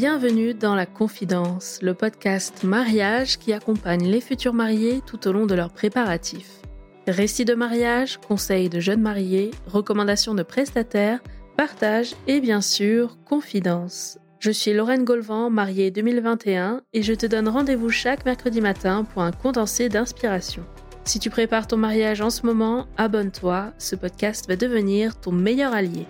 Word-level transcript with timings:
Bienvenue 0.00 0.54
dans 0.54 0.74
La 0.74 0.86
Confidence, 0.86 1.78
le 1.82 1.92
podcast 1.92 2.64
mariage 2.64 3.38
qui 3.38 3.52
accompagne 3.52 4.06
les 4.06 4.22
futurs 4.22 4.54
mariés 4.54 5.02
tout 5.04 5.28
au 5.28 5.32
long 5.32 5.44
de 5.44 5.54
leurs 5.54 5.74
préparatifs. 5.74 6.62
Récits 7.06 7.44
de 7.44 7.52
mariage, 7.52 8.16
conseils 8.16 8.70
de 8.70 8.80
jeunes 8.80 9.02
mariés, 9.02 9.50
recommandations 9.66 10.34
de 10.34 10.42
prestataires, 10.42 11.20
partage 11.58 12.14
et 12.26 12.40
bien 12.40 12.62
sûr, 12.62 13.18
confidence. 13.26 14.16
Je 14.38 14.50
suis 14.50 14.72
Lorraine 14.72 15.04
Golvan, 15.04 15.50
mariée 15.50 15.90
2021, 15.90 16.80
et 16.94 17.02
je 17.02 17.12
te 17.12 17.26
donne 17.26 17.50
rendez-vous 17.50 17.90
chaque 17.90 18.24
mercredi 18.24 18.62
matin 18.62 19.04
pour 19.04 19.20
un 19.20 19.32
condensé 19.32 19.90
d'inspiration. 19.90 20.62
Si 21.04 21.18
tu 21.18 21.28
prépares 21.28 21.66
ton 21.66 21.76
mariage 21.76 22.22
en 22.22 22.30
ce 22.30 22.46
moment, 22.46 22.86
abonne-toi, 22.96 23.74
ce 23.76 23.96
podcast 23.96 24.48
va 24.48 24.56
devenir 24.56 25.20
ton 25.20 25.32
meilleur 25.32 25.74
allié. 25.74 26.06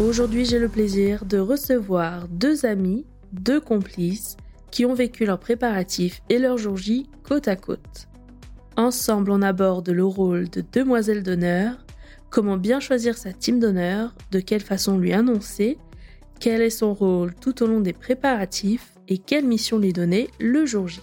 Aujourd'hui, 0.00 0.44
j'ai 0.44 0.58
le 0.58 0.68
plaisir 0.68 1.24
de 1.24 1.38
recevoir 1.38 2.26
deux 2.26 2.66
amis, 2.66 3.06
deux 3.32 3.60
complices, 3.60 4.36
qui 4.72 4.84
ont 4.84 4.92
vécu 4.92 5.24
leurs 5.24 5.38
préparatifs 5.38 6.20
et 6.28 6.40
leur 6.40 6.58
jour 6.58 6.76
J 6.76 7.08
côte 7.22 7.46
à 7.46 7.54
côte. 7.54 8.08
Ensemble, 8.76 9.30
on 9.30 9.40
aborde 9.40 9.88
le 9.88 10.04
rôle 10.04 10.50
de 10.50 10.64
demoiselle 10.72 11.22
d'honneur, 11.22 11.76
comment 12.28 12.56
bien 12.56 12.80
choisir 12.80 13.16
sa 13.16 13.32
team 13.32 13.60
d'honneur, 13.60 14.16
de 14.32 14.40
quelle 14.40 14.62
façon 14.62 14.98
lui 14.98 15.12
annoncer, 15.12 15.78
quel 16.40 16.60
est 16.60 16.70
son 16.70 16.92
rôle 16.92 17.32
tout 17.32 17.62
au 17.62 17.68
long 17.68 17.78
des 17.78 17.92
préparatifs 17.92 18.94
et 19.06 19.18
quelle 19.18 19.44
mission 19.44 19.78
lui 19.78 19.92
donner 19.92 20.28
le 20.40 20.66
jour 20.66 20.88
J. 20.88 21.02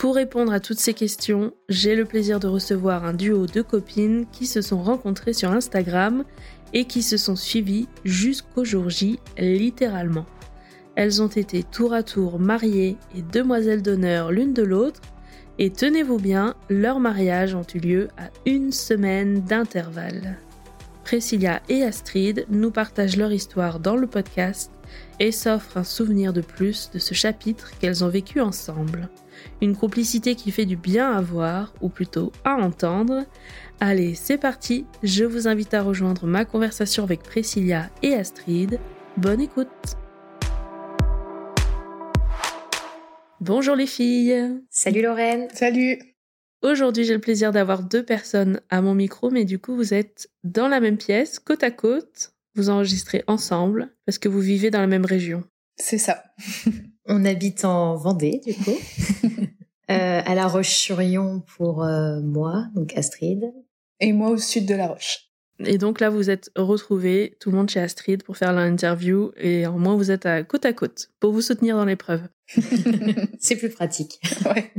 Pour 0.00 0.14
répondre 0.14 0.50
à 0.50 0.60
toutes 0.60 0.78
ces 0.78 0.94
questions, 0.94 1.52
j'ai 1.68 1.94
le 1.94 2.06
plaisir 2.06 2.40
de 2.40 2.48
recevoir 2.48 3.04
un 3.04 3.12
duo 3.12 3.44
de 3.46 3.60
copines 3.60 4.24
qui 4.32 4.46
se 4.46 4.62
sont 4.62 4.82
rencontrées 4.82 5.34
sur 5.34 5.52
Instagram 5.52 6.24
et 6.72 6.84
qui 6.84 7.02
se 7.02 7.16
sont 7.16 7.36
suivies 7.36 7.88
jusqu'au 8.04 8.64
jour 8.64 8.90
J, 8.90 9.18
littéralement. 9.38 10.26
Elles 10.94 11.22
ont 11.22 11.28
été 11.28 11.62
tour 11.62 11.94
à 11.94 12.02
tour 12.02 12.38
mariées 12.38 12.96
et 13.16 13.22
demoiselles 13.22 13.82
d'honneur 13.82 14.32
l'une 14.32 14.52
de 14.52 14.62
l'autre, 14.62 15.00
et 15.58 15.70
tenez-vous 15.70 16.18
bien, 16.18 16.54
leurs 16.68 17.00
mariages 17.00 17.54
ont 17.54 17.66
eu 17.74 17.78
lieu 17.78 18.08
à 18.16 18.30
une 18.46 18.72
semaine 18.72 19.42
d'intervalle. 19.42 20.38
Priscilla 21.04 21.60
et 21.68 21.82
Astrid 21.82 22.46
nous 22.50 22.70
partagent 22.70 23.16
leur 23.16 23.32
histoire 23.32 23.80
dans 23.80 23.96
le 23.96 24.06
podcast 24.06 24.70
et 25.18 25.32
s'offrent 25.32 25.76
un 25.76 25.84
souvenir 25.84 26.32
de 26.32 26.40
plus 26.40 26.90
de 26.92 26.98
ce 26.98 27.14
chapitre 27.14 27.72
qu'elles 27.78 28.04
ont 28.04 28.08
vécu 28.08 28.40
ensemble. 28.40 29.08
Une 29.60 29.76
complicité 29.76 30.34
qui 30.34 30.50
fait 30.50 30.66
du 30.66 30.76
bien 30.76 31.12
à 31.12 31.20
voir, 31.20 31.72
ou 31.80 31.88
plutôt 31.88 32.32
à 32.44 32.54
entendre, 32.54 33.24
Allez, 33.82 34.14
c'est 34.14 34.36
parti, 34.36 34.84
je 35.02 35.24
vous 35.24 35.48
invite 35.48 35.72
à 35.72 35.80
rejoindre 35.82 36.26
ma 36.26 36.44
conversation 36.44 37.02
avec 37.02 37.22
Priscilla 37.22 37.88
et 38.02 38.12
Astrid. 38.12 38.78
Bonne 39.16 39.40
écoute 39.40 39.96
Bonjour 43.40 43.74
les 43.74 43.86
filles 43.86 44.60
Salut 44.68 45.00
Lorraine 45.00 45.48
Salut 45.54 45.98
Aujourd'hui 46.60 47.04
j'ai 47.04 47.14
le 47.14 47.22
plaisir 47.22 47.52
d'avoir 47.52 47.82
deux 47.82 48.04
personnes 48.04 48.60
à 48.68 48.82
mon 48.82 48.94
micro, 48.94 49.30
mais 49.30 49.46
du 49.46 49.58
coup 49.58 49.74
vous 49.74 49.94
êtes 49.94 50.30
dans 50.44 50.68
la 50.68 50.80
même 50.80 50.98
pièce, 50.98 51.38
côte 51.38 51.62
à 51.62 51.70
côte, 51.70 52.34
vous 52.56 52.68
enregistrez 52.68 53.24
ensemble, 53.28 53.94
parce 54.04 54.18
que 54.18 54.28
vous 54.28 54.40
vivez 54.40 54.70
dans 54.70 54.82
la 54.82 54.88
même 54.88 55.06
région. 55.06 55.42
C'est 55.76 55.96
ça. 55.96 56.22
On 57.06 57.24
habite 57.24 57.64
en 57.64 57.96
Vendée 57.96 58.42
du 58.44 58.52
coup. 58.52 58.76
Euh, 59.90 60.22
à 60.24 60.36
La 60.36 60.46
Roche-sur-Yon 60.46 61.42
pour 61.56 61.82
euh, 61.82 62.20
moi, 62.20 62.68
donc 62.76 62.96
Astrid, 62.96 63.52
et 64.00 64.12
moi 64.12 64.30
au 64.30 64.38
sud 64.38 64.66
de 64.66 64.74
La 64.74 64.88
Roche. 64.88 65.30
Et 65.64 65.78
donc 65.78 66.00
là, 66.00 66.08
vous 66.08 66.30
êtes 66.30 66.50
retrouvés, 66.56 67.36
tout 67.38 67.50
le 67.50 67.56
monde 67.56 67.68
chez 67.68 67.80
Astrid, 67.80 68.22
pour 68.22 68.36
faire 68.36 68.52
l'interview, 68.52 69.32
et 69.36 69.66
au 69.66 69.76
moins 69.76 69.94
vous 69.94 70.10
êtes 70.10 70.24
à 70.24 70.42
côte 70.42 70.64
à 70.64 70.72
côte, 70.72 71.10
pour 71.20 71.32
vous 71.32 71.42
soutenir 71.42 71.76
dans 71.76 71.84
l'épreuve. 71.84 72.22
C'est 73.38 73.56
plus 73.56 73.70
pratique. 73.70 74.20
Ouais. 74.46 74.72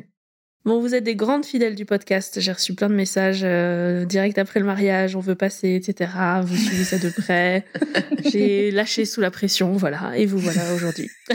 Bon, 0.63 0.79
vous 0.79 0.94
êtes 0.94 1.03
des 1.03 1.16
grandes 1.16 1.44
fidèles 1.44 1.73
du 1.73 1.85
podcast. 1.85 2.39
J'ai 2.39 2.51
reçu 2.51 2.75
plein 2.75 2.88
de 2.88 2.94
messages 2.94 3.41
euh, 3.44 4.05
direct 4.05 4.38
après 4.38 4.59
le 4.59 4.66
mariage, 4.67 5.16
on 5.16 5.19
veut 5.19 5.33
passer, 5.33 5.73
etc. 5.73 6.11
Vous 6.44 6.55
suivez 6.55 6.83
ça 6.83 6.99
de 6.99 7.09
près. 7.09 7.66
J'ai 8.31 8.69
lâché 8.69 9.05
sous 9.05 9.22
la 9.22 9.31
pression, 9.31 9.73
voilà. 9.73 10.16
Et 10.16 10.27
vous 10.27 10.38
voilà 10.38 10.72
aujourd'hui. 10.75 11.09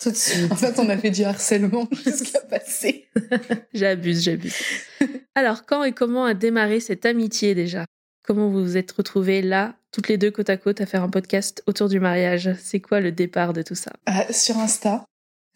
Tout 0.00 0.10
de 0.12 0.16
suite. 0.16 0.52
En 0.52 0.54
fait, 0.54 0.78
on 0.78 0.88
a 0.88 0.96
fait 0.96 1.10
du 1.10 1.24
harcèlement 1.24 1.88
jusqu'à 2.04 2.38
passer. 2.40 3.08
j'abuse, 3.74 4.22
j'abuse. 4.22 4.54
Alors, 5.34 5.66
quand 5.66 5.82
et 5.82 5.90
comment 5.92 6.26
a 6.26 6.34
démarré 6.34 6.78
cette 6.78 7.04
amitié 7.04 7.56
déjà? 7.56 7.84
Comment 8.22 8.48
vous 8.48 8.62
vous 8.62 8.76
êtes 8.76 8.92
retrouvées 8.92 9.42
là, 9.42 9.74
toutes 9.90 10.06
les 10.06 10.18
deux 10.18 10.30
côte 10.30 10.50
à 10.50 10.56
côte, 10.56 10.80
à 10.80 10.86
faire 10.86 11.02
un 11.02 11.10
podcast 11.10 11.64
autour 11.66 11.88
du 11.88 11.98
mariage? 11.98 12.50
C'est 12.60 12.78
quoi 12.78 13.00
le 13.00 13.10
départ 13.10 13.52
de 13.54 13.62
tout 13.62 13.74
ça? 13.74 13.90
Ah, 14.06 14.32
Sur 14.32 14.58
Insta. 14.58 15.04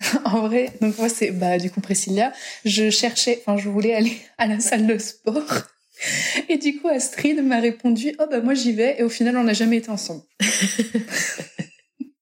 en 0.24 0.46
vrai, 0.48 0.72
donc 0.80 0.98
moi 0.98 1.08
c'est 1.08 1.30
bah 1.30 1.58
du 1.58 1.70
coup 1.70 1.80
Priscilla, 1.80 2.32
je 2.64 2.90
cherchais, 2.90 3.40
enfin 3.40 3.56
je 3.56 3.68
voulais 3.68 3.94
aller 3.94 4.16
à 4.38 4.46
la 4.46 4.60
salle 4.60 4.86
de 4.86 4.98
sport. 4.98 5.42
Et 6.48 6.58
du 6.58 6.80
coup 6.80 6.88
Astrid 6.88 7.42
m'a 7.42 7.60
répondu 7.60 8.14
"Oh 8.18 8.24
bah 8.28 8.40
moi 8.40 8.54
j'y 8.54 8.72
vais" 8.72 8.96
et 8.98 9.04
au 9.04 9.08
final 9.08 9.36
on 9.36 9.44
n'a 9.44 9.52
jamais 9.52 9.76
été 9.76 9.90
ensemble. 9.90 10.22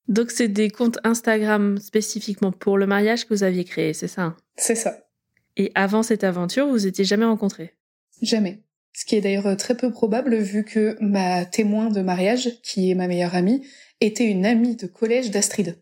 Donc 0.08 0.30
c'est 0.30 0.48
des 0.48 0.68
comptes 0.68 0.98
Instagram 1.04 1.78
spécifiquement 1.78 2.52
pour 2.52 2.76
le 2.76 2.86
mariage 2.86 3.24
que 3.24 3.32
vous 3.32 3.44
aviez 3.44 3.64
créé, 3.64 3.94
c'est 3.94 4.08
ça 4.08 4.36
C'est 4.56 4.74
ça. 4.74 5.08
Et 5.56 5.72
avant 5.74 6.02
cette 6.02 6.22
aventure, 6.22 6.68
vous 6.68 6.86
étiez 6.86 7.04
jamais 7.04 7.24
rencontrés? 7.24 7.74
Jamais. 8.20 8.62
Ce 8.92 9.06
qui 9.06 9.16
est 9.16 9.22
d'ailleurs 9.22 9.56
très 9.56 9.74
peu 9.74 9.90
probable 9.90 10.36
vu 10.36 10.64
que 10.64 10.96
ma 11.00 11.46
témoin 11.46 11.88
de 11.88 12.02
mariage, 12.02 12.60
qui 12.62 12.90
est 12.90 12.94
ma 12.94 13.08
meilleure 13.08 13.34
amie, 13.34 13.66
était 14.00 14.26
une 14.26 14.44
amie 14.44 14.76
de 14.76 14.86
collège 14.86 15.30
d'Astrid. 15.30 15.78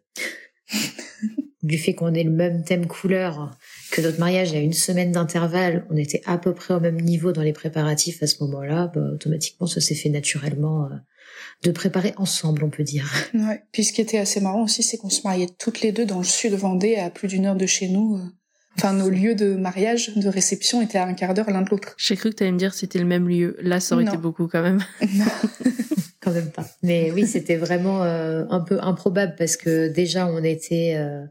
Du 1.62 1.76
fait 1.78 1.94
qu'on 1.94 2.14
ait 2.14 2.22
le 2.24 2.30
même 2.30 2.64
thème 2.64 2.86
couleur, 2.86 3.56
que 3.92 4.00
notre 4.00 4.18
mariage 4.18 4.52
a 4.54 4.58
une 4.58 4.72
semaine 4.72 5.12
d'intervalle, 5.12 5.84
on 5.90 5.96
était 5.96 6.22
à 6.26 6.38
peu 6.38 6.54
près 6.54 6.74
au 6.74 6.80
même 6.80 7.00
niveau 7.00 7.32
dans 7.32 7.42
les 7.42 7.52
préparatifs 7.52 8.22
à 8.22 8.26
ce 8.26 8.42
moment-là, 8.44 8.90
bah, 8.94 9.02
automatiquement 9.14 9.66
ça 9.66 9.80
s'est 9.80 9.94
fait 9.94 10.08
naturellement 10.08 10.84
euh, 10.86 10.96
de 11.64 11.70
préparer 11.70 12.14
ensemble, 12.16 12.64
on 12.64 12.70
peut 12.70 12.82
dire. 12.84 13.10
Ouais. 13.34 13.62
Puis 13.72 13.84
ce 13.84 13.92
qui 13.92 14.00
était 14.00 14.18
assez 14.18 14.40
marrant 14.40 14.62
aussi, 14.64 14.82
c'est 14.82 14.96
qu'on 14.96 15.10
se 15.10 15.20
mariait 15.24 15.48
toutes 15.58 15.82
les 15.82 15.92
deux 15.92 16.06
dans 16.06 16.18
le 16.18 16.24
sud 16.24 16.54
Vendée, 16.54 16.96
à 16.96 17.10
plus 17.10 17.28
d'une 17.28 17.44
heure 17.46 17.56
de 17.56 17.66
chez 17.66 17.88
nous. 17.88 18.16
euh. 18.16 18.20
Enfin, 18.78 18.92
nos 18.94 19.10
lieux 19.10 19.34
de 19.34 19.56
mariage, 19.56 20.14
de 20.16 20.28
réception 20.28 20.80
étaient 20.80 20.96
à 20.96 21.04
un 21.04 21.12
quart 21.12 21.34
d'heure 21.34 21.50
l'un 21.50 21.62
de 21.62 21.68
l'autre. 21.70 21.94
J'ai 21.98 22.16
cru 22.16 22.30
que 22.30 22.36
tu 22.36 22.44
allais 22.44 22.52
me 22.52 22.58
dire 22.58 22.70
que 22.70 22.76
c'était 22.76 23.00
le 23.00 23.04
même 23.04 23.28
lieu. 23.28 23.56
Là, 23.60 23.80
ça 23.80 23.96
aurait 23.96 24.04
Non. 24.04 24.12
été 24.12 24.18
beaucoup 24.22 24.46
quand 24.46 24.62
même. 24.62 24.80
Quand 26.20 26.32
même 26.32 26.50
pas. 26.50 26.66
Mais 26.82 27.10
oui, 27.12 27.26
c'était 27.26 27.56
vraiment 27.56 28.02
euh, 28.04 28.44
un 28.50 28.60
peu 28.60 28.78
improbable 28.82 29.34
parce 29.38 29.56
que 29.56 29.88
déjà 29.88 30.26
on 30.26 30.44
était, 30.44 30.94
euh, 30.96 31.24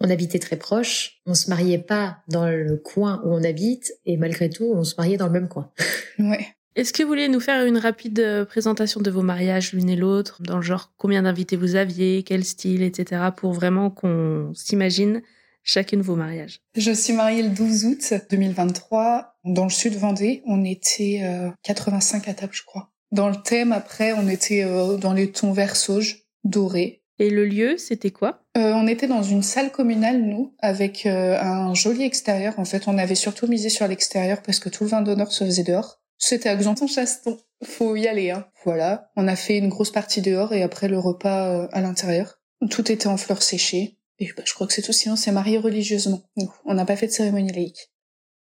on 0.00 0.10
habitait 0.10 0.38
très 0.38 0.56
proche, 0.56 1.20
on 1.26 1.34
se 1.34 1.48
mariait 1.48 1.78
pas 1.78 2.18
dans 2.28 2.48
le 2.48 2.76
coin 2.76 3.22
où 3.24 3.32
on 3.32 3.42
habite 3.42 3.92
et 4.04 4.16
malgré 4.16 4.50
tout 4.50 4.70
on 4.74 4.84
se 4.84 4.94
mariait 4.96 5.16
dans 5.16 5.26
le 5.26 5.32
même 5.32 5.48
coin. 5.48 5.70
Ouais. 6.18 6.46
Est-ce 6.76 6.92
que 6.94 7.02
vous 7.02 7.08
voulez 7.08 7.28
nous 7.28 7.40
faire 7.40 7.64
une 7.64 7.78
rapide 7.78 8.20
euh, 8.20 8.44
présentation 8.44 9.00
de 9.00 9.10
vos 9.10 9.22
mariages 9.22 9.72
l'une 9.72 9.88
et 9.88 9.96
l'autre, 9.96 10.42
dans 10.42 10.56
le 10.56 10.62
genre 10.62 10.92
combien 10.98 11.22
d'invités 11.22 11.56
vous 11.56 11.74
aviez, 11.74 12.22
quel 12.22 12.44
style, 12.44 12.82
etc., 12.82 13.22
pour 13.34 13.52
vraiment 13.52 13.90
qu'on 13.90 14.52
s'imagine 14.54 15.22
chacune 15.62 16.02
vos 16.02 16.16
mariages? 16.16 16.60
Je 16.74 16.92
suis 16.92 17.14
mariée 17.14 17.42
le 17.42 17.48
12 17.48 17.84
août 17.86 18.14
2023 18.30 19.38
dans 19.44 19.64
le 19.64 19.70
sud 19.70 19.94
Vendée. 19.94 20.42
On 20.46 20.64
était 20.64 21.20
euh, 21.22 21.50
85 21.62 22.28
à 22.28 22.34
table, 22.34 22.52
je 22.54 22.64
crois. 22.64 22.90
Dans 23.10 23.30
le 23.30 23.36
thème, 23.36 23.72
après, 23.72 24.12
on 24.12 24.28
était 24.28 24.64
euh, 24.64 24.98
dans 24.98 25.14
les 25.14 25.32
tons 25.32 25.52
vert 25.52 25.76
sauge, 25.76 26.26
doré. 26.44 27.02
Et 27.18 27.30
le 27.30 27.46
lieu, 27.46 27.78
c'était 27.78 28.10
quoi? 28.10 28.42
Euh, 28.56 28.72
on 28.74 28.86
était 28.86 29.06
dans 29.06 29.22
une 29.22 29.42
salle 29.42 29.72
communale, 29.72 30.22
nous, 30.22 30.54
avec 30.58 31.06
euh, 31.06 31.38
un 31.40 31.72
joli 31.74 32.02
extérieur. 32.02 32.58
En 32.58 32.64
fait, 32.64 32.88
on 32.88 32.98
avait 32.98 33.14
surtout 33.14 33.46
misé 33.46 33.70
sur 33.70 33.88
l'extérieur 33.88 34.42
parce 34.42 34.58
que 34.58 34.68
tout 34.68 34.84
le 34.84 34.90
vin 34.90 35.02
d'honneur 35.02 35.32
se 35.32 35.44
faisait 35.44 35.62
dehors. 35.62 36.02
C'était 36.18 36.48
à 36.48 36.56
Xanton-Chaston. 36.56 37.38
Faut 37.64 37.96
y 37.96 38.06
aller, 38.06 38.30
hein. 38.30 38.46
Voilà. 38.64 39.10
On 39.16 39.28
a 39.28 39.36
fait 39.36 39.56
une 39.56 39.68
grosse 39.68 39.90
partie 39.90 40.20
dehors 40.20 40.52
et 40.52 40.62
après 40.62 40.88
le 40.88 40.98
repas 40.98 41.48
euh, 41.48 41.68
à 41.72 41.80
l'intérieur. 41.80 42.38
Tout 42.70 42.90
était 42.92 43.06
en 43.06 43.16
fleurs 43.16 43.42
séchées. 43.42 43.98
Et 44.18 44.30
bah, 44.36 44.42
je 44.46 44.52
crois 44.52 44.66
que 44.66 44.72
c'est 44.72 44.82
tout. 44.82 44.92
Sinon, 44.92 45.16
c'est 45.16 45.32
marié 45.32 45.58
religieusement. 45.58 46.22
nous. 46.36 46.52
On 46.64 46.74
n'a 46.74 46.84
pas 46.84 46.96
fait 46.96 47.06
de 47.06 47.12
cérémonie 47.12 47.52
laïque. 47.52 47.90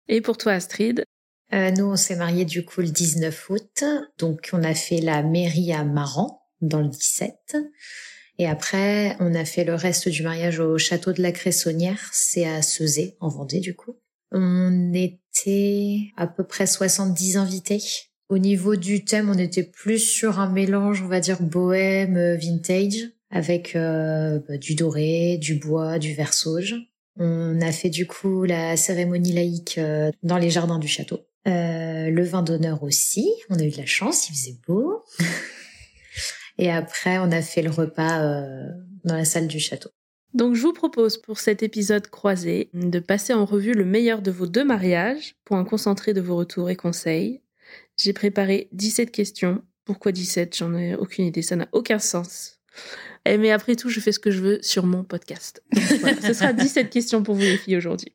Et 0.09 0.21
pour 0.21 0.39
toi, 0.39 0.53
Astrid? 0.53 1.05
Euh, 1.53 1.71
nous 1.71 1.85
on 1.85 1.97
s'est 1.97 2.17
mariés 2.17 2.47
du 2.47 2.65
coup 2.65 2.81
le 2.81 2.89
19 2.89 3.51
août, 3.51 3.85
donc 4.19 4.49
on 4.55 4.63
a 4.63 4.75
fait 4.75 5.03
la 5.03 5.23
mairie 5.23 5.73
à 5.75 5.85
Maran 5.85 6.49
dans 6.63 6.81
le 6.81 6.89
17. 6.89 7.57
Et 8.39 8.47
après, 8.47 9.17
on 9.21 9.35
a 9.35 9.45
fait 9.45 9.65
le 9.65 9.75
reste 9.75 10.09
du 10.09 10.23
mariage 10.23 10.59
au 10.59 10.79
château 10.79 11.13
de 11.13 11.23
la 11.23 11.33
Cressonnière, 11.33 12.11
c'est 12.13 12.47
à 12.47 12.63
Seuzé, 12.63 13.17
en 13.21 13.29
Vendée 13.29 13.61
du 13.61 13.75
coup. 13.75 13.97
On 14.33 14.93
était 14.95 16.01
à 16.17 16.27
peu 16.27 16.45
près 16.45 16.67
70 16.67 17.37
invités. 17.37 17.83
Au 18.31 18.39
niveau 18.39 18.77
du 18.77 19.05
thème, 19.05 19.29
on 19.29 19.37
était 19.37 19.63
plus 19.63 19.99
sur 19.99 20.41
un 20.41 20.49
mélange, 20.49 21.03
on 21.03 21.09
va 21.09 21.21
dire 21.21 21.43
bohème, 21.43 22.37
vintage, 22.37 23.11
avec 23.31 23.77
euh, 23.77 24.41
bah, 24.49 24.57
du 24.57 24.75
doré, 24.75 25.37
du 25.37 25.57
bois, 25.57 25.99
du 25.99 26.15
vert 26.15 26.33
sauge. 26.33 26.77
On 27.19 27.61
a 27.61 27.73
fait 27.73 27.91
du 27.91 28.07
coup 28.07 28.45
la 28.45 28.79
cérémonie 28.79 29.33
laïque 29.33 29.77
euh, 29.77 30.11
dans 30.23 30.39
les 30.39 30.49
jardins 30.49 30.79
du 30.79 30.89
château. 30.89 31.21
Euh, 31.47 32.09
le 32.09 32.25
vin 32.25 32.43
d'honneur 32.43 32.83
aussi. 32.83 33.31
On 33.51 33.59
a 33.59 33.65
eu 33.65 33.71
de 33.71 33.77
la 33.77 33.87
chance, 33.87 34.29
il 34.29 34.35
faisait 34.35 34.57
beau. 34.67 35.03
Et 36.63 36.71
après, 36.71 37.19
on 37.19 37.33
a 37.33 37.43
fait 37.43 37.61
le 37.61 37.71
repas 37.71 38.23
euh, 38.23 38.69
dans 39.03 39.17
la 39.17 39.25
salle 39.25 39.49
du 39.49 39.59
château. 39.59 39.91
Donc 40.33 40.55
je 40.55 40.63
vous 40.63 40.73
propose 40.73 41.19
pour 41.19 41.41
cet 41.41 41.65
épisode 41.65 42.07
croisé 42.07 42.71
de 42.73 43.01
passer 43.01 43.35
en 43.35 43.45
revue 43.45 43.73
le 43.73 43.85
meilleur 43.85 44.23
de 44.23 44.31
vos 44.31 44.47
deux 44.47 44.65
mariages 44.65 45.35
pour 45.45 45.57
un 45.57 45.65
concentré 45.65 46.15
de 46.15 46.21
vos 46.21 46.37
retours 46.37 46.71
et 46.71 46.77
conseils. 46.77 47.41
J'ai 47.97 48.13
préparé 48.13 48.69
17 48.71 49.11
questions. 49.11 49.65
Pourquoi 49.85 50.13
17 50.13 50.57
J'en 50.57 50.73
ai 50.77 50.95
aucune 50.95 51.25
idée, 51.25 51.43
ça 51.43 51.57
n'a 51.57 51.67
aucun 51.73 51.99
sens. 51.99 52.61
Eh, 53.25 53.39
mais 53.39 53.51
après 53.51 53.75
tout, 53.75 53.89
je 53.89 53.99
fais 53.99 54.13
ce 54.13 54.21
que 54.21 54.31
je 54.31 54.41
veux 54.41 54.59
sur 54.63 54.87
mon 54.87 55.03
podcast. 55.03 55.65
ce 55.75 56.33
sera 56.33 56.53
17 56.53 56.91
questions 56.91 57.25
pour 57.25 57.35
vous 57.35 57.41
les 57.41 57.57
filles 57.57 57.77
aujourd'hui. 57.77 58.15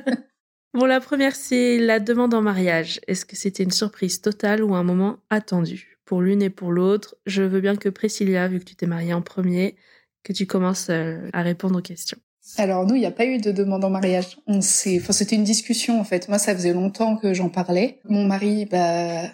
bon, 0.72 0.86
la 0.86 1.00
première, 1.00 1.36
c'est 1.36 1.76
la 1.76 2.00
demande 2.00 2.32
en 2.32 2.40
mariage. 2.40 2.98
Est-ce 3.08 3.26
que 3.26 3.36
c'était 3.36 3.64
une 3.64 3.72
surprise 3.72 4.22
totale 4.22 4.64
ou 4.64 4.74
un 4.74 4.84
moment 4.84 5.18
attendu? 5.28 5.97
Pour 6.08 6.22
l'une 6.22 6.40
et 6.40 6.48
pour 6.48 6.72
l'autre, 6.72 7.16
je 7.26 7.42
veux 7.42 7.60
bien 7.60 7.76
que 7.76 7.90
Priscilla, 7.90 8.48
vu 8.48 8.60
que 8.60 8.64
tu 8.64 8.74
t'es 8.74 8.86
mariée 8.86 9.12
en 9.12 9.20
premier, 9.20 9.76
que 10.22 10.32
tu 10.32 10.46
commences 10.46 10.88
euh, 10.88 11.28
à 11.34 11.42
répondre 11.42 11.78
aux 11.78 11.82
questions. 11.82 12.16
Alors 12.56 12.86
nous, 12.86 12.94
il 12.94 13.00
n'y 13.00 13.04
a 13.04 13.10
pas 13.10 13.26
eu 13.26 13.36
de 13.36 13.52
demande 13.52 13.84
en 13.84 13.90
mariage. 13.90 14.38
On 14.46 14.62
c'était 14.62 15.36
une 15.36 15.44
discussion 15.44 16.00
en 16.00 16.04
fait. 16.04 16.26
Moi, 16.30 16.38
ça 16.38 16.54
faisait 16.54 16.72
longtemps 16.72 17.18
que 17.18 17.34
j'en 17.34 17.50
parlais. 17.50 18.00
Mon 18.04 18.24
mari, 18.24 18.64
bah, 18.64 19.24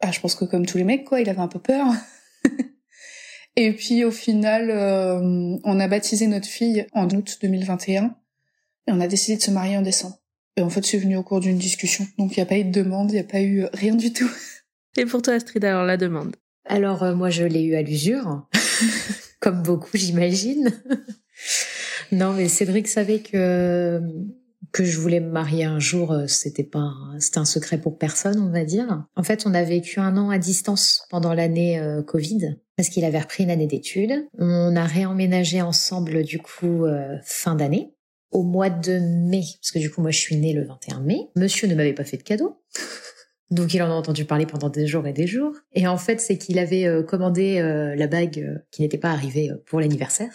ah, 0.00 0.12
je 0.12 0.20
pense 0.20 0.34
que 0.34 0.44
comme 0.44 0.66
tous 0.66 0.76
les 0.76 0.84
mecs, 0.84 1.06
quoi, 1.06 1.22
il 1.22 1.28
avait 1.30 1.40
un 1.40 1.48
peu 1.48 1.58
peur. 1.58 1.86
Et 3.56 3.72
puis 3.72 4.04
au 4.04 4.10
final, 4.10 4.70
euh, 4.70 5.56
on 5.64 5.80
a 5.80 5.88
baptisé 5.88 6.26
notre 6.26 6.48
fille 6.48 6.86
en 6.92 7.08
août 7.08 7.38
2021 7.40 8.14
et 8.88 8.92
on 8.92 9.00
a 9.00 9.08
décidé 9.08 9.38
de 9.38 9.42
se 9.42 9.50
marier 9.50 9.78
en 9.78 9.82
décembre. 9.82 10.18
Et 10.58 10.60
en 10.60 10.68
fait, 10.68 10.84
c'est 10.84 10.98
venu 10.98 11.16
au 11.16 11.22
cours 11.22 11.40
d'une 11.40 11.56
discussion. 11.56 12.06
Donc 12.18 12.36
il 12.36 12.40
n'y 12.40 12.42
a 12.42 12.46
pas 12.46 12.58
eu 12.58 12.64
de 12.64 12.72
demande, 12.72 13.10
il 13.10 13.14
n'y 13.14 13.20
a 13.20 13.24
pas 13.24 13.40
eu 13.40 13.64
rien 13.72 13.94
du 13.94 14.12
tout. 14.12 14.30
Et 14.96 15.06
pour 15.06 15.22
toi, 15.22 15.34
Astrid, 15.34 15.64
alors 15.64 15.84
la 15.84 15.96
demande 15.96 16.36
Alors 16.64 17.02
euh, 17.02 17.14
moi, 17.14 17.30
je 17.30 17.44
l'ai 17.44 17.62
eu 17.62 17.74
à 17.74 17.82
l'usure, 17.82 18.46
comme 19.40 19.62
beaucoup, 19.62 19.90
j'imagine. 19.94 20.72
non, 22.12 22.32
mais 22.32 22.48
Cédric 22.48 22.88
savait 22.88 23.20
que 23.20 24.00
que 24.72 24.84
je 24.84 24.98
voulais 24.98 25.18
me 25.18 25.30
marier 25.30 25.64
un 25.64 25.80
jour, 25.80 26.12
euh, 26.12 26.28
c'était 26.28 26.62
pas, 26.62 26.92
c'était 27.18 27.38
un 27.38 27.44
secret 27.44 27.78
pour 27.78 27.98
personne, 27.98 28.38
on 28.38 28.52
va 28.52 28.64
dire. 28.64 29.04
En 29.16 29.24
fait, 29.24 29.44
on 29.44 29.54
a 29.54 29.64
vécu 29.64 29.98
un 29.98 30.16
an 30.16 30.30
à 30.30 30.38
distance 30.38 31.06
pendant 31.10 31.34
l'année 31.34 31.82
Covid 32.06 32.56
parce 32.80 32.88
qu'il 32.88 33.04
avait 33.04 33.18
repris 33.18 33.44
une 33.44 33.50
année 33.50 33.66
d'études. 33.66 34.26
On 34.38 34.74
a 34.74 34.86
réemménagé 34.86 35.60
ensemble 35.60 36.24
du 36.24 36.38
coup 36.38 36.86
euh, 36.86 37.18
fin 37.22 37.54
d'année. 37.54 37.92
Au 38.30 38.42
mois 38.42 38.70
de 38.70 38.98
mai, 38.98 39.42
parce 39.60 39.70
que 39.70 39.78
du 39.78 39.90
coup 39.90 40.00
moi 40.00 40.10
je 40.10 40.18
suis 40.18 40.36
née 40.36 40.54
le 40.54 40.64
21 40.64 41.00
mai, 41.00 41.28
monsieur 41.36 41.68
ne 41.68 41.74
m'avait 41.74 41.92
pas 41.92 42.04
fait 42.04 42.16
de 42.16 42.22
cadeau. 42.22 42.56
Donc 43.50 43.74
il 43.74 43.82
en 43.82 43.90
a 43.90 43.94
entendu 43.94 44.24
parler 44.24 44.46
pendant 44.46 44.68
des 44.68 44.86
jours 44.86 45.06
et 45.06 45.12
des 45.12 45.26
jours. 45.26 45.54
Et 45.72 45.86
en 45.86 45.96
fait, 45.96 46.20
c'est 46.20 46.38
qu'il 46.38 46.58
avait 46.58 46.86
euh, 46.86 47.02
commandé 47.02 47.58
euh, 47.58 47.94
la 47.96 48.06
bague 48.06 48.62
qui 48.70 48.82
n'était 48.82 48.98
pas 48.98 49.10
arrivée 49.10 49.50
pour 49.66 49.80
l'anniversaire. 49.80 50.30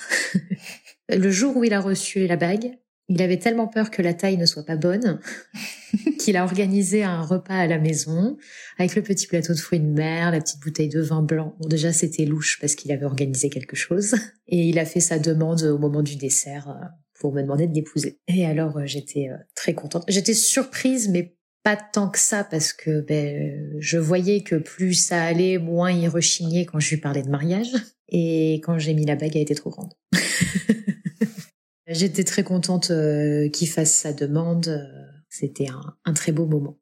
le 1.09 1.31
jour 1.31 1.55
où 1.55 1.63
il 1.63 1.73
a 1.73 1.79
reçu 1.79 2.27
la 2.27 2.35
bague, 2.35 2.77
il 3.07 3.21
avait 3.21 3.37
tellement 3.37 3.67
peur 3.67 3.91
que 3.91 4.01
la 4.01 4.13
taille 4.13 4.37
ne 4.37 4.45
soit 4.45 4.65
pas 4.65 4.77
bonne 4.77 5.19
qu'il 6.19 6.37
a 6.37 6.43
organisé 6.43 7.03
un 7.03 7.21
repas 7.21 7.55
à 7.55 7.67
la 7.67 7.77
maison 7.77 8.37
avec 8.79 8.95
le 8.95 9.03
petit 9.03 9.27
plateau 9.27 9.53
de 9.53 9.59
fruits 9.59 9.79
de 9.79 9.85
mer, 9.85 10.31
la 10.31 10.41
petite 10.41 10.61
bouteille 10.61 10.89
de 10.89 11.01
vin 11.01 11.21
blanc. 11.21 11.55
Bon, 11.59 11.67
déjà, 11.67 11.93
c'était 11.93 12.25
louche 12.25 12.57
parce 12.59 12.75
qu'il 12.75 12.91
avait 12.91 13.05
organisé 13.05 13.49
quelque 13.49 13.75
chose. 13.75 14.15
Et 14.47 14.69
il 14.69 14.79
a 14.79 14.85
fait 14.85 14.99
sa 14.99 15.19
demande 15.19 15.61
au 15.63 15.77
moment 15.77 16.01
du 16.01 16.15
dessert 16.15 16.69
euh, 16.69 16.85
pour 17.19 17.31
me 17.31 17.41
demander 17.41 17.67
de 17.67 17.75
l'épouser. 17.75 18.19
Et 18.27 18.45
alors, 18.45 18.77
euh, 18.77 18.85
j'étais 18.85 19.29
euh, 19.29 19.37
très 19.55 19.73
contente. 19.73 20.03
J'étais 20.07 20.33
surprise, 20.33 21.09
mais 21.09 21.34
pas 21.65 21.75
tant 21.75 22.09
que 22.09 22.19
ça 22.19 22.43
parce 22.43 22.73
que 22.73 23.01
ben, 23.01 23.75
je 23.79 23.97
voyais 23.97 24.43
que 24.43 24.55
plus 24.55 24.93
ça 24.93 25.23
allait, 25.23 25.57
moins 25.57 25.91
il 25.91 26.07
rechignait 26.07 26.67
quand 26.67 26.79
je 26.79 26.91
lui 26.91 27.01
parlais 27.01 27.23
de 27.23 27.29
mariage. 27.29 27.71
Et 28.07 28.61
quand 28.63 28.77
j'ai 28.77 28.93
mis 28.93 29.03
la 29.03 29.15
bague, 29.15 29.35
elle 29.35 29.41
était 29.41 29.55
trop 29.55 29.71
grande. 29.71 29.91
J'étais 31.87 32.23
très 32.23 32.43
contente 32.43 32.91
euh, 32.91 33.49
qu'il 33.49 33.67
fasse 33.67 33.95
sa 33.95 34.13
demande. 34.13 34.87
C'était 35.27 35.65
un, 36.05 36.13
très 36.13 36.31
beau 36.31 36.45
moment. 36.45 36.77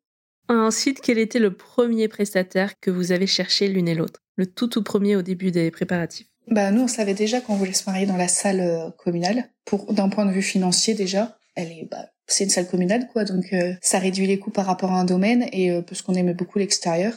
Ensuite, 0.50 1.00
quel 1.00 1.18
était 1.18 1.40
le 1.40 1.56
premier 1.56 2.10
prestataire 2.10 2.78
que 2.82 2.92
vous 2.92 3.14
avez 3.14 3.26
cherché 3.26 3.70
l'une 3.70 3.88
et 3.88 3.96
l'autre? 3.96 4.20
Le 4.36 4.46
tout 4.46 4.68
tout 4.68 4.84
premier 4.84 5.16
au 5.16 5.22
début 5.22 5.52
des 5.52 5.72
préparatifs? 5.72 6.28
Bah 6.48 6.72
nous, 6.72 6.82
on 6.82 6.88
savait 6.90 7.14
déjà 7.14 7.40
qu'on 7.40 7.56
voulait 7.56 7.72
se 7.72 7.90
marier 7.90 8.06
dans 8.06 8.18
la 8.18 8.28
salle 8.28 8.60
euh, 8.60 8.90
communale. 8.92 9.46
Pour 9.64 9.94
d'un 9.94 10.10
point 10.10 10.26
de 10.26 10.32
vue 10.32 10.42
financier 10.42 10.94
déjà, 10.94 11.40
elle 11.56 11.72
est 11.72 11.88
bah, 11.90 12.10
c'est 12.28 12.46
une 12.46 12.50
salle 12.50 12.68
communale 12.68 13.08
quoi, 13.12 13.26
donc 13.26 13.54
ça 13.82 14.00
réduit 14.00 14.28
les 14.28 14.40
coûts 14.40 14.52
par 14.52 14.66
rapport 14.66 14.92
à 14.92 15.00
un 15.00 15.06
domaine 15.06 15.48
et 15.52 15.82
parce 15.82 16.02
qu'on 16.02 16.14
aimait 16.14 16.34
beaucoup 16.34 16.60
l'extérieur. 16.60 17.14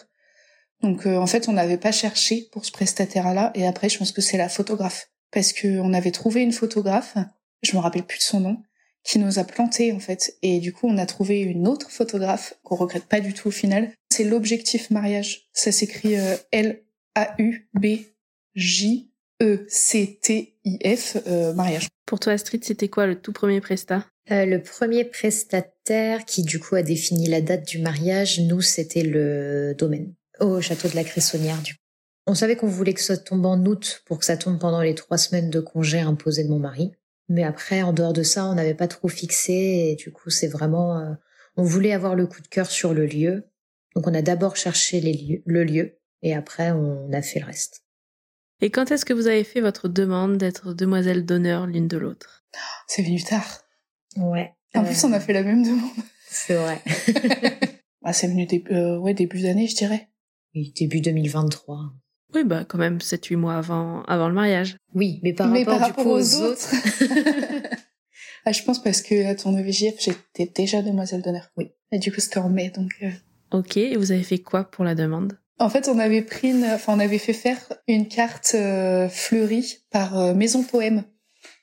Donc 0.82 1.06
en 1.06 1.26
fait, 1.26 1.48
on 1.48 1.52
n'avait 1.52 1.78
pas 1.78 1.92
cherché 1.92 2.48
pour 2.52 2.64
ce 2.64 2.72
prestataire-là 2.72 3.52
et 3.54 3.66
après, 3.66 3.88
je 3.88 3.98
pense 3.98 4.12
que 4.12 4.20
c'est 4.20 4.36
la 4.36 4.48
photographe 4.48 5.10
parce 5.30 5.52
que 5.52 5.78
on 5.80 5.92
avait 5.92 6.10
trouvé 6.10 6.42
une 6.42 6.52
photographe 6.52 7.16
je 7.62 7.76
me 7.76 7.80
rappelle 7.80 8.04
plus 8.04 8.18
de 8.18 8.22
son 8.22 8.40
nom, 8.40 8.62
qui 9.04 9.18
nous 9.18 9.38
a 9.38 9.44
planté 9.44 9.92
en 9.92 10.00
fait. 10.00 10.36
Et 10.42 10.58
du 10.58 10.72
coup, 10.72 10.88
on 10.88 10.98
a 10.98 11.06
trouvé 11.06 11.40
une 11.40 11.68
autre 11.68 11.90
photographe 11.90 12.54
qu'on 12.62 12.76
regrette 12.76 13.06
pas 13.06 13.20
du 13.20 13.34
tout 13.34 13.48
au 13.48 13.52
final. 13.52 13.92
C'est 14.10 14.24
l'objectif 14.24 14.90
mariage. 14.90 15.48
Ça 15.52 15.72
s'écrit 15.72 16.16
euh, 16.16 16.36
L 16.52 16.82
A 17.14 17.34
U 17.38 17.68
B 17.74 17.86
J 18.54 19.10
E 19.42 19.66
C 19.68 20.18
T 20.22 20.56
I 20.64 20.96
F 20.96 21.18
euh, 21.26 21.52
mariage. 21.52 21.88
Pour 22.06 22.20
toi, 22.20 22.32
Astrid, 22.32 22.64
c'était 22.64 22.88
quoi 22.88 23.06
le 23.06 23.20
tout 23.20 23.32
premier 23.32 23.60
prestat? 23.60 24.06
Euh, 24.30 24.46
Le 24.46 24.62
premier 24.62 25.04
prestataire 25.04 26.24
qui 26.24 26.42
du 26.42 26.58
coup 26.58 26.74
a 26.74 26.82
défini 26.82 27.26
la 27.26 27.40
date 27.40 27.66
du 27.66 27.78
mariage, 27.78 28.40
nous 28.40 28.60
c'était 28.60 29.02
le 29.02 29.74
domaine 29.76 30.14
au 30.40 30.60
château 30.60 30.88
de 30.88 30.96
la 30.96 31.04
Cressonnière 31.04 31.60
du 31.62 31.74
coup. 31.74 31.80
On 32.26 32.34
savait 32.34 32.56
qu'on 32.56 32.66
voulait 32.66 32.94
que 32.94 33.02
ça 33.02 33.16
tombe 33.16 33.46
en 33.46 33.64
août 33.64 34.02
pour 34.04 34.18
que 34.18 34.24
ça 34.24 34.36
tombe 34.36 34.58
pendant 34.58 34.82
les 34.82 34.94
trois 34.94 35.16
semaines 35.16 35.48
de 35.48 35.60
congé 35.60 36.00
imposées 36.00 36.42
de 36.42 36.48
mon 36.48 36.58
mari. 36.58 36.92
Mais 37.28 37.44
après, 37.44 37.82
en 37.82 37.92
dehors 37.92 38.12
de 38.12 38.22
ça, 38.22 38.46
on 38.46 38.54
n'avait 38.54 38.74
pas 38.74 38.88
trop 38.88 39.08
fixé 39.08 39.52
et 39.52 39.96
du 39.96 40.12
coup, 40.12 40.30
c'est 40.30 40.48
vraiment, 40.48 40.98
euh, 40.98 41.12
on 41.56 41.62
voulait 41.62 41.92
avoir 41.92 42.14
le 42.14 42.26
coup 42.26 42.40
de 42.40 42.48
cœur 42.48 42.70
sur 42.70 42.94
le 42.94 43.06
lieu. 43.06 43.44
Donc, 43.94 44.06
on 44.06 44.14
a 44.14 44.22
d'abord 44.22 44.56
cherché 44.56 45.00
les 45.00 45.12
lieux, 45.12 45.42
le 45.46 45.64
lieu 45.64 45.98
et 46.22 46.34
après, 46.34 46.72
on 46.72 47.12
a 47.12 47.22
fait 47.22 47.40
le 47.40 47.46
reste. 47.46 47.82
Et 48.60 48.70
quand 48.70 48.90
est-ce 48.90 49.04
que 49.04 49.12
vous 49.12 49.26
avez 49.26 49.44
fait 49.44 49.60
votre 49.60 49.88
demande 49.88 50.38
d'être 50.38 50.72
demoiselle 50.72 51.26
d'honneur 51.26 51.66
l'une 51.66 51.88
de 51.88 51.98
l'autre? 51.98 52.44
C'est 52.86 53.02
venu 53.02 53.22
tard. 53.22 53.62
Ouais. 54.16 54.54
En 54.74 54.84
plus, 54.84 55.04
on 55.04 55.12
a 55.12 55.20
fait 55.20 55.32
la 55.32 55.42
même 55.42 55.62
demande. 55.62 55.90
C'est 56.28 56.54
vrai. 56.54 56.82
ah, 58.04 58.12
c'est 58.12 58.28
venu 58.28 58.46
début, 58.46 58.72
euh, 58.72 58.98
ouais, 58.98 59.14
début 59.14 59.42
d'année, 59.42 59.66
je 59.66 59.76
dirais. 59.76 60.08
Oui, 60.54 60.72
début 60.76 61.00
2023. 61.00 61.92
Oui, 62.34 62.44
bah 62.44 62.64
quand 62.64 62.78
même 62.78 62.98
7-8 62.98 63.36
mois 63.36 63.54
avant, 63.56 64.02
avant 64.04 64.28
le 64.28 64.34
mariage. 64.34 64.76
Oui, 64.94 65.20
mais 65.22 65.32
par 65.32 65.50
rapport, 65.78 66.06
aux, 66.06 66.34
autres. 66.36 66.74
ah, 68.44 68.52
je 68.52 68.62
pense 68.62 68.82
parce 68.82 69.00
que 69.02 69.26
à 69.26 69.34
ton 69.34 69.56
EVJF, 69.56 69.94
j'étais 69.98 70.46
déjà 70.46 70.82
demoiselle 70.82 71.22
d'honneur. 71.22 71.50
Oui. 71.56 71.70
Et 71.92 71.98
du 71.98 72.12
coup, 72.12 72.20
c'était 72.20 72.38
en 72.38 72.48
mai, 72.48 72.70
donc. 72.70 72.90
Euh. 73.02 73.10
Ok, 73.52 73.76
et 73.76 73.96
vous 73.96 74.12
avez 74.12 74.22
fait 74.22 74.38
quoi 74.38 74.64
pour 74.64 74.84
la 74.84 74.94
demande? 74.94 75.38
En 75.58 75.70
fait, 75.70 75.88
on 75.88 75.98
avait 75.98 76.22
pris, 76.22 76.50
une... 76.50 76.64
enfin, 76.64 76.94
on 76.94 76.98
avait 76.98 77.18
fait 77.18 77.32
faire 77.32 77.58
une 77.88 78.08
carte 78.08 78.52
euh, 78.54 79.08
fleurie 79.08 79.78
par 79.90 80.18
euh, 80.18 80.34
Maison 80.34 80.62
Poème. 80.62 81.04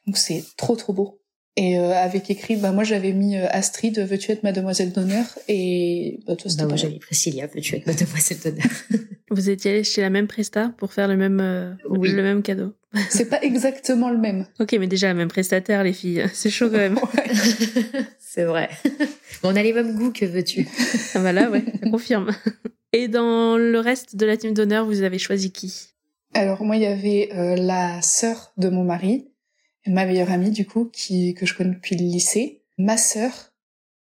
Donc 0.08 0.18
c'est 0.18 0.44
trop 0.58 0.76
trop 0.76 0.94
beau. 0.94 1.24
Et 1.56 1.78
euh, 1.78 1.94
avec 1.94 2.32
écrit 2.32 2.56
bah 2.56 2.72
moi 2.72 2.84
j'avais 2.84 3.14
mis 3.14 3.38
euh, 3.38 3.46
Astrid 3.52 4.00
veux-tu 4.00 4.32
être 4.32 4.42
ma 4.42 4.52
demoiselle 4.52 4.92
d'honneur? 4.92 5.26
Et 5.48 6.20
bah 6.26 6.36
toi 6.36 6.50
bah, 6.58 6.66
moi 6.66 6.76
j'avais 6.76 6.94
mis 6.94 7.00
Priscilla 7.00 7.46
veux-tu 7.46 7.76
être 7.76 7.86
ma 7.86 7.94
demoiselle 7.94 8.40
d'honneur? 8.44 8.72
Vous 9.30 9.50
étiez 9.50 9.72
allé 9.72 9.84
chez 9.84 10.02
la 10.02 10.10
même 10.10 10.26
presta 10.26 10.74
pour 10.78 10.94
faire 10.94 11.08
le 11.08 11.16
même 11.16 11.40
euh, 11.40 11.74
oui. 11.90 12.12
le 12.12 12.24
même 12.24 12.42
cadeau. 12.42 12.74
C'est 13.10 13.30
pas 13.30 13.40
exactement 13.44 14.10
le 14.10 14.18
même. 14.18 14.48
Ok 14.60 14.76
mais 14.80 14.88
déjà 14.88 15.08
la 15.08 15.14
même 15.14 15.28
prestataire 15.28 15.84
les 15.84 15.94
filles 15.94 16.26
c'est 16.34 16.50
chaud 16.50 16.72
quand 16.72 16.78
même. 16.78 16.98
C'est 18.20 18.46
vrai. 18.46 18.70
On 19.44 19.56
a 19.56 19.62
les 19.62 19.74
mêmes 19.74 19.96
goûts 19.96 20.12
que 20.12 20.26
veux-tu? 20.26 20.68
Ah 21.14 21.20
bah 21.20 21.34
là 21.34 21.52
ouais 21.52 21.64
ça 21.84 21.90
confirme 21.92 22.32
et 22.94 23.10
dans 23.10 23.58
le 23.58 23.80
reste 23.80 24.16
de 24.16 24.26
la 24.26 24.38
team 24.38 24.54
d'honneur 24.54 24.86
vous 24.86 25.02
avez 25.02 25.20
choisi 25.20 25.52
qui? 25.52 25.90
Alors 26.34 26.64
moi 26.64 26.78
il 26.78 26.84
y 26.84 26.86
avait 26.86 27.30
la 27.58 28.02
sœur 28.02 28.54
de 28.58 28.70
mon 28.70 28.84
mari 28.84 29.28
ma 29.92 30.06
meilleure 30.06 30.32
amie 30.32 30.52
du 30.52 30.66
coup, 30.66 30.86
qui 30.86 31.34
que 31.34 31.46
je 31.46 31.56
connais 31.56 31.76
depuis 31.76 31.96
le 31.96 32.06
lycée, 32.06 32.62
ma 32.78 32.98
sœur 32.98 33.54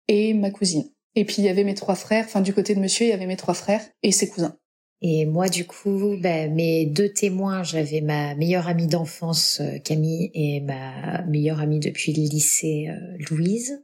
et 0.07 0.33
ma 0.33 0.51
cousine. 0.51 0.89
Et 1.15 1.25
puis 1.25 1.35
il 1.39 1.45
y 1.45 1.49
avait 1.49 1.63
mes 1.63 1.75
trois 1.75 1.95
frères, 1.95 2.25
enfin 2.25 2.41
du 2.41 2.53
côté 2.53 2.75
de 2.75 2.79
monsieur, 2.79 3.05
il 3.05 3.09
y 3.09 3.13
avait 3.13 3.25
mes 3.25 3.37
trois 3.37 3.53
frères 3.53 3.85
et 4.03 4.11
ses 4.11 4.29
cousins. 4.29 4.57
Et 5.01 5.25
moi 5.25 5.47
du 5.49 5.65
coup, 5.65 6.15
ben, 6.19 6.53
mes 6.53 6.85
deux 6.85 7.09
témoins, 7.09 7.63
j'avais 7.63 8.01
ma 8.01 8.33
meilleure 8.35 8.67
amie 8.67 8.87
d'enfance 8.87 9.59
euh, 9.61 9.77
Camille 9.79 10.31
et 10.33 10.59
ma 10.61 11.21
meilleure 11.23 11.59
amie 11.59 11.79
depuis 11.79 12.13
le 12.13 12.23
lycée 12.23 12.87
euh, 12.89 13.17
Louise. 13.29 13.83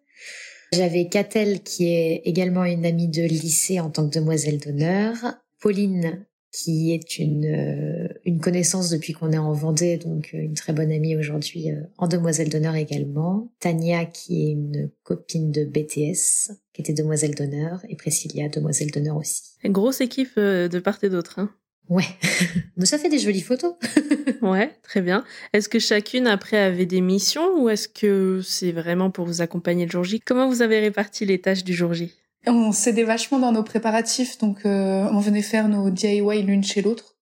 J'avais 0.74 1.08
Catel 1.08 1.62
qui 1.62 1.88
est 1.88 2.22
également 2.26 2.66
une 2.66 2.86
amie 2.86 3.08
de 3.08 3.24
lycée 3.24 3.80
en 3.80 3.90
tant 3.90 4.08
que 4.08 4.16
demoiselle 4.16 4.60
d'honneur, 4.60 5.16
Pauline 5.60 6.26
qui 6.54 6.94
est 6.94 7.18
une, 7.18 7.46
euh, 7.46 8.40
connaissance 8.40 8.90
depuis 8.92 9.14
qu'on 9.14 9.32
est 9.32 9.38
en 9.38 9.54
Vendée, 9.54 9.98
donc 9.98 10.30
euh, 10.34 10.38
une 10.38 10.54
très 10.54 10.72
bonne 10.72 10.92
amie 10.92 11.18
aujourd'hui 11.18 11.72
euh, 11.72 11.82
en 11.98 12.08
demoiselle 12.08 12.50
d'honneur 12.50 12.76
également. 12.76 13.52
Tania, 13.60 14.06
qui 14.06 14.48
est 14.48 14.52
une 14.52 14.92
copine 15.04 15.52
de 15.52 15.66
BTS, 15.66 16.54
qui 16.74 16.82
était 16.82 16.94
demoiselle 16.94 17.34
d'honneur, 17.34 17.84
et 17.90 17.96
Priscilla, 17.96 18.50
demoiselle 18.50 18.92
d'honneur 18.92 19.18
aussi. 19.18 19.42
Grosse 19.66 20.02
équipe 20.02 20.38
de 20.38 20.80
part 20.80 21.04
et 21.04 21.10
d'autre. 21.10 21.40
Hein. 21.40 21.50
Ouais, 21.90 22.06
mais 22.78 22.86
ça 22.86 22.98
fait 22.98 23.10
des 23.10 23.20
jolies 23.20 23.42
photos. 23.42 23.76
ouais, 24.42 24.72
très 24.84 25.02
bien. 25.02 25.24
Est-ce 25.52 25.68
que 25.68 25.80
chacune 25.80 26.28
après 26.28 26.58
avait 26.58 26.86
des 26.86 27.02
missions 27.02 27.62
ou 27.62 27.70
est-ce 27.70 27.88
que 27.88 28.42
c'est 28.44 28.72
vraiment 28.72 29.12
pour 29.12 29.26
vous 29.26 29.42
accompagner 29.42 29.86
le 29.86 29.92
jour 29.92 30.04
J? 30.04 30.20
Comment 30.22 30.48
vous 30.48 30.62
avez 30.62 30.80
réparti 30.80 31.26
les 31.26 31.42
tâches 31.42 31.64
du 31.64 31.74
jour 31.74 31.94
J? 31.94 32.14
On 32.46 32.72
s'aidait 32.72 33.04
vachement 33.04 33.40
dans 33.40 33.52
nos 33.52 33.64
préparatifs, 33.64 34.38
donc 34.38 34.66
euh, 34.66 35.08
on 35.12 35.20
venait 35.20 35.42
faire 35.42 35.70
nos 35.70 35.90
DIY 35.90 36.44
l'une 36.44 36.64
chez 36.64 36.82
l'autre, 36.82 37.16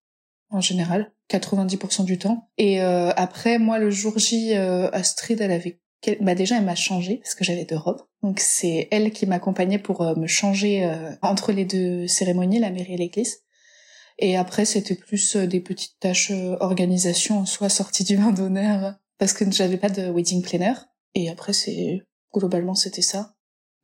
en 0.49 0.61
général, 0.61 1.11
90% 1.29 2.05
du 2.05 2.17
temps. 2.17 2.49
Et 2.57 2.81
euh, 2.81 3.11
après, 3.15 3.59
moi, 3.59 3.77
le 3.77 3.91
jour 3.91 4.17
J, 4.17 4.55
euh, 4.55 4.89
Astrid, 4.91 5.39
elle 5.41 5.51
avait... 5.51 5.79
Bah 6.21 6.33
déjà, 6.33 6.57
elle 6.57 6.65
m'a 6.65 6.73
changé 6.73 7.17
parce 7.17 7.35
que 7.35 7.43
j'avais 7.43 7.65
deux 7.65 7.77
robes. 7.77 8.01
Donc 8.23 8.39
c'est 8.39 8.87
elle 8.89 9.11
qui 9.11 9.27
m'accompagnait 9.27 9.77
pour 9.77 10.01
me 10.17 10.25
changer 10.25 10.91
entre 11.21 11.51
les 11.51 11.63
deux 11.63 12.07
cérémonies, 12.07 12.57
la 12.57 12.71
mairie 12.71 12.95
et 12.95 12.97
l'église. 12.97 13.43
Et 14.19 14.37
après, 14.37 14.65
c'était 14.65 14.95
plus 14.95 15.35
des 15.35 15.59
petites 15.59 15.99
tâches 15.99 16.31
organisation 16.59 17.39
en 17.39 17.45
soi, 17.45 17.69
sortie 17.69 18.03
du 18.03 18.15
vin 18.15 18.31
d'honneur, 18.31 18.95
parce 19.17 19.33
que 19.33 19.49
j'avais 19.51 19.77
pas 19.77 19.89
de 19.89 20.11
wedding 20.11 20.41
planner. 20.41 20.73
Et 21.15 21.29
après, 21.29 21.53
c'est 21.53 22.03
globalement, 22.33 22.75
c'était 22.75 23.01
ça 23.01 23.35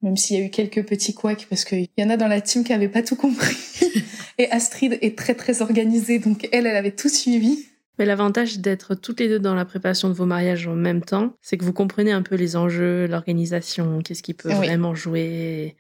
même 0.02 0.18
s'il 0.18 0.38
y 0.38 0.42
a 0.42 0.46
eu 0.46 0.50
quelques 0.50 0.86
petits 0.86 1.14
couacs 1.14 1.48
parce 1.50 1.66
qu'il 1.66 1.88
y 1.98 2.04
en 2.04 2.10
a 2.10 2.18
dans 2.18 2.28
la 2.28 2.42
team 2.42 2.64
qui 2.64 2.74
avaient 2.74 2.90
pas 2.90 3.02
tout 3.02 3.16
compris. 3.16 3.58
et 4.38 4.50
Astrid 4.52 4.98
est 5.02 5.18
très 5.18 5.36
très 5.36 5.62
organisée, 5.62 6.20
donc 6.20 6.48
elle, 6.52 6.68
elle 6.68 6.76
avait 6.76 6.92
tout 6.92 7.10
suivi. 7.10 7.66
Mais 8.00 8.06
l'avantage 8.06 8.60
d'être 8.60 8.94
toutes 8.94 9.20
les 9.20 9.28
deux 9.28 9.40
dans 9.40 9.56
la 9.56 9.66
préparation 9.66 10.08
de 10.08 10.14
vos 10.14 10.28
mariages 10.28 10.68
en 10.68 10.76
même 10.76 11.04
temps, 11.04 11.34
c'est 11.42 11.58
que 11.58 11.66
vous 11.66 11.74
comprenez 11.74 12.12
un 12.12 12.22
peu 12.22 12.36
les 12.36 12.56
enjeux, 12.56 13.08
l'organisation, 13.08 14.02
qu'est-ce 14.04 14.22
qui 14.22 14.36
peut 14.36 14.54
vraiment 14.54 14.94
jouer 14.94 15.76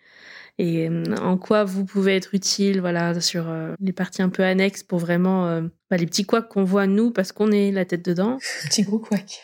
et 0.60 0.90
euh, 0.90 1.04
en 1.22 1.38
quoi 1.38 1.64
vous 1.64 1.86
pouvez 1.86 2.16
être 2.16 2.34
utile, 2.34 2.82
voilà, 2.82 3.20
sur 3.22 3.48
euh, 3.48 3.76
les 3.80 3.94
parties 3.94 4.22
un 4.22 4.30
peu 4.30 4.44
annexes 4.44 4.84
pour 4.84 4.98
vraiment 4.98 5.48
euh, 5.48 5.62
bah, 5.92 5.98
les 5.98 6.06
petits 6.06 6.26
couacs 6.26 6.50
qu'on 6.50 6.64
voit 6.64 6.88
nous 6.88 7.12
parce 7.12 7.32
qu'on 7.32 7.52
est 7.52 7.72
la 7.72 7.86
tête 7.86 8.04
dedans. 8.04 8.38
Petit 8.70 8.84
gros 8.84 9.00
couacs. 9.00 9.42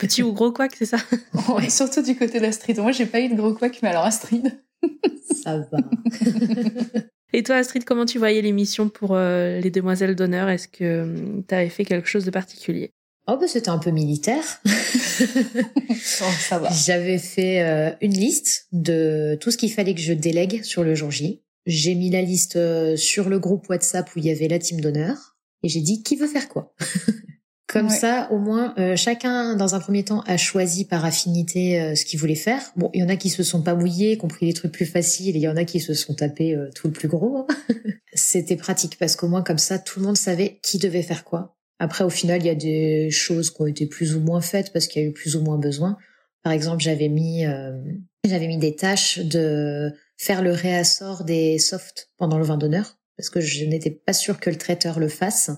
Petit 0.00 0.22
ou 0.22 0.32
gros 0.32 0.52
quack, 0.52 0.74
c'est 0.74 0.86
ça? 0.86 0.98
Ouais, 1.54 1.68
Surtout 1.70 2.02
du 2.02 2.16
côté 2.16 2.40
d'Astrid. 2.40 2.78
Moi, 2.78 2.92
j'ai 2.92 3.06
pas 3.06 3.20
eu 3.20 3.28
de 3.28 3.34
gros 3.34 3.54
quack, 3.54 3.80
mais 3.82 3.90
alors 3.90 4.04
Astrid. 4.04 4.60
ça 5.44 5.58
va. 5.58 5.78
Et 7.32 7.42
toi, 7.42 7.56
Astrid, 7.56 7.84
comment 7.84 8.06
tu 8.06 8.18
voyais 8.18 8.40
l'émission 8.40 8.88
pour 8.88 9.10
euh, 9.12 9.60
les 9.60 9.70
demoiselles 9.70 10.16
d'honneur? 10.16 10.48
Est-ce 10.48 10.68
que 10.68 11.02
hum, 11.02 11.44
tu 11.46 11.54
avais 11.54 11.68
fait 11.68 11.84
quelque 11.84 12.08
chose 12.08 12.24
de 12.24 12.30
particulier? 12.30 12.92
Oh, 13.28 13.36
bah, 13.38 13.46
c'était 13.46 13.68
un 13.68 13.78
peu 13.78 13.90
militaire. 13.90 14.44
ça 15.96 16.58
va. 16.58 16.70
J'avais 16.72 17.18
fait 17.18 17.62
euh, 17.62 17.90
une 18.00 18.14
liste 18.14 18.66
de 18.72 19.36
tout 19.40 19.50
ce 19.50 19.56
qu'il 19.56 19.72
fallait 19.72 19.94
que 19.94 20.00
je 20.00 20.12
délègue 20.12 20.62
sur 20.62 20.84
le 20.84 20.94
jour 20.94 21.10
J. 21.10 21.42
J'ai 21.66 21.94
mis 21.94 22.10
la 22.10 22.22
liste 22.22 22.56
euh, 22.56 22.96
sur 22.96 23.28
le 23.28 23.38
groupe 23.38 23.68
WhatsApp 23.68 24.14
où 24.14 24.18
il 24.18 24.26
y 24.26 24.30
avait 24.30 24.48
la 24.48 24.58
team 24.58 24.80
d'honneur 24.80 25.36
et 25.62 25.68
j'ai 25.68 25.80
dit 25.80 26.02
qui 26.02 26.16
veut 26.16 26.28
faire 26.28 26.48
quoi? 26.48 26.74
Comme 27.68 27.90
ça, 27.90 28.28
au 28.30 28.38
moins, 28.38 28.74
euh, 28.78 28.94
chacun, 28.94 29.56
dans 29.56 29.74
un 29.74 29.80
premier 29.80 30.04
temps, 30.04 30.20
a 30.20 30.36
choisi 30.36 30.84
par 30.84 31.04
affinité 31.04 31.80
euh, 31.80 31.94
ce 31.96 32.04
qu'il 32.04 32.18
voulait 32.18 32.36
faire. 32.36 32.62
Bon, 32.76 32.90
il 32.94 33.00
y 33.00 33.04
en 33.04 33.08
a 33.08 33.16
qui 33.16 33.28
se 33.28 33.42
sont 33.42 33.60
pas 33.60 33.74
mouillés, 33.74 34.16
qui 34.16 34.24
ont 34.24 34.28
pris 34.28 34.46
les 34.46 34.52
trucs 34.52 34.70
plus 34.70 34.86
faciles, 34.86 35.34
et 35.34 35.38
il 35.38 35.42
y 35.42 35.48
en 35.48 35.56
a 35.56 35.64
qui 35.64 35.80
se 35.80 35.92
sont 35.92 36.14
tapés 36.14 36.54
euh, 36.54 36.70
tout 36.76 36.86
le 36.86 36.92
plus 36.92 37.08
gros. 37.08 37.46
C'était 38.14 38.56
pratique 38.56 38.96
parce 38.98 39.16
qu'au 39.16 39.26
moins, 39.26 39.42
comme 39.42 39.58
ça, 39.58 39.80
tout 39.80 39.98
le 39.98 40.06
monde 40.06 40.16
savait 40.16 40.60
qui 40.62 40.78
devait 40.78 41.02
faire 41.02 41.24
quoi. 41.24 41.55
Après, 41.78 42.04
au 42.04 42.10
final, 42.10 42.40
il 42.40 42.46
y 42.46 42.50
a 42.50 42.54
des 42.54 43.10
choses 43.10 43.50
qui 43.50 43.60
ont 43.60 43.66
été 43.66 43.86
plus 43.86 44.14
ou 44.16 44.20
moins 44.20 44.40
faites 44.40 44.72
parce 44.72 44.86
qu'il 44.86 45.02
y 45.02 45.04
a 45.04 45.08
eu 45.08 45.12
plus 45.12 45.36
ou 45.36 45.42
moins 45.42 45.58
besoin. 45.58 45.96
Par 46.42 46.52
exemple, 46.52 46.82
j'avais 46.82 47.08
mis, 47.08 47.44
j'avais 48.24 48.46
mis 48.46 48.56
des 48.56 48.76
tâches 48.76 49.18
de 49.18 49.92
faire 50.16 50.42
le 50.42 50.52
réassort 50.52 51.24
des 51.24 51.58
softs 51.58 52.10
pendant 52.16 52.38
le 52.38 52.44
vin 52.44 52.56
d'honneur 52.56 52.96
parce 53.16 53.30
que 53.30 53.40
je 53.40 53.64
n'étais 53.64 53.90
pas 53.90 54.12
sûre 54.12 54.38
que 54.38 54.50
le 54.50 54.56
traiteur 54.56 54.98
le 54.98 55.08
fasse. 55.08 55.50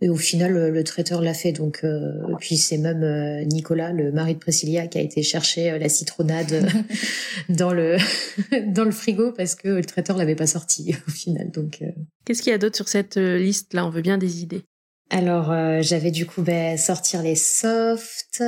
Et 0.00 0.08
au 0.08 0.16
final, 0.16 0.52
le, 0.52 0.84
traiteur 0.84 1.22
l'a 1.22 1.32
fait. 1.32 1.52
Donc, 1.52 1.84
euh, 1.84 2.10
puis 2.40 2.56
c'est 2.56 2.76
même 2.76 3.04
euh, 3.04 3.44
Nicolas, 3.44 3.92
le 3.92 4.10
mari 4.10 4.34
de 4.34 4.40
Priscilla, 4.40 4.88
qui 4.88 4.98
a 4.98 5.00
été 5.00 5.22
chercher 5.22 5.70
euh, 5.70 5.78
la 5.78 5.88
citronnade 5.88 6.68
dans 7.48 7.72
le 7.72 7.96
dans 8.66 8.84
le 8.84 8.90
frigo 8.90 9.30
parce 9.30 9.54
que 9.54 9.68
le 9.68 9.84
traiteur 9.84 10.16
l'avait 10.16 10.34
pas 10.34 10.48
sorti 10.48 10.96
au 11.08 11.10
final. 11.10 11.52
Donc, 11.52 11.84
qu'est-ce 12.24 12.42
qu'il 12.42 12.50
y 12.50 12.54
a 12.54 12.58
d'autre 12.58 12.74
sur 12.74 12.88
cette 12.88 13.16
liste 13.16 13.74
là 13.74 13.86
On 13.86 13.90
veut 13.90 14.02
bien 14.02 14.18
des 14.18 14.42
idées. 14.42 14.64
Alors 15.12 15.54
j'avais 15.82 16.10
du 16.10 16.26
coup 16.26 16.42
ben, 16.42 16.78
sortir 16.78 17.22
les 17.22 17.36
softs, 17.36 18.42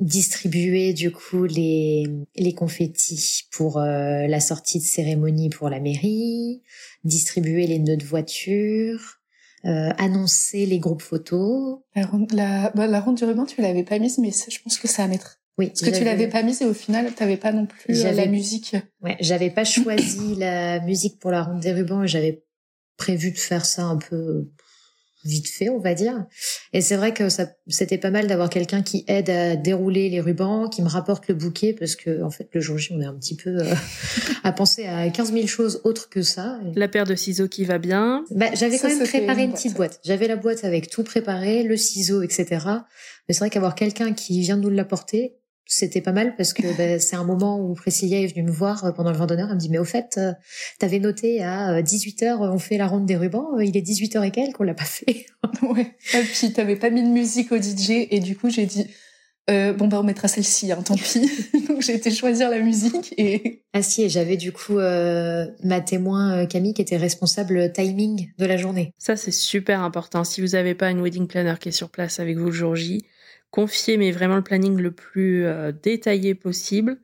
distribuer 0.00 0.92
du 0.92 1.12
coup 1.12 1.44
les 1.44 2.04
les 2.34 2.54
confettis 2.54 3.44
pour 3.52 3.78
la 3.78 4.40
sortie 4.40 4.80
de 4.80 4.84
cérémonie 4.84 5.48
pour 5.48 5.70
la 5.70 5.78
mairie, 5.78 6.62
distribuer 7.04 7.66
les 7.68 7.78
nœuds 7.78 7.96
de 7.96 8.04
voiture, 8.04 9.22
euh, 9.64 9.90
annoncer 9.96 10.66
les 10.66 10.80
groupes 10.80 11.02
photos. 11.02 11.78
La, 11.94 12.10
la, 12.32 12.70
bah, 12.70 12.88
la 12.88 13.00
ronde 13.00 13.16
du 13.16 13.24
ruban, 13.24 13.46
tu 13.46 13.62
l'avais 13.62 13.84
pas 13.84 14.00
mise, 14.00 14.18
mais 14.18 14.32
je 14.32 14.58
pense 14.60 14.76
que 14.76 14.88
ça 14.88 15.04
à 15.04 15.06
mettre. 15.06 15.38
Oui. 15.56 15.68
Parce 15.68 15.82
que 15.82 15.96
tu 15.96 16.02
l'avais 16.02 16.28
pas 16.28 16.42
mise 16.42 16.62
et 16.62 16.64
au 16.64 16.74
final, 16.74 17.12
t'avais 17.12 17.36
pas 17.36 17.52
non 17.52 17.66
plus 17.66 18.04
euh, 18.04 18.12
la 18.12 18.26
musique. 18.26 18.74
Ouais, 19.02 19.16
j'avais 19.20 19.50
pas 19.50 19.64
choisi 19.64 20.34
la 20.34 20.80
musique 20.80 21.20
pour 21.20 21.30
la 21.30 21.44
ronde 21.44 21.60
des 21.60 21.72
rubans 21.72 22.02
et 22.02 22.08
j'avais 22.08 22.42
prévu 22.96 23.30
de 23.30 23.38
faire 23.38 23.64
ça 23.64 23.84
un 23.84 23.98
peu 23.98 24.50
vite 25.24 25.48
fait, 25.48 25.68
on 25.68 25.78
va 25.78 25.94
dire. 25.94 26.24
Et 26.72 26.80
c'est 26.80 26.96
vrai 26.96 27.14
que 27.14 27.28
ça, 27.28 27.46
c'était 27.68 27.98
pas 27.98 28.10
mal 28.10 28.26
d'avoir 28.26 28.50
quelqu'un 28.50 28.82
qui 28.82 29.04
aide 29.06 29.30
à 29.30 29.56
dérouler 29.56 30.08
les 30.08 30.20
rubans, 30.20 30.68
qui 30.68 30.82
me 30.82 30.88
rapporte 30.88 31.28
le 31.28 31.34
bouquet, 31.34 31.72
parce 31.72 31.96
que 31.96 32.22
en 32.22 32.30
fait, 32.30 32.48
le 32.52 32.60
jour 32.60 32.78
J, 32.78 32.92
on 32.94 33.00
est 33.00 33.06
un 33.06 33.14
petit 33.14 33.36
peu 33.36 33.50
euh, 33.50 33.74
à 34.44 34.52
penser 34.52 34.86
à 34.86 35.08
15 35.08 35.32
000 35.32 35.46
choses 35.46 35.80
autres 35.84 36.08
que 36.08 36.22
ça. 36.22 36.58
La 36.74 36.88
paire 36.88 37.04
de 37.04 37.14
ciseaux 37.14 37.48
qui 37.48 37.64
va 37.64 37.78
bien. 37.78 38.24
Bah, 38.30 38.46
j'avais 38.54 38.78
quand 38.78 38.88
même 38.88 39.06
préparé 39.06 39.44
une, 39.44 39.52
petite 39.52 39.74
boîte. 39.74 40.00
J'avais 40.04 40.28
la 40.28 40.36
boîte 40.36 40.64
avec 40.64 40.90
tout 40.90 41.04
préparé, 41.04 41.62
le 41.62 41.76
ciseau, 41.76 42.22
etc. 42.22 42.46
Mais 43.28 43.34
c'est 43.34 43.40
vrai 43.40 43.50
qu'avoir 43.50 43.74
quelqu'un 43.74 44.12
qui 44.12 44.40
vient 44.40 44.56
de 44.56 44.62
nous 44.62 44.70
l'apporter, 44.70 45.36
c'était 45.66 46.00
pas 46.00 46.12
mal 46.12 46.34
parce 46.36 46.52
que 46.52 46.76
ben, 46.76 46.98
c'est 47.00 47.16
un 47.16 47.24
moment 47.24 47.58
où 47.58 47.74
Priscilla 47.74 48.18
est 48.18 48.26
venue 48.26 48.42
me 48.42 48.50
voir 48.50 48.84
euh, 48.84 48.92
pendant 48.92 49.10
le 49.10 49.16
vent 49.16 49.26
d'honneur. 49.26 49.48
Elle 49.48 49.54
me 49.54 49.60
dit, 49.60 49.70
mais 49.70 49.78
au 49.78 49.84
fait, 49.84 50.14
euh, 50.18 50.32
t'avais 50.78 50.98
noté 50.98 51.42
à 51.42 51.80
18h, 51.80 52.24
euh, 52.24 52.50
on 52.50 52.58
fait 52.58 52.76
la 52.76 52.86
ronde 52.86 53.06
des 53.06 53.16
rubans. 53.16 53.58
Il 53.60 53.76
est 53.76 53.86
18h 53.86 54.26
et 54.26 54.30
quelques, 54.30 54.60
on 54.60 54.64
l'a 54.64 54.74
pas 54.74 54.84
fait. 54.84 55.26
ouais. 55.62 55.96
Et 56.14 56.22
puis, 56.22 56.52
t'avais 56.52 56.76
pas 56.76 56.90
mis 56.90 57.02
de 57.02 57.08
musique 57.08 57.52
au 57.52 57.56
DJ. 57.56 58.06
Et 58.10 58.20
du 58.20 58.36
coup, 58.36 58.50
j'ai 58.50 58.66
dit, 58.66 58.86
bon, 59.48 59.88
bah, 59.88 60.00
on 60.00 60.02
mettra 60.02 60.28
celle-ci, 60.28 60.72
hein, 60.72 60.82
tant 60.82 60.96
pis. 60.96 61.20
Donc, 61.68 61.80
j'ai 61.80 61.94
été 61.94 62.10
choisir 62.10 62.50
la 62.50 62.58
musique 62.60 63.14
et... 63.16 63.60
Ah 63.74 63.82
si, 63.82 64.02
et 64.02 64.10
j'avais 64.10 64.36
du 64.36 64.52
coup 64.52 64.74
ma 64.74 65.80
témoin 65.80 66.44
Camille 66.44 66.74
qui 66.74 66.82
était 66.82 66.98
responsable 66.98 67.72
timing 67.72 68.28
de 68.36 68.44
la 68.44 68.58
journée. 68.58 68.92
Ça, 68.98 69.16
c'est 69.16 69.30
super 69.30 69.80
important. 69.80 70.24
Si 70.24 70.42
vous 70.42 70.54
avez 70.54 70.74
pas 70.74 70.90
une 70.90 71.00
wedding 71.00 71.26
planner 71.26 71.54
qui 71.58 71.70
est 71.70 71.72
sur 71.72 71.88
place 71.88 72.20
avec 72.20 72.36
vous 72.36 72.46
le 72.46 72.52
jour 72.52 72.76
J, 72.76 73.02
confiez 73.52 73.96
mais 73.96 74.10
vraiment 74.10 74.36
le 74.36 74.42
planning 74.42 74.76
le 74.76 74.90
plus 74.90 75.44
euh, 75.46 75.70
détaillé 75.70 76.34
possible 76.34 76.98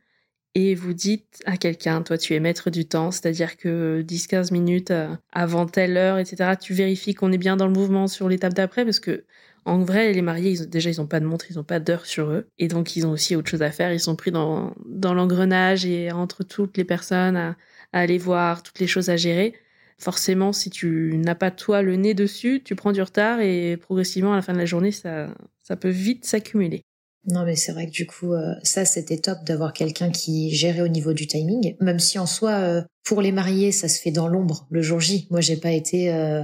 et 0.56 0.74
vous 0.74 0.94
dites 0.94 1.42
à 1.46 1.56
quelqu'un, 1.56 2.02
toi 2.02 2.18
tu 2.18 2.34
es 2.34 2.40
maître 2.40 2.70
du 2.70 2.86
temps, 2.86 3.12
c'est-à-dire 3.12 3.56
que 3.56 4.02
10-15 4.02 4.52
minutes 4.52 4.90
euh, 4.90 5.14
avant 5.32 5.66
telle 5.66 5.96
heure, 5.96 6.18
etc., 6.18 6.54
tu 6.60 6.74
vérifies 6.74 7.14
qu'on 7.14 7.30
est 7.30 7.38
bien 7.38 7.56
dans 7.56 7.66
le 7.66 7.72
mouvement 7.72 8.08
sur 8.08 8.28
l'étape 8.28 8.54
d'après 8.54 8.84
parce 8.84 8.98
que 8.98 9.24
en 9.64 9.84
vrai, 9.84 10.12
les 10.14 10.22
mariés, 10.22 10.52
ils 10.52 10.68
déjà, 10.68 10.90
ils 10.90 10.98
n'ont 10.98 11.06
pas 11.06 11.20
de 11.20 11.26
montre, 11.26 11.50
ils 11.50 11.56
n'ont 11.56 11.64
pas 11.64 11.78
d'heure 11.78 12.06
sur 12.06 12.30
eux. 12.30 12.48
Et 12.58 12.68
donc, 12.68 12.96
ils 12.96 13.06
ont 13.06 13.10
aussi 13.10 13.36
autre 13.36 13.50
chose 13.50 13.60
à 13.60 13.70
faire. 13.70 13.92
Ils 13.92 14.00
sont 14.00 14.16
pris 14.16 14.30
dans, 14.30 14.74
dans 14.86 15.12
l'engrenage 15.12 15.84
et 15.84 16.10
entre 16.10 16.42
toutes 16.42 16.78
les 16.78 16.84
personnes 16.84 17.36
à 17.36 17.56
aller 17.92 18.16
voir, 18.16 18.62
toutes 18.62 18.78
les 18.78 18.86
choses 18.86 19.10
à 19.10 19.16
gérer 19.16 19.54
forcément, 19.98 20.52
si 20.52 20.70
tu 20.70 21.16
n'as 21.16 21.34
pas 21.34 21.50
toi 21.50 21.82
le 21.82 21.96
nez 21.96 22.14
dessus, 22.14 22.62
tu 22.64 22.76
prends 22.76 22.92
du 22.92 23.02
retard 23.02 23.40
et 23.40 23.76
progressivement 23.76 24.32
à 24.32 24.36
la 24.36 24.42
fin 24.42 24.52
de 24.52 24.58
la 24.58 24.64
journée, 24.64 24.92
ça, 24.92 25.28
ça 25.68 25.76
peut 25.76 25.90
vite 25.90 26.24
s'accumuler. 26.24 26.82
Non, 27.26 27.44
mais 27.44 27.56
c'est 27.56 27.72
vrai 27.72 27.86
que 27.86 27.90
du 27.90 28.06
coup, 28.06 28.32
euh, 28.32 28.54
ça, 28.62 28.86
c'était 28.86 29.18
top 29.18 29.44
d'avoir 29.44 29.74
quelqu'un 29.74 30.10
qui 30.10 30.50
gérait 30.54 30.80
au 30.80 30.88
niveau 30.88 31.12
du 31.12 31.26
timing. 31.26 31.76
Même 31.78 31.98
si 31.98 32.18
en 32.18 32.24
soi, 32.24 32.52
euh, 32.52 32.82
pour 33.04 33.20
les 33.20 33.32
mariés, 33.32 33.70
ça 33.70 33.86
se 33.86 34.00
fait 34.00 34.10
dans 34.10 34.28
l'ombre 34.28 34.66
le 34.70 34.80
jour 34.80 34.98
J. 34.98 35.26
Moi, 35.30 35.42
j'ai 35.42 35.58
pas 35.58 35.72
été 35.72 36.10
euh, 36.10 36.42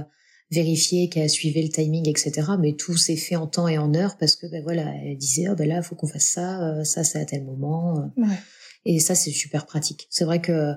vérifié 0.51 1.09
qu'elle 1.09 1.29
suivait 1.29 1.63
le 1.63 1.69
timing, 1.69 2.07
etc. 2.07 2.33
Mais 2.59 2.73
tout 2.73 2.97
s'est 2.97 3.15
fait 3.15 3.35
en 3.35 3.47
temps 3.47 3.67
et 3.67 3.79
en 3.79 3.95
heure 3.95 4.15
parce 4.19 4.35
que, 4.35 4.45
ben 4.45 4.61
voilà, 4.61 4.93
elle 5.03 5.17
disait, 5.17 5.49
oh 5.49 5.55
ben 5.55 5.67
là, 5.67 5.81
faut 5.81 5.95
qu'on 5.95 6.07
fasse 6.07 6.27
ça, 6.27 6.83
ça, 6.83 7.03
c'est 7.03 7.19
à 7.19 7.25
tel 7.25 7.45
moment. 7.45 8.11
Et 8.85 8.99
ça, 8.99 9.15
c'est 9.15 9.31
super 9.31 9.65
pratique. 9.65 10.05
C'est 10.11 10.25
vrai 10.25 10.39
que 10.39 10.73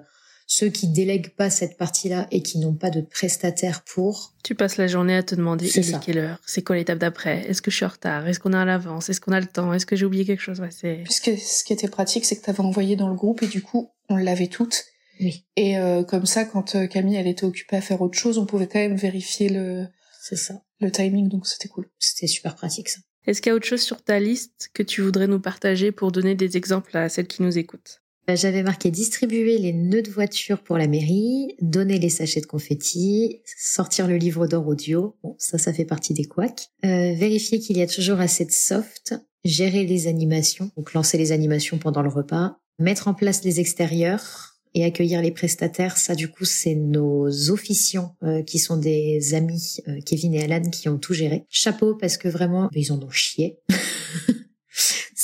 ceux 0.50 0.70
qui 0.70 0.88
délèguent 0.88 1.34
pas 1.36 1.50
cette 1.50 1.76
partie-là 1.76 2.26
et 2.30 2.42
qui 2.42 2.58
n'ont 2.58 2.74
pas 2.74 2.88
de 2.88 3.02
prestataire 3.02 3.82
pour. 3.84 4.32
Tu 4.42 4.54
passes 4.54 4.78
la 4.78 4.86
journée 4.86 5.14
à 5.14 5.22
te 5.22 5.34
demander 5.34 5.68
il 5.68 5.78
est 5.78 6.00
quelle 6.00 6.18
heure, 6.18 6.40
c'est 6.46 6.62
quoi 6.62 6.74
l'étape 6.74 6.98
d'après, 6.98 7.44
est-ce 7.46 7.60
que 7.60 7.70
je 7.70 7.76
suis 7.76 7.84
en 7.84 7.90
retard, 7.90 8.26
est-ce 8.26 8.40
qu'on 8.40 8.54
est 8.54 8.56
à 8.56 8.64
l'avance, 8.64 9.10
est-ce 9.10 9.20
qu'on 9.20 9.32
a 9.32 9.40
le 9.40 9.46
temps, 9.46 9.74
est-ce 9.74 9.84
que 9.84 9.94
j'ai 9.94 10.06
oublié 10.06 10.24
quelque 10.24 10.40
chose? 10.40 10.58
Ouais, 10.60 10.70
Puisque 11.04 11.38
ce 11.38 11.64
qui 11.64 11.74
était 11.74 11.88
pratique, 11.88 12.24
c'est 12.24 12.36
que 12.36 12.42
tu 12.42 12.50
avais 12.50 12.60
envoyé 12.60 12.96
dans 12.96 13.08
le 13.08 13.14
groupe 13.14 13.42
et 13.42 13.46
du 13.46 13.62
coup, 13.62 13.90
on 14.08 14.16
l'avait 14.16 14.46
toutes. 14.46 14.84
Oui. 15.20 15.44
Et 15.56 15.78
euh, 15.78 16.02
comme 16.02 16.24
ça, 16.24 16.46
quand 16.46 16.76
euh, 16.76 16.86
Camille 16.86 17.16
elle 17.16 17.26
était 17.26 17.44
occupée 17.44 17.76
à 17.76 17.82
faire 17.82 18.00
autre 18.00 18.18
chose, 18.18 18.38
on 18.38 18.46
pouvait 18.46 18.68
quand 18.68 18.78
même 18.78 18.96
vérifier 18.96 19.50
le 19.50 19.86
C'est 20.18 20.36
ça. 20.36 20.62
Le 20.80 20.90
timing, 20.90 21.28
donc 21.28 21.46
c'était 21.46 21.68
cool. 21.68 21.90
C'était 21.98 22.28
super 22.28 22.54
pratique 22.54 22.88
ça. 22.88 23.00
Est-ce 23.26 23.42
qu'il 23.42 23.50
y 23.50 23.52
a 23.52 23.56
autre 23.56 23.66
chose 23.66 23.82
sur 23.82 24.02
ta 24.02 24.18
liste 24.18 24.70
que 24.72 24.82
tu 24.82 25.02
voudrais 25.02 25.26
nous 25.26 25.40
partager 25.40 25.92
pour 25.92 26.10
donner 26.10 26.34
des 26.34 26.56
exemples 26.56 26.96
à 26.96 27.10
celles 27.10 27.26
qui 27.26 27.42
nous 27.42 27.58
écoutent? 27.58 28.00
J'avais 28.34 28.62
marqué 28.62 28.90
distribuer 28.90 29.56
les 29.56 29.72
nœuds 29.72 30.02
de 30.02 30.10
voiture 30.10 30.58
pour 30.58 30.76
la 30.76 30.86
mairie, 30.86 31.56
donner 31.62 31.98
les 31.98 32.10
sachets 32.10 32.42
de 32.42 32.46
confettis, 32.46 33.40
sortir 33.56 34.06
le 34.06 34.16
livre 34.16 34.46
d'or 34.46 34.68
audio. 34.68 35.16
Bon, 35.22 35.34
ça, 35.38 35.56
ça 35.56 35.72
fait 35.72 35.86
partie 35.86 36.12
des 36.12 36.24
couacs. 36.24 36.68
Euh, 36.84 37.14
vérifier 37.14 37.58
qu'il 37.58 37.78
y 37.78 37.82
a 37.82 37.86
toujours 37.86 38.20
assez 38.20 38.44
de 38.44 38.52
soft, 38.52 39.14
gérer 39.44 39.86
les 39.86 40.08
animations, 40.08 40.70
donc 40.76 40.92
lancer 40.92 41.16
les 41.16 41.32
animations 41.32 41.78
pendant 41.78 42.02
le 42.02 42.10
repas, 42.10 42.58
mettre 42.78 43.08
en 43.08 43.14
place 43.14 43.44
les 43.44 43.60
extérieurs, 43.60 44.58
et 44.74 44.84
accueillir 44.84 45.22
les 45.22 45.30
prestataires, 45.30 45.96
ça 45.96 46.14
du 46.14 46.28
coup 46.28 46.44
c'est 46.44 46.74
nos 46.74 47.50
officiants 47.50 48.14
euh, 48.22 48.42
qui 48.42 48.58
sont 48.58 48.76
des 48.76 49.34
amis 49.34 49.78
euh, 49.88 49.98
Kevin 50.04 50.34
et 50.34 50.42
Alan 50.42 50.68
qui 50.70 50.88
ont 50.88 50.98
tout 50.98 51.14
géré. 51.14 51.46
Chapeau 51.48 51.94
parce 51.94 52.16
que 52.16 52.28
vraiment 52.28 52.68
ils 52.74 52.92
en 52.92 53.02
ont 53.02 53.10
chié. 53.10 53.58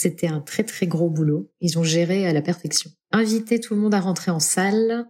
C'était 0.05 0.27
un 0.27 0.43
très 0.43 0.65
très 0.65 0.87
gros 0.87 1.09
boulot. 1.09 1.51
Ils 1.63 1.79
ont 1.79 1.83
géré 1.83 2.27
à 2.27 2.35
la 2.35 2.43
perfection. 2.43 2.91
Inviter 3.11 3.59
tout 3.59 3.75
le 3.75 3.81
monde 3.81 3.95
à 3.95 4.01
rentrer 4.01 4.31
en 4.31 4.39
salle, 4.39 5.07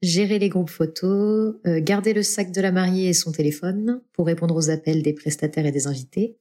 gérer 0.00 0.38
les 0.38 0.48
groupes 0.48 0.70
photos, 0.70 1.56
euh, 1.66 1.82
garder 1.82 2.14
le 2.14 2.22
sac 2.22 2.50
de 2.50 2.62
la 2.62 2.72
mariée 2.72 3.10
et 3.10 3.12
son 3.12 3.30
téléphone 3.30 4.00
pour 4.14 4.24
répondre 4.24 4.56
aux 4.56 4.70
appels 4.70 5.02
des 5.02 5.12
prestataires 5.12 5.66
et 5.66 5.70
des 5.70 5.86
invités. 5.86 6.38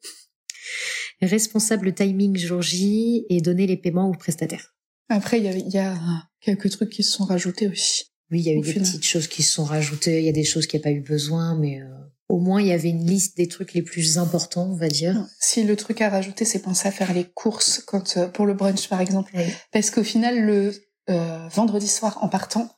Responsable 1.21 1.93
timing 1.93 2.37
jour 2.37 2.61
J 2.61 3.25
et 3.29 3.41
donner 3.41 3.67
les 3.67 3.75
paiements 3.75 4.09
aux 4.09 4.15
prestataires. 4.15 4.73
Après, 5.09 5.39
il 5.39 5.69
y, 5.69 5.77
a 5.77 5.99
quelques 6.39 6.69
trucs 6.69 6.91
qui 6.91 7.03
se 7.03 7.11
sont 7.11 7.25
rajoutés 7.25 7.67
aussi. 7.67 8.05
Oui, 8.31 8.39
il 8.39 8.45
y 8.45 8.51
a 8.51 8.53
eu 8.53 8.61
des 8.61 8.73
petites 8.73 9.03
choses 9.03 9.27
qui 9.27 9.43
se 9.43 9.51
sont 9.51 9.65
rajoutées. 9.65 10.19
Il 10.19 10.25
y 10.25 10.29
a 10.29 10.31
des 10.31 10.45
choses 10.45 10.65
qui 10.65 10.77
n'ont 10.77 10.83
pas 10.83 10.91
eu 10.91 11.01
besoin, 11.01 11.59
mais 11.59 11.81
euh, 11.81 11.89
au 12.31 12.39
moins 12.39 12.61
il 12.61 12.67
y 12.67 12.71
avait 12.71 12.89
une 12.89 13.05
liste 13.05 13.37
des 13.37 13.47
trucs 13.47 13.73
les 13.73 13.81
plus 13.81 14.17
importants, 14.17 14.69
on 14.71 14.75
va 14.75 14.87
dire. 14.87 15.25
Si 15.39 15.63
le 15.63 15.75
truc 15.75 16.01
à 16.01 16.09
rajouter, 16.09 16.45
c'est 16.45 16.59
penser 16.59 16.87
à 16.87 16.91
faire 16.91 17.13
les 17.13 17.25
courses 17.25 17.83
quand 17.85 18.17
euh, 18.17 18.27
pour 18.27 18.45
le 18.45 18.53
brunch 18.53 18.87
par 18.87 19.01
exemple, 19.01 19.33
parce 19.71 19.91
qu'au 19.91 20.03
final 20.03 20.39
le 20.39 20.73
euh, 21.09 21.47
vendredi 21.49 21.87
soir 21.87 22.19
en 22.21 22.29
partant, 22.29 22.69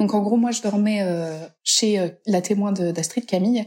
donc 0.00 0.12
en 0.12 0.20
gros 0.20 0.36
moi 0.36 0.50
je 0.50 0.60
dormais 0.60 1.02
chez 1.62 2.12
la 2.26 2.42
témoin 2.42 2.72
d'Astrid 2.72 3.24
Camille, 3.24 3.66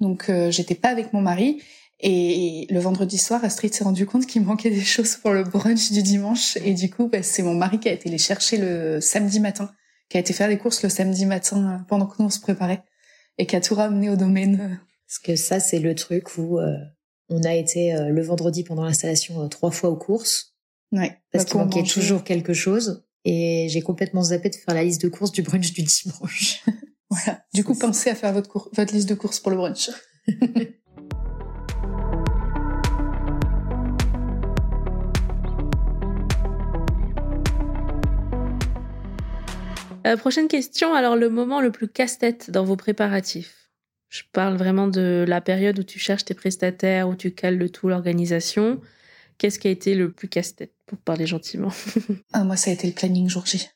donc 0.00 0.30
j'étais 0.50 0.76
pas 0.76 0.90
avec 0.90 1.12
mon 1.12 1.20
mari. 1.20 1.60
Et 2.00 2.68
le 2.70 2.78
vendredi 2.78 3.18
soir, 3.18 3.44
Astrid 3.44 3.74
s'est 3.74 3.82
rendu 3.82 4.06
compte 4.06 4.26
qu'il 4.26 4.42
manquait 4.42 4.70
des 4.70 4.84
choses 4.84 5.16
pour 5.16 5.32
le 5.32 5.42
brunch 5.42 5.90
du 5.90 6.02
dimanche. 6.02 6.56
Et 6.58 6.72
du 6.74 6.90
coup, 6.90 7.08
bah, 7.08 7.24
c'est 7.24 7.42
mon 7.42 7.54
mari 7.54 7.80
qui 7.80 7.88
a 7.88 7.92
été 7.92 8.08
les 8.08 8.18
chercher 8.18 8.56
le 8.56 9.00
samedi 9.00 9.40
matin, 9.40 9.72
qui 10.08 10.16
a 10.16 10.20
été 10.20 10.32
faire 10.32 10.48
des 10.48 10.58
courses 10.58 10.82
le 10.82 10.90
samedi 10.90 11.26
matin 11.26 11.70
euh, 11.80 11.84
pendant 11.88 12.06
que 12.06 12.14
nous 12.20 12.26
on 12.26 12.30
se 12.30 12.40
préparait 12.40 12.84
et 13.38 13.46
qui 13.46 13.56
a 13.56 13.60
tout 13.60 13.74
ramené 13.74 14.10
au 14.10 14.16
domaine. 14.16 14.80
Parce 15.06 15.18
que 15.18 15.36
ça, 15.36 15.60
c'est 15.60 15.78
le 15.78 15.94
truc 15.94 16.36
où 16.36 16.58
euh, 16.58 16.76
on 17.28 17.42
a 17.44 17.54
été 17.54 17.94
euh, 17.94 18.08
le 18.08 18.22
vendredi 18.22 18.64
pendant 18.64 18.84
l'installation 18.84 19.48
trois 19.48 19.70
fois 19.70 19.90
aux 19.90 19.96
courses. 19.96 20.54
Ouais. 20.92 21.16
Parce 21.32 21.44
qu'il 21.44 21.58
manquait 21.58 21.82
toujours 21.82 22.24
quelque 22.24 22.52
chose. 22.52 23.04
Et 23.24 23.66
j'ai 23.68 23.80
complètement 23.80 24.22
zappé 24.22 24.50
de 24.50 24.54
faire 24.54 24.74
la 24.74 24.84
liste 24.84 25.02
de 25.02 25.08
courses 25.08 25.32
du 25.32 25.42
brunch 25.42 25.72
du 25.72 25.82
dimanche. 25.82 26.64
voilà. 27.10 27.42
Du 27.54 27.64
coup, 27.64 27.74
pensez 27.74 28.10
à 28.10 28.14
faire 28.14 28.32
votre, 28.32 28.70
votre 28.72 28.94
liste 28.94 29.08
de 29.08 29.14
courses 29.14 29.40
pour 29.40 29.50
le 29.50 29.56
brunch. 29.56 29.90
Euh, 40.08 40.16
prochaine 40.16 40.48
question, 40.48 40.94
alors 40.94 41.16
le 41.16 41.28
moment 41.28 41.60
le 41.60 41.70
plus 41.70 41.88
casse-tête 41.88 42.50
dans 42.50 42.64
vos 42.64 42.76
préparatifs? 42.76 43.70
Je 44.08 44.22
parle 44.32 44.56
vraiment 44.56 44.88
de 44.88 45.26
la 45.28 45.42
période 45.42 45.78
où 45.78 45.82
tu 45.82 45.98
cherches 45.98 46.24
tes 46.24 46.32
prestataires, 46.32 47.08
où 47.10 47.14
tu 47.14 47.32
cales 47.32 47.58
le 47.58 47.68
tout, 47.68 47.88
l'organisation. 47.88 48.80
Qu'est-ce 49.36 49.58
qui 49.58 49.68
a 49.68 49.70
été 49.70 49.94
le 49.94 50.10
plus 50.10 50.28
casse-tête, 50.28 50.72
pour 50.86 50.98
parler 50.98 51.26
gentiment? 51.26 51.72
Ah, 52.32 52.44
Moi, 52.44 52.56
ça 52.56 52.70
a 52.70 52.72
été 52.72 52.86
le 52.86 52.94
planning 52.94 53.28
jour 53.28 53.44
J. 53.44 53.68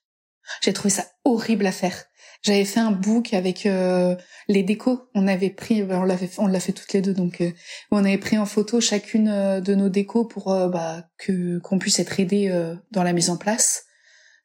J'ai 0.63 0.73
trouvé 0.73 0.89
ça 0.89 1.07
horrible 1.25 1.67
à 1.67 1.73
faire. 1.73 2.05
J'avais 2.41 2.65
fait 2.65 2.81
un 2.81 2.93
book 2.93 3.35
avec 3.35 3.67
euh, 3.67 4.17
les 4.49 4.63
décos. 4.63 5.11
On 5.15 5.29
avait 5.29 5.51
pris, 5.51 5.83
on 5.83 6.03
l'avait, 6.03 6.31
l'a 6.49 6.61
fait 6.61 6.73
toutes 6.73 6.95
les 6.95 7.03
deux, 7.03 7.13
donc 7.13 7.43
euh, 7.43 7.51
on 7.91 7.99
avait 7.99 8.19
pris 8.19 8.39
en 8.39 8.47
photo 8.47 8.81
chacune 8.81 9.61
de 9.61 9.75
nos 9.75 9.91
décos 9.91 10.25
pour 10.25 10.47
bah, 10.47 11.07
que 11.19 11.59
qu'on 11.59 11.79
puisse 11.79 12.01
être 12.01 12.19
aidé 12.19 12.51
dans 12.91 13.03
la 13.03 13.13
mise 13.13 13.29
en 13.29 13.37
place 13.37 13.85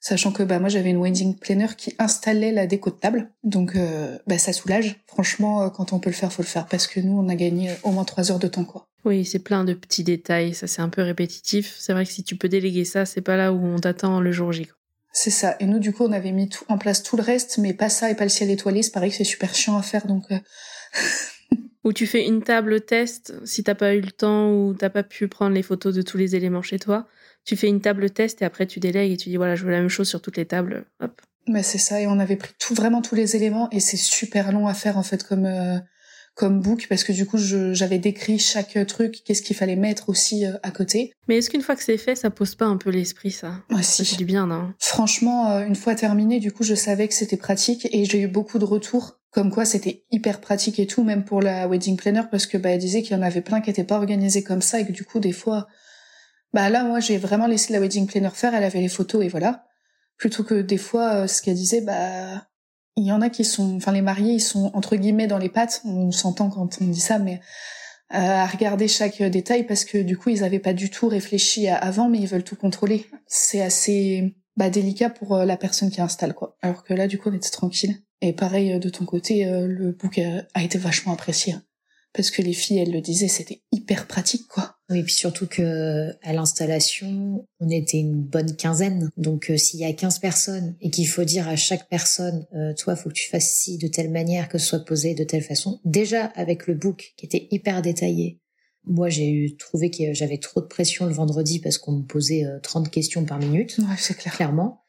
sachant 0.08 0.32
que 0.32 0.42
bah 0.42 0.60
moi 0.60 0.70
j'avais 0.70 0.90
une 0.90 1.02
wedding 1.02 1.36
planner 1.36 1.68
qui 1.76 1.94
installait 2.00 2.54
la 2.54 2.66
déco 2.66 2.92
de 2.92 2.96
table, 2.96 3.30
donc 3.44 3.76
euh, 3.76 4.18
bah 4.26 4.38
ça 4.38 4.54
soulage. 4.54 4.96
Franchement, 5.06 5.64
euh, 5.64 5.70
quand 5.70 5.92
on 5.92 6.00
peut 6.00 6.10
le 6.10 6.16
faire, 6.16 6.32
faut 6.32 6.44
le 6.44 6.48
faire 6.48 6.66
parce 6.66 6.88
que 6.88 7.02
nous 7.02 7.18
on 7.20 7.28
a 7.28 7.36
gagné 7.36 7.72
au 7.84 7.92
moins 7.92 8.06
trois 8.06 8.32
heures 8.32 8.40
de 8.40 8.48
temps 8.48 8.64
quoi. 8.64 8.88
Oui, 9.04 9.26
c'est 9.26 9.40
plein 9.40 9.66
de 9.66 9.74
petits 9.74 10.06
détails, 10.06 10.54
ça 10.54 10.66
c'est 10.66 10.82
un 10.82 10.88
peu 10.88 11.02
répétitif. 11.02 11.76
C'est 11.78 11.92
vrai 11.92 12.06
que 12.06 12.12
si 12.12 12.24
tu 12.24 12.38
peux 12.38 12.48
déléguer 12.48 12.86
ça, 12.86 13.06
c'est 13.06 13.22
pas 13.22 13.36
là 13.36 13.52
où 13.52 13.66
on 13.66 13.80
t'attend 13.80 14.22
le 14.22 14.32
jour 14.32 14.54
J. 14.54 14.68
C'est 15.12 15.30
ça. 15.30 15.58
Et 15.60 15.66
nous 15.66 15.80
du 15.80 15.92
coup 15.92 16.06
on 16.06 16.14
avait 16.14 16.32
mis 16.32 16.48
tout 16.48 16.64
en 16.70 16.78
place 16.78 17.04
tout 17.04 17.18
le 17.18 17.24
reste, 17.24 17.58
mais 17.58 17.74
pas 17.74 17.90
ça 17.90 18.10
et 18.10 18.16
pas 18.16 18.24
le 18.24 18.30
ciel 18.30 18.50
étoilé. 18.50 18.84
C'est 18.84 18.92
pareil 18.92 19.12
que 19.12 19.18
c'est 19.18 19.26
super 19.26 19.54
chiant 19.54 19.78
à 19.78 19.82
faire 19.82 20.08
donc. 20.08 20.24
Euh... 20.32 20.40
Ou 21.84 21.92
tu 21.92 22.08
fais 22.08 22.26
une 22.26 22.44
table 22.44 22.82
test 22.82 23.34
si 23.46 23.64
t'as 23.64 23.76
pas 23.76 23.94
eu 23.94 24.02
le 24.02 24.12
temps 24.12 24.52
ou 24.52 24.74
t'as 24.74 24.90
pas 24.90 25.04
pu 25.04 25.30
prendre 25.30 25.56
les 25.56 25.64
photos 25.64 25.96
de 25.96 26.02
tous 26.02 26.18
les 26.18 26.36
éléments 26.36 26.62
chez 26.62 26.80
toi 26.80 27.08
tu 27.48 27.56
fais 27.56 27.68
une 27.68 27.82
table 27.82 28.10
test 28.12 28.42
et 28.42 28.46
après 28.46 28.68
tu 28.68 28.80
délègues 28.80 29.14
et 29.14 29.18
tu 29.18 29.30
dis 29.30 29.38
voilà, 29.38 29.56
je 29.56 29.64
veux 29.64 29.72
la 29.72 29.80
même 29.80 29.90
chose 29.90 30.08
sur 30.08 30.22
toutes 30.22 30.38
les 30.38 30.46
tables. 30.46 30.86
Hop. 31.00 31.22
Mais 31.48 31.64
c'est 31.64 31.78
ça, 31.78 32.02
et 32.02 32.08
on 32.08 32.20
avait 32.20 32.36
pris 32.36 32.52
tout, 32.60 32.76
vraiment 32.76 33.02
tous 33.02 33.16
les 33.16 33.38
éléments 33.38 33.70
et 33.72 33.80
c'est 33.80 33.96
super 33.98 34.52
long 34.52 34.68
à 34.68 34.74
faire 34.74 34.98
en 34.98 35.04
fait 35.04 35.24
comme 35.24 35.46
euh, 35.46 35.78
comme 36.36 36.60
book 36.60 36.88
parce 36.90 37.06
que 37.06 37.14
du 37.14 37.26
coup 37.26 37.38
j'avais 37.38 38.00
décrit 38.00 38.38
chaque 38.38 38.78
truc, 38.86 39.24
qu'est-ce 39.24 39.42
qu'il 39.42 39.56
fallait 39.56 39.78
mettre 39.78 40.10
aussi 40.10 40.46
euh, 40.46 40.58
à 40.62 40.72
côté. 40.72 41.14
Mais 41.30 41.38
est-ce 41.38 41.50
qu'une 41.50 41.62
fois 41.62 41.78
que 41.78 41.84
c'est 41.84 41.98
fait, 41.98 42.16
ça 42.16 42.30
pose 42.30 42.56
pas 42.56 42.66
un 42.66 42.76
peu 42.76 42.90
l'esprit 42.90 43.32
ça? 43.32 43.64
Ah, 43.72 43.82
si. 43.82 44.04
Ça 44.04 44.12
fait 44.12 44.18
du 44.18 44.26
bien, 44.26 44.46
non? 44.46 44.74
Franchement, 44.78 45.50
euh, 45.52 45.66
une 45.66 45.76
fois 45.76 45.96
terminé, 45.96 46.42
du 46.42 46.52
coup 46.52 46.64
je 46.64 46.76
savais 46.76 47.08
que 47.08 47.14
c'était 47.14 47.38
pratique 47.38 47.88
et 47.94 48.04
j'ai 48.04 48.20
eu 48.20 48.28
beaucoup 48.28 48.60
de 48.60 48.66
retours 48.66 49.20
comme 49.32 49.52
quoi 49.52 49.64
c'était 49.64 50.04
hyper 50.12 50.42
pratique 50.42 50.80
et 50.80 50.88
tout, 50.88 51.06
même 51.06 51.24
pour 51.24 51.42
la 51.42 51.66
wedding 51.70 51.96
planner 51.96 52.24
parce 52.30 52.46
que 52.46 52.58
bah 52.58 52.72
elle 52.72 52.80
disait 52.80 53.04
qu'il 53.04 53.16
y 53.16 53.20
en 53.20 53.24
avait 53.24 53.42
plein 53.42 53.62
qui 53.62 53.70
étaient 53.70 53.86
pas 53.86 53.96
organisés 53.96 54.44
comme 54.44 54.62
ça 54.62 54.82
et 54.82 54.86
que 54.86 54.92
du 54.92 55.06
coup 55.06 55.20
des 55.20 55.32
fois 55.32 55.68
bah 56.54 56.70
là, 56.70 56.84
moi, 56.84 57.00
j'ai 57.00 57.18
vraiment 57.18 57.48
laissé 57.48 57.74
la 57.74 57.80
wedding 57.80 58.08
planner 58.08 58.30
faire. 58.34 58.54
Elle 58.56 58.64
avait 58.64 58.82
les 58.82 58.88
photos 58.88 59.24
et 59.24 59.28
voilà. 59.28 59.66
Plutôt 60.18 60.44
que 60.44 60.62
des 60.62 60.78
fois, 60.78 61.14
euh, 61.14 61.28
ce 61.28 61.42
qu'elle 61.42 61.56
disait, 61.56 61.82
bah, 61.82 62.48
il 62.96 63.06
y 63.06 63.12
en 63.12 63.22
a 63.22 63.30
qui 63.30 63.44
sont, 63.44 63.76
enfin, 63.76 63.92
les 63.92 64.02
mariés, 64.02 64.34
ils 64.34 64.42
sont 64.42 64.72
entre 64.74 64.96
guillemets 64.96 65.28
dans 65.28 65.38
les 65.38 65.50
pattes. 65.50 65.82
On 65.86 66.12
s'entend 66.12 66.50
quand 66.50 66.82
on 66.82 66.86
dit 66.86 67.00
ça, 67.00 67.20
mais 67.20 67.42
euh, 68.14 68.18
à 68.18 68.48
regarder 68.48 68.88
chaque 68.88 69.22
détail 69.22 69.66
parce 69.66 69.86
que 69.86 69.98
du 70.00 70.18
coup, 70.18 70.30
ils 70.30 70.44
avaient 70.44 70.60
pas 70.60 70.74
du 70.74 70.90
tout 70.90 71.08
réfléchi 71.08 71.68
avant, 71.68 72.10
mais 72.10 72.20
ils 72.20 72.28
veulent 72.28 72.44
tout 72.44 72.56
contrôler. 72.56 73.06
C'est 73.28 73.62
assez 73.62 74.36
bah, 74.56 74.70
délicat 74.70 75.10
pour 75.10 75.36
euh, 75.36 75.46
la 75.46 75.58
personne 75.58 75.92
qui 75.92 76.02
installe, 76.02 76.34
quoi. 76.34 76.58
Alors 76.62 76.84
que 76.84 76.94
là, 76.94 77.08
du 77.08 77.20
coup, 77.20 77.30
on 77.30 77.34
était 77.34 77.50
tranquille. 77.50 77.98
Et 78.22 78.34
pareil 78.34 78.80
de 78.80 78.90
ton 78.90 79.06
côté, 79.06 79.46
le 79.46 79.92
book 79.92 80.20
a 80.56 80.64
été 80.64 80.80
vachement 80.80 81.14
apprécié 81.14 81.54
parce 82.14 82.32
que 82.32 82.42
les 82.42 82.54
filles, 82.54 82.80
elles 82.80 82.92
le 82.92 83.00
disaient, 83.00 83.28
c'était 83.28 83.62
hyper 83.72 84.08
pratique, 84.08 84.48
quoi. 84.48 84.77
Oui, 84.90 85.00
et 85.00 85.04
puis 85.04 85.14
surtout 85.14 85.48
que 85.48 86.12
à 86.22 86.32
l'installation, 86.32 87.46
on 87.60 87.70
était 87.70 88.00
une 88.00 88.22
bonne 88.22 88.56
quinzaine. 88.56 89.10
Donc 89.18 89.50
euh, 89.50 89.58
s'il 89.58 89.82
y 89.82 89.86
a 89.86 89.92
15 89.92 90.20
personnes 90.20 90.76
et 90.80 90.90
qu'il 90.90 91.08
faut 91.08 91.26
dire 91.26 91.48
à 91.50 91.58
chaque 91.58 91.90
personne, 91.90 92.48
euh, 92.56 92.74
toi, 92.74 92.96
faut 92.96 93.10
que 93.10 93.16
tu 93.16 93.30
fasses 93.30 93.50
ci 93.50 93.78
de 93.78 93.88
telle 93.88 94.12
manière, 94.12 94.48
que 94.48 94.58
ce 94.58 94.66
soit 94.66 94.86
posé 94.86 95.14
de 95.14 95.26
telle 95.26 95.44
façon. 95.44 95.82
Déjà 95.84 96.26
avec 96.26 96.68
le 96.68 96.74
book 96.74 97.14
qui 97.18 97.26
était 97.26 97.48
hyper 97.52 97.82
détaillé. 97.82 98.40
Moi, 98.86 99.10
j'ai 99.10 99.30
eu 99.30 99.58
trouvé 99.58 99.92
que 99.92 100.14
j'avais 100.14 100.38
trop 100.38 100.62
de 100.62 100.68
pression 100.68 101.06
le 101.06 101.14
vendredi 101.14 101.60
parce 101.60 101.78
qu'on 101.78 101.92
me 101.92 102.06
posait 102.06 102.46
30 102.64 102.88
euh, 102.88 102.90
questions 102.90 103.26
par 103.26 103.40
minute. 103.40 103.78
Ouais, 103.80 103.96
c'est 103.98 104.16
clair. 104.16 104.34
Clairement. 104.34 104.82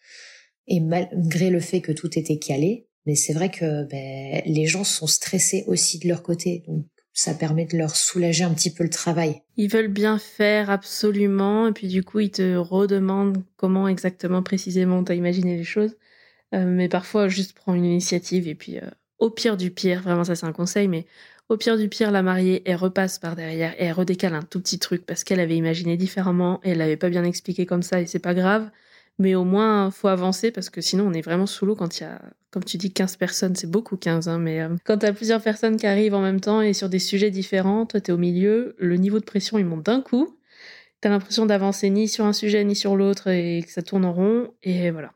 Et 0.69 0.79
malgré 0.79 1.51
le 1.51 1.59
fait 1.59 1.81
que 1.81 1.91
tout 1.91 2.17
était 2.17 2.39
calé, 2.39 2.87
mais 3.07 3.17
c'est 3.17 3.33
vrai 3.33 3.51
que 3.51 3.85
ben, 3.85 4.43
les 4.47 4.67
gens 4.67 4.85
sont 4.85 5.07
stressés 5.09 5.65
aussi 5.67 5.99
de 5.99 6.07
leur 6.07 6.23
côté. 6.23 6.63
Donc 6.69 6.85
ça 7.19 7.35
permet 7.35 7.65
de 7.65 7.77
leur 7.77 7.97
soulager 7.97 8.45
un 8.45 8.55
petit 8.55 8.73
peu 8.73 8.85
le 8.85 8.91
travail. 8.91 9.43
Ils 9.57 9.69
veulent 9.69 9.89
bien 9.89 10.19
faire 10.19 10.71
absolument, 10.71 11.67
et 11.67 11.73
puis 11.73 11.89
du 11.89 12.05
coup, 12.05 12.21
ils 12.21 12.31
te 12.31 12.55
redemandent 12.55 13.43
comment 13.57 13.89
exactement, 13.89 14.41
précisément, 14.41 15.03
t'as 15.03 15.15
imaginé 15.15 15.57
les 15.57 15.65
choses. 15.65 15.97
Euh, 16.55 16.65
mais 16.65 16.89
parfois, 16.89 17.27
juste 17.27 17.55
prends 17.55 17.75
une 17.75 17.85
initiative, 17.85 18.47
et 18.47 18.55
puis 18.55 18.79
euh, 18.79 18.89
au 19.19 19.31
pire 19.31 19.57
du 19.57 19.73
pire, 19.73 20.01
vraiment 20.01 20.23
ça 20.23 20.37
c'est 20.37 20.47
un 20.47 20.53
conseil, 20.53 20.87
mais 20.87 21.07
au 21.49 21.57
pire 21.57 21.77
du 21.77 21.89
pire, 21.89 22.13
la 22.13 22.23
mariée, 22.23 22.63
elle 22.67 22.77
repasse 22.77 23.19
par 23.19 23.35
derrière 23.35 23.73
et 23.81 23.87
elle 23.87 23.93
redécale 23.93 24.35
un 24.35 24.43
tout 24.43 24.61
petit 24.61 24.79
truc 24.79 25.05
parce 25.05 25.25
qu'elle 25.25 25.41
avait 25.41 25.57
imaginé 25.57 25.97
différemment 25.97 26.61
et 26.63 26.71
elle 26.71 26.79
l'avait 26.79 26.97
pas 26.97 27.09
bien 27.09 27.25
expliqué 27.25 27.67
comme 27.67 27.83
ça 27.83 28.01
et 28.01 28.07
c'est 28.07 28.21
pas 28.21 28.35
grave. 28.35 28.71
Mais 29.19 29.35
au 29.35 29.45
moins, 29.45 29.91
faut 29.91 30.09
avancer 30.09 30.51
parce 30.51 30.71
que 30.71 30.81
sinon, 30.81 31.09
on 31.09 31.13
est 31.13 31.23
vraiment 31.23 31.47
sous 31.47 31.67
l'eau 31.67 31.75
quand 31.75 31.99
il 31.99 32.05
y 32.05 32.07
a, 32.07 32.23
comme 32.51 32.63
tu 32.63 32.77
dis, 32.77 32.93
15 32.93 33.17
personnes. 33.17 33.57
C'est 33.57 33.71
beaucoup 33.71 33.97
15, 33.97 34.29
hein, 34.29 34.39
mais 34.39 34.61
euh, 34.61 34.77
quand 34.85 34.99
tu 34.99 35.07
as 35.07 35.13
plusieurs 35.13 35.43
personnes 35.43 35.77
qui 35.77 35.87
arrivent 35.87 36.15
en 36.15 36.21
même 36.21 36.41
temps 36.41 36.61
et 36.61 36.73
sur 36.73 36.89
des 36.89 37.01
sujets 37.01 37.31
différents, 37.31 37.85
toi, 37.85 38.01
tu 38.01 38.11
es 38.11 38.15
au 38.15 38.19
milieu, 38.19 38.77
le 38.79 38.97
niveau 38.97 39.19
de 39.19 39.25
pression, 39.25 39.59
il 39.59 39.65
monte 39.65 39.85
d'un 39.85 40.01
coup. 40.01 40.37
Tu 41.03 41.09
as 41.09 41.11
l'impression 41.11 41.47
d'avancer 41.47 41.91
ni 41.91 42.09
sur 42.09 42.25
un 42.27 42.33
sujet 42.33 42.63
ni 42.65 42.77
sur 42.77 42.97
l'autre 42.97 43.29
et 43.29 43.63
que 43.65 43.73
ça 43.73 43.83
tourne 43.83 44.05
en 44.05 44.13
rond. 44.13 44.51
Et 44.63 44.91
voilà. 44.91 45.13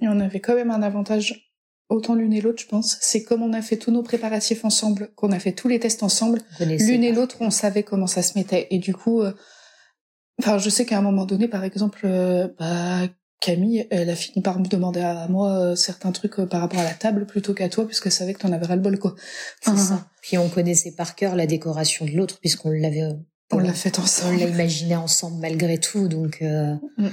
Et 0.00 0.08
on 0.08 0.20
avait 0.20 0.40
quand 0.40 0.54
même 0.54 0.70
un 0.70 0.82
avantage 0.82 1.46
autant 1.88 2.14
l'une 2.14 2.32
et 2.32 2.40
l'autre, 2.40 2.62
je 2.62 2.68
pense. 2.68 2.98
C'est 3.00 3.22
comme 3.22 3.42
on 3.42 3.52
a 3.52 3.62
fait 3.62 3.76
tous 3.76 3.90
nos 3.90 4.02
préparatifs 4.02 4.64
ensemble, 4.64 5.10
qu'on 5.14 5.32
a 5.32 5.38
fait 5.38 5.52
tous 5.52 5.68
les 5.68 5.78
tests 5.78 6.02
ensemble. 6.02 6.40
L'une 6.60 7.04
et 7.04 7.12
l'autre, 7.12 7.36
on 7.40 7.50
savait 7.50 7.82
comment 7.82 8.06
ça 8.06 8.22
se 8.22 8.38
mettait. 8.38 8.66
Et 8.70 8.78
du 8.78 8.94
coup, 8.94 9.22
euh, 9.22 9.32
enfin, 10.40 10.58
je 10.58 10.68
sais 10.68 10.84
qu'à 10.84 10.98
un 10.98 11.02
moment 11.02 11.24
donné, 11.24 11.48
par 11.48 11.64
exemple, 11.64 12.00
euh, 12.04 12.48
bah, 12.58 13.08
Camille, 13.40 13.86
elle 13.90 14.08
a 14.08 14.16
fini 14.16 14.42
par 14.42 14.58
me 14.58 14.66
demander 14.66 15.00
à 15.00 15.28
moi 15.28 15.58
euh, 15.58 15.76
certains 15.76 16.10
trucs 16.12 16.36
par 16.36 16.60
rapport 16.60 16.80
à 16.80 16.84
la 16.84 16.94
table 16.94 17.26
plutôt 17.26 17.54
qu'à 17.54 17.68
toi, 17.68 17.86
puisqu'elle 17.86 18.12
savait 18.12 18.32
que 18.32 18.38
t'en 18.38 18.52
avais 18.52 18.66
ras 18.66 18.76
le 18.76 18.82
bol, 18.82 18.98
quoi. 18.98 19.14
C'est 19.60 19.76
ça. 19.76 20.08
Puis 20.22 20.38
on 20.38 20.48
connaissait 20.48 20.92
par 20.92 21.14
cœur 21.14 21.36
la 21.36 21.46
décoration 21.46 22.06
de 22.06 22.12
l'autre, 22.12 22.40
puisqu'on 22.40 22.70
l'avait. 22.70 23.02
on 23.52 23.58
l'a 23.58 23.74
fait 23.74 23.98
ensemble. 23.98 24.36
On 24.36 24.38
l'a 24.38 24.46
imaginé 24.46 24.96
ensemble 24.96 25.40
malgré 25.40 25.78
tout, 25.78 26.08
donc. 26.08 26.40
Mm. 26.40 27.08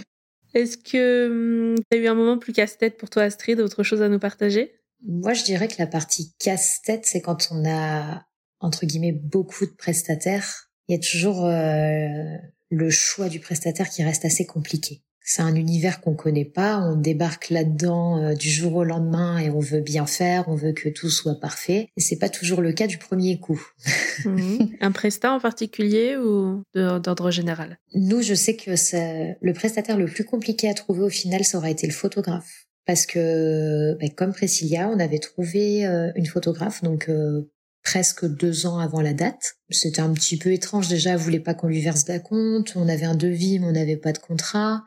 Est-ce 0.53 0.77
que 0.77 1.27
hum, 1.27 1.75
tu 1.91 1.97
as 1.97 2.01
eu 2.01 2.07
un 2.07 2.15
moment 2.15 2.37
plus 2.37 2.53
casse-tête 2.53 2.97
pour 2.97 3.09
toi, 3.09 3.23
Astrid, 3.23 3.59
autre 3.59 3.83
chose 3.83 4.01
à 4.01 4.09
nous 4.09 4.19
partager? 4.19 4.75
Moi, 5.05 5.33
je 5.33 5.43
dirais 5.43 5.67
que 5.67 5.75
la 5.79 5.87
partie 5.87 6.33
casse-tête, 6.39 7.05
c'est 7.05 7.21
quand 7.21 7.49
on 7.51 7.69
a, 7.69 8.23
entre 8.59 8.85
guillemets, 8.85 9.11
beaucoup 9.11 9.65
de 9.65 9.71
prestataires. 9.71 10.69
Il 10.87 10.95
y 10.95 10.97
a 10.97 11.01
toujours 11.01 11.45
euh, 11.45 12.37
le 12.69 12.89
choix 12.89 13.29
du 13.29 13.39
prestataire 13.39 13.89
qui 13.89 14.03
reste 14.03 14.25
assez 14.25 14.45
compliqué 14.45 15.03
c'est 15.23 15.41
un 15.41 15.55
univers 15.55 16.01
qu'on 16.01 16.15
connaît 16.15 16.45
pas, 16.45 16.79
on 16.79 16.95
débarque 16.95 17.49
là-dedans 17.49 18.21
euh, 18.21 18.33
du 18.33 18.49
jour 18.49 18.75
au 18.75 18.83
lendemain 18.83 19.39
et 19.39 19.49
on 19.49 19.59
veut 19.59 19.81
bien 19.81 20.05
faire, 20.05 20.47
on 20.49 20.55
veut 20.55 20.73
que 20.73 20.89
tout 20.89 21.09
soit 21.09 21.39
parfait. 21.39 21.89
Et 21.97 22.01
c'est 22.01 22.17
pas 22.17 22.29
toujours 22.29 22.61
le 22.61 22.73
cas 22.73 22.87
du 22.87 22.97
premier 22.97 23.39
coup. 23.39 23.61
Mhm. 24.25 24.69
Un 24.79 24.91
prestat 24.91 25.31
en 25.33 25.39
particulier 25.39 26.15
ou 26.17 26.61
d'ordre 26.75 27.31
général? 27.31 27.79
Nous, 27.95 28.21
je 28.21 28.35
sais 28.35 28.55
que 28.55 28.69
le 28.69 29.53
prestataire 29.53 29.97
le 29.97 30.05
plus 30.05 30.23
compliqué 30.23 30.69
à 30.69 30.75
trouver 30.75 31.01
au 31.01 31.09
final, 31.09 31.43
ça 31.43 31.57
aura 31.57 31.71
été 31.71 31.87
le 31.87 31.93
photographe. 31.93 32.67
Parce 32.85 33.05
que, 33.05 33.95
ben, 33.99 34.09
comme 34.11 34.33
Priscilla, 34.33 34.89
on 34.89 34.99
avait 34.99 35.19
trouvé 35.19 35.85
euh, 35.85 36.11
une 36.15 36.25
photographe, 36.25 36.83
donc 36.83 37.07
euh, 37.07 37.49
presque 37.83 38.25
deux 38.25 38.65
ans 38.65 38.79
avant 38.79 39.01
la 39.01 39.13
date. 39.13 39.55
C'était 39.69 40.01
un 40.01 40.13
petit 40.13 40.37
peu 40.37 40.51
étrange 40.51 40.87
déjà, 40.87 41.11
elle 41.11 41.17
voulait 41.17 41.39
pas 41.39 41.53
qu'on 41.53 41.67
lui 41.67 41.81
verse 41.81 42.05
compte. 42.23 42.73
On 42.75 42.87
avait 42.87 43.05
un 43.05 43.15
devis, 43.15 43.59
mais 43.59 43.67
on 43.67 43.71
n'avait 43.71 43.97
pas 43.97 44.13
de 44.13 44.19
contrat. 44.19 44.83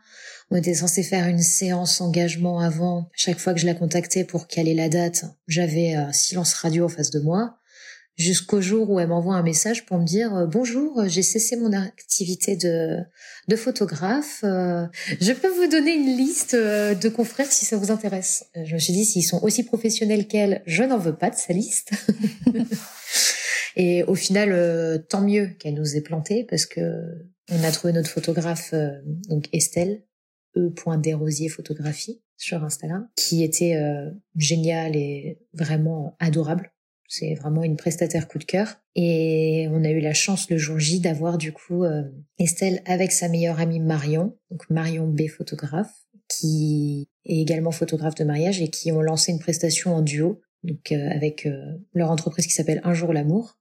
On 0.51 0.57
était 0.57 0.75
censé 0.75 1.03
faire 1.03 1.27
une 1.27 1.43
séance 1.43 2.01
engagement 2.01 2.61
avant. 2.61 3.09
Chaque 3.15 3.39
fois 3.39 3.53
que 3.53 3.61
je 3.61 3.67
la 3.67 3.75
contactais 3.75 4.25
pour 4.25 4.47
caler 4.47 4.75
la 4.75 4.89
date, 4.89 5.25
j'avais 5.47 5.95
un 5.95 6.13
silence 6.13 6.55
radio 6.55 6.87
en 6.87 6.89
face 6.89 7.11
de 7.11 7.21
moi. 7.21 7.59
Jusqu'au 8.16 8.61
jour 8.61 8.88
où 8.90 8.98
elle 8.98 9.09
m'envoie 9.09 9.35
un 9.35 9.42
message 9.42 9.85
pour 9.85 9.98
me 9.98 10.05
dire 10.05 10.35
euh, 10.35 10.46
bonjour, 10.46 11.07
j'ai 11.07 11.22
cessé 11.22 11.57
mon 11.57 11.72
activité 11.72 12.57
de, 12.57 12.98
de 13.48 13.57
photographe. 13.57 14.40
Euh, 14.42 14.87
je 15.20 15.33
peux 15.33 15.48
vous 15.48 15.68
donner 15.68 15.92
une 15.92 16.16
liste 16.16 16.55
euh, 16.55 16.94
de 16.94 17.09
confrères 17.09 17.50
si 17.50 17.64
ça 17.64 17.76
vous 17.76 17.90
intéresse. 17.90 18.46
Je 18.55 18.74
me 18.74 18.79
suis 18.79 18.92
dit 18.92 19.05
s'ils 19.05 19.24
sont 19.24 19.42
aussi 19.42 19.64
professionnels 19.64 20.26
qu'elle, 20.26 20.62
je 20.66 20.83
n'en 20.83 20.98
veux 20.98 21.16
pas 21.16 21.31
de 21.31 21.37
sa 21.37 21.52
liste. 21.52 21.90
Et 23.76 24.02
au 24.05 24.14
final, 24.14 25.05
tant 25.11 25.20
mieux 25.20 25.48
qu'elle 25.59 25.74
nous 25.74 25.96
ait 25.96 26.00
planté 26.00 26.44
parce 26.44 26.64
que 26.64 26.81
on 27.50 27.62
a 27.62 27.70
trouvé 27.70 27.92
notre 27.92 28.09
photographe, 28.09 28.72
donc 29.29 29.50
Estelle, 29.52 30.02
e.desrosiers 30.57 31.50
photographie 31.50 32.22
sur 32.37 32.62
Instagram, 32.64 33.09
qui 33.16 33.42
était 33.42 33.76
euh, 33.76 34.11
génial 34.35 34.96
et 34.96 35.38
vraiment 35.52 36.16
adorable. 36.18 36.72
C'est 37.09 37.35
vraiment 37.35 37.62
une 37.62 37.77
prestataire 37.77 38.29
coup 38.29 38.38
de 38.38 38.45
cœur. 38.45 38.81
Et 38.95 39.69
on 39.71 39.85
a 39.85 39.90
eu 39.90 40.01
la 40.01 40.14
chance 40.14 40.51
le 40.51 40.59
jour 40.59 40.79
J 40.79 41.01
d'avoir 41.01 41.38
du 41.38 41.53
coup 41.53 41.85
euh, 41.85 42.03
Estelle 42.38 42.83
avec 42.87 43.12
sa 43.12 43.29
meilleure 43.29 43.61
amie 43.61 43.81
Marion, 43.81 44.37
donc 44.51 44.69
Marion 44.71 45.07
B 45.07 45.29
photographe, 45.29 45.92
qui 46.29 47.09
est 47.25 47.40
également 47.40 47.71
photographe 47.71 48.14
de 48.14 48.25
mariage 48.25 48.61
et 48.61 48.69
qui 48.69 48.90
ont 48.92 49.03
lancé 49.03 49.33
une 49.33 49.38
prestation 49.38 49.95
en 49.95 50.03
duo, 50.03 50.40
donc 50.64 50.92
euh, 50.92 51.09
avec 51.11 51.49
leur 51.95 52.11
entreprise 52.11 52.47
qui 52.47 52.55
s'appelle 52.55 52.81
Un 52.85 52.95
jour 52.95 53.12
l'amour 53.12 53.59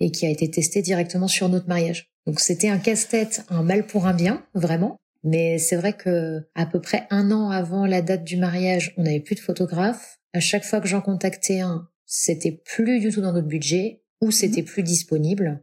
et 0.00 0.10
qui 0.10 0.26
a 0.26 0.30
été 0.30 0.50
testée 0.50 0.82
directement 0.82 1.28
sur 1.28 1.48
notre 1.48 1.68
mariage. 1.68 2.10
Donc 2.26 2.40
c'était 2.40 2.68
un 2.68 2.78
casse-tête, 2.78 3.44
un 3.48 3.62
mal 3.62 3.86
pour 3.86 4.06
un 4.06 4.14
bien, 4.14 4.44
vraiment. 4.54 4.96
Mais 5.24 5.58
c'est 5.58 5.76
vrai 5.76 5.92
que 5.92 6.46
à 6.54 6.66
peu 6.66 6.80
près 6.80 7.06
un 7.10 7.30
an 7.32 7.50
avant 7.50 7.86
la 7.86 8.02
date 8.02 8.24
du 8.24 8.36
mariage, 8.36 8.94
on 8.96 9.02
n'avait 9.02 9.20
plus 9.20 9.34
de 9.34 9.40
photographe. 9.40 10.18
À 10.32 10.40
chaque 10.40 10.64
fois 10.64 10.80
que 10.80 10.86
j'en 10.86 11.00
contactais 11.00 11.60
un, 11.60 11.88
c'était 12.06 12.62
plus 12.64 13.00
du 13.00 13.10
tout 13.10 13.20
dans 13.20 13.32
notre 13.32 13.48
budget 13.48 14.02
ou 14.20 14.30
c'était 14.30 14.62
mhm. 14.62 14.68
plus 14.68 14.82
disponible. 14.82 15.62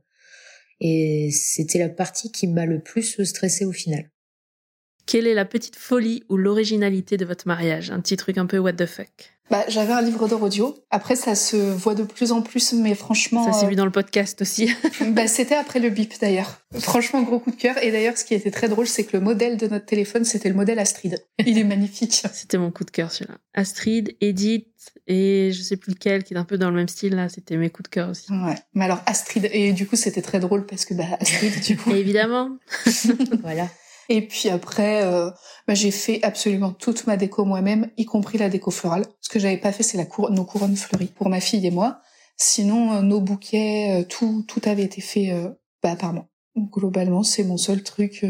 Et 0.80 1.30
c'était 1.32 1.80
la 1.80 1.90
partie 1.90 2.32
qui 2.32 2.48
m'a 2.48 2.66
le 2.66 2.82
plus 2.82 3.24
stressé 3.24 3.66
au 3.66 3.72
final. 3.72 4.10
Quelle 5.06 5.28
est 5.28 5.34
la 5.34 5.46
petite 5.46 5.76
folie 5.76 6.24
ou 6.30 6.38
l'originalité 6.38 7.18
de 7.18 7.26
votre 7.26 7.48
mariage? 7.48 7.92
Un 7.92 8.00
petit 8.00 8.18
truc 8.18 8.38
un 8.38 8.46
peu 8.46 8.58
what 8.58 8.74
the 8.74 8.86
fuck? 8.86 9.34
Bah, 9.50 9.66
j'avais 9.68 9.92
un 9.92 10.02
livre 10.02 10.28
d'or 10.28 10.42
audio. 10.42 10.76
Après, 10.90 11.16
ça 11.16 11.36
se 11.36 11.58
voit 11.58 11.96
de 11.96 12.04
plus 12.04 12.32
en 12.32 12.42
plus, 12.42 12.74
mais 12.74 12.96
franchement. 12.96 13.46
Ça 13.46 13.60
s'est 13.60 13.68
vu 13.68 13.74
euh, 13.74 13.76
dans 13.76 13.86
le 13.86 13.92
podcast 13.92 14.42
aussi. 14.42 14.74
bah, 15.10 15.28
c'était 15.28 15.56
après 15.56 15.80
le 15.80 15.90
bip 15.90 16.14
d'ailleurs. 16.22 16.62
Franchement, 16.80 17.22
gros 17.22 17.40
coup 17.40 17.52
de 17.52 17.58
cœur. 17.58 17.78
Et 17.84 17.92
d'ailleurs, 17.92 18.18
ce 18.18 18.24
qui 18.24 18.34
était 18.34 18.52
très 18.52 18.70
drôle, 18.70 18.88
c'est 18.88 19.04
que 19.04 19.18
le 19.18 19.24
modèle 19.24 19.58
de 19.58 19.68
notre 19.68 19.86
téléphone, 19.86 20.24
c'était 20.24 20.48
le 20.48 20.56
modèle 20.56 20.80
Astrid. 20.80 21.24
Il 21.46 21.58
est 21.58 21.66
magnifique. 21.66 22.24
C'était 22.34 22.58
mon 22.58 22.72
coup 22.72 22.86
de 22.86 22.92
cœur 22.92 23.12
celui-là. 23.12 23.38
Astrid, 23.54 24.16
Edith 24.22 24.93
et 25.08 25.52
je 25.52 25.62
sais 25.62 25.78
plus 25.78 25.92
lequel, 25.94 26.24
qui 26.24 26.34
est 26.34 26.38
un 26.38 26.46
peu 26.46 26.58
dans 26.58 26.70
le 26.70 26.76
même 26.76 26.88
style 26.88 27.16
là. 27.16 27.30
C'était 27.30 27.58
mes 27.58 27.70
coups 27.70 27.90
de 27.90 27.94
cœur 27.94 28.10
aussi. 28.10 28.32
Ouais. 28.32 28.56
Mais 28.74 28.86
alors 28.86 29.02
Astrid, 29.06 29.50
et 29.52 29.74
du 29.74 29.88
coup, 29.88 29.96
c'était 29.96 30.22
très 30.22 30.40
drôle 30.40 30.66
parce 30.66 30.86
que 30.86 30.94
bah 30.94 31.06
Astrid, 31.20 31.60
du 31.62 31.78
coup. 31.78 31.92
Évidemment. 31.92 32.58
voilà. 33.42 33.68
Et 34.10 34.28
puis 34.28 34.50
après, 34.50 35.04
euh, 35.04 35.30
bah, 35.68 35.74
j'ai 35.74 35.92
fait 35.92 36.22
absolument 36.24 36.72
toute 36.72 37.08
ma 37.08 37.18
déco 37.18 37.46
moi-même, 37.46 37.90
y 37.98 38.06
compris 38.06 38.38
la 38.38 38.50
déco 38.50 38.72
florale. 38.72 39.06
Ce 39.22 39.30
que 39.30 39.40
j'avais 39.40 39.58
pas 39.58 39.72
fait, 39.72 39.84
c'est 39.84 39.98
la 39.98 40.06
cour 40.06 40.32
nos 40.32 40.46
couronnes 40.46 40.76
fleuries 40.76 41.12
pour 41.16 41.30
ma 41.30 41.40
fille 41.40 41.66
et 41.66 41.72
moi. 41.72 42.02
Sinon, 42.36 42.94
euh, 42.94 43.02
nos 43.02 43.22
bouquets, 43.22 44.02
euh, 44.02 44.04
tout, 44.04 44.44
tout 44.48 44.62
avait 44.66 44.84
été 44.84 45.02
fait 45.02 45.34
bah, 45.82 45.96
par 45.96 46.14
moi. 46.14 46.28
globalement, 46.58 47.24
c'est 47.24 47.44
mon 47.44 47.58
seul 47.58 47.84
truc 47.84 48.26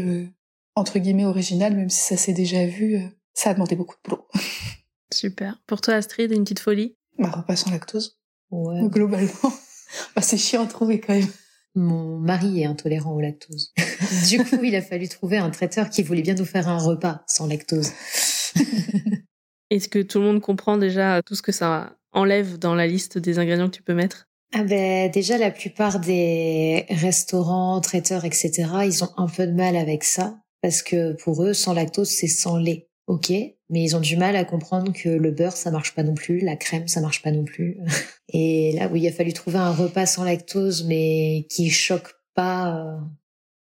entre 0.76 0.98
guillemets 0.98 1.24
original, 1.24 1.76
même 1.76 1.90
si 1.90 2.00
ça 2.00 2.16
s'est 2.16 2.32
déjà 2.32 2.66
vu. 2.66 2.98
ça 3.32 3.50
a 3.50 3.54
demandé 3.54 3.76
beaucoup 3.76 3.94
de 3.96 4.10
boulot. 4.10 4.26
Super. 5.14 5.62
Pour 5.66 5.80
toi, 5.80 5.94
Astrid, 5.94 6.32
une 6.32 6.42
petite 6.42 6.58
folie 6.58 6.96
Bah, 7.18 7.30
repas 7.30 7.56
sans 7.56 7.70
lactose. 7.70 8.18
Ouais. 8.50 8.80
Globalement, 8.88 9.30
bah, 10.16 10.22
c'est 10.22 10.36
chiant 10.36 10.64
à 10.64 10.66
trouver 10.66 11.00
quand 11.00 11.14
même. 11.14 11.28
Mon 11.76 12.18
mari 12.18 12.62
est 12.62 12.66
intolérant 12.66 13.12
au 13.14 13.20
lactose. 13.20 13.72
du 14.28 14.38
coup, 14.44 14.62
il 14.62 14.74
a 14.74 14.82
fallu 14.82 15.08
trouver 15.08 15.38
un 15.38 15.50
traiteur 15.50 15.90
qui 15.90 16.02
voulait 16.02 16.22
bien 16.22 16.34
nous 16.34 16.44
faire 16.44 16.68
un 16.68 16.78
repas 16.78 17.22
sans 17.26 17.46
lactose. 17.46 17.90
Est-ce 19.70 19.88
que 19.88 20.00
tout 20.00 20.18
le 20.18 20.24
monde 20.24 20.40
comprend 20.40 20.78
déjà 20.78 21.22
tout 21.22 21.34
ce 21.34 21.42
que 21.42 21.52
ça 21.52 21.96
enlève 22.12 22.58
dans 22.58 22.74
la 22.74 22.86
liste 22.86 23.18
des 23.18 23.38
ingrédients 23.38 23.66
que 23.66 23.76
tu 23.76 23.82
peux 23.82 23.94
mettre? 23.94 24.28
Ah 24.52 24.62
ben 24.62 25.10
déjà 25.10 25.36
la 25.36 25.50
plupart 25.50 25.98
des 25.98 26.86
restaurants, 26.88 27.80
traiteurs, 27.80 28.24
etc. 28.24 28.52
Ils 28.84 29.02
ont 29.02 29.10
un 29.16 29.26
peu 29.26 29.48
de 29.48 29.52
mal 29.52 29.74
avec 29.74 30.04
ça 30.04 30.38
parce 30.62 30.82
que 30.82 31.14
pour 31.14 31.42
eux 31.44 31.54
sans 31.54 31.72
lactose 31.72 32.08
c'est 32.08 32.28
sans 32.28 32.56
lait. 32.56 32.88
Ok, 33.06 33.30
mais 33.30 33.82
ils 33.82 33.94
ont 33.96 34.00
du 34.00 34.16
mal 34.16 34.34
à 34.34 34.44
comprendre 34.44 34.92
que 34.92 35.10
le 35.10 35.30
beurre 35.30 35.56
ça 35.56 35.70
marche 35.70 35.94
pas 35.94 36.02
non 36.02 36.14
plus, 36.14 36.40
la 36.40 36.56
crème 36.56 36.88
ça 36.88 37.00
marche 37.00 37.22
pas 37.22 37.32
non 37.32 37.44
plus. 37.44 37.78
Et 38.30 38.72
là 38.72 38.88
où 38.88 38.96
il 38.96 39.06
a 39.06 39.12
fallu 39.12 39.32
trouver 39.32 39.58
un 39.58 39.72
repas 39.72 40.06
sans 40.06 40.24
lactose 40.24 40.84
mais 40.84 41.46
qui 41.50 41.70
choque 41.70 42.14
pas 42.34 42.76
euh, 42.76 42.98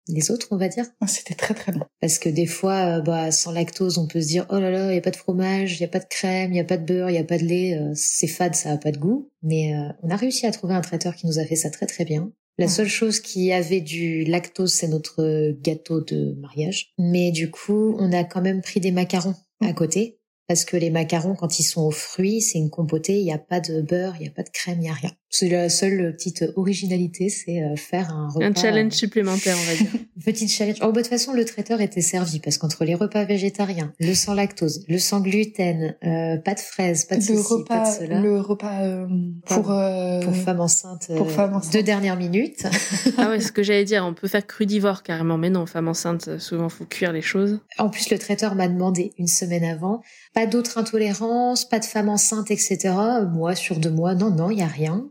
les 0.10 0.32
autres, 0.32 0.48
on 0.52 0.58
va 0.58 0.67
dire. 0.67 0.86
Ah, 1.02 1.08
c'était 1.08 1.36
très 1.36 1.54
très 1.54 1.72
bon. 1.72 1.86
Parce 2.02 2.19
que 2.19 2.30
des 2.30 2.45
fois, 2.45 2.98
euh, 2.98 3.02
bah, 3.02 3.32
sans 3.32 3.52
lactose, 3.52 3.98
on 3.98 4.08
peut 4.08 4.22
se 4.22 4.28
dire 4.28 4.45
oh 4.50 4.60
là 4.60 4.72
là, 4.72 4.91
il 4.91 4.95
y 4.95 4.98
a 4.98 5.02
pas 5.02 5.12
de 5.12 5.15
fromage, 5.15 5.78
il 5.78 5.82
y 5.82 5.86
a 5.86 5.89
pas 5.89 6.00
de 6.00 6.08
crème, 6.10 6.52
il 6.52 6.58
y 6.58 6.60
a 6.60 6.65
pas 6.65 6.78
de 6.78 6.86
beurre, 6.86 7.10
il 7.10 7.15
y 7.15 7.19
a 7.19 7.24
pas 7.24 7.38
de 7.38 7.45
lait, 7.45 7.78
euh, 7.78 7.91
c'est 7.95 8.28
fade, 8.28 8.56
ça 8.56 8.72
a 8.72 8.78
pas 8.78 8.91
de 8.91 8.98
goût. 8.98 9.32
Mais 9.41 9.74
on 10.04 10.10
a 10.10 10.15
réussi 10.15 10.45
à 10.45 10.52
trouver 10.52 10.74
un 10.74 10.82
traiteur 10.82 11.15
qui 11.15 11.26
nous 11.26 11.39
a 11.39 11.45
fait 11.45 11.56
ça 11.56 11.69
très 11.69 11.86
très 11.86 12.04
bien. 12.04 12.32
La 12.58 12.67
seule 12.67 12.89
chose 12.89 13.22
qui 13.22 13.54
avait 13.54 13.80
du 13.80 14.26
lactose, 14.26 14.74
c'est 14.74 14.89
notre 14.89 15.54
gâteau 15.62 16.02
de 16.02 16.36
mariage. 16.41 16.91
Mais 16.98 17.32
du 17.32 17.50
coup, 17.50 17.95
on 18.00 18.12
a 18.12 18.26
quand 18.26 18.41
même 18.41 18.62
pris 18.62 18.82
des 18.82 18.91
macarons 18.91 19.36
à 19.62 19.72
côté 19.72 20.19
parce 20.50 20.65
que 20.65 20.76
les 20.76 20.89
macarons, 20.89 21.36
quand 21.36 21.60
ils 21.60 21.63
sont 21.63 21.84
aux 21.84 21.91
fruits, 21.91 22.41
c'est 22.41 22.58
une 22.58 22.72
compotée, 22.72 23.19
il 23.19 23.24
n'y 23.24 23.32
a 23.32 23.38
pas 23.38 23.60
de 23.60 23.82
beurre, 23.82 24.15
il 24.17 24.24
n'y 24.24 24.28
a 24.28 24.32
pas 24.32 24.41
de 24.41 24.50
crème, 24.50 24.80
il 24.80 24.82
n'y 24.82 24.89
a 24.89 24.93
rien. 24.93 25.12
C'est 25.29 25.49
la 25.49 25.69
seule 25.69 26.15
petite 26.15 26.43
originalité, 26.55 27.29
c'est 27.29 27.61
euh, 27.61 27.75
faire 27.75 28.13
un 28.13 28.29
repas. 28.29 28.45
Un 28.45 28.53
challenge 28.53 28.93
supplémentaire, 28.93 29.55
on 29.59 29.71
va 29.71 29.75
dire. 29.75 30.01
petite 30.25 30.49
challenge. 30.49 30.77
Oh, 30.81 30.87
bah, 30.87 30.91
de 30.91 30.97
toute 30.99 31.07
façon, 31.07 31.33
le 31.33 31.45
traiteur 31.45 31.81
était 31.81 32.01
servi 32.01 32.39
parce 32.39 32.57
qu'entre 32.57 32.85
les 32.85 32.95
repas 32.95 33.25
végétariens, 33.25 33.93
le 33.99 34.13
sans 34.13 34.33
lactose, 34.33 34.85
le 34.87 34.97
sans 34.97 35.21
gluten, 35.21 35.95
euh, 36.03 36.37
pas 36.37 36.53
de 36.53 36.59
fraises, 36.59 37.05
pas 37.05 37.15
de 37.15 37.21
le 37.21 37.27
ceci, 37.27 37.53
repas, 37.53 37.83
pas 37.83 37.89
de 37.89 37.95
cela. 37.95 38.19
Le 38.19 38.39
repas 38.39 38.81
euh, 38.81 39.07
pour 39.45 39.71
euh, 39.71 40.19
pour 40.21 40.35
femmes 40.35 40.61
enceintes. 40.61 41.11
Pour 41.15 41.31
femmes 41.31 41.55
enceintes. 41.55 41.73
Deux 41.73 41.83
dernières 41.83 42.17
minutes. 42.17 42.65
ah 43.17 43.29
ouais, 43.29 43.39
ce 43.39 43.51
que 43.51 43.63
j'allais 43.63 43.85
dire, 43.85 44.03
on 44.05 44.13
peut 44.13 44.27
faire 44.27 44.45
crudivore 44.45 45.03
carrément, 45.03 45.37
mais 45.37 45.49
non, 45.49 45.65
femme 45.65 45.87
enceinte, 45.87 46.39
souvent 46.39 46.69
faut 46.69 46.85
cuire 46.85 47.11
les 47.11 47.21
choses. 47.21 47.59
En 47.77 47.89
plus, 47.89 48.09
le 48.09 48.17
traiteur 48.17 48.55
m'a 48.55 48.67
demandé 48.67 49.13
une 49.17 49.27
semaine 49.27 49.63
avant, 49.63 50.01
pas 50.33 50.45
d'autres 50.45 50.77
intolérances, 50.77 51.67
pas 51.67 51.79
de 51.79 51.85
femmes 51.85 52.09
enceintes, 52.09 52.51
etc. 52.51 52.93
Moi, 53.33 53.55
sur 53.55 53.77
deux 53.77 53.91
mois, 53.91 54.15
non, 54.15 54.31
non, 54.31 54.49
il 54.51 54.59
y 54.59 54.63
a 54.63 54.67
rien. 54.67 55.05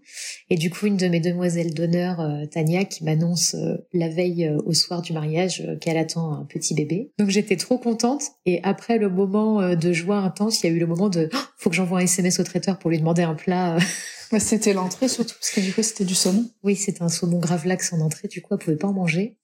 Et 0.51 0.57
du 0.57 0.71
coup, 0.71 0.87
une 0.87 0.97
de 0.97 1.09
mes 1.09 1.21
demoiselles 1.21 1.75
d'honneur, 1.75 2.21
euh, 2.21 2.47
Tania, 2.47 2.85
qui 2.85 3.05
m'annonce 3.05 3.55
euh, 3.55 3.77
la 3.92 4.09
veille 4.09 4.51
au 4.64 4.73
soir 4.73 5.03
du 5.03 5.12
mariage 5.12 5.66
qu'elle 5.81 5.97
attend 5.97 6.33
un 6.33 6.44
petit 6.44 6.75
bébé. 6.75 7.12
Donc 7.18 7.31
j'étais 7.31 7.57
trop 7.57 7.79
contente. 7.79 8.23
Et 8.47 8.61
après 8.62 8.99
le 8.99 9.09
moment 9.09 9.75
de 9.75 9.92
joie 9.92 10.18
intense, 10.18 10.62
il 10.62 10.66
y 10.66 10.73
a 10.73 10.73
eu 10.73 10.79
le 10.79 10.87
moment 10.87 11.09
de 11.09 11.29
oh, 11.33 11.38
faut 11.57 11.71
que 11.71 11.77
j'envoie 11.77 11.99
un 11.99 12.03
SMS 12.03 12.40
au 12.40 12.44
traiteur 12.44 12.79
pour 12.79 12.90
lui 12.90 12.99
demander 12.99 13.23
un 13.23 13.35
plat. 13.35 13.79
c'était 14.38 14.75
l'entrée 14.75 15.09
surtout 15.09 15.35
parce 15.40 15.51
que 15.51 15.61
du 15.61 15.73
coup 15.73 15.83
c'était 15.83 16.05
du 16.05 16.14
saumon. 16.14 16.44
Oui, 16.62 16.77
c'était 16.77 17.03
un 17.03 17.09
saumon 17.09 17.38
gravlax 17.38 17.92
en 17.92 18.01
entrée. 18.01 18.29
Du 18.29 18.42
coup, 18.42 18.55
elle 18.55 18.61
pouvait 18.61 18.77
pas 18.77 18.88
en 18.88 18.92
manger. 18.92 19.38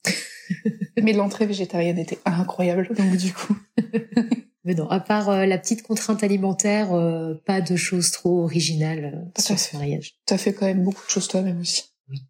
Mais 1.03 1.13
l'entrée 1.13 1.47
végétarienne 1.47 1.99
était 1.99 2.19
incroyable. 2.25 2.89
Donc 2.97 3.17
du 3.17 3.33
coup. 3.33 3.57
Mais 4.65 4.75
non, 4.75 4.89
à 4.89 4.99
part 4.99 5.29
euh, 5.29 5.45
la 5.45 5.59
petite 5.59 5.83
contrainte 5.83 6.23
alimentaire, 6.25 6.93
euh, 6.95 7.35
pas 7.45 7.61
de 7.61 7.77
choses 7.77 8.11
trop 8.11 8.43
originales 8.45 9.13
euh, 9.15 9.41
sur 9.41 9.59
ce 9.59 9.77
mariage. 9.77 10.15
T'as 10.25 10.39
fait 10.39 10.55
quand 10.55 10.67
même 10.67 10.83
beaucoup 10.83 11.05
de 11.05 11.11
choses 11.11 11.29
toi-même 11.29 11.61
aussi. 11.61 11.85
Oui. 12.09 12.23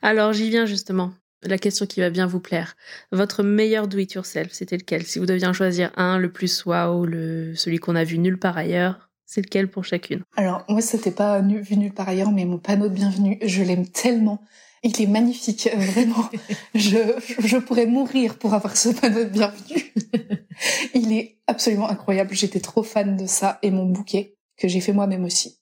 Alors 0.00 0.32
j'y 0.32 0.48
viens 0.48 0.64
justement. 0.66 1.12
La 1.44 1.58
question 1.58 1.86
qui 1.86 2.00
va 2.00 2.08
bien 2.08 2.26
vous 2.26 2.38
plaire. 2.38 2.76
Votre 3.10 3.42
meilleur 3.42 3.88
do 3.88 3.98
it 3.98 4.12
yourself, 4.12 4.52
c'était 4.52 4.76
lequel? 4.76 5.04
Si 5.04 5.18
vous 5.18 5.26
deviez 5.26 5.46
en 5.46 5.52
choisir 5.52 5.90
un, 5.96 6.16
le 6.18 6.30
plus 6.30 6.64
wow, 6.64 7.04
le 7.04 7.54
celui 7.56 7.78
qu'on 7.78 7.96
a 7.96 8.04
vu 8.04 8.18
nulle 8.18 8.38
part 8.38 8.56
ailleurs, 8.56 9.10
c'est 9.26 9.42
lequel 9.42 9.68
pour 9.68 9.84
chacune? 9.84 10.22
Alors 10.36 10.64
moi 10.68 10.80
c'était 10.80 11.10
pas 11.10 11.40
vu 11.40 11.76
nulle 11.76 11.92
part 11.92 12.08
ailleurs, 12.08 12.30
mais 12.30 12.44
mon 12.44 12.58
panneau 12.58 12.88
de 12.88 12.94
bienvenue, 12.94 13.38
je 13.42 13.62
l'aime 13.62 13.88
tellement. 13.88 14.40
Il 14.84 15.00
est 15.00 15.06
magnifique, 15.06 15.68
vraiment. 15.76 16.28
je, 16.74 16.98
je 17.38 17.56
pourrais 17.58 17.86
mourir 17.86 18.38
pour 18.38 18.54
avoir 18.54 18.76
ce 18.76 18.88
panneau 18.88 19.24
de 19.24 19.28
bienvenue. 19.28 19.92
Il 20.94 21.12
est 21.12 21.38
absolument 21.46 21.88
incroyable. 21.88 22.34
J'étais 22.34 22.60
trop 22.60 22.82
fan 22.82 23.16
de 23.16 23.26
ça 23.26 23.58
et 23.62 23.70
mon 23.70 23.86
bouquet 23.86 24.36
que 24.56 24.66
j'ai 24.68 24.80
fait 24.80 24.92
moi-même 24.92 25.24
aussi. 25.24 25.60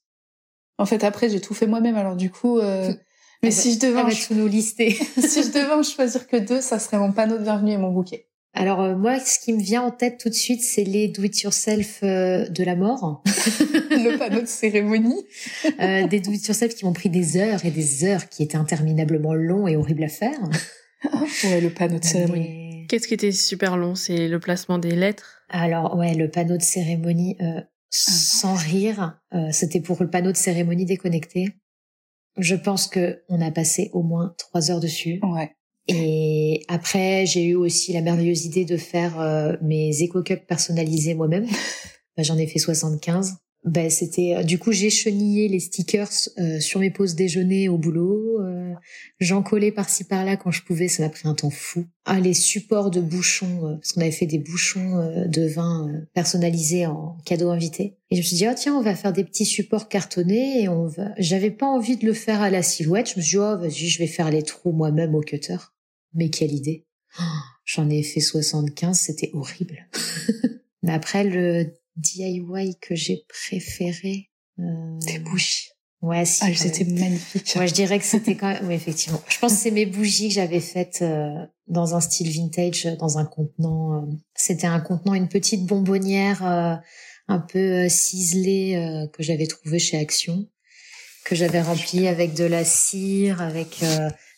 En 0.78 0.86
fait, 0.86 1.04
après, 1.04 1.28
j'ai 1.28 1.40
tout 1.40 1.52
fait 1.52 1.66
moi-même. 1.66 1.96
Alors 1.96 2.16
du 2.16 2.30
coup, 2.30 2.58
euh... 2.58 2.94
mais 3.42 3.50
si 3.50 3.74
je 3.74 3.80
devais, 3.80 4.10
je... 4.10 4.32
nous 4.32 4.46
lister. 4.46 4.92
si 5.18 5.42
je 5.42 5.48
devais 5.48 5.72
en 5.72 5.82
choisir 5.82 6.26
que 6.26 6.38
deux, 6.38 6.62
ça 6.62 6.78
serait 6.78 6.98
mon 6.98 7.12
panneau 7.12 7.36
de 7.36 7.42
bienvenue 7.42 7.72
et 7.72 7.78
mon 7.78 7.90
bouquet. 7.90 8.29
Alors 8.52 8.80
euh, 8.80 8.96
moi, 8.96 9.20
ce 9.20 9.38
qui 9.38 9.52
me 9.52 9.60
vient 9.60 9.82
en 9.82 9.90
tête 9.90 10.18
tout 10.18 10.28
de 10.28 10.34
suite, 10.34 10.62
c'est 10.62 10.82
les 10.82 11.08
do-it-yourself 11.08 12.00
euh, 12.02 12.48
de 12.48 12.64
la 12.64 12.74
mort. 12.74 13.22
le 13.26 14.18
panneau 14.18 14.40
de 14.40 14.46
cérémonie. 14.46 15.24
euh, 15.80 16.06
des 16.08 16.20
do-it-yourself 16.20 16.74
qui 16.74 16.84
m'ont 16.84 16.92
pris 16.92 17.10
des 17.10 17.36
heures 17.36 17.64
et 17.64 17.70
des 17.70 18.04
heures, 18.04 18.28
qui 18.28 18.42
étaient 18.42 18.56
interminablement 18.56 19.34
longs 19.34 19.68
et 19.68 19.76
horribles 19.76 20.04
à 20.04 20.08
faire. 20.08 20.38
ouais, 21.44 21.60
le 21.60 21.70
panneau 21.70 21.98
de 21.98 22.04
cérémonie. 22.04 22.86
Qu'est-ce 22.88 23.06
qui 23.06 23.14
était 23.14 23.32
super 23.32 23.76
long? 23.76 23.94
C'est 23.94 24.26
le 24.26 24.40
placement 24.40 24.78
des 24.78 24.96
lettres? 24.96 25.42
Alors 25.48 25.96
ouais, 25.96 26.14
le 26.14 26.28
panneau 26.28 26.56
de 26.56 26.62
cérémonie, 26.62 27.36
euh, 27.40 27.60
sans 27.90 28.54
rire, 28.54 29.20
c'était 29.50 29.80
pour 29.80 30.00
le 30.00 30.10
panneau 30.10 30.30
de 30.32 30.36
cérémonie 30.36 30.84
déconnecté. 30.84 31.54
Je 32.38 32.54
pense 32.54 32.86
que 32.86 33.22
on 33.28 33.40
a 33.40 33.50
passé 33.50 33.90
au 33.92 34.02
moins 34.02 34.34
trois 34.38 34.70
heures 34.70 34.80
dessus. 34.80 35.20
Ouais. 35.22 35.50
Et 35.88 36.62
après, 36.68 37.26
j'ai 37.26 37.44
eu 37.44 37.54
aussi 37.54 37.92
la 37.92 38.00
merveilleuse 38.00 38.44
idée 38.44 38.64
de 38.64 38.76
faire 38.76 39.20
euh, 39.20 39.56
mes 39.62 40.02
éco-cups 40.02 40.46
personnalisés 40.46 41.14
moi-même. 41.14 41.46
Bah, 42.16 42.24
J'en 42.24 42.36
ai 42.38 42.48
fait 42.48 42.58
75. 42.58 43.36
Ben, 43.64 43.90
c'était 43.90 44.36
euh, 44.36 44.42
du 44.42 44.58
coup 44.58 44.72
j'ai 44.72 44.88
chenillé 44.88 45.46
les 45.46 45.60
stickers 45.60 46.08
euh, 46.38 46.60
sur 46.60 46.80
mes 46.80 46.90
pauses 46.90 47.14
déjeuner 47.14 47.68
au 47.68 47.76
boulot. 47.76 48.38
J'en 49.18 49.42
collais 49.42 49.70
par-ci 49.70 50.04
par-là 50.04 50.36
quand 50.36 50.50
je 50.50 50.62
pouvais. 50.62 50.88
Ça 50.88 51.02
m'a 51.02 51.10
pris 51.10 51.28
un 51.28 51.34
temps 51.34 51.50
fou. 51.50 51.84
Ah 52.06 52.20
les 52.20 52.32
supports 52.32 52.90
de 52.90 53.00
bouchons 53.00 53.76
parce 53.80 53.92
qu'on 53.92 54.00
avait 54.00 54.10
fait 54.10 54.26
des 54.26 54.38
bouchons 54.38 55.26
de 55.26 55.46
vin 55.46 55.90
personnalisés 56.14 56.86
en 56.86 57.18
cadeau 57.26 57.50
invité. 57.50 57.96
Et 58.10 58.16
je 58.16 58.20
me 58.20 58.22
suis 58.22 58.36
dit 58.36 58.46
oh 58.48 58.54
tiens 58.56 58.74
on 58.74 58.82
va 58.82 58.94
faire 58.94 59.12
des 59.12 59.24
petits 59.24 59.44
supports 59.44 59.88
cartonnés 59.88 60.62
et 60.62 60.68
on 60.68 60.86
va. 60.86 61.10
J'avais 61.18 61.50
pas 61.50 61.66
envie 61.66 61.96
de 61.96 62.06
le 62.06 62.14
faire 62.14 62.40
à 62.40 62.48
la 62.48 62.62
silhouette. 62.62 63.10
Je 63.10 63.18
me 63.18 63.22
suis 63.22 63.36
dit 63.36 63.44
oh 63.44 63.58
vas-y 63.58 63.88
je 63.88 63.98
vais 63.98 64.06
faire 64.06 64.30
les 64.30 64.42
trous 64.42 64.72
moi-même 64.72 65.14
au 65.14 65.20
cutter. 65.20 65.58
Mais 66.14 66.30
quelle 66.30 66.52
idée 66.52 66.86
J'en 67.64 67.88
ai 67.88 68.02
fait 68.02 68.20
75, 68.20 68.98
c'était 68.98 69.30
horrible. 69.32 69.88
Mais 70.82 70.92
après, 70.92 71.24
le 71.24 71.78
DIY 71.96 72.76
que 72.80 72.94
j'ai 72.94 73.24
préféré... 73.28 74.30
Euh... 74.58 74.98
Des 75.06 75.18
bougies. 75.18 75.68
Ouais, 76.02 76.24
si. 76.24 76.42
Ah, 76.42 76.54
c'était 76.54 76.84
magnifique. 76.84 77.54
Ouais, 77.56 77.68
je 77.68 77.74
dirais 77.74 77.98
que 77.98 78.04
c'était 78.04 78.34
quand 78.34 78.48
même... 78.48 78.66
Oui, 78.66 78.74
effectivement. 78.74 79.22
Je 79.28 79.38
pense 79.38 79.52
que 79.52 79.58
c'est 79.58 79.70
mes 79.70 79.86
bougies 79.86 80.28
que 80.28 80.34
j'avais 80.34 80.60
faites 80.60 81.00
euh, 81.02 81.46
dans 81.66 81.94
un 81.94 82.00
style 82.00 82.30
vintage, 82.30 82.86
dans 82.98 83.18
un 83.18 83.26
contenant. 83.26 83.94
Euh, 83.94 84.06
c'était 84.34 84.66
un 84.66 84.80
contenant, 84.80 85.14
une 85.14 85.28
petite 85.28 85.66
bonbonnière 85.66 86.46
euh, 86.46 86.74
un 87.28 87.38
peu 87.38 87.88
ciselée 87.88 89.06
que 89.12 89.22
j'avais 89.22 89.46
trouvé 89.46 89.78
chez 89.78 89.96
Action, 89.96 90.48
que 91.24 91.36
j'avais 91.36 91.62
rempli 91.62 92.08
avec 92.08 92.34
de 92.34 92.42
la 92.44 92.64
cire, 92.64 93.40
avec 93.40 93.84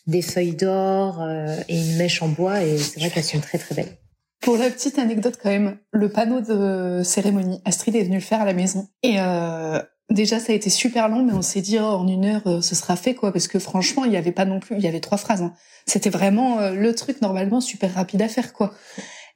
des 0.07 0.21
feuilles 0.21 0.55
d'or 0.55 1.21
euh, 1.21 1.55
et 1.67 1.77
une 1.77 1.95
mèche 1.97 2.21
en 2.21 2.27
bois 2.27 2.63
et 2.63 2.77
c'est 2.77 2.99
vrai 2.99 3.09
qu'elles 3.09 3.23
sont 3.23 3.39
très 3.39 3.57
très 3.57 3.75
belles. 3.75 3.97
Pour 4.43 4.57
la 4.57 4.69
petite 4.69 4.99
anecdote 4.99 5.39
quand 5.41 5.49
même, 5.49 5.77
le 5.91 6.09
panneau 6.09 6.41
de 6.41 7.01
cérémonie, 7.01 7.61
Astrid 7.63 7.95
est 7.95 8.03
venue 8.03 8.17
le 8.17 8.21
faire 8.21 8.41
à 8.41 8.45
la 8.45 8.53
maison. 8.53 8.89
Et 9.01 9.15
euh, 9.17 9.81
déjà 10.09 10.37
ça 10.37 10.51
a 10.51 10.55
été 10.55 10.69
super 10.69 11.07
long 11.07 11.23
mais 11.23 11.31
on 11.31 11.41
s'est 11.41 11.61
dit 11.61 11.77
oh, 11.79 11.85
en 11.85 12.07
une 12.09 12.25
heure 12.25 12.45
euh, 12.45 12.61
ce 12.61 12.75
sera 12.75 12.97
fait 12.97 13.15
quoi. 13.15 13.31
Parce 13.31 13.47
que 13.47 13.57
franchement 13.57 14.03
il 14.03 14.11
y 14.11 14.17
avait 14.17 14.33
pas 14.33 14.43
non 14.43 14.59
plus 14.59 14.75
il 14.75 14.83
y 14.83 14.87
avait 14.87 14.99
trois 14.99 15.17
phrases 15.17 15.41
hein. 15.41 15.53
c'était 15.85 16.09
vraiment 16.09 16.59
euh, 16.59 16.73
le 16.73 16.93
truc 16.93 17.21
normalement 17.21 17.61
super 17.61 17.93
rapide 17.93 18.21
à 18.21 18.27
faire 18.27 18.51
quoi. 18.51 18.73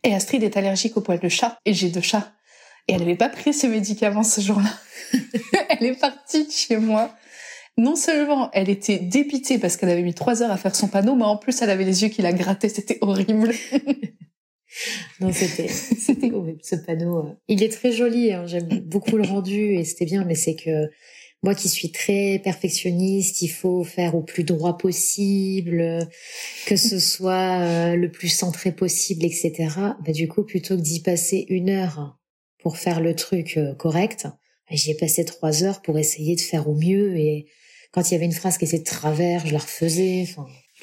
Et 0.04 0.14
Astrid 0.14 0.44
est 0.44 0.58
allergique 0.58 0.98
aux 0.98 1.02
poils 1.02 1.22
de 1.22 1.30
chat 1.30 1.58
et 1.66 1.74
j'ai 1.74 1.88
deux 1.88 2.02
chats. 2.02 2.34
Et 2.90 2.94
elle 2.94 3.00
n'avait 3.00 3.16
pas 3.16 3.30
pris 3.30 3.54
ce 3.54 3.66
médicament 3.66 4.24
ce 4.24 4.42
jour-là. 4.42 4.70
Elle 5.70 5.86
est 5.86 6.00
partie 6.00 6.46
de 6.46 6.52
chez 6.52 6.78
moi. 6.78 7.14
Non 7.78 7.96
seulement 7.96 8.50
elle 8.54 8.70
était 8.70 8.98
dépitée 8.98 9.58
parce 9.58 9.78
qu'elle 9.78 9.90
avait 9.90 10.02
mis 10.02 10.14
trois 10.14 10.42
heures 10.42 10.52
à 10.52 10.58
faire 10.58 10.76
son 10.76 10.88
panneau, 10.88 11.16
mais 11.16 11.24
en 11.24 11.38
plus 11.38 11.62
elle 11.62 11.70
avait 11.70 11.86
les 11.86 12.04
yeux 12.04 12.10
qui 12.10 12.22
la 12.22 12.34
grattaient, 12.34 12.70
c'était 12.70 12.98
horrible. 13.02 13.54
non, 15.20 15.32
c'était 15.34 15.68
ce 15.68 16.76
panneau. 16.76 17.20
Euh. 17.20 17.34
Il 17.48 17.64
est 17.64 17.72
très 17.72 17.92
joli, 17.92 18.32
hein, 18.32 18.46
j'aime 18.46 18.68
beaucoup 18.86 19.18
le 19.18 19.24
rendu 19.24 19.76
et 19.76 19.84
c'était 19.84 20.06
bien, 20.06 20.24
mais 20.26 20.36
c'est 20.36 20.56
que 20.56 20.90
moi 21.44 21.54
qui 21.54 21.70
suis 21.70 21.92
très 21.92 22.40
perfectionniste, 22.44 23.42
il 23.42 23.50
faut 23.50 23.84
faire 23.84 24.16
au 24.16 24.24
plus 24.24 24.44
droit 24.44 24.78
possible, 24.78 26.08
que 26.66 26.76
ce 26.76 27.00
soit 27.00 27.60
euh, 27.60 27.96
le 27.96 28.12
plus 28.12 28.30
centré 28.30 28.72
possible, 28.72 29.24
etc. 29.24 29.54
Bah, 30.04 30.12
du 30.12 30.28
coup, 30.28 30.44
plutôt 30.44 30.76
que 30.76 30.82
d'y 30.82 31.02
passer 31.02 31.46
une 31.50 31.70
heure 31.70 32.18
pour 32.60 32.78
faire 32.78 33.02
le 33.02 33.16
truc 33.16 33.58
euh, 33.58 33.76
correct, 33.76 34.24
bah, 34.24 34.76
j'y 34.76 34.92
ai 34.92 34.96
passé 34.96 35.26
trois 35.26 35.64
heures 35.64 35.82
pour 35.82 35.98
essayer 36.00 36.36
de 36.36 36.42
faire 36.42 36.68
au 36.68 36.76
mieux 36.76 37.16
et 37.18 37.48
quand 37.92 38.10
il 38.10 38.14
y 38.14 38.16
avait 38.16 38.26
une 38.26 38.34
phrase 38.34 38.58
qui 38.58 38.66
était 38.66 38.80
de 38.80 38.84
travers, 38.84 39.46
je 39.46 39.54
la 39.54 39.60
refaisais. 39.60 40.28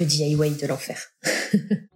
Le 0.01 0.07
DIY 0.07 0.35
de 0.35 0.67
l'enfer. 0.67 1.13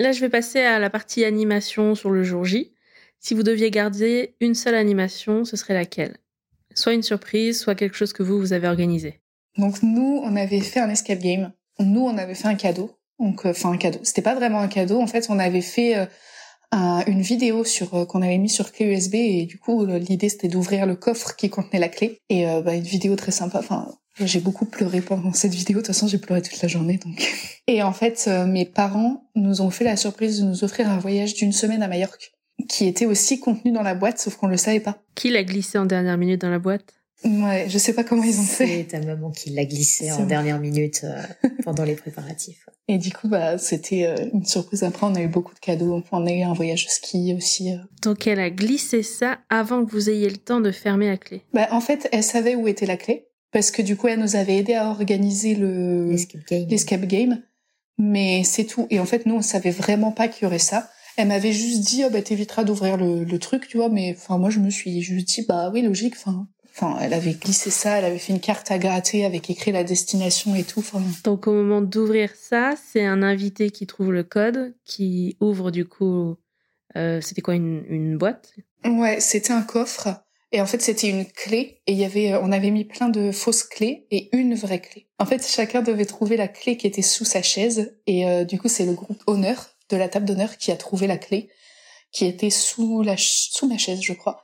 Là, 0.00 0.12
je 0.12 0.20
vais 0.22 0.30
passer 0.30 0.60
à 0.60 0.78
la 0.78 0.88
partie 0.88 1.26
animation 1.26 1.94
sur 1.94 2.08
le 2.08 2.22
jour 2.22 2.42
J. 2.42 2.72
Si 3.18 3.34
vous 3.34 3.42
deviez 3.42 3.70
garder 3.70 4.34
une 4.40 4.54
seule 4.54 4.74
animation, 4.74 5.44
ce 5.44 5.58
serait 5.58 5.74
laquelle? 5.74 6.16
Soit 6.74 6.94
une 6.94 7.02
surprise, 7.02 7.60
soit 7.60 7.74
quelque 7.74 7.94
chose 7.94 8.14
que 8.14 8.22
vous, 8.22 8.38
vous 8.38 8.54
avez 8.54 8.66
organisé. 8.66 9.20
Donc 9.58 9.82
nous, 9.82 10.22
on 10.24 10.36
avait 10.36 10.60
fait 10.60 10.80
un 10.80 10.88
escape 10.88 11.18
game. 11.18 11.52
Nous, 11.80 12.00
on 12.00 12.16
avait 12.16 12.34
fait 12.34 12.48
un 12.48 12.54
cadeau. 12.54 12.92
Donc, 13.18 13.44
euh, 13.44 13.50
enfin 13.50 13.72
un 13.72 13.76
cadeau. 13.76 13.98
C'était 14.02 14.22
pas 14.22 14.34
vraiment 14.34 14.60
un 14.60 14.68
cadeau. 14.68 15.02
En 15.02 15.06
fait, 15.06 15.26
on 15.28 15.38
avait 15.38 15.60
fait 15.60 15.98
euh, 15.98 16.06
une 17.06 17.20
vidéo 17.20 17.64
sur 17.64 17.94
euh, 17.94 18.06
qu'on 18.06 18.22
avait 18.22 18.38
mis 18.38 18.48
sur 18.48 18.72
clé 18.72 18.86
USB 18.86 19.16
et 19.16 19.44
du 19.44 19.58
coup 19.58 19.84
l'idée 19.84 20.30
c'était 20.30 20.48
d'ouvrir 20.48 20.86
le 20.86 20.96
coffre 20.96 21.36
qui 21.36 21.50
contenait 21.50 21.78
la 21.78 21.90
clé 21.90 22.16
et 22.30 22.46
bah, 22.64 22.74
une 22.74 22.80
vidéo 22.84 23.16
très 23.16 23.32
sympa. 23.32 23.60
J'ai 24.26 24.40
beaucoup 24.40 24.66
pleuré 24.66 25.00
pendant 25.00 25.32
cette 25.32 25.54
vidéo. 25.54 25.76
De 25.76 25.80
toute 25.80 25.88
façon, 25.88 26.06
j'ai 26.06 26.18
pleuré 26.18 26.42
toute 26.42 26.60
la 26.60 26.68
journée. 26.68 26.98
Donc. 26.98 27.22
Et 27.66 27.82
en 27.82 27.92
fait, 27.92 28.28
mes 28.46 28.64
parents 28.64 29.30
nous 29.34 29.60
ont 29.62 29.70
fait 29.70 29.84
la 29.84 29.96
surprise 29.96 30.40
de 30.40 30.46
nous 30.46 30.64
offrir 30.64 30.90
un 30.90 30.98
voyage 30.98 31.34
d'une 31.34 31.52
semaine 31.52 31.82
à 31.82 31.88
Majorque, 31.88 32.32
qui 32.68 32.86
était 32.86 33.06
aussi 33.06 33.40
contenu 33.40 33.72
dans 33.72 33.82
la 33.82 33.94
boîte, 33.94 34.18
sauf 34.18 34.36
qu'on 34.36 34.48
le 34.48 34.56
savait 34.56 34.80
pas. 34.80 34.98
Qui 35.14 35.30
l'a 35.30 35.44
glissé 35.44 35.78
en 35.78 35.86
dernière 35.86 36.18
minute 36.18 36.40
dans 36.40 36.50
la 36.50 36.58
boîte? 36.58 36.94
Ouais, 37.22 37.66
je 37.68 37.76
sais 37.76 37.92
pas 37.92 38.02
comment 38.02 38.22
ils 38.22 38.40
ont 38.40 38.44
fait. 38.44 38.66
C'est 38.66 38.98
ta 38.98 39.00
maman 39.00 39.30
qui 39.30 39.50
l'a 39.50 39.66
glissé 39.66 40.10
en 40.10 40.24
dernière 40.24 40.58
minute 40.58 41.04
pendant 41.64 41.84
les 41.84 41.94
préparatifs. 41.94 42.66
Et 42.90 42.98
du 42.98 43.12
coup, 43.12 43.28
bah, 43.28 43.56
c'était 43.56 44.06
euh, 44.06 44.16
une 44.34 44.44
surprise. 44.44 44.82
Après, 44.82 45.06
on 45.06 45.14
a 45.14 45.22
eu 45.22 45.28
beaucoup 45.28 45.54
de 45.54 45.60
cadeaux. 45.60 46.02
On 46.10 46.26
a 46.26 46.32
eu 46.32 46.42
un 46.42 46.54
voyage 46.54 46.86
au 46.86 46.90
ski 46.90 47.32
aussi. 47.36 47.72
Euh. 47.72 47.76
Donc, 48.02 48.26
elle 48.26 48.40
a 48.40 48.50
glissé 48.50 49.04
ça 49.04 49.38
avant 49.48 49.84
que 49.84 49.92
vous 49.92 50.10
ayez 50.10 50.28
le 50.28 50.38
temps 50.38 50.60
de 50.60 50.72
fermer 50.72 51.06
la 51.06 51.16
clé. 51.16 51.42
Bah, 51.54 51.68
en 51.70 51.80
fait, 51.80 52.08
elle 52.10 52.24
savait 52.24 52.56
où 52.56 52.66
était 52.66 52.86
la 52.86 52.96
clé. 52.96 53.28
Parce 53.52 53.70
que 53.70 53.82
du 53.82 53.96
coup, 53.96 54.08
elle 54.08 54.20
nous 54.20 54.36
avait 54.36 54.58
aidé 54.58 54.74
à 54.74 54.88
organiser 54.88 55.54
le 55.54 56.10
l'escape 56.50 57.06
game. 57.06 57.30
game. 57.30 57.42
Mais 57.98 58.44
c'est 58.44 58.64
tout. 58.64 58.86
Et 58.90 59.00
en 59.00 59.04
fait, 59.06 59.26
nous, 59.26 59.34
on 59.34 59.42
savait 59.42 59.70
vraiment 59.70 60.12
pas 60.12 60.28
qu'il 60.28 60.44
y 60.44 60.46
aurait 60.46 60.58
ça. 60.58 60.88
Elle 61.16 61.28
m'avait 61.28 61.52
juste 61.52 61.80
dit, 61.80 62.02
oh, 62.06 62.10
bah, 62.10 62.22
t'éviteras 62.22 62.64
d'ouvrir 62.64 62.96
le, 62.96 63.24
le 63.24 63.38
truc, 63.38 63.68
tu 63.68 63.76
vois. 63.76 63.88
Mais, 63.88 64.14
enfin, 64.16 64.38
moi, 64.38 64.48
je 64.50 64.60
me 64.60 64.70
suis 64.70 65.02
juste 65.02 65.28
dit, 65.28 65.44
bah 65.46 65.70
oui, 65.72 65.82
logique. 65.82 66.14
Enfin, 66.16 66.46
Enfin, 66.72 66.98
elle 67.00 67.12
avait 67.12 67.34
glissé 67.34 67.68
ça, 67.68 67.98
elle 67.98 68.04
avait 68.04 68.18
fait 68.18 68.32
une 68.32 68.40
carte 68.40 68.70
à 68.70 68.78
gratter 68.78 69.24
avec 69.24 69.50
écrit 69.50 69.72
la 69.72 69.84
destination 69.84 70.54
et 70.54 70.62
tout. 70.62 70.84
Donc 71.24 71.46
au 71.46 71.52
moment 71.52 71.82
d'ouvrir 71.82 72.30
ça, 72.36 72.74
c'est 72.90 73.04
un 73.04 73.22
invité 73.22 73.70
qui 73.70 73.86
trouve 73.86 74.12
le 74.12 74.22
code, 74.22 74.74
qui 74.84 75.36
ouvre 75.40 75.72
du 75.72 75.84
coup. 75.84 76.36
Euh, 76.96 77.20
c'était 77.20 77.42
quoi 77.42 77.54
une, 77.54 77.84
une 77.88 78.16
boîte? 78.16 78.54
Ouais, 78.84 79.20
c'était 79.20 79.52
un 79.52 79.62
coffre. 79.62 80.22
Et 80.52 80.60
en 80.60 80.66
fait, 80.66 80.82
c'était 80.82 81.08
une 81.08 81.26
clé 81.26 81.80
et 81.86 81.92
il 81.92 81.98
y 81.98 82.04
avait, 82.04 82.34
on 82.34 82.50
avait 82.50 82.70
mis 82.70 82.84
plein 82.84 83.08
de 83.08 83.30
fausses 83.30 83.62
clés 83.62 84.06
et 84.10 84.34
une 84.36 84.54
vraie 84.54 84.80
clé. 84.80 85.08
En 85.18 85.26
fait, 85.26 85.46
chacun 85.46 85.82
devait 85.82 86.06
trouver 86.06 86.36
la 86.36 86.48
clé 86.48 86.76
qui 86.76 86.88
était 86.88 87.02
sous 87.02 87.24
sa 87.24 87.42
chaise 87.42 87.96
et 88.06 88.26
euh, 88.26 88.44
du 88.44 88.58
coup, 88.58 88.68
c'est 88.68 88.86
le 88.86 88.94
groupe 88.94 89.22
honneur 89.28 89.76
de 89.90 89.96
la 89.96 90.08
table 90.08 90.26
d'honneur 90.26 90.56
qui 90.56 90.72
a 90.72 90.76
trouvé 90.76 91.06
la 91.06 91.18
clé 91.18 91.50
qui 92.12 92.26
était 92.26 92.50
sous 92.50 93.02
la 93.02 93.14
sous 93.16 93.68
ma 93.68 93.78
chaise, 93.78 94.00
je 94.02 94.12
crois. 94.12 94.42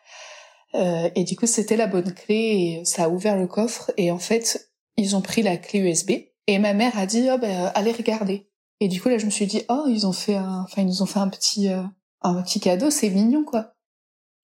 Euh, 0.75 1.11
et 1.15 1.25
du 1.25 1.37
coup, 1.37 1.47
c'était 1.47 1.77
la 1.77 1.87
bonne 1.87 2.13
clé 2.13 2.35
et 2.35 2.85
ça 2.85 3.05
a 3.05 3.09
ouvert 3.09 3.37
le 3.37 3.47
coffre. 3.47 3.91
Et 3.97 4.11
en 4.11 4.19
fait, 4.19 4.71
ils 4.97 5.17
ont 5.17 5.23
pris 5.23 5.43
la 5.43 5.57
clé 5.57 5.81
USB. 5.81 6.13
Et 6.47 6.59
ma 6.59 6.75
mère 6.75 6.97
a 6.97 7.07
dit, 7.07 7.29
oh, 7.33 7.39
ben, 7.39 7.73
allez 7.75 7.93
regarder. 7.93 8.49
Et 8.81 8.89
du 8.89 9.01
coup, 9.01 9.09
là, 9.09 9.19
je 9.19 9.27
me 9.27 9.31
suis 9.31 9.47
dit, 9.47 9.63
oh, 9.69 9.87
ils 9.89 10.07
ont 10.07 10.13
fait 10.13 10.37
un, 10.37 10.63
enfin, 10.63 10.83
ils 10.83 10.87
nous 10.87 11.03
ont 11.03 11.07
fait 11.07 11.19
un 11.19 11.29
petit, 11.29 11.69
euh, 11.69 11.83
un 12.21 12.43
petit 12.43 12.61
cadeau, 12.61 12.91
c'est 12.91 13.11
mignon, 13.11 13.43
quoi. 13.43 13.75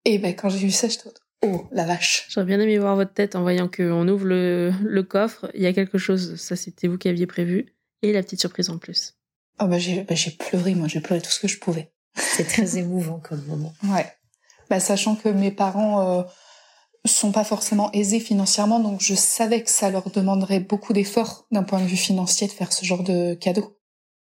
Et 0.05 0.19
ben, 0.19 0.35
quand 0.35 0.49
j'ai 0.49 0.59
vu 0.59 0.71
ça, 0.71 0.89
j'étais, 0.89 1.09
oh, 1.43 1.67
la 1.73 1.85
vache. 1.85 2.27
J'aurais 2.29 2.47
bien 2.47 2.61
aimé 2.61 2.79
voir 2.79 2.97
votre 2.97 3.13
tête 3.13 3.37
en 3.37 3.43
voyant 3.43 3.69
qu'on 3.69 4.07
ouvre 4.09 4.27
le, 4.27 4.73
le 4.83 5.03
coffre. 5.03 5.51
Il 5.55 5.63
y 5.63 5.67
a 5.67 5.73
quelque 5.73 5.99
chose, 5.99 6.37
ça, 6.37 6.57
c'était 6.57 6.89
vous 6.89 6.99
qui 6.99 7.09
aviez 7.09 7.27
prévu. 7.27 7.73
Et 8.03 8.13
la 8.13 8.23
petite 8.23 8.41
surprise 8.41 8.71
en 8.71 8.79
plus. 8.79 9.15
Oh, 9.61 9.67
bah, 9.67 9.79
j'ai, 9.79 10.03
bah, 10.03 10.15
j'ai 10.15 10.31
pleuré, 10.31 10.75
moi, 10.75 10.87
j'ai 10.87 11.01
pleuré 11.01 11.21
tout 11.21 11.31
ce 11.31 11.41
que 11.41 11.49
je 11.49 11.59
pouvais. 11.59 11.91
C'est 12.15 12.45
très 12.45 12.79
émouvant 12.79 13.21
comme 13.21 13.45
moment. 13.47 13.73
Ouais. 13.85 14.07
Bah, 14.69 14.81
sachant 14.81 15.15
que 15.15 15.29
mes 15.29 15.51
parents 15.51 16.19
euh, 16.19 16.23
sont 17.05 17.33
pas 17.33 17.45
forcément 17.45 17.91
aisés 17.93 18.21
financièrement, 18.21 18.81
donc 18.81 19.01
je 19.01 19.15
savais 19.15 19.63
que 19.63 19.71
ça 19.71 19.91
leur 19.91 20.11
demanderait 20.11 20.61
beaucoup 20.61 20.93
d'efforts 20.93 21.47
d'un 21.53 21.63
point 21.63 21.81
de 21.81 21.87
vue 21.87 21.97
financier 21.97 22.49
de 22.49 22.53
faire 22.53 22.73
ce 22.73 22.85
genre 22.85 23.03
de 23.03 23.35
cadeau. 23.35 23.79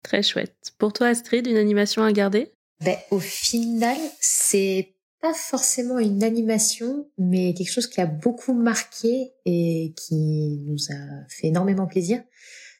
Très 0.03 0.23
chouette. 0.23 0.73
Pour 0.77 0.93
toi, 0.93 1.07
Astrid, 1.07 1.45
une 1.45 1.57
animation 1.57 2.03
à 2.03 2.11
garder? 2.13 2.53
Ben, 2.81 2.97
Au 3.11 3.19
final, 3.19 3.97
c'est 4.21 4.95
pas 5.21 5.33
forcément 5.33 5.99
une 5.99 6.23
animation, 6.23 7.09
mais 7.17 7.53
quelque 7.53 7.71
chose 7.71 7.87
qui 7.87 8.01
a 8.01 8.05
beaucoup 8.05 8.53
marqué 8.53 9.31
et 9.45 9.93
qui 9.95 10.63
nous 10.65 10.77
a 10.89 11.27
fait 11.29 11.47
énormément 11.47 11.87
plaisir. 11.87 12.21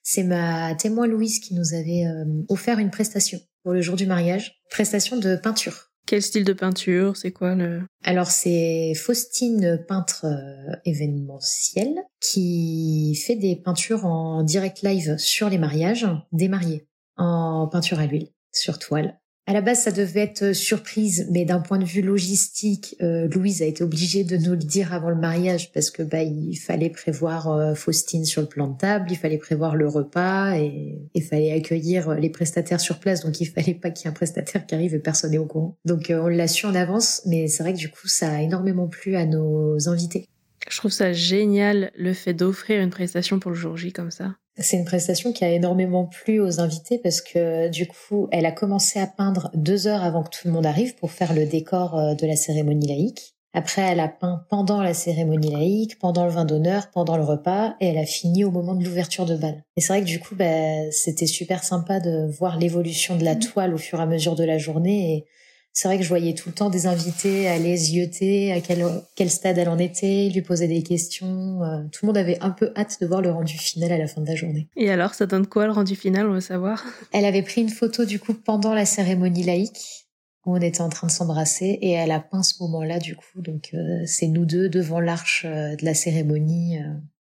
C'est 0.03 0.23
ma 0.23 0.73
témoin 0.75 1.07
Louise 1.07 1.39
qui 1.39 1.53
nous 1.53 1.73
avait 1.73 2.05
euh, 2.05 2.25
offert 2.47 2.79
une 2.79 2.89
prestation 2.89 3.39
pour 3.63 3.73
le 3.73 3.81
jour 3.81 3.95
du 3.95 4.05
mariage, 4.05 4.61
prestation 4.69 5.17
de 5.17 5.35
peinture. 5.35 5.91
Quel 6.05 6.23
style 6.23 6.43
de 6.43 6.53
peinture? 6.53 7.17
C'est 7.17 7.31
quoi 7.31 7.53
le? 7.53 7.83
Alors 8.03 8.31
c'est 8.31 8.93
Faustine, 8.95 9.83
peintre 9.87 10.25
euh, 10.25 10.75
événementiel, 10.85 11.93
qui 12.19 13.15
fait 13.23 13.35
des 13.35 13.55
peintures 13.55 14.05
en 14.05 14.41
direct 14.41 14.81
live 14.81 15.17
sur 15.17 15.49
les 15.49 15.59
mariages 15.59 16.07
des 16.31 16.47
mariés, 16.47 16.87
en 17.17 17.67
peinture 17.67 17.99
à 17.99 18.07
l'huile, 18.07 18.29
sur 18.51 18.79
toile. 18.79 19.19
À 19.49 19.51
la 19.51 19.61
base, 19.61 19.79
ça 19.79 19.91
devait 19.91 20.19
être 20.19 20.43
euh, 20.43 20.53
surprise, 20.53 21.27
mais 21.31 21.43
d'un 21.43 21.59
point 21.59 21.79
de 21.79 21.83
vue 21.83 22.03
logistique, 22.03 22.95
euh, 23.01 23.27
Louise 23.29 23.63
a 23.63 23.65
été 23.65 23.83
obligée 23.83 24.23
de 24.23 24.37
nous 24.37 24.51
le 24.51 24.57
dire 24.57 24.93
avant 24.93 25.09
le 25.09 25.15
mariage 25.15 25.71
parce 25.71 25.89
que 25.89 26.03
bah 26.03 26.21
il 26.21 26.55
fallait 26.55 26.91
prévoir 26.91 27.51
euh, 27.51 27.73
Faustine 27.73 28.25
sur 28.25 28.43
le 28.43 28.47
plan 28.47 28.67
de 28.67 28.77
table, 28.77 29.07
il 29.09 29.17
fallait 29.17 29.39
prévoir 29.39 29.75
le 29.75 29.87
repas 29.87 30.55
et 30.55 30.99
il 31.15 31.23
fallait 31.23 31.51
accueillir 31.51 32.13
les 32.13 32.29
prestataires 32.29 32.79
sur 32.79 32.99
place. 32.99 33.25
Donc 33.25 33.41
il 33.41 33.45
fallait 33.47 33.73
pas 33.73 33.89
qu'il 33.89 34.05
y 34.05 34.07
ait 34.07 34.11
un 34.11 34.13
prestataire 34.13 34.67
qui 34.67 34.75
arrive 34.75 34.93
et 34.93 34.99
personne 34.99 35.31
n'est 35.31 35.39
au 35.39 35.47
courant. 35.47 35.75
Donc 35.83 36.13
on 36.15 36.27
l'a 36.27 36.47
su 36.47 36.67
en 36.67 36.75
avance, 36.75 37.23
mais 37.25 37.47
c'est 37.47 37.63
vrai 37.63 37.73
que 37.73 37.79
du 37.79 37.89
coup 37.89 38.07
ça 38.07 38.31
a 38.31 38.41
énormément 38.43 38.87
plu 38.87 39.15
à 39.15 39.25
nos 39.25 39.89
invités. 39.89 40.27
Je 40.69 40.77
trouve 40.77 40.91
ça 40.91 41.11
génial 41.11 41.91
le 41.95 42.13
fait 42.13 42.33
d'offrir 42.33 42.79
une 42.79 42.91
prestation 42.91 43.39
pour 43.39 43.51
le 43.51 43.57
jour 43.57 43.75
J 43.75 43.91
comme 43.91 44.11
ça. 44.11 44.35
C'est 44.57 44.77
une 44.77 44.85
prestation 44.85 45.33
qui 45.33 45.43
a 45.43 45.51
énormément 45.51 46.05
plu 46.05 46.39
aux 46.39 46.59
invités 46.59 46.99
parce 46.99 47.21
que 47.21 47.69
du 47.69 47.87
coup, 47.87 48.27
elle 48.31 48.45
a 48.45 48.51
commencé 48.51 48.99
à 48.99 49.07
peindre 49.07 49.49
deux 49.53 49.87
heures 49.87 50.03
avant 50.03 50.21
que 50.21 50.29
tout 50.29 50.47
le 50.47 50.53
monde 50.53 50.65
arrive 50.65 50.95
pour 50.95 51.11
faire 51.11 51.33
le 51.33 51.45
décor 51.45 51.97
euh, 51.97 52.13
de 52.13 52.27
la 52.27 52.35
cérémonie 52.35 52.87
laïque. 52.87 53.35
Après, 53.53 53.81
elle 53.81 53.99
a 53.99 54.07
peint 54.07 54.45
pendant 54.49 54.83
la 54.83 54.93
cérémonie 54.93 55.51
laïque, 55.51 55.97
pendant 55.97 56.25
le 56.25 56.31
vin 56.31 56.45
d'honneur, 56.45 56.91
pendant 56.91 57.17
le 57.17 57.23
repas, 57.23 57.75
et 57.79 57.87
elle 57.87 57.97
a 57.97 58.05
fini 58.05 58.43
au 58.43 58.51
moment 58.51 58.75
de 58.75 58.85
l'ouverture 58.85 59.25
de 59.25 59.35
bal. 59.35 59.63
Et 59.75 59.81
c'est 59.81 59.93
vrai 59.93 60.01
que 60.01 60.05
du 60.05 60.19
coup, 60.19 60.35
bah, 60.35 60.91
c'était 60.91 61.25
super 61.25 61.63
sympa 61.63 61.99
de 61.99 62.29
voir 62.29 62.59
l'évolution 62.59 63.15
de 63.15 63.25
la 63.25 63.33
mmh. 63.33 63.39
toile 63.39 63.73
au 63.73 63.79
fur 63.79 63.99
et 63.99 64.03
à 64.03 64.05
mesure 64.05 64.35
de 64.35 64.43
la 64.43 64.59
journée 64.59 65.15
et 65.15 65.25
c'est 65.73 65.87
vrai 65.87 65.97
que 65.97 66.03
je 66.03 66.09
voyais 66.09 66.33
tout 66.33 66.49
le 66.49 66.55
temps 66.55 66.69
des 66.69 66.87
invités 66.87 67.47
aller 67.47 67.77
zioter 67.77 68.51
à 68.51 68.59
quel, 68.59 68.85
quel 69.15 69.29
stade 69.29 69.57
elle 69.57 69.69
en 69.69 69.77
était, 69.77 70.29
lui 70.29 70.41
poser 70.41 70.67
des 70.67 70.83
questions. 70.83 71.63
Euh, 71.63 71.83
tout 71.91 72.05
le 72.05 72.07
monde 72.07 72.17
avait 72.17 72.37
un 72.41 72.49
peu 72.49 72.71
hâte 72.75 72.97
de 73.01 73.07
voir 73.07 73.21
le 73.21 73.31
rendu 73.31 73.57
final 73.57 73.91
à 73.91 73.97
la 73.97 74.07
fin 74.07 74.21
de 74.21 74.27
la 74.27 74.35
journée. 74.35 74.67
Et 74.75 74.89
alors, 74.89 75.13
ça 75.13 75.25
donne 75.25 75.47
quoi 75.47 75.67
le 75.67 75.71
rendu 75.71 75.95
final, 75.95 76.27
on 76.27 76.33
veut 76.33 76.41
savoir? 76.41 76.83
Elle 77.13 77.25
avait 77.25 77.43
pris 77.43 77.61
une 77.61 77.69
photo 77.69 78.05
du 78.05 78.19
coup 78.19 78.33
pendant 78.33 78.73
la 78.73 78.85
cérémonie 78.85 79.43
laïque 79.43 80.07
où 80.45 80.55
on 80.55 80.61
était 80.61 80.81
en 80.81 80.89
train 80.89 81.07
de 81.07 81.11
s'embrasser 81.11 81.77
et 81.81 81.91
elle 81.91 82.11
a 82.11 82.19
peint 82.19 82.43
ce 82.43 82.61
moment-là 82.63 82.99
du 82.99 83.15
coup. 83.15 83.41
Donc 83.41 83.69
euh, 83.73 84.01
c'est 84.05 84.27
nous 84.27 84.45
deux 84.45 84.69
devant 84.69 84.99
l'arche 84.99 85.45
euh, 85.45 85.75
de 85.75 85.85
la 85.85 85.93
cérémonie 85.93 86.79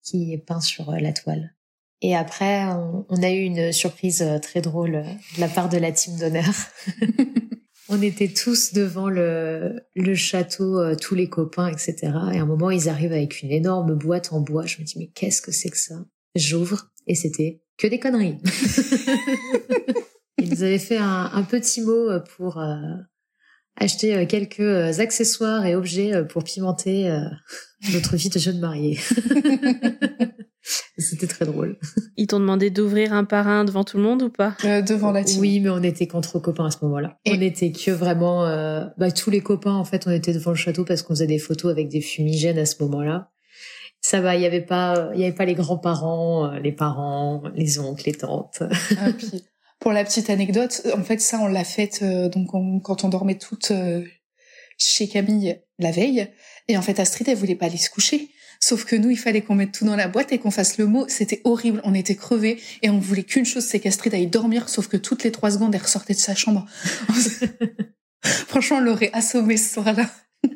qui 0.04 0.34
est 0.34 0.38
peint 0.38 0.62
sur 0.62 0.92
la 0.92 1.14
toile. 1.14 1.54
Et 2.02 2.16
après, 2.16 2.64
on, 2.66 3.06
on, 3.10 3.22
a 3.22 3.30
eu 3.30 3.42
une 3.42 3.74
surprise 3.74 4.26
très 4.42 4.62
drôle 4.62 5.04
de 5.36 5.42
la 5.42 5.50
part 5.50 5.68
de 5.68 5.78
la 5.78 5.92
team 5.92 6.18
d'honneur. 6.18 6.54
On 7.92 8.04
était 8.04 8.28
tous 8.28 8.74
devant 8.74 9.10
le, 9.10 9.82
le 9.96 10.14
château, 10.14 10.80
euh, 10.80 10.96
tous 10.96 11.16
les 11.16 11.28
copains, 11.28 11.68
etc. 11.68 11.96
Et 12.04 12.38
à 12.38 12.44
un 12.44 12.46
moment, 12.46 12.70
ils 12.70 12.88
arrivent 12.88 13.14
avec 13.14 13.42
une 13.42 13.52
énorme 13.52 13.96
boîte 13.96 14.32
en 14.32 14.42
bois. 14.42 14.68
Je 14.68 14.80
me 14.80 14.86
dis, 14.86 14.94
mais 15.00 15.08
qu'est-ce 15.08 15.42
que 15.42 15.52
c'est 15.52 15.72
que 15.72 15.78
ça? 15.78 15.96
J'ouvre 16.36 16.92
et 17.08 17.16
c'était 17.16 17.64
que 17.78 17.88
des 17.88 18.00
conneries. 18.00 18.38
ils 20.38 20.50
nous 20.50 20.62
avaient 20.62 20.78
fait 20.78 20.98
un, 20.98 21.32
un 21.34 21.44
petit 21.44 21.82
mot 21.82 22.12
euh, 22.12 22.20
pour 22.38 22.60
euh, 22.60 22.76
acheter 23.76 24.28
quelques 24.28 25.00
accessoires 25.00 25.66
et 25.66 25.74
objets 25.76 26.24
pour 26.28 26.44
pimenter 26.44 27.10
notre 27.94 28.18
vie 28.18 28.30
de 28.30 28.38
jeune 28.38 28.60
mariée. 28.60 29.00
C'était 31.00 31.28
très 31.28 31.46
drôle. 31.46 31.78
Ils 32.18 32.28
t'ont 32.28 32.40
demandé 32.40 32.70
d'ouvrir 32.70 33.14
un 33.14 33.24
par 33.24 33.48
un 33.48 33.66
devant 33.66 33.84
tout 33.84 33.98
le 33.98 34.04
monde 34.04 34.22
ou 34.22 34.30
pas? 34.30 34.56
Euh, 34.66 34.82
Devant 34.82 35.12
la 35.12 35.24
team. 35.24 35.40
Oui, 35.40 35.60
mais 35.60 35.70
on 35.70 35.82
était 35.82 36.08
qu'entre 36.08 36.40
copains 36.40 36.66
à 36.66 36.72
ce 36.72 36.78
moment-là. 36.84 37.18
On 37.28 37.42
était 37.42 37.72
que 37.72 37.92
vraiment... 37.92 38.46
Euh, 38.46 38.86
bah, 38.98 39.12
tous 39.12 39.30
les 39.30 39.42
copains, 39.42 39.74
en 39.74 39.86
fait, 39.86 40.06
on 40.08 40.12
était 40.12 40.34
devant 40.34 40.52
le 40.52 40.58
château 40.58 40.86
parce 40.86 41.02
qu'on 41.02 41.14
faisait 41.14 41.28
des 41.28 41.40
photos 41.40 41.72
avec 41.72 41.88
des 41.90 42.02
fumigènes 42.02 42.60
à 42.60 42.66
ce 42.66 42.84
moment-là. 42.84 43.32
Ça 44.02 44.22
va, 44.22 44.36
il 44.36 44.42
y 44.42 44.46
avait 44.46 44.62
pas, 44.62 45.10
il 45.14 45.20
y 45.20 45.24
avait 45.24 45.36
pas 45.36 45.46
les 45.46 45.56
grands-parents, 45.56 46.54
euh, 46.54 46.60
les 46.60 46.72
parents, 46.72 47.44
les 47.56 47.80
oncles, 47.80 48.04
les 48.06 48.14
tantes. 48.14 48.64
Ah, 48.98 49.12
puis, 49.18 49.44
pour 49.80 49.92
la 49.92 50.04
petite 50.04 50.30
anecdote, 50.30 50.82
en 50.96 51.04
fait, 51.04 51.20
ça, 51.20 51.40
on 51.42 51.48
l'a 51.48 51.64
fait 51.64 52.04
donc 52.30 52.50
quand 52.84 53.04
on 53.04 53.10
dormait 53.10 53.38
toutes 53.38 53.72
chez 54.78 55.08
Camille 55.08 55.60
la 55.78 55.92
veille. 55.92 56.28
Et 56.68 56.78
en 56.78 56.82
fait, 56.82 57.00
Astrid, 57.00 57.28
elle 57.28 57.38
voulait 57.38 57.56
pas 57.56 57.66
aller 57.66 57.78
se 57.78 57.90
coucher. 57.90 58.30
Sauf 58.62 58.84
que 58.84 58.96
nous, 58.96 59.10
il 59.10 59.18
fallait 59.18 59.42
qu'on 59.42 59.56
mette 59.56 59.72
tout 59.72 59.86
dans 59.86 59.96
la 59.96 60.08
boîte 60.08 60.34
et 60.34 60.38
qu'on 60.38 60.52
fasse 60.52 60.78
le 60.78 60.86
mot. 60.86 61.06
C'était 61.08 61.42
horrible. 61.46 61.82
On 61.86 61.94
était 61.94 62.16
crevés 62.16 62.62
et 62.82 62.90
on 62.90 63.00
voulait 63.00 63.24
qu'une 63.24 63.46
chose, 63.46 63.64
c'est 63.64 63.80
qu'Astrid 63.80 64.14
aille 64.14 64.28
dormir. 64.28 64.68
Sauf 64.68 64.88
que 64.88 64.98
toutes 64.98 65.24
les 65.24 65.32
trois 65.32 65.52
secondes, 65.52 65.74
elle 65.74 65.82
ressortait 65.82 66.14
de 66.14 66.20
sa 66.20 66.36
chambre. 66.36 66.66
Franchement, 68.24 68.78
on 68.78 68.82
l'aurait 68.82 69.12
assommée 69.14 69.56
ce 69.56 69.74
soir-là. 69.76 70.10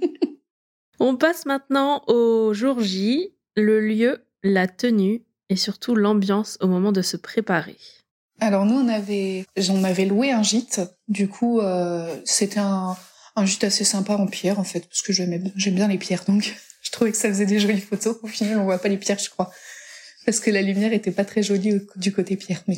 on 1.00 1.16
passe 1.16 1.46
maintenant 1.46 2.04
au 2.08 2.54
jour 2.54 2.82
J, 2.82 3.34
le 3.56 3.80
lieu, 3.80 4.26
la 4.44 4.68
tenue 4.68 5.24
et 5.50 5.56
surtout 5.56 5.96
l'ambiance 5.96 6.58
au 6.62 6.68
moment 6.68 6.92
de 6.92 7.02
se 7.02 7.16
préparer. 7.16 7.78
Alors 8.42 8.66
nous, 8.66 8.76
on 8.76 8.90
avait, 8.90 9.46
on 9.70 9.84
avait 9.86 10.06
loué 10.06 10.32
un 10.32 10.44
gîte. 10.44 10.82
Du 11.08 11.30
coup, 11.30 11.62
euh, 11.62 12.14
c'était 12.26 12.60
un, 12.60 12.98
un 13.38 13.46
gîte 13.46 13.64
assez 13.64 13.86
sympa 13.86 14.16
en 14.16 14.28
pierre 14.28 14.60
en 14.60 14.66
fait, 14.66 14.88
parce 14.90 15.02
que 15.02 15.14
j'aime 15.14 15.50
bien 15.76 15.88
les 15.88 15.98
pierres 15.98 16.26
donc 16.28 16.54
trouvais 16.94 17.12
que 17.12 17.18
ça 17.18 17.28
faisait 17.28 17.46
des 17.46 17.60
jolies 17.60 17.82
photos. 17.82 18.18
Au 18.24 18.28
final, 18.28 18.60
on 18.60 18.64
voit 18.64 18.80
pas 18.80 18.88
les 18.88 18.98
pierres, 18.98 19.20
je 19.20 19.30
crois, 19.30 19.52
parce 20.26 20.40
que 20.40 20.50
la 20.50 20.62
lumière 20.62 20.94
était 20.94 21.12
pas 21.12 21.26
très 21.26 21.44
jolie 21.44 21.82
du 21.98 22.14
côté 22.14 22.38
pierre. 22.38 22.64
Mais 22.68 22.78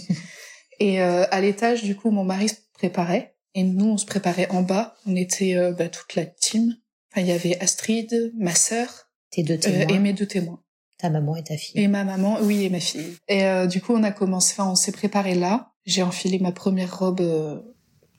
et 0.80 1.02
euh, 1.02 1.26
à 1.32 1.42
l'étage, 1.42 1.84
du 1.84 1.96
coup, 1.96 2.12
mon 2.12 2.24
mari 2.24 2.50
se 2.50 2.56
préparait 2.74 3.36
et 3.54 3.64
nous, 3.64 3.86
on 3.86 3.98
se 3.98 4.06
préparait 4.06 4.50
en 4.50 4.62
bas. 4.62 4.96
On 5.06 5.16
était 5.16 5.56
euh, 5.56 5.72
bah, 5.72 5.90
toute 5.90 6.16
la 6.16 6.26
team. 6.26 6.76
Enfin, 7.12 7.22
il 7.22 7.28
y 7.28 7.32
avait 7.32 7.58
Astrid, 7.62 8.34
ma 8.38 8.54
sœur, 8.54 9.10
tes 9.32 9.44
deux 9.44 9.58
témoins, 9.58 9.86
euh, 9.86 9.96
et 9.96 10.00
mes 10.00 10.14
deux 10.14 10.26
témoins. 10.26 10.62
Ta 10.98 11.10
maman 11.10 11.36
et 11.36 11.44
ta 11.44 11.58
fille. 11.58 11.80
Et 11.80 11.88
ma 11.88 12.04
maman, 12.04 12.40
oui, 12.42 12.64
et 12.64 12.70
ma 12.70 12.80
fille. 12.80 13.18
Et 13.28 13.44
du 13.68 13.82
coup, 13.82 13.94
on 13.94 14.04
a 14.04 14.12
commencé. 14.12 14.54
Enfin, 14.58 14.70
on 14.72 14.76
s'est 14.76 14.94
préparé 14.94 15.36
là. 15.36 15.74
J'ai 15.86 16.04
enfilé 16.04 16.40
ma 16.40 16.54
première 16.54 17.00
robe 17.00 17.22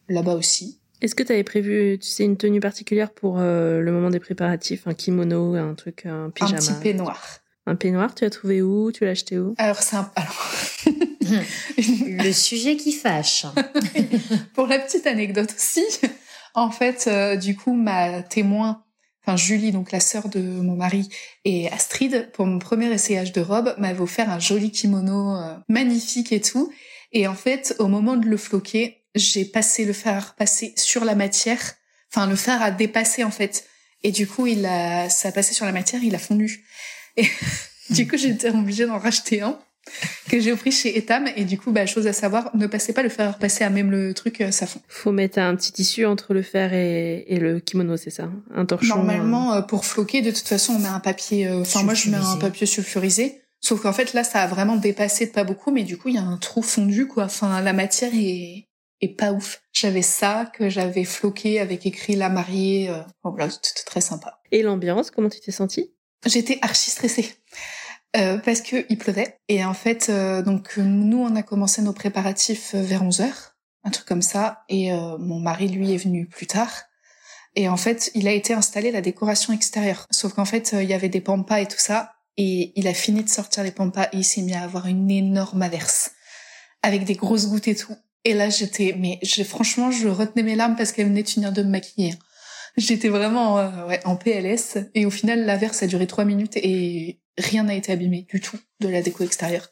là-bas 0.08 0.34
aussi. 0.34 0.82
Est-ce 1.02 1.14
que 1.14 1.22
tu 1.22 1.32
avais 1.32 1.44
prévu, 1.44 1.98
tu 1.98 2.08
sais, 2.08 2.24
une 2.24 2.36
tenue 2.36 2.60
particulière 2.60 3.10
pour 3.10 3.38
euh, 3.38 3.80
le 3.80 3.92
moment 3.92 4.10
des 4.10 4.20
préparatifs, 4.20 4.86
un 4.86 4.94
kimono, 4.94 5.54
un 5.54 5.74
truc, 5.74 6.06
un 6.06 6.30
pyjama 6.30 6.56
Un 6.56 6.58
petit 6.58 6.72
peignoir. 6.82 7.40
Un 7.66 7.74
peignoir, 7.74 8.14
tu 8.14 8.24
l'as 8.24 8.30
trouvé 8.30 8.62
où? 8.62 8.92
Tu 8.92 9.04
l'as 9.04 9.10
acheté 9.10 9.38
où? 9.38 9.54
Alors 9.58 9.82
c'est 9.82 9.96
un... 9.96 10.10
Alors... 10.14 10.50
le 11.76 12.32
sujet 12.32 12.76
qui 12.76 12.92
fâche. 12.92 13.46
pour 14.54 14.66
la 14.66 14.78
petite 14.78 15.06
anecdote 15.06 15.52
aussi, 15.54 15.84
en 16.54 16.70
fait, 16.70 17.06
euh, 17.08 17.36
du 17.36 17.56
coup, 17.56 17.74
ma 17.74 18.22
témoin, 18.22 18.84
enfin 19.22 19.36
Julie, 19.36 19.72
donc 19.72 19.92
la 19.92 20.00
sœur 20.00 20.28
de 20.28 20.40
mon 20.40 20.76
mari, 20.76 21.08
et 21.44 21.70
Astrid, 21.70 22.30
pour 22.32 22.46
mon 22.46 22.58
premier 22.58 22.90
essayage 22.92 23.32
de 23.32 23.40
robe, 23.40 23.74
m'avaient 23.78 24.00
offert 24.00 24.30
un 24.30 24.38
joli 24.38 24.70
kimono 24.70 25.36
euh, 25.36 25.56
magnifique 25.68 26.32
et 26.32 26.40
tout. 26.40 26.72
Et 27.12 27.26
en 27.26 27.34
fait, 27.34 27.74
au 27.78 27.88
moment 27.88 28.16
de 28.16 28.26
le 28.26 28.36
floquer, 28.36 28.95
j'ai 29.16 29.44
passé 29.44 29.84
le 29.84 29.92
fer 29.92 30.34
passer 30.36 30.72
sur 30.76 31.04
la 31.04 31.14
matière. 31.14 31.74
Enfin, 32.12 32.26
le 32.26 32.36
fer 32.36 32.62
a 32.62 32.70
dépassé 32.70 33.24
en 33.24 33.30
fait. 33.30 33.66
Et 34.02 34.12
du 34.12 34.26
coup, 34.26 34.46
il 34.46 34.64
a, 34.66 35.08
ça 35.08 35.28
a 35.28 35.32
passé 35.32 35.54
sur 35.54 35.64
la 35.64 35.72
matière, 35.72 36.02
il 36.04 36.14
a 36.14 36.18
fondu. 36.18 36.64
Et 37.16 37.26
du 37.90 38.06
coup, 38.06 38.16
j'étais 38.16 38.50
obligée 38.50 38.86
d'en 38.86 38.98
racheter 38.98 39.40
un 39.40 39.58
que 40.28 40.40
j'ai 40.40 40.54
pris 40.56 40.72
chez 40.72 40.98
Etam 40.98 41.28
et 41.36 41.44
du 41.44 41.58
coup 41.58 41.70
bah 41.70 41.86
chose 41.86 42.06
à 42.06 42.12
savoir 42.12 42.50
ne 42.54 42.66
passez 42.66 42.92
pas 42.92 43.02
le 43.02 43.08
fer 43.08 43.38
passer 43.38 43.64
à 43.64 43.70
même 43.70 43.90
le 43.90 44.14
truc 44.14 44.40
euh, 44.40 44.50
ça 44.50 44.66
fond. 44.66 44.80
Faut 44.88 45.12
mettre 45.12 45.38
un 45.38 45.54
petit 45.54 45.72
tissu 45.72 46.04
entre 46.04 46.34
le 46.34 46.42
fer 46.42 46.72
et, 46.74 47.24
et 47.28 47.38
le 47.38 47.60
kimono 47.60 47.96
c'est 47.96 48.10
ça 48.10 48.24
hein? 48.24 48.42
Un 48.54 48.66
torchon. 48.66 48.96
Normalement 48.96 49.54
euh, 49.54 49.62
pour 49.62 49.84
floquer 49.84 50.22
de 50.22 50.30
toute 50.30 50.48
façon 50.48 50.74
on 50.74 50.78
met 50.80 50.88
un 50.88 51.00
papier 51.00 51.46
euh, 51.46 51.60
enfin 51.60 51.82
moi 51.82 51.94
je 51.94 52.10
mets 52.10 52.16
un 52.16 52.36
papier 52.36 52.66
sulfurisé 52.66 53.42
sauf 53.60 53.80
qu'en 53.80 53.92
fait 53.92 54.12
là 54.12 54.24
ça 54.24 54.42
a 54.42 54.46
vraiment 54.46 54.76
dépassé 54.76 55.26
de 55.26 55.30
pas 55.30 55.44
beaucoup 55.44 55.70
mais 55.70 55.84
du 55.84 55.96
coup 55.96 56.08
il 56.08 56.16
y 56.16 56.18
a 56.18 56.22
un 56.22 56.36
trou 56.36 56.62
fondu 56.62 57.06
quoi 57.06 57.24
enfin 57.24 57.60
la 57.60 57.72
matière 57.72 58.10
est 58.14 58.65
est 59.00 59.16
pas 59.16 59.32
ouf. 59.32 59.62
J'avais 59.72 60.02
ça 60.02 60.50
que 60.54 60.68
j'avais 60.68 61.04
floqué 61.04 61.60
avec 61.60 61.86
écrit 61.86 62.16
la 62.16 62.28
mariée 62.28 62.88
euh... 62.88 63.02
voilà 63.22 63.50
c'était 63.50 63.84
très 63.84 64.00
sympa. 64.00 64.40
Et 64.52 64.62
l'ambiance 64.62 65.10
comment 65.10 65.28
tu 65.28 65.40
t'es 65.40 65.52
sentie? 65.52 65.92
J'étais 66.24 66.58
archi 66.62 66.90
stressée. 66.90 67.34
Euh, 68.16 68.38
parce 68.38 68.62
que 68.62 68.86
il 68.88 68.98
pleuvait. 68.98 69.38
Et 69.48 69.64
en 69.64 69.74
fait 69.74 70.08
euh, 70.08 70.42
donc 70.42 70.76
nous 70.78 71.18
on 71.18 71.36
a 71.36 71.42
commencé 71.42 71.82
nos 71.82 71.92
préparatifs 71.92 72.74
euh, 72.74 72.82
vers 72.82 73.02
11 73.02 73.20
heures 73.20 73.56
un 73.84 73.90
truc 73.90 74.06
comme 74.06 74.22
ça. 74.22 74.64
Et 74.68 74.92
euh, 74.92 75.18
mon 75.18 75.38
mari 75.38 75.68
lui 75.68 75.92
est 75.92 75.98
venu 75.98 76.26
plus 76.26 76.46
tard. 76.46 76.72
Et 77.54 77.68
en 77.68 77.76
fait 77.76 78.10
il 78.14 78.26
a 78.28 78.32
été 78.32 78.54
installé 78.54 78.90
la 78.90 79.00
décoration 79.00 79.52
extérieure. 79.52 80.06
Sauf 80.10 80.32
qu'en 80.32 80.44
fait 80.44 80.74
il 80.78 80.88
y 80.88 80.94
avait 80.94 81.08
des 81.08 81.20
pampas 81.20 81.60
et 81.60 81.66
tout 81.66 81.78
ça. 81.78 82.12
Et 82.38 82.72
il 82.78 82.86
a 82.86 82.92
fini 82.92 83.24
de 83.24 83.30
sortir 83.30 83.62
les 83.62 83.70
pampas 83.70 84.08
et 84.12 84.18
il 84.18 84.24
s'est 84.24 84.42
mis 84.42 84.52
à 84.52 84.62
avoir 84.62 84.86
une 84.86 85.10
énorme 85.10 85.62
averse. 85.62 86.10
Avec 86.82 87.04
des 87.04 87.14
grosses 87.14 87.48
gouttes 87.48 87.68
et 87.68 87.74
tout 87.74 87.96
et 88.26 88.34
là 88.34 88.50
j'étais 88.50 88.94
mais 88.98 89.18
je, 89.22 89.42
franchement 89.42 89.90
je 89.90 90.08
retenais 90.08 90.42
mes 90.42 90.56
larmes 90.56 90.76
parce 90.76 90.92
qu'elle 90.92 91.06
venait 91.06 91.22
de 91.22 91.28
finir 91.28 91.52
de 91.52 91.62
me 91.62 91.70
maquiller 91.70 92.14
j'étais 92.76 93.08
vraiment 93.08 93.56
ouais, 93.86 94.00
en 94.04 94.16
PLS 94.16 94.78
et 94.94 95.06
au 95.06 95.10
final 95.10 95.46
l'averse 95.46 95.82
a 95.82 95.86
duré 95.86 96.06
trois 96.06 96.24
minutes 96.24 96.56
et 96.56 97.20
rien 97.38 97.64
n'a 97.64 97.74
été 97.74 97.92
abîmé 97.92 98.26
du 98.30 98.40
tout 98.40 98.58
de 98.80 98.88
la 98.88 99.02
déco 99.02 99.24
extérieure. 99.24 99.68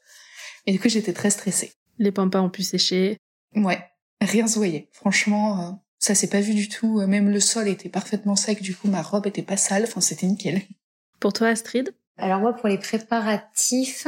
Et 0.66 0.72
du 0.72 0.80
coup, 0.80 0.88
j'étais 0.88 1.12
très 1.12 1.30
stressée. 1.30 1.72
Les 1.98 2.12
pampas 2.12 2.40
ont 2.40 2.50
pu 2.50 2.62
sécher. 2.62 3.18
Ouais, 3.54 3.82
rien 4.20 4.46
se 4.46 4.56
voyait. 4.56 4.88
Franchement, 4.92 5.60
euh, 5.60 5.72
ça 5.98 6.14
s'est 6.14 6.28
pas 6.28 6.40
vu 6.40 6.54
du 6.54 6.68
tout. 6.68 7.06
Même 7.06 7.30
le 7.30 7.40
sol 7.40 7.68
était 7.68 7.88
parfaitement 7.88 8.36
sec. 8.36 8.62
Du 8.62 8.74
coup, 8.74 8.88
ma 8.88 9.02
robe 9.02 9.26
était 9.26 9.42
pas 9.42 9.56
sale. 9.56 9.84
Enfin, 9.84 10.00
c'était 10.00 10.26
nickel. 10.26 10.62
Pour 11.20 11.32
toi, 11.32 11.48
Astrid? 11.48 11.94
Alors 12.16 12.40
moi, 12.40 12.54
pour 12.54 12.68
les 12.68 12.78
préparatifs, 12.78 14.06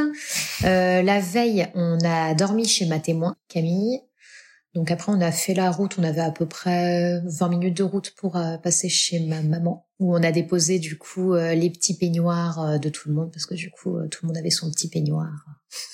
euh, 0.65 1.03
la 1.03 1.21
veille, 1.21 1.67
on 1.75 1.99
a 2.05 2.35
dormi 2.35 2.67
chez 2.67 2.87
ma 2.87 3.01
témoin, 3.01 3.37
Camille. 3.49 4.01
Donc 4.77 4.91
après, 4.91 5.11
on 5.11 5.23
a 5.23 5.33
fait 5.33 5.55
la 5.55 5.71
route. 5.71 5.97
On 5.99 6.05
avait 6.05 6.21
à 6.21 6.31
peu 6.31 6.45
près 6.45 7.23
20 7.25 7.49
minutes 7.49 7.77
de 7.79 7.83
route 7.83 8.11
pour 8.11 8.37
euh, 8.37 8.59
passer 8.59 8.91
chez 8.91 9.21
ma 9.21 9.41
maman 9.41 9.87
où 9.99 10.15
on 10.15 10.23
a 10.23 10.31
déposé 10.31 10.79
du 10.79 10.99
coup 10.99 11.33
euh, 11.33 11.55
les 11.55 11.71
petits 11.71 11.97
peignoirs 11.97 12.61
euh, 12.61 12.79
de 12.79 12.91
tout 12.91 13.09
le 13.09 13.15
monde 13.15 13.33
parce 13.33 13.47
que 13.47 13.55
du 13.55 13.71
coup 13.71 13.97
tout 14.11 14.19
le 14.23 14.27
monde 14.27 14.37
avait 14.37 14.51
son 14.51 14.71
petit 14.71 14.91
peignoir 14.91 15.31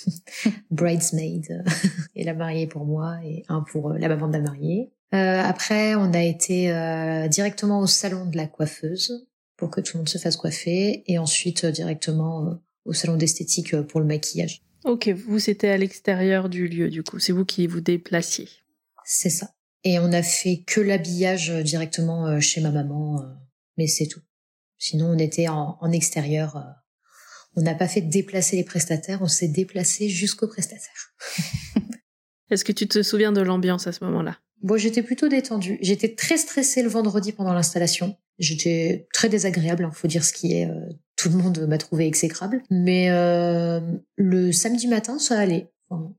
bridesmaid 0.72 1.62
et 2.16 2.24
la 2.24 2.35
mariée 2.35 2.66
pour 2.66 2.85
moi 2.85 3.18
et 3.24 3.45
un 3.49 3.61
pour 3.61 3.91
la 3.91 4.09
maman 4.09 4.26
de 4.26 4.33
la 4.33 4.41
mariée. 4.41 4.91
après 5.12 5.95
on 5.95 6.12
a 6.12 6.20
été 6.20 6.66
directement 7.30 7.78
au 7.78 7.87
salon 7.87 8.26
de 8.26 8.37
la 8.37 8.49
coiffeuse 8.49 9.28
pour 9.57 9.70
que 9.70 9.80
tout 9.80 9.97
le 9.97 9.99
monde 10.01 10.09
se 10.09 10.18
fasse 10.18 10.37
coiffer 10.37 11.05
et 11.07 11.18
ensuite 11.18 11.64
directement 11.66 12.59
au 12.85 12.93
salon 12.93 13.16
d'esthétique 13.16 13.80
pour 13.83 14.01
le 14.01 14.07
maquillage. 14.07 14.62
Ok, 14.85 15.09
vous 15.11 15.39
c'était 15.39 15.68
à 15.68 15.76
l'extérieur 15.76 16.49
du 16.49 16.66
lieu 16.66 16.91
du 16.91 17.05
coup, 17.05 17.20
c'est 17.20 17.33
vous 17.33 17.45
qui 17.45 17.68
vous 17.68 17.80
déplaciez. 17.80 18.49
C'est 19.05 19.30
ça. 19.30 19.50
Et 19.84 19.98
on 19.98 20.12
a 20.12 20.22
fait 20.22 20.62
que 20.66 20.80
l'habillage 20.80 21.50
directement 21.50 22.40
chez 22.40 22.61
ma 22.61 22.70
maman 22.70 23.20
mais 23.76 23.86
c'est 23.86 24.07
tout. 24.07 24.20
Sinon, 24.78 25.11
on 25.11 25.18
était 25.18 25.48
en, 25.48 25.78
en 25.80 25.92
extérieur. 25.92 26.57
Euh, 26.57 26.61
on 27.57 27.62
n'a 27.62 27.74
pas 27.74 27.88
fait 27.88 28.00
déplacer 28.00 28.57
les 28.57 28.64
prestataires, 28.64 29.20
on 29.22 29.28
s'est 29.28 29.48
déplacé 29.48 30.09
jusqu'aux 30.09 30.48
prestataires. 30.48 31.14
Est-ce 32.50 32.64
que 32.64 32.72
tu 32.72 32.88
te 32.88 33.03
souviens 33.03 33.32
de 33.32 33.40
l'ambiance 33.40 33.86
à 33.86 33.92
ce 33.92 34.05
moment-là? 34.05 34.38
Bon, 34.62 34.76
j'étais 34.76 35.03
plutôt 35.03 35.28
détendue. 35.28 35.78
J'étais 35.80 36.14
très 36.14 36.36
stressée 36.36 36.82
le 36.82 36.88
vendredi 36.88 37.32
pendant 37.32 37.53
l'installation. 37.53 38.16
J'étais 38.38 39.09
très 39.12 39.28
désagréable, 39.28 39.84
hein, 39.84 39.90
faut 39.92 40.09
dire 40.09 40.24
ce 40.24 40.32
qui 40.32 40.55
est. 40.55 40.66
Euh, 40.66 40.88
tout 41.16 41.28
le 41.28 41.36
monde 41.36 41.66
m'a 41.68 41.78
trouvé 41.78 42.07
exécrable. 42.07 42.62
Mais 42.70 43.11
euh, 43.11 43.80
le 44.16 44.53
samedi 44.53 44.86
matin, 44.86 45.18
ça 45.18 45.38
allait. 45.38 45.72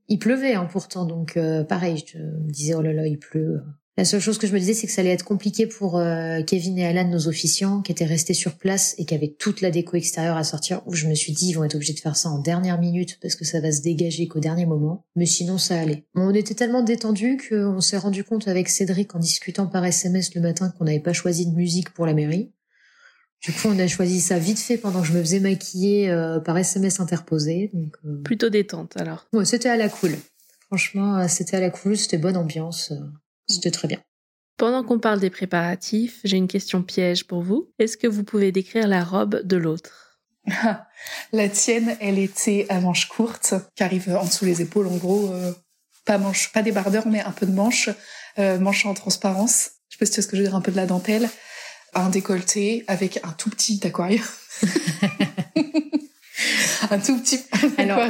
Il 0.08 0.18
pleuvait 0.18 0.54
hein, 0.54 0.68
pourtant, 0.70 1.04
donc 1.04 1.36
euh, 1.36 1.64
pareil, 1.64 2.02
je 2.06 2.18
me 2.18 2.50
disais 2.50 2.74
oh 2.74 2.82
là 2.82 2.92
là, 2.92 3.06
il 3.06 3.18
pleut. 3.18 3.62
La 3.96 4.04
seule 4.04 4.20
chose 4.20 4.38
que 4.38 4.48
je 4.48 4.52
me 4.52 4.58
disais, 4.58 4.74
c'est 4.74 4.88
que 4.88 4.92
ça 4.92 5.02
allait 5.02 5.12
être 5.12 5.24
compliqué 5.24 5.68
pour 5.68 5.98
euh, 5.98 6.42
Kevin 6.42 6.78
et 6.78 6.84
Alan, 6.84 7.08
nos 7.08 7.28
officiants, 7.28 7.80
qui 7.80 7.92
étaient 7.92 8.04
restés 8.04 8.34
sur 8.34 8.56
place 8.56 8.96
et 8.98 9.04
qui 9.04 9.14
avaient 9.14 9.36
toute 9.38 9.60
la 9.60 9.70
déco 9.70 9.96
extérieure 9.96 10.36
à 10.36 10.42
sortir. 10.42 10.82
Où 10.86 10.94
je 10.94 11.06
me 11.06 11.14
suis 11.14 11.32
dit, 11.32 11.50
ils 11.50 11.52
vont 11.52 11.62
être 11.62 11.76
obligés 11.76 11.92
de 11.92 12.00
faire 12.00 12.16
ça 12.16 12.28
en 12.28 12.40
dernière 12.40 12.80
minute 12.80 13.20
parce 13.22 13.36
que 13.36 13.44
ça 13.44 13.60
va 13.60 13.70
se 13.70 13.82
dégager 13.82 14.26
qu'au 14.26 14.40
dernier 14.40 14.66
moment. 14.66 15.04
Mais 15.14 15.26
sinon, 15.26 15.58
ça 15.58 15.78
allait. 15.78 16.06
On 16.16 16.34
était 16.34 16.54
tellement 16.54 16.82
détendus 16.82 17.38
qu'on 17.48 17.80
s'est 17.80 17.96
rendu 17.96 18.24
compte 18.24 18.48
avec 18.48 18.68
Cédric 18.68 19.14
en 19.14 19.20
discutant 19.20 19.68
par 19.68 19.84
SMS 19.84 20.34
le 20.34 20.40
matin 20.40 20.74
qu'on 20.76 20.86
n'avait 20.86 20.98
pas 20.98 21.12
choisi 21.12 21.46
de 21.46 21.54
musique 21.54 21.94
pour 21.94 22.04
la 22.04 22.14
mairie. 22.14 22.50
Du 23.44 23.52
coup, 23.52 23.68
on 23.68 23.78
a 23.78 23.86
choisi 23.86 24.20
ça 24.20 24.38
vite 24.38 24.58
fait 24.58 24.78
pendant 24.78 25.02
que 25.02 25.08
je 25.08 25.12
me 25.12 25.20
faisais 25.20 25.40
maquiller 25.40 26.10
euh, 26.10 26.40
par 26.40 26.56
SMS 26.56 27.00
interposé. 27.00 27.70
Donc, 27.74 27.94
euh... 28.06 28.22
Plutôt 28.22 28.48
détente 28.48 28.96
alors. 28.96 29.26
Ouais, 29.32 29.44
c'était 29.44 29.68
à 29.68 29.76
la 29.76 29.88
cool. 29.88 30.16
Franchement, 30.66 31.18
euh, 31.18 31.26
c'était 31.28 31.58
à 31.58 31.60
la 31.60 31.70
cool, 31.70 31.96
c'était 31.96 32.18
bonne 32.18 32.36
ambiance. 32.36 32.92
C'était 33.46 33.70
très 33.70 33.88
bien. 33.88 33.98
Pendant 34.56 34.84
qu'on 34.84 34.98
parle 34.98 35.20
des 35.20 35.30
préparatifs, 35.30 36.20
j'ai 36.24 36.36
une 36.36 36.48
question 36.48 36.82
piège 36.82 37.26
pour 37.26 37.42
vous. 37.42 37.70
Est-ce 37.78 37.96
que 37.96 38.06
vous 38.06 38.24
pouvez 38.24 38.52
décrire 38.52 38.86
la 38.86 39.04
robe 39.04 39.42
de 39.42 39.56
l'autre? 39.56 40.20
La 41.32 41.48
tienne, 41.48 41.96
elle 42.00 42.18
était 42.18 42.66
à 42.68 42.80
manches 42.80 43.08
courtes, 43.08 43.54
qui 43.76 43.82
arrive 43.82 44.08
en 44.14 44.24
dessous 44.24 44.44
les 44.44 44.62
épaules, 44.62 44.86
en 44.86 44.96
gros, 44.96 45.30
euh, 45.32 45.52
pas 46.04 46.18
manche, 46.18 46.52
pas 46.52 46.62
débardeur, 46.62 47.06
mais 47.06 47.20
un 47.20 47.30
peu 47.30 47.46
de 47.46 47.52
manche, 47.52 47.90
euh, 48.38 48.58
manche 48.58 48.86
en 48.86 48.94
transparence. 48.94 49.70
Je 49.88 49.96
sais 49.96 49.98
pas 49.98 50.06
si 50.06 50.12
tu 50.12 50.16
vois 50.16 50.22
ce 50.22 50.28
que 50.28 50.36
je 50.36 50.42
veux 50.42 50.48
dire, 50.48 50.56
un 50.56 50.60
peu 50.60 50.72
de 50.72 50.76
la 50.76 50.86
dentelle, 50.86 51.28
un 51.94 52.10
décolleté 52.10 52.84
avec 52.86 53.20
un 53.22 53.32
tout 53.32 53.50
petit 53.50 53.80
aquarium. 53.84 54.24
un 56.90 56.98
tout 56.98 57.18
petit 57.20 57.40
Alors, 57.78 58.08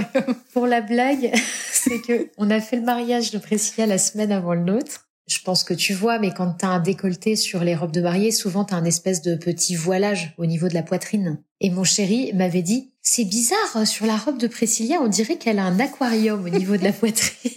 pour 0.52 0.66
la 0.66 0.80
blague, 0.80 1.32
c'est 1.72 2.00
que 2.00 2.28
on 2.36 2.50
a 2.50 2.60
fait 2.60 2.76
le 2.76 2.82
mariage 2.82 3.30
de 3.30 3.38
Priscilla 3.38 3.86
la 3.86 3.98
semaine 3.98 4.32
avant 4.32 4.54
le 4.54 4.62
nôtre 4.62 5.04
je 5.26 5.38
pense 5.40 5.64
que 5.64 5.72
tu 5.72 5.94
vois, 5.94 6.18
mais 6.18 6.32
quand 6.34 6.52
t'as 6.58 6.68
un 6.68 6.80
décolleté 6.80 7.34
sur 7.34 7.64
les 7.64 7.74
robes 7.74 7.92
de 7.92 8.02
mariée, 8.02 8.30
souvent 8.30 8.64
t'as 8.64 8.76
un 8.76 8.84
espèce 8.84 9.22
de 9.22 9.34
petit 9.36 9.74
voilage 9.74 10.34
au 10.36 10.44
niveau 10.44 10.68
de 10.68 10.74
la 10.74 10.82
poitrine. 10.82 11.38
Et 11.60 11.70
mon 11.70 11.84
chéri 11.84 12.30
m'avait 12.34 12.62
dit, 12.62 12.92
c'est 13.00 13.24
bizarre, 13.24 13.86
sur 13.86 14.04
la 14.06 14.16
robe 14.16 14.38
de 14.38 14.46
Priscilla, 14.46 14.98
on 15.00 15.08
dirait 15.08 15.36
qu'elle 15.36 15.58
a 15.58 15.64
un 15.64 15.80
aquarium 15.80 16.44
au 16.44 16.48
niveau 16.50 16.76
de 16.76 16.84
la 16.84 16.92
poitrine. 16.92 17.52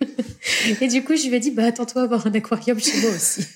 Et 0.80 0.88
du 0.88 1.04
coup, 1.04 1.14
je 1.14 1.28
lui 1.28 1.36
ai 1.36 1.40
dit, 1.40 1.52
bah, 1.52 1.66
attends-toi 1.66 2.02
à 2.02 2.04
avoir 2.06 2.26
un 2.26 2.34
aquarium 2.34 2.80
chez 2.80 3.00
moi 3.00 3.10
aussi. 3.10 3.46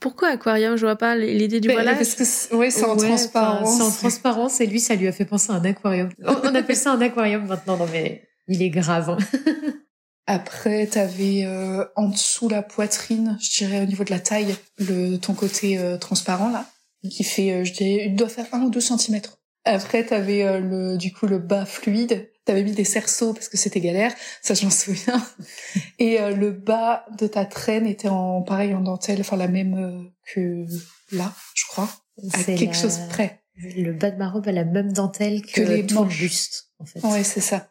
Pourquoi 0.00 0.28
aquarium 0.28 0.76
Je 0.76 0.86
vois 0.86 0.96
pas 0.96 1.16
l'idée 1.16 1.60
du 1.60 1.68
voilage. 1.68 1.96
Parce 1.96 2.14
que 2.14 2.54
oui, 2.56 2.70
c'est 2.70 2.84
en 2.84 2.96
transparence. 2.96 3.76
C'est 3.76 3.82
en 3.82 3.90
transparence 3.90 4.60
et 4.60 4.66
lui, 4.66 4.80
ça 4.80 4.94
lui 4.94 5.08
a 5.08 5.12
fait 5.12 5.24
penser 5.24 5.52
à 5.52 5.56
un 5.56 5.64
aquarium. 5.64 6.08
On 6.24 6.54
appelle 6.54 6.76
ça 6.76 6.92
un 6.92 7.00
aquarium 7.00 7.46
maintenant, 7.46 7.76
non 7.76 7.86
mais 7.92 8.22
il 8.46 8.62
est 8.62 8.70
grave. 8.70 9.10
Hein. 9.10 9.18
Après, 10.26 10.86
t'avais 10.86 11.44
euh, 11.46 11.84
en 11.96 12.08
dessous 12.08 12.50
la 12.50 12.62
poitrine, 12.62 13.38
je 13.40 13.64
dirais 13.64 13.80
au 13.80 13.86
niveau 13.86 14.04
de 14.04 14.10
la 14.10 14.20
taille, 14.20 14.54
le 14.76 15.16
ton 15.16 15.32
côté 15.32 15.78
euh, 15.78 15.96
transparent 15.96 16.50
là, 16.50 16.66
qui 17.10 17.24
fait, 17.24 17.52
euh, 17.52 17.64
je 17.64 17.72
dirais, 17.72 18.04
il 18.08 18.14
doit 18.14 18.28
faire 18.28 18.46
un 18.52 18.60
ou 18.60 18.70
deux 18.70 18.80
centimètres. 18.80 19.38
Après, 19.64 20.04
t'avais 20.04 20.44
euh, 20.44 20.60
le 20.60 20.96
du 20.96 21.12
coup 21.12 21.26
le 21.26 21.38
bas 21.38 21.66
fluide. 21.66 22.30
T'avais 22.48 22.62
mis 22.62 22.72
des 22.72 22.84
cerceaux 22.84 23.34
parce 23.34 23.50
que 23.50 23.58
c'était 23.58 23.80
galère, 23.80 24.14
ça 24.40 24.54
je 24.54 24.64
m'en 24.64 24.70
souviens. 24.70 25.22
Et 25.98 26.18
euh, 26.18 26.34
le 26.34 26.50
bas 26.50 27.04
de 27.18 27.26
ta 27.26 27.44
traîne 27.44 27.86
était 27.86 28.08
en 28.08 28.40
pareil 28.40 28.72
en 28.72 28.80
dentelle, 28.80 29.20
enfin 29.20 29.36
la 29.36 29.48
même 29.48 30.10
que 30.32 30.64
là, 31.12 31.34
je 31.54 31.66
crois, 31.66 31.90
à 32.32 32.42
quelque 32.42 32.74
chose 32.74 33.00
près. 33.10 33.42
Le 33.54 33.92
bas 33.92 34.10
de 34.10 34.16
ma 34.16 34.30
robe 34.30 34.48
a 34.48 34.52
la 34.52 34.64
même 34.64 34.94
dentelle 34.94 35.42
que, 35.42 35.60
que 35.60 35.60
les 35.60 35.84
tout 35.86 36.02
le 36.02 36.08
buste, 36.08 36.70
en 36.78 36.86
fait. 36.86 37.00
Ouais, 37.04 37.22
c'est 37.22 37.42
ça. 37.42 37.68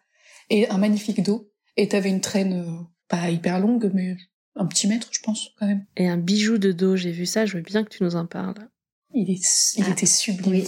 Et 0.52 0.70
un 0.70 0.78
magnifique 0.78 1.24
dos 1.24 1.52
et 1.76 1.88
t'avais 1.88 2.10
une 2.10 2.22
traîne 2.22 2.54
euh, 2.54 2.84
pas 3.08 3.32
hyper 3.32 3.60
longue, 3.60 3.90
mais 3.96 4.16
un 4.56 4.68
petit 4.68 4.88
mètre, 4.88 5.08
je 5.12 5.22
pense, 5.22 5.50
quand 5.58 5.66
même. 5.66 5.86
Et 5.96 6.08
un 6.08 6.18
bijou 6.18 6.60
de 6.60 6.72
dos, 6.72 6.98
j'ai 6.98 7.12
vu 7.12 7.26
ça, 7.26 7.48
je 7.48 7.58
veux 7.58 7.64
bien 7.64 7.84
que 7.84 7.90
tu 7.90 8.04
nous 8.04 8.16
en 8.16 8.28
parles. 8.28 8.70
Il, 9.14 9.32
est, 9.32 9.76
il 9.78 9.86
ah, 9.88 9.92
était 9.92 10.06
sublime. 10.06 10.52
Oui, 10.52 10.66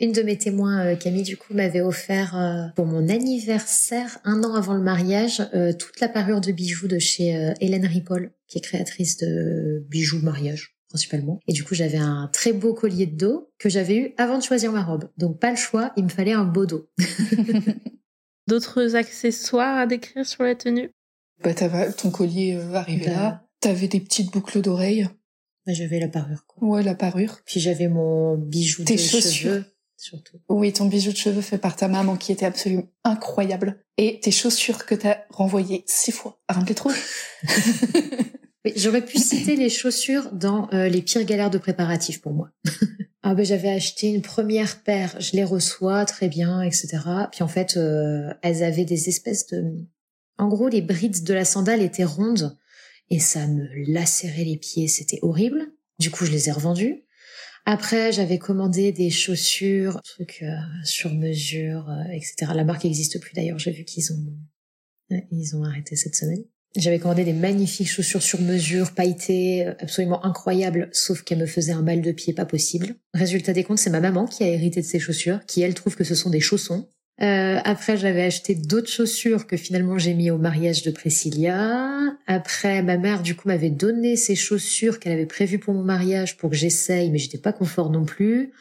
une 0.00 0.12
de 0.12 0.22
mes 0.22 0.36
témoins, 0.38 0.84
euh, 0.86 0.96
Camille, 0.96 1.22
du 1.22 1.36
coup, 1.36 1.54
m'avait 1.54 1.80
offert 1.80 2.36
euh, 2.36 2.66
pour 2.76 2.86
mon 2.86 3.08
anniversaire, 3.08 4.18
un 4.24 4.42
an 4.44 4.54
avant 4.54 4.74
le 4.74 4.82
mariage, 4.82 5.42
toute 5.78 6.00
la 6.00 6.08
parure 6.08 6.40
de 6.40 6.52
bijoux 6.52 6.88
de 6.88 6.98
chez 6.98 7.52
Hélène 7.60 7.86
Ripoll, 7.86 8.32
qui 8.48 8.58
est 8.58 8.60
créatrice 8.60 9.16
de 9.18 9.84
bijoux 9.88 10.20
mariage. 10.20 10.76
principalement. 10.88 11.40
Et 11.48 11.52
du 11.52 11.64
coup, 11.64 11.74
j'avais 11.74 11.98
un 11.98 12.28
très 12.32 12.52
beau 12.52 12.74
collier 12.74 13.06
de 13.06 13.16
dos 13.16 13.50
que 13.58 13.68
j'avais 13.68 13.96
eu 13.96 14.14
avant 14.18 14.38
de 14.38 14.42
choisir 14.42 14.72
ma 14.72 14.82
robe. 14.84 15.08
Donc 15.18 15.38
pas 15.40 15.50
le 15.50 15.56
choix, 15.56 15.92
il 15.96 16.04
me 16.04 16.08
fallait 16.08 16.32
un 16.32 16.44
beau 16.44 16.66
dos. 16.66 16.88
D'autres 18.48 18.94
accessoires 18.94 19.78
à 19.78 19.86
décrire 19.86 20.24
sur 20.24 20.44
la 20.44 20.54
tenue? 20.54 20.90
Bah, 21.42 21.52
ton 21.96 22.10
collier 22.10 22.54
euh, 22.54 22.74
arrivé 22.74 23.06
là. 23.06 23.12
Bah. 23.30 23.42
T'avais 23.60 23.88
des 23.88 24.00
petites 24.00 24.32
boucles 24.32 24.60
d'oreilles. 24.60 25.08
Bah, 25.66 25.72
j'avais 25.72 25.98
la 25.98 26.08
parure. 26.08 26.44
Quoi. 26.46 26.68
Ouais, 26.68 26.82
la 26.82 26.94
parure. 26.94 27.40
Puis 27.44 27.58
j'avais 27.60 27.88
mon 27.88 28.36
bijou 28.38 28.84
Tes 28.84 28.94
de 28.94 29.00
chaussures. 29.00 29.32
cheveux. 29.52 29.64
Surtout. 29.96 30.38
Oui, 30.48 30.72
ton 30.72 30.86
bijou 30.86 31.10
de 31.10 31.16
cheveux 31.16 31.40
fait 31.40 31.58
par 31.58 31.74
ta 31.74 31.88
maman 31.88 32.16
qui 32.16 32.32
était 32.32 32.46
absolument 32.46 32.88
incroyable. 33.04 33.82
Et 33.96 34.20
tes 34.20 34.30
chaussures 34.30 34.84
que 34.84 34.94
t'as 34.94 35.18
renvoyées 35.30 35.84
six 35.86 36.12
fois 36.12 36.38
à 36.48 36.54
remplir 36.54 36.76
trop. 36.76 36.90
J'aurais 38.76 39.04
pu 39.04 39.18
citer 39.18 39.56
les 39.56 39.70
chaussures 39.70 40.30
dans 40.32 40.68
euh, 40.72 40.88
les 40.88 41.00
pires 41.00 41.24
galères 41.24 41.50
de 41.50 41.58
préparatifs 41.58 42.20
pour 42.20 42.32
moi. 42.32 42.50
ah 43.22 43.34
ben 43.34 43.44
j'avais 43.44 43.70
acheté 43.70 44.08
une 44.08 44.22
première 44.22 44.82
paire, 44.82 45.16
je 45.20 45.32
les 45.32 45.44
reçois 45.44 46.04
très 46.04 46.28
bien, 46.28 46.62
etc. 46.62 46.98
Puis 47.30 47.42
en 47.42 47.48
fait, 47.48 47.76
euh, 47.76 48.34
elles 48.42 48.64
avaient 48.64 48.84
des 48.84 49.08
espèces 49.08 49.46
de, 49.46 49.86
en 50.38 50.48
gros, 50.48 50.68
les 50.68 50.82
brides 50.82 51.24
de 51.24 51.34
la 51.34 51.44
sandale 51.44 51.80
étaient 51.80 52.04
rondes 52.04 52.58
et 53.08 53.20
ça 53.20 53.46
me 53.46 53.66
lacérait 53.90 54.44
les 54.44 54.56
pieds, 54.56 54.88
c'était 54.88 55.20
horrible. 55.22 55.66
Du 55.98 56.10
coup, 56.10 56.26
je 56.26 56.32
les 56.32 56.48
ai 56.48 56.52
revendues. 56.52 57.05
Après, 57.66 58.12
j'avais 58.12 58.38
commandé 58.38 58.92
des 58.92 59.10
chaussures, 59.10 60.00
trucs 60.02 60.42
euh, 60.42 60.54
sur 60.84 61.12
mesure, 61.12 61.92
etc. 62.12 62.52
La 62.54 62.64
marque 62.64 62.84
n'existe 62.84 63.20
plus 63.20 63.34
d'ailleurs. 63.34 63.58
J'ai 63.58 63.72
vu 63.72 63.84
qu'ils 63.84 64.12
ont, 64.12 65.16
ils 65.30 65.56
ont 65.56 65.64
arrêté 65.64 65.96
cette 65.96 66.14
semaine. 66.14 66.44
J'avais 66.76 66.98
commandé 66.98 67.24
des 67.24 67.32
magnifiques 67.32 67.88
chaussures 67.88 68.22
sur 68.22 68.40
mesure, 68.42 68.92
pailletées, 68.92 69.66
euh, 69.66 69.74
absolument 69.80 70.24
incroyables, 70.26 70.90
sauf 70.92 71.22
qu'elles 71.22 71.38
me 71.38 71.46
faisaient 71.46 71.72
un 71.72 71.82
mal 71.82 72.02
de 72.02 72.12
pied 72.12 72.34
pas 72.34 72.44
possible. 72.44 72.96
Résultat 73.14 73.54
des 73.54 73.64
comptes, 73.64 73.78
c'est 73.78 73.90
ma 73.90 74.00
maman 74.00 74.26
qui 74.26 74.44
a 74.44 74.48
hérité 74.48 74.82
de 74.82 74.86
ces 74.86 74.98
chaussures, 74.98 75.40
qui 75.46 75.62
elle 75.62 75.74
trouve 75.74 75.96
que 75.96 76.04
ce 76.04 76.14
sont 76.14 76.28
des 76.28 76.40
chaussons. 76.40 76.90
Euh, 77.22 77.58
après, 77.64 77.96
j'avais 77.96 78.24
acheté 78.24 78.54
d'autres 78.54 78.90
chaussures 78.90 79.46
que 79.46 79.56
finalement 79.56 79.96
j'ai 79.96 80.12
mis 80.12 80.30
au 80.30 80.36
mariage 80.36 80.82
de 80.82 80.90
Priscilla. 80.90 82.14
Après, 82.26 82.82
ma 82.82 82.98
mère 82.98 83.22
du 83.22 83.34
coup 83.34 83.48
m'avait 83.48 83.70
donné 83.70 84.16
ces 84.16 84.34
chaussures 84.34 85.00
qu'elle 85.00 85.12
avait 85.12 85.26
prévues 85.26 85.58
pour 85.58 85.72
mon 85.72 85.82
mariage 85.82 86.36
pour 86.36 86.50
que 86.50 86.56
j'essaye, 86.56 87.10
mais 87.10 87.18
j'étais 87.18 87.38
pas 87.38 87.52
confort 87.52 87.90
non 87.90 88.04
plus. 88.04 88.52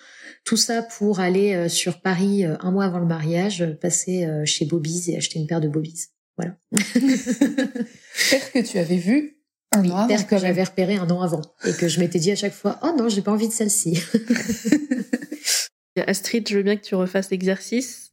Tout 0.45 0.57
ça 0.57 0.83
pour 0.83 1.19
aller 1.19 1.53
euh, 1.53 1.67
sur 1.67 1.99
Paris 2.01 2.45
un 2.45 2.71
mois 2.71 2.85
avant 2.85 2.99
le 2.99 3.05
mariage, 3.05 3.65
passer 3.81 4.27
chez 4.45 4.65
Bobby's 4.65 5.09
et 5.09 5.17
acheter 5.17 5.39
une 5.39 5.47
paire 5.47 5.61
de 5.61 5.67
Bobby's. 5.67 6.11
Voilà. 6.37 6.57
Paire 8.29 8.51
que 8.51 8.59
tu 8.59 8.77
avais 8.77 8.97
vu 8.97 9.37
un 9.73 9.81
oui, 9.81 9.91
an 9.91 10.07
que 10.07 10.37
j'avais 10.37 10.63
repéré 10.63 10.95
un 10.95 11.09
an 11.09 11.21
avant 11.21 11.41
et 11.65 11.73
que 11.73 11.87
je 11.87 11.99
m'étais 11.99 12.19
dit 12.19 12.31
à 12.31 12.35
chaque 12.35 12.53
fois 12.53 12.79
oh 12.83 12.93
non 12.97 13.09
j'ai 13.09 13.21
pas 13.21 13.31
envie 13.31 13.47
de 13.47 13.53
celle-ci. 13.53 14.01
Astrid, 16.07 16.47
je 16.47 16.57
veux 16.57 16.63
bien 16.63 16.75
que 16.75 16.83
tu 16.83 16.95
refasses 16.95 17.29
l'exercice 17.31 18.04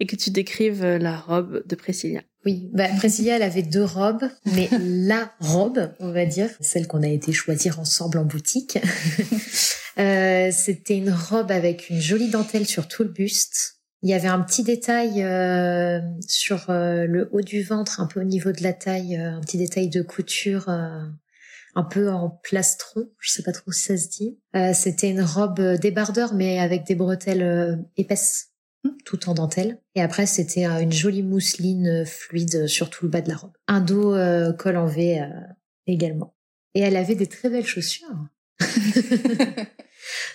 et 0.00 0.06
que 0.06 0.16
tu 0.16 0.30
décrives 0.30 0.84
euh, 0.84 0.98
la 0.98 1.16
robe 1.16 1.62
de 1.66 1.74
Priscilla. 1.74 2.22
Oui, 2.44 2.68
bah, 2.72 2.88
Priscilla, 2.96 3.36
elle 3.36 3.42
avait 3.42 3.62
deux 3.62 3.84
robes, 3.84 4.28
mais 4.54 4.68
la 4.80 5.32
robe, 5.40 5.92
on 6.00 6.12
va 6.12 6.26
dire, 6.26 6.50
celle 6.60 6.86
qu'on 6.86 7.02
a 7.02 7.08
été 7.08 7.32
choisir 7.32 7.80
ensemble 7.80 8.18
en 8.18 8.24
boutique, 8.24 8.78
euh, 9.98 10.50
c'était 10.52 10.96
une 10.96 11.10
robe 11.10 11.50
avec 11.50 11.90
une 11.90 12.00
jolie 12.00 12.30
dentelle 12.30 12.66
sur 12.66 12.88
tout 12.88 13.02
le 13.02 13.10
buste, 13.10 13.74
il 14.04 14.10
y 14.10 14.12
avait 14.12 14.28
un 14.28 14.40
petit 14.40 14.62
détail 14.62 15.22
euh, 15.22 15.98
sur 16.28 16.68
euh, 16.68 17.06
le 17.06 17.30
haut 17.32 17.40
du 17.40 17.62
ventre, 17.62 18.00
un 18.02 18.06
peu 18.06 18.20
au 18.20 18.24
niveau 18.24 18.52
de 18.52 18.62
la 18.62 18.74
taille, 18.74 19.16
euh, 19.16 19.38
un 19.38 19.40
petit 19.40 19.56
détail 19.56 19.88
de 19.88 20.02
couture, 20.02 20.68
un 20.68 21.82
peu 21.90 22.10
en 22.10 22.28
plastron. 22.28 23.08
Je 23.18 23.30
sais 23.30 23.42
pas 23.42 23.52
trop 23.52 23.72
si 23.72 23.80
ça 23.80 23.96
se 23.96 24.08
dit. 24.08 24.38
C'était 24.74 25.08
une 25.08 25.22
robe 25.22 25.58
débardeur, 25.80 26.34
mais 26.34 26.60
avec 26.60 26.84
des 26.84 26.94
bretelles 26.94 27.82
épaisses, 27.96 28.50
tout 29.04 29.28
en 29.28 29.34
dentelle. 29.34 29.78
Et 29.94 30.02
après, 30.02 30.26
c'était 30.26 30.64
une 30.64 30.92
jolie 30.92 31.22
mousseline 31.22 32.04
fluide 32.06 32.66
sur 32.66 32.90
tout 32.90 33.04
le 33.04 33.10
bas 33.10 33.20
de 33.20 33.28
la 33.28 33.36
robe. 33.36 33.52
Un 33.68 33.80
dos 33.80 34.14
col 34.58 34.76
en 34.76 34.86
V 34.86 35.22
également. 35.86 36.34
Et 36.74 36.80
elle 36.80 36.96
avait 36.96 37.14
des 37.14 37.26
très 37.26 37.48
belles 37.48 37.66
chaussures. 37.66 38.28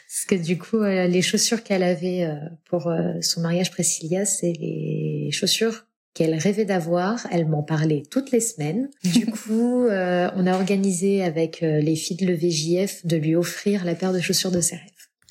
Parce 0.10 0.26
que 0.28 0.36
du 0.36 0.58
coup, 0.58 0.78
euh, 0.78 1.08
les 1.08 1.22
chaussures 1.22 1.64
qu'elle 1.64 1.84
avait 1.84 2.24
euh, 2.24 2.36
pour 2.66 2.88
euh, 2.88 3.14
son 3.22 3.42
mariage 3.42 3.72
Priscilla, 3.72 4.26
c'est 4.26 4.54
les 4.54 5.30
chaussures 5.32 5.86
qu'elle 6.14 6.34
rêvait 6.36 6.66
d'avoir. 6.66 7.28
Elle 7.32 7.48
m'en 7.48 7.64
parlait 7.64 8.04
toutes 8.10 8.32
les 8.32 8.40
semaines. 8.40 8.90
Du 9.04 9.26
coup, 9.32 9.86
on 9.86 10.48
a 10.48 10.54
organisé 10.54 11.24
avec 11.24 11.62
les 11.62 11.96
filles 11.96 12.18
de 12.18 12.26
l'EVJF 12.26 13.06
de 13.06 13.18
lui 13.18 13.36
offrir 13.36 13.86
la 13.86 13.96
paire 13.96 14.14
de 14.14 14.20
chaussures 14.20 14.52
de 14.52 14.62
ses 14.62 14.76
rêves. 14.76 14.90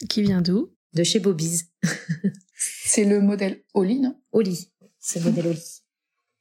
Qui 0.09 0.23
vient 0.23 0.41
d'où? 0.41 0.71
De 0.95 1.03
chez 1.03 1.19
Bobby's. 1.19 1.67
c'est 2.89 3.05
le 3.05 3.21
modèle 3.21 3.63
Oli, 3.75 4.01
non? 4.01 4.17
Oli, 4.33 4.71
c'est 4.99 5.21
le 5.21 5.27
modèle 5.27 5.49
Oli. 5.49 5.83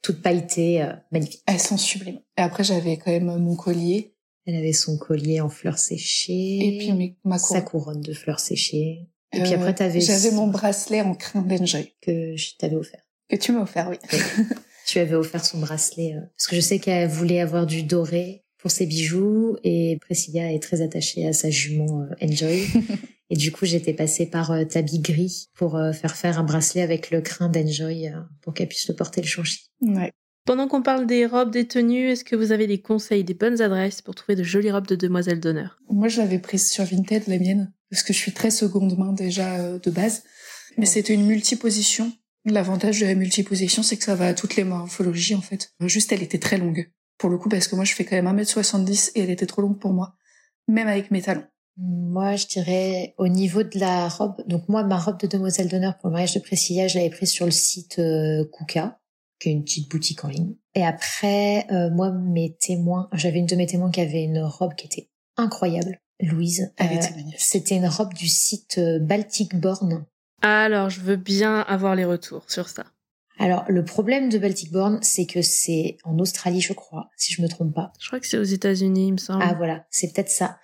Toute 0.01 0.21
pailletée, 0.21 0.87
magnifique. 1.11 1.43
Elles 1.45 1.59
sont 1.59 1.77
sublimes. 1.77 2.21
Et 2.37 2.41
après, 2.41 2.63
j'avais 2.63 2.97
quand 2.97 3.11
même 3.11 3.25
mon 3.25 3.55
collier 3.55 4.17
elle 4.47 4.55
avait 4.55 4.73
son 4.73 4.97
collier 4.97 5.41
en 5.41 5.49
fleurs 5.49 5.77
séchées. 5.77 6.59
Et 6.59 6.77
puis 6.77 7.17
ma 7.25 7.37
couronne. 7.37 7.59
Sa 7.59 7.61
couronne 7.61 8.01
de 8.01 8.13
fleurs 8.13 8.39
séchées. 8.39 9.09
Et 9.33 9.41
puis 9.41 9.53
après, 9.53 9.75
t'avais... 9.75 9.99
J'avais 9.99 10.31
mon 10.31 10.47
bracelet 10.47 11.01
en 11.01 11.15
crin 11.15 11.41
d'enjoy. 11.41 11.93
Que 12.01 12.37
je 12.37 12.55
t'avais 12.57 12.77
offert. 12.77 13.01
Que 13.29 13.35
tu 13.35 13.51
m'as 13.51 13.63
offert, 13.63 13.89
oui. 13.89 13.97
tu 14.87 14.99
avais 14.99 15.15
offert 15.15 15.43
son 15.43 15.59
bracelet. 15.59 16.15
Euh, 16.15 16.21
parce 16.37 16.47
que 16.47 16.55
je 16.55 16.61
sais 16.61 16.79
qu'elle 16.79 17.09
voulait 17.09 17.41
avoir 17.41 17.65
du 17.65 17.83
doré 17.83 18.45
pour 18.57 18.71
ses 18.71 18.85
bijoux. 18.85 19.57
Et 19.63 19.97
Priscilla 20.01 20.51
est 20.51 20.61
très 20.61 20.81
attachée 20.81 21.27
à 21.27 21.33
sa 21.33 21.49
jument 21.49 22.01
euh, 22.01 22.25
Enjoy. 22.25 22.65
et 23.29 23.35
du 23.35 23.51
coup, 23.51 23.65
j'étais 23.65 23.93
passée 23.93 24.25
par 24.25 24.51
euh, 24.51 24.65
Tabi 24.65 24.99
Gris 24.99 25.47
pour 25.55 25.79
faire 25.93 26.15
faire 26.15 26.39
un 26.39 26.43
bracelet 26.43 26.81
avec 26.81 27.11
le 27.11 27.21
crin 27.21 27.49
d'Enjoy 27.49 28.11
pour 28.41 28.53
qu'elle 28.53 28.67
puisse 28.67 28.87
le 28.87 28.95
porter 28.95 29.21
le 29.21 29.27
jour 29.27 29.43
Ouais. 29.81 30.11
Pendant 30.47 30.69
qu'on 30.69 30.81
parle 30.81 31.05
des 31.05 31.25
robes, 31.25 31.51
des 31.51 31.67
tenues, 31.67 32.11
est-ce 32.11 32.23
que 32.23 32.37
vous 32.37 32.53
avez 32.53 32.67
des 32.67 32.79
conseils, 32.79 33.25
des 33.25 33.33
bonnes 33.33 33.61
adresses 33.61 34.01
pour 34.01 34.15
trouver 34.15 34.37
de 34.37 34.43
jolies 34.43 34.71
robes 34.71 34.87
de 34.87 34.95
demoiselles 34.95 35.41
d'honneur? 35.41 35.77
Moi, 35.89 36.07
je 36.07 36.21
l'avais 36.21 36.39
prise 36.39 36.71
sur 36.71 36.85
Vinted, 36.85 37.27
la 37.27 37.37
mienne, 37.37 37.73
parce 37.89 38.01
que 38.01 38.13
je 38.13 38.17
suis 38.17 38.31
très 38.31 38.49
seconde 38.49 38.97
main 38.97 39.11
déjà 39.11 39.55
euh, 39.55 39.77
de 39.77 39.91
base. 39.91 40.23
Mais 40.77 40.85
c'était 40.85 41.13
une 41.13 41.25
multiposition. 41.25 42.13
L'avantage 42.45 43.01
de 43.01 43.05
la 43.05 43.15
multiposition, 43.15 43.83
c'est 43.83 43.97
que 43.97 44.05
ça 44.05 44.15
va 44.15 44.27
à 44.27 44.33
toutes 44.33 44.55
les 44.55 44.63
morphologies, 44.63 45.35
en 45.35 45.41
fait. 45.41 45.73
Juste, 45.81 46.13
elle 46.13 46.23
était 46.23 46.39
très 46.39 46.57
longue. 46.57 46.89
Pour 47.17 47.29
le 47.29 47.37
coup, 47.37 47.49
parce 47.49 47.67
que 47.67 47.75
moi, 47.75 47.85
je 47.85 47.93
fais 47.93 48.05
quand 48.05 48.21
même 48.21 48.37
1m70 48.37 49.11
et 49.15 49.21
elle 49.21 49.29
était 49.29 49.45
trop 49.45 49.61
longue 49.61 49.79
pour 49.79 49.93
moi. 49.93 50.15
Même 50.67 50.87
avec 50.87 51.11
mes 51.11 51.21
talons. 51.21 51.45
Moi, 51.77 52.35
je 52.35 52.47
dirais 52.47 53.13
au 53.17 53.27
niveau 53.27 53.63
de 53.63 53.79
la 53.79 54.07
robe. 54.07 54.35
Donc 54.47 54.67
moi, 54.67 54.83
ma 54.83 54.97
robe 54.97 55.19
de 55.19 55.27
demoiselle 55.27 55.69
d'honneur 55.69 55.97
pour 55.97 56.09
le 56.09 56.13
mariage 56.13 56.33
de 56.33 56.39
Priscilla, 56.39 56.87
je 56.87 56.97
l'avais 56.97 57.09
prise 57.09 57.31
sur 57.31 57.45
le 57.45 57.51
site 57.51 57.99
euh, 57.99 58.45
Kuka 58.51 58.99
qui 59.39 59.49
est 59.49 59.51
une 59.51 59.63
petite 59.63 59.89
boutique 59.89 60.23
en 60.25 60.29
ligne. 60.29 60.55
Et 60.75 60.85
après, 60.85 61.67
euh, 61.71 61.89
moi, 61.89 62.11
mes 62.11 62.55
témoins, 62.55 63.09
j'avais 63.13 63.39
une 63.39 63.45
de 63.45 63.55
mes 63.55 63.67
témoins 63.67 63.91
qui 63.91 64.01
avait 64.01 64.23
une 64.23 64.39
robe 64.39 64.75
qui 64.75 64.87
était 64.87 65.09
incroyable. 65.37 65.99
Louise, 66.19 66.73
euh, 66.81 66.85
c'était 67.37 67.75
une 67.75 67.87
robe 67.87 68.13
du 68.13 68.27
site 68.27 68.79
euh, 68.79 68.99
Baltic 68.99 69.55
Born. 69.55 70.05
Alors, 70.41 70.89
je 70.89 71.01
veux 71.01 71.15
bien 71.15 71.59
avoir 71.61 71.95
les 71.95 72.05
retours 72.05 72.49
sur 72.49 72.69
ça. 72.69 72.85
Alors, 73.39 73.65
le 73.67 73.85
problème 73.85 74.29
de 74.29 74.37
Baltic 74.37 74.71
Born, 74.71 74.99
c'est 75.01 75.25
que 75.25 75.41
c'est 75.41 75.97
en 76.03 76.17
Australie, 76.19 76.61
je 76.61 76.73
crois, 76.73 77.09
si 77.17 77.33
je 77.33 77.41
me 77.41 77.47
trompe 77.47 77.73
pas. 77.73 77.93
Je 77.99 78.07
crois 78.07 78.19
que 78.19 78.27
c'est 78.27 78.37
aux 78.37 78.43
États-Unis, 78.43 79.07
il 79.07 79.13
me 79.13 79.17
semble. 79.17 79.43
Ah 79.45 79.53
voilà, 79.55 79.85
c'est 79.91 80.11
peut-être 80.11 80.29
ça. 80.29 80.57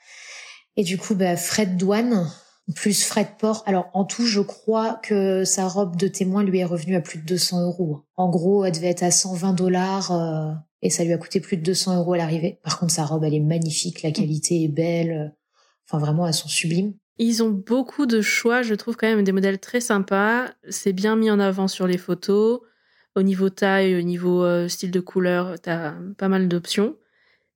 Et 0.76 0.84
du 0.84 0.98
coup, 0.98 1.14
bah, 1.14 1.36
frais 1.36 1.68
de 1.68 1.78
douane, 1.78 2.28
plus 2.76 3.04
frais 3.04 3.26
de 3.26 3.38
port. 3.38 3.64
Alors 3.66 3.90
en 3.94 4.06
tout, 4.06 4.26
je 4.26 4.40
crois 4.40 5.00
que 5.04 5.44
sa 5.44 5.68
robe 5.68 5.98
de 5.98 6.08
témoin 6.08 6.44
lui 6.44 6.60
est 6.60 6.66
revenue 6.66 6.96
à 6.96 7.02
plus 7.02 7.20
de 7.20 7.26
200 7.26 7.66
euros. 7.66 8.06
En 8.16 8.30
gros, 8.30 8.66
elle 8.66 8.74
devait 8.74 8.88
être 8.88 9.04
à 9.04 9.12
120 9.12 9.54
dollars 9.54 10.12
euh, 10.12 10.54
et 10.82 10.90
ça 10.90 11.04
lui 11.04 11.14
a 11.14 11.18
coûté 11.18 11.40
plus 11.42 11.58
de 11.58 11.64
200 11.64 11.98
euros 11.98 12.14
à 12.14 12.18
l'arrivée. 12.18 12.60
Par 12.64 12.80
contre, 12.80 12.94
sa 12.94 13.06
robe, 13.06 13.24
elle 13.24 13.34
est 13.34 13.40
magnifique, 13.40 14.02
la 14.02 14.12
qualité 14.12 14.64
est 14.64 14.70
belle. 14.70 15.36
Enfin, 15.88 16.00
vraiment, 16.00 16.26
elles 16.26 16.34
sont 16.34 16.48
sublimes. 16.48 16.94
Ils 17.18 17.44
ont 17.44 17.50
beaucoup 17.50 18.06
de 18.06 18.22
choix, 18.22 18.62
je 18.64 18.74
trouve 18.74 18.96
quand 18.96 19.08
même 19.08 19.24
des 19.24 19.32
modèles 19.32 19.60
très 19.60 19.82
sympas. 19.82 20.50
C'est 20.70 20.94
bien 20.94 21.16
mis 21.16 21.30
en 21.30 21.40
avant 21.40 21.68
sur 21.68 21.88
les 21.88 21.98
photos. 21.98 22.62
Au 23.16 23.22
niveau 23.22 23.50
taille, 23.50 23.96
au 23.96 24.02
niveau 24.02 24.44
euh, 24.44 24.68
style 24.68 24.90
de 24.90 25.00
couleur, 25.00 25.60
t'as 25.60 25.94
pas 26.18 26.28
mal 26.28 26.48
d'options. 26.48 26.96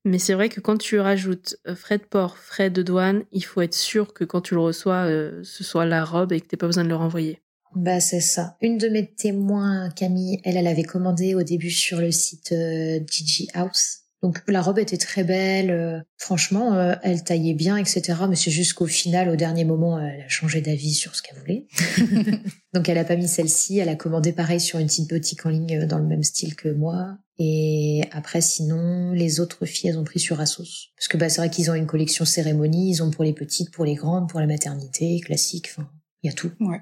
Mais 0.08 0.20
c'est 0.20 0.34
vrai 0.34 0.48
que 0.48 0.62
quand 0.62 0.78
tu 0.78 1.00
rajoutes 1.00 1.58
euh, 1.68 1.76
frais 1.76 1.98
de 1.98 2.04
port, 2.04 2.38
frais 2.38 2.70
de 2.70 2.82
douane, 2.82 3.24
il 3.32 3.44
faut 3.44 3.62
être 3.62 3.74
sûr 3.74 4.14
que 4.14 4.24
quand 4.24 4.42
tu 4.42 4.54
le 4.54 4.62
reçois, 4.62 5.06
euh, 5.06 5.42
ce 5.44 5.64
soit 5.64 5.86
la 5.86 6.06
robe 6.06 6.32
et 6.32 6.40
que 6.40 6.48
t'aies 6.48 6.58
pas 6.58 6.68
besoin 6.68 6.86
de 6.86 6.90
le 6.90 6.96
renvoyer. 6.96 7.42
Bah 7.76 8.00
c'est 8.00 8.22
ça. 8.22 8.56
Une 8.62 8.78
de 8.78 8.88
mes 8.88 9.14
témoins, 9.14 9.90
Camille, 9.90 10.40
elle, 10.46 10.56
elle 10.56 10.68
avait 10.68 10.84
commandé 10.84 11.36
au 11.36 11.44
début 11.44 11.70
sur 11.70 12.00
le 12.00 12.12
site 12.12 12.54
euh, 12.54 13.00
Gigi 13.06 13.50
House. 13.54 14.04
Donc 14.24 14.42
la 14.48 14.62
robe 14.62 14.80
était 14.80 14.98
très 14.98 15.24
belle, 15.24 15.70
euh, 15.70 16.00
franchement, 16.18 16.74
euh, 16.74 16.96
elle 17.04 17.24
taillait 17.24 17.54
bien, 17.54 17.78
etc. 17.78 18.02
Mais 18.28 18.36
c'est 18.36 18.52
juste 18.52 18.74
qu'au 18.74 18.88
final, 18.88 19.30
au 19.30 19.36
dernier 19.36 19.64
moment, 19.64 20.00
elle 20.00 20.22
a 20.22 20.30
changé 20.30 20.62
d'avis 20.62 20.94
sur 20.94 21.16
ce 21.16 21.22
qu'elle 21.22 21.38
voulait. 21.38 21.68
Donc 22.74 22.90
elle 22.90 22.98
a 22.98 23.04
pas 23.04 23.16
mis 23.16 23.28
celle-ci, 23.28 23.78
elle 23.78 23.90
a 23.90 23.96
commandé 23.96 24.32
pareil 24.34 24.60
sur 24.60 24.80
une 24.80 24.88
petite 24.88 25.10
boutique 25.10 25.46
en 25.46 25.50
ligne 25.50 25.86
dans 25.86 26.00
le 26.00 26.06
même 26.06 26.24
style 26.24 26.56
que 26.56 26.70
moi. 26.70 27.18
Et 27.40 28.02
après, 28.12 28.42
sinon, 28.42 29.12
les 29.12 29.40
autres 29.40 29.66
filles, 29.66 29.92
elles 29.92 30.00
ont 30.00 30.04
pris 30.04 30.20
sur 30.20 30.40
Asos. 30.40 30.90
Parce 30.98 31.08
que 31.08 31.18
bah, 31.18 31.30
c'est 31.30 31.40
vrai 31.40 31.52
qu'ils 31.52 31.70
ont 31.70 31.76
une 31.76 31.86
collection 31.86 32.26
cérémonie, 32.26 32.90
ils 32.90 33.04
ont 33.04 33.12
pour 33.12 33.24
les 33.24 33.34
petites, 33.34 33.72
pour 33.72 33.86
les 33.86 33.94
grandes, 33.94 34.28
pour 34.28 34.40
la 34.40 34.48
maternité, 34.48 35.20
classique, 35.20 35.70
enfin, 35.72 35.88
il 36.24 36.28
y 36.28 36.30
a 36.32 36.34
tout. 36.34 36.52
Ouais. 36.60 36.82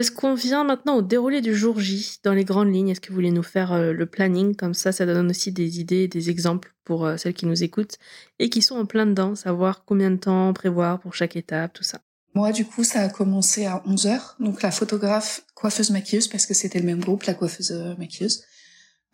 Est-ce 0.00 0.12
qu'on 0.12 0.34
vient 0.34 0.62
maintenant 0.62 0.96
au 0.96 1.02
déroulé 1.02 1.40
du 1.40 1.56
jour 1.56 1.80
J 1.80 2.18
dans 2.22 2.32
les 2.32 2.44
grandes 2.44 2.72
lignes? 2.72 2.90
Est-ce 2.90 3.00
que 3.00 3.08
vous 3.08 3.16
voulez 3.16 3.32
nous 3.32 3.42
faire 3.42 3.72
euh, 3.72 3.92
le 3.92 4.06
planning? 4.06 4.54
Comme 4.54 4.74
ça, 4.74 4.92
ça 4.92 5.06
donne 5.06 5.30
aussi 5.30 5.50
des 5.50 5.80
idées, 5.80 6.06
des 6.06 6.30
exemples 6.30 6.72
pour 6.84 7.04
euh, 7.04 7.16
celles 7.16 7.34
qui 7.34 7.46
nous 7.46 7.64
écoutent 7.64 7.96
et 8.38 8.48
qui 8.48 8.62
sont 8.62 8.76
en 8.76 8.86
plein 8.86 9.06
dedans, 9.06 9.34
savoir 9.34 9.84
combien 9.84 10.12
de 10.12 10.16
temps 10.16 10.52
prévoir 10.52 11.00
pour 11.00 11.14
chaque 11.14 11.34
étape, 11.34 11.72
tout 11.72 11.82
ça. 11.82 11.98
Moi, 12.34 12.52
du 12.52 12.64
coup, 12.64 12.84
ça 12.84 13.00
a 13.00 13.08
commencé 13.08 13.66
à 13.66 13.82
11h. 13.88 14.36
Donc, 14.38 14.62
la 14.62 14.70
photographe, 14.70 15.42
coiffeuse 15.54 15.90
maquilleuse, 15.90 16.28
parce 16.28 16.46
que 16.46 16.54
c'était 16.54 16.78
le 16.78 16.86
même 16.86 17.00
groupe, 17.00 17.24
la 17.24 17.34
coiffeuse 17.34 17.72
euh, 17.72 17.96
maquilleuse, 17.96 18.44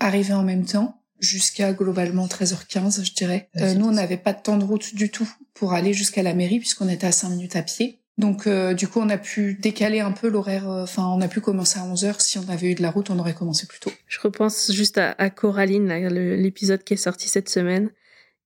arrivait 0.00 0.34
en 0.34 0.42
même 0.42 0.66
temps 0.66 1.00
jusqu'à 1.18 1.72
globalement 1.72 2.26
13h15, 2.26 3.02
je 3.02 3.14
dirais. 3.14 3.48
nous, 3.54 3.86
on 3.86 3.92
n'avait 3.92 4.18
pas 4.18 4.34
de 4.34 4.42
temps 4.42 4.58
de 4.58 4.64
route 4.64 4.94
du 4.94 5.10
tout 5.10 5.30
pour 5.54 5.72
aller 5.72 5.94
jusqu'à 5.94 6.22
la 6.22 6.34
mairie 6.34 6.58
puisqu'on 6.58 6.88
était 6.88 7.06
à 7.06 7.12
5 7.12 7.30
minutes 7.30 7.56
à 7.56 7.62
pied. 7.62 8.03
Donc 8.16 8.46
euh, 8.46 8.74
du 8.74 8.86
coup, 8.86 9.00
on 9.00 9.08
a 9.08 9.18
pu 9.18 9.54
décaler 9.54 10.00
un 10.00 10.12
peu 10.12 10.28
l'horaire. 10.28 10.70
Euh, 10.70 10.84
enfin, 10.84 11.06
on 11.06 11.20
a 11.20 11.28
pu 11.28 11.40
commencer 11.40 11.80
à 11.80 11.84
11 11.84 12.04
h 12.04 12.20
Si 12.20 12.38
on 12.38 12.48
avait 12.48 12.70
eu 12.70 12.74
de 12.74 12.82
la 12.82 12.90
route, 12.90 13.10
on 13.10 13.18
aurait 13.18 13.34
commencé 13.34 13.66
plus 13.66 13.80
tôt. 13.80 13.90
Je 14.06 14.20
repense 14.20 14.70
juste 14.72 14.98
à, 14.98 15.14
à 15.18 15.30
Coraline, 15.30 15.88
l'épisode 15.88 16.84
qui 16.84 16.94
est 16.94 16.98
sorti 16.98 17.28
cette 17.28 17.48
semaine, 17.48 17.90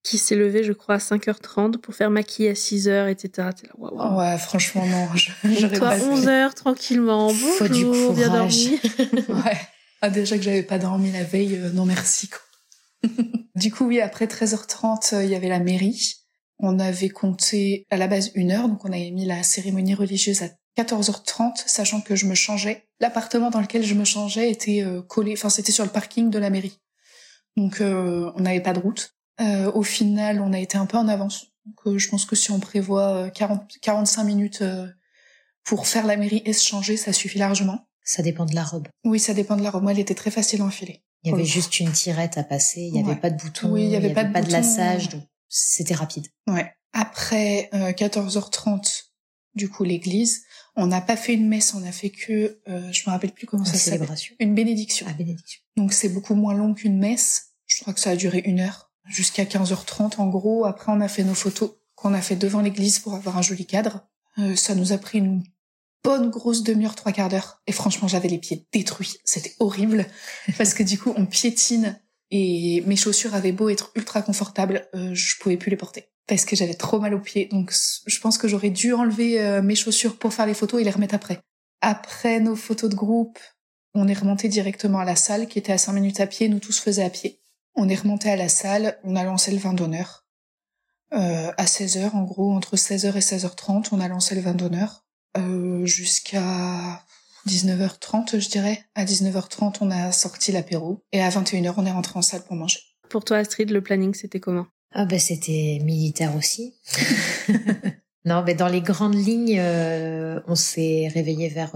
qui 0.03 0.17
s'est 0.17 0.37
levée, 0.37 0.65
je 0.65 0.73
crois, 0.73 0.95
à 0.95 0.99
5h30 0.99 1.79
pour 1.79 1.95
faire 1.95 2.11
maquiller 2.11 2.51
à 2.51 2.55
6h, 2.55 3.11
etc. 3.11 3.49
Ouais, 3.79 4.39
franchement, 4.39 4.87
non. 4.87 5.09
Je, 5.15 5.77
toi, 5.77 5.97
11h, 5.97 6.55
tranquillement. 6.55 7.27
Bonjour, 7.27 7.51
Faut 7.59 7.69
du 7.69 7.85
bien 8.15 8.31
dormi. 8.31 8.81
ouais. 9.29 9.59
Ah, 10.01 10.09
déjà 10.09 10.37
que 10.37 10.43
j'avais 10.43 10.63
pas 10.63 10.79
dormi 10.79 11.13
la 11.13 11.25
veille, 11.25 11.57
euh, 11.57 11.71
non 11.73 11.85
merci. 11.85 12.29
Quoi. 12.29 13.11
du 13.57 13.71
coup, 13.71 13.85
oui, 13.85 14.01
après 14.01 14.27
13h30, 14.27 15.25
il 15.25 15.29
y 15.29 15.35
avait 15.35 15.49
la 15.49 15.59
mairie. 15.59 16.15
On 16.59 16.79
avait 16.79 17.09
compté 17.09 17.87
à 17.91 17.97
la 17.97 18.09
base 18.09 18.33
une 18.35 18.51
heure, 18.51 18.69
donc 18.69 18.85
on 18.85 18.93
avait 18.93 19.11
mis 19.11 19.25
la 19.25 19.43
cérémonie 19.43 19.95
religieuse 19.95 20.43
à 20.43 20.49
14h30, 20.77 21.65
sachant 21.67 22.01
que 22.01 22.17
je 22.17 22.27
me 22.27 22.35
changeais. 22.35 22.89
L'appartement 23.01 23.51
dans 23.51 23.61
lequel 23.61 23.85
je 23.85 23.95
me 23.95 24.05
changeais 24.05 24.51
était 24.51 24.83
euh, 24.83 25.03
collé, 25.03 25.35
enfin 25.35 25.51
c'était 25.51 25.73
sur 25.73 25.85
le 25.85 25.91
parking 25.91 26.31
de 26.31 26.39
la 26.39 26.51
mairie. 26.51 26.79
Donc 27.57 27.81
euh, 27.81 28.33
on 28.37 28.41
n'avait 28.41 28.61
pas 28.61 28.73
de 28.73 28.81
route. 28.81 29.15
Euh, 29.41 29.71
au 29.73 29.83
final, 29.83 30.41
on 30.41 30.53
a 30.53 30.59
été 30.59 30.79
un 30.79 30.87
peu 30.87 30.97
en 30.97 31.09
avance. 31.09 31.47
Donc 31.67 31.97
je 31.99 32.09
pense 32.09 32.25
que 32.25 32.35
si 32.37 32.51
on 32.51 32.61
prévoit 32.61 33.31
40, 33.31 33.79
45 33.83 34.25
minutes 34.25 34.65
pour 35.65 35.87
faire 35.87 36.07
la 36.07 36.17
mairie 36.17 36.43
et 36.45 36.53
se 36.53 36.67
changer, 36.67 36.97
ça 36.97 37.13
suffit 37.13 37.39
largement. 37.39 37.89
Ça 38.03 38.23
dépend 38.23 38.47
de 38.47 38.55
la 38.55 38.65
robe. 38.65 38.89
Oui, 39.05 39.21
ça 39.21 39.35
dépend 39.35 39.57
de 39.57 39.63
la 39.63 39.71
robe. 39.71 39.83
Moi, 39.83 39.93
elle 39.93 39.99
était 39.99 40.15
très 40.15 40.31
facile 40.31 40.63
à 40.63 40.65
enfiler. 40.65 41.05
Il 41.25 41.31
y 41.31 41.35
avait 41.35 41.45
juste 41.45 41.79
une 41.81 41.93
tirette 41.93 42.39
à 42.39 42.45
passer, 42.45 42.81
il 42.81 42.93
n'y 42.93 43.01
avait 43.01 43.21
pas 43.21 43.31
de 43.31 43.37
bouton, 43.37 43.73
oui, 43.73 43.83
il 43.83 43.89
n'y 43.89 43.97
avait, 43.97 44.15
pas, 44.15 44.23
de, 44.23 44.33
pas 44.33 44.41
de 44.41 44.53
lassage, 44.53 45.09
donc 45.09 45.25
c'était 45.49 45.95
rapide. 45.95 46.27
Ouais. 46.47 46.73
Après 46.93 47.71
14h30, 47.73 48.69
euh, 48.69 49.09
du 49.55 49.69
coup, 49.69 49.85
l'église. 49.85 50.45
On 50.77 50.87
n'a 50.87 51.01
pas 51.01 51.17
fait 51.17 51.35
une 51.35 51.49
messe, 51.49 51.75
on 51.75 51.83
a 51.83 51.93
fait 51.93 52.11
que, 52.11 52.61
euh, 52.69 52.93
je 52.93 53.03
me 53.07 53.11
rappelle 53.11 53.33
plus 53.33 53.47
comment 53.47 53.65
ça 53.65 53.77
s'appelle. 53.77 54.09
Une 54.39 54.55
bénédiction. 54.55 55.07
Ah, 55.09 55.13
bénédiction. 55.13 55.61
Donc 55.77 55.93
c'est 55.93 56.09
beaucoup 56.09 56.35
moins 56.35 56.55
long 56.55 56.73
qu'une 56.73 56.99
messe. 56.99 57.55
Je 57.67 57.81
crois 57.81 57.93
que 57.93 58.01
ça 58.01 58.11
a 58.11 58.17
duré 58.17 58.43
une 58.47 58.61
heure, 58.61 58.93
jusqu'à 59.07 59.45
15h30 59.45 60.21
en 60.21 60.29
gros. 60.29 60.65
Après, 60.65 60.93
on 60.93 61.01
a 61.01 61.09
fait 61.09 61.25
nos 61.25 61.35
photos 61.35 61.73
qu'on 61.97 62.15
a 62.15 62.21
fait 62.21 62.37
devant 62.37 62.61
l'église 62.61 63.01
pour 63.01 63.15
avoir 63.15 63.37
un 63.37 63.43
joli 63.43 63.67
cadre. 63.67 64.07
Euh, 64.39 64.55
ça 64.55 64.77
nous 64.77 64.93
a 64.93 64.99
pris 64.99 65.19
une 65.19 65.43
bonne 66.05 66.31
grosse 66.31 66.63
demi-heure, 66.63 66.95
trois 66.95 67.13
quarts 67.13 67.29
d'heure. 67.29 67.61
Et 67.67 67.73
franchement, 67.73 68.07
j'avais 68.07 68.29
les 68.29 68.39
pieds 68.39 68.67
détruits. 68.73 69.19
C'était 69.25 69.55
horrible 69.59 70.07
parce 70.57 70.75
que 70.75 70.85
du 70.85 70.99
coup, 70.99 71.13
on 71.17 71.27
piétine 71.27 72.01
et 72.31 72.83
mes 72.87 72.97
chaussures 72.97 73.35
avaient 73.35 73.53
beau 73.53 73.69
être 73.69 73.91
ultra 73.95 74.23
confortables, 74.23 74.87
euh, 74.95 75.15
je 75.15 75.37
pouvais 75.39 75.57
plus 75.57 75.71
les 75.71 75.77
porter 75.77 76.09
parce 76.27 76.45
que 76.45 76.55
j'avais 76.55 76.75
trop 76.75 77.01
mal 77.01 77.15
aux 77.15 77.21
pieds. 77.21 77.47
Donc 77.47 77.73
je 78.07 78.21
pense 78.21 78.39
que 78.39 78.47
j'aurais 78.47 78.71
dû 78.71 78.93
enlever 78.93 79.41
euh, 79.41 79.63
mes 79.63 79.75
chaussures 79.75 80.19
pour 80.19 80.33
faire 80.33 80.47
les 80.47 80.55
photos 80.55 80.81
et 80.81 80.85
les 80.85 80.91
remettre 80.91 81.15
après. 81.15 81.41
Après 81.81 82.39
nos 82.39 82.55
photos 82.55 82.91
de 82.91 82.95
groupe, 82.95 83.39
on 83.95 84.07
est 84.07 84.19
remonté 84.19 84.49
directement 84.49 84.99
à 84.99 85.05
la 85.05 85.17
salle 85.17 85.49
qui 85.49 85.59
était 85.59 85.73
à 85.73 85.79
5 85.79 85.93
minutes 85.93 86.21
à 86.21 86.27
pied, 86.27 86.49
nous 86.49 86.59
tous 86.59 86.79
faisaient 86.79 87.05
à 87.05 87.11
pied. 87.11 87.41
On 87.75 87.89
est 87.89 87.95
remonté 87.95 88.31
à 88.31 88.37
la 88.37 88.49
salle, 88.49 88.99
on 89.05 89.17
a 89.17 89.25
lancé 89.25 89.51
le 89.51 89.59
vin 89.59 89.73
d'honneur. 89.73 90.27
Euh, 91.15 91.51
à 91.57 91.65
16h, 91.65 92.11
en 92.13 92.25
gros, 92.25 92.53
entre 92.53 92.77
16h 92.77 93.17
et 93.17 93.21
16h30, 93.21 93.89
on 93.93 94.01
a 94.01 94.09
lancé 94.09 94.35
le 94.35 94.43
vin 94.43 94.55
d'honneur. 94.55 95.07
Euh, 95.37 95.87
jusqu'à 95.87 97.05
19h30, 97.49 98.39
je 98.39 98.49
dirais. 98.49 98.85
À 98.95 99.05
19h30, 99.05 99.79
on 99.81 99.91
a 99.91 100.13
sorti 100.13 100.53
l'apéro. 100.53 101.03
Et 101.13 101.21
à 101.21 101.29
21h, 101.31 101.75
on 101.77 101.87
est 101.87 101.91
rentré 101.91 102.19
en 102.19 102.23
salle 102.23 102.43
pour 102.45 102.57
manger. 102.57 102.81
Pour 103.09 103.25
toi, 103.25 103.39
Astrid, 103.39 103.71
le 103.71 103.83
planning, 103.83 104.15
c'était 104.15 104.41
comment? 104.41 104.67
Ah 104.93 105.05
ben, 105.05 105.19
c'était 105.19 105.81
militaire 105.83 106.37
aussi. 106.37 106.75
non, 108.25 108.43
mais 108.45 108.55
dans 108.55 108.69
les 108.69 108.81
grandes 108.81 109.15
lignes, 109.15 109.59
euh, 109.59 110.41
on 110.47 110.55
s'est 110.55 111.11
réveillé 111.13 111.49
vers 111.49 111.75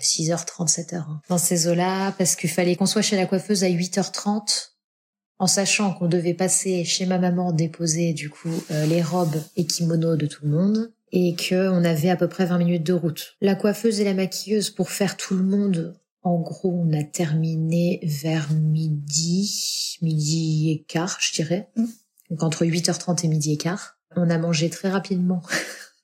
6h30, 0.00 0.68
7h. 0.68 0.94
Hein. 0.96 1.20
Dans 1.28 1.38
ces 1.38 1.68
eaux-là, 1.68 2.12
parce 2.12 2.36
qu'il 2.36 2.50
fallait 2.50 2.76
qu'on 2.76 2.86
soit 2.86 3.02
chez 3.02 3.16
la 3.16 3.26
coiffeuse 3.26 3.64
à 3.64 3.68
8h30 3.68 4.72
en 5.38 5.48
sachant 5.48 5.92
qu'on 5.92 6.06
devait 6.06 6.34
passer 6.34 6.84
chez 6.84 7.04
ma 7.04 7.18
maman 7.18 7.52
déposer 7.52 8.12
du 8.12 8.30
coup 8.30 8.62
euh, 8.70 8.86
les 8.86 9.02
robes 9.02 9.42
et 9.56 9.66
kimonos 9.66 10.16
de 10.16 10.26
tout 10.26 10.44
le 10.44 10.50
monde 10.52 10.92
et 11.12 11.36
qu'on 11.36 11.84
avait 11.84 12.10
à 12.10 12.16
peu 12.16 12.28
près 12.28 12.46
20 12.46 12.58
minutes 12.58 12.86
de 12.86 12.94
route. 12.94 13.36
La 13.40 13.54
coiffeuse 13.54 14.00
et 14.00 14.04
la 14.04 14.14
maquilleuse, 14.14 14.70
pour 14.70 14.90
faire 14.90 15.16
tout 15.16 15.36
le 15.36 15.44
monde, 15.44 15.94
en 16.22 16.40
gros, 16.40 16.72
on 16.72 16.92
a 16.98 17.02
terminé 17.02 18.00
vers 18.02 18.50
midi, 18.52 19.98
midi 20.00 20.70
et 20.70 20.84
quart, 20.84 21.18
je 21.20 21.34
dirais. 21.34 21.68
Mm. 21.76 21.86
Donc 22.30 22.42
entre 22.42 22.64
8h30 22.64 23.24
et 23.24 23.28
midi 23.28 23.52
et 23.52 23.56
quart. 23.58 23.98
On 24.16 24.30
a 24.30 24.38
mangé 24.38 24.70
très 24.70 24.90
rapidement. 24.90 25.42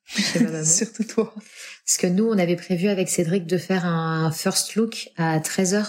Surtout 0.65 1.05
toi. 1.05 1.35
Parce 1.35 1.97
que 1.99 2.07
nous, 2.07 2.27
on 2.27 2.39
avait 2.39 2.57
prévu 2.57 2.89
avec 2.89 3.09
Cédric 3.09 3.47
de 3.47 3.59
faire 3.59 3.87
un 3.87 4.31
first 4.31 4.75
look 4.75 5.11
à 5.17 5.39
13h, 5.39 5.87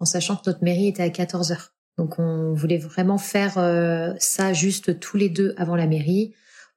en 0.00 0.04
sachant 0.04 0.36
que 0.36 0.42
notre 0.46 0.64
mairie 0.64 0.88
était 0.88 1.02
à 1.02 1.08
14h. 1.08 1.70
Donc 1.98 2.18
on 2.18 2.52
voulait 2.52 2.78
vraiment 2.78 3.18
faire 3.18 3.58
euh, 3.58 4.12
ça 4.18 4.52
juste 4.52 5.00
tous 5.00 5.16
les 5.16 5.28
deux 5.28 5.54
avant 5.56 5.76
la 5.76 5.86
mairie 5.86 6.34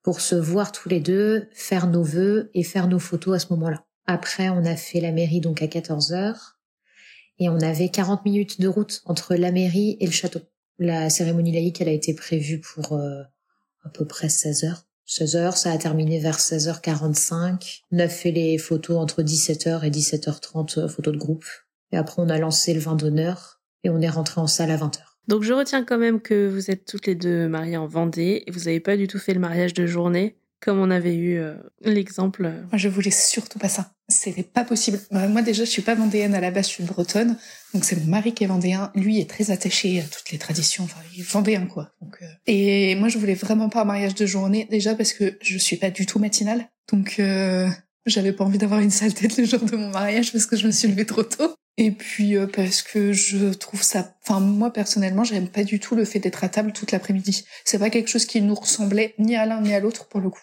pour 0.09 0.21
se 0.21 0.33
voir 0.33 0.71
tous 0.71 0.89
les 0.89 1.01
deux, 1.01 1.47
faire 1.53 1.85
nos 1.85 2.01
vœux 2.01 2.49
et 2.55 2.63
faire 2.63 2.87
nos 2.87 2.97
photos 2.97 3.35
à 3.35 3.39
ce 3.45 3.53
moment-là. 3.53 3.85
Après, 4.07 4.49
on 4.49 4.65
a 4.65 4.75
fait 4.75 5.01
la 5.01 5.11
mairie 5.11 5.39
donc 5.39 5.61
à 5.61 5.67
14 5.67 6.13
heures 6.13 6.57
et 7.37 7.47
on 7.47 7.59
avait 7.59 7.89
40 7.89 8.25
minutes 8.25 8.59
de 8.59 8.67
route 8.67 9.03
entre 9.05 9.35
la 9.35 9.51
mairie 9.51 9.97
et 9.99 10.07
le 10.07 10.11
château. 10.11 10.39
La 10.79 11.11
cérémonie 11.11 11.51
laïque, 11.51 11.79
elle 11.79 11.89
a 11.89 11.91
été 11.91 12.15
prévue 12.15 12.59
pour 12.59 12.93
euh, 12.93 13.21
à 13.83 13.89
peu 13.89 14.03
près 14.03 14.29
16 14.29 14.63
heures. 14.63 14.83
16 15.05 15.35
heures, 15.35 15.57
ça 15.57 15.71
a 15.71 15.77
terminé 15.77 16.17
vers 16.17 16.39
16h45. 16.39 17.81
On 17.91 17.99
a 17.99 18.09
fait 18.09 18.31
les 18.31 18.57
photos 18.57 18.97
entre 18.97 19.21
17h 19.21 19.85
et 19.85 19.91
17h30, 19.91 20.79
euh, 20.79 20.87
photos 20.87 21.13
de 21.13 21.19
groupe. 21.19 21.45
Et 21.91 21.97
après, 21.97 22.19
on 22.19 22.29
a 22.29 22.39
lancé 22.39 22.73
le 22.73 22.79
vin 22.79 22.95
d'honneur 22.95 23.61
et 23.83 23.91
on 23.91 24.01
est 24.01 24.09
rentré 24.09 24.41
en 24.41 24.47
salle 24.47 24.71
à 24.71 24.77
20h. 24.77 25.08
Donc 25.29 25.43
je 25.43 25.53
retiens 25.53 25.85
quand 25.85 25.99
même 25.99 26.21
que 26.21 26.47
vous 26.49 26.71
êtes 26.71 26.85
toutes 26.85 27.05
les 27.05 27.13
deux 27.13 27.47
mariées 27.47 27.77
en 27.77 27.85
Vendée 27.85 28.43
et 28.47 28.51
vous 28.51 28.61
n'avez 28.61 28.79
pas 28.79 28.97
du 28.97 29.07
tout 29.07 29.19
fait 29.19 29.35
le 29.35 29.39
mariage 29.39 29.75
de 29.75 29.85
journée 29.85 30.37
comme 30.59 30.79
on 30.79 30.89
avait 30.89 31.13
eu 31.13 31.37
euh, 31.37 31.53
l'exemple. 31.81 32.41
Moi 32.43 32.77
je 32.77 32.89
voulais 32.89 33.11
surtout 33.11 33.59
pas 33.59 33.69
ça. 33.69 33.91
C'était 34.07 34.41
pas 34.41 34.65
possible. 34.65 34.99
Bah, 35.11 35.27
moi 35.27 35.43
déjà 35.43 35.65
je 35.65 35.69
suis 35.69 35.83
pas 35.83 35.93
vendéenne 35.93 36.33
à 36.33 36.41
la 36.41 36.49
base, 36.49 36.65
je 36.65 36.71
suis 36.71 36.83
bretonne. 36.83 37.37
Donc 37.75 37.85
c'est 37.85 37.95
mon 37.97 38.07
mari 38.07 38.33
qui 38.33 38.43
est 38.43 38.47
vendéen. 38.47 38.91
Lui 38.95 39.19
est 39.19 39.29
très 39.29 39.51
attaché 39.51 39.99
à 39.99 40.03
toutes 40.03 40.31
les 40.31 40.39
traditions. 40.39 40.85
Enfin 40.85 40.99
il 41.13 41.21
est 41.21 41.29
vendéen 41.29 41.67
quoi. 41.67 41.91
Donc, 42.01 42.17
euh, 42.23 42.25
Et 42.47 42.95
moi 42.95 43.07
je 43.07 43.19
voulais 43.19 43.35
vraiment 43.35 43.69
pas 43.69 43.83
un 43.83 43.85
mariage 43.85 44.15
de 44.15 44.25
journée 44.25 44.67
déjà 44.71 44.95
parce 44.95 45.13
que 45.13 45.37
je 45.43 45.59
suis 45.59 45.77
pas 45.77 45.91
du 45.91 46.07
tout 46.07 46.17
matinale. 46.17 46.67
Donc 46.91 47.17
euh, 47.19 47.69
j'avais 48.07 48.33
pas 48.33 48.45
envie 48.45 48.57
d'avoir 48.57 48.79
une 48.79 48.89
sale 48.89 49.13
tête 49.13 49.37
le 49.37 49.45
jour 49.45 49.59
de 49.59 49.75
mon 49.75 49.91
mariage 49.91 50.31
parce 50.31 50.47
que 50.47 50.57
je 50.57 50.65
me 50.65 50.71
suis 50.71 50.87
levée 50.87 51.05
trop 51.05 51.21
tôt. 51.21 51.53
Et 51.81 51.91
puis 51.91 52.35
euh, 52.35 52.45
parce 52.45 52.81
que 52.81 53.13
je 53.13 53.53
trouve 53.53 53.81
ça, 53.81 54.13
enfin 54.21 54.41
moi 54.41 54.73
personnellement, 54.73 55.23
j'aime 55.23 55.47
pas 55.47 55.63
du 55.63 55.79
tout 55.79 55.95
le 55.95 56.03
fait 56.03 56.19
d'être 56.19 56.43
à 56.43 56.49
table 56.49 56.73
toute 56.73 56.91
l'après-midi. 56.91 57.45
C'est 57.63 57.79
pas 57.79 57.89
quelque 57.89 58.09
chose 58.09 58.25
qui 58.25 58.41
nous 58.41 58.53
ressemblait 58.53 59.15
ni 59.17 59.37
à 59.37 59.45
l'un 59.45 59.61
ni 59.61 59.73
à 59.73 59.79
l'autre 59.79 60.09
pour 60.09 60.19
le 60.19 60.29
coup. 60.29 60.41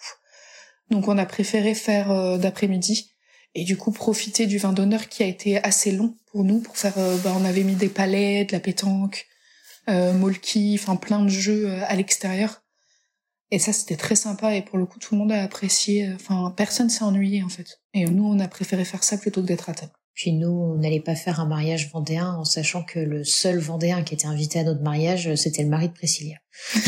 Donc 0.89 1.07
on 1.07 1.15
a 1.19 1.27
préféré 1.27 1.75
faire 1.75 2.09
euh, 2.09 2.39
d'après-midi 2.39 3.11
et 3.53 3.65
du 3.65 3.77
coup 3.77 3.91
profiter 3.91 4.47
du 4.47 4.57
vin 4.57 4.73
d'honneur 4.73 5.09
qui 5.09 5.21
a 5.21 5.27
été 5.27 5.63
assez 5.63 5.91
long 5.91 6.15
pour 6.31 6.43
nous 6.43 6.59
pour 6.59 6.75
faire. 6.75 6.97
Euh, 6.97 7.17
bah, 7.17 7.35
on 7.37 7.45
avait 7.45 7.63
mis 7.63 7.75
des 7.75 7.89
palais, 7.89 8.45
de 8.45 8.51
la 8.51 8.59
pétanque, 8.59 9.27
molki, 9.87 10.75
enfin 10.81 10.95
plein 10.95 11.23
de 11.23 11.29
jeux 11.29 11.71
à 11.83 11.95
l'extérieur. 11.95 12.63
Et 13.51 13.59
ça, 13.59 13.73
c'était 13.73 13.95
très 13.95 14.15
sympa 14.15 14.55
et 14.55 14.63
pour 14.63 14.79
le 14.79 14.87
coup, 14.87 14.97
tout 14.97 15.13
le 15.13 15.19
monde 15.19 15.31
a 15.31 15.43
apprécié. 15.43 16.11
Enfin, 16.15 16.51
personne 16.57 16.89
s'est 16.89 17.03
ennuyé 17.03 17.43
en 17.43 17.49
fait. 17.49 17.79
Et 17.93 18.05
nous, 18.05 18.25
on 18.25 18.39
a 18.39 18.47
préféré 18.47 18.85
faire 18.85 19.03
ça 19.03 19.19
plutôt 19.19 19.43
que 19.43 19.47
d'être 19.47 19.69
à 19.69 19.75
table. 19.75 19.96
Puis 20.17 20.33
nous, 20.33 20.49
on 20.49 20.79
n'allait 20.79 20.99
pas 20.99 21.13
faire 21.13 21.39
un 21.39 21.45
mariage 21.45 21.91
vendéen 21.91 22.31
en 22.31 22.43
sachant 22.43 22.81
que 22.81 22.97
le 22.97 23.23
seul 23.23 23.59
vendéen 23.59 24.01
qui 24.01 24.15
était 24.15 24.25
invité 24.25 24.59
à 24.59 24.63
notre 24.63 24.81
mariage, 24.81 25.35
c'était 25.35 25.61
le 25.61 25.69
mari 25.69 25.89
de 25.89 25.93
Priscilla. 25.93 26.37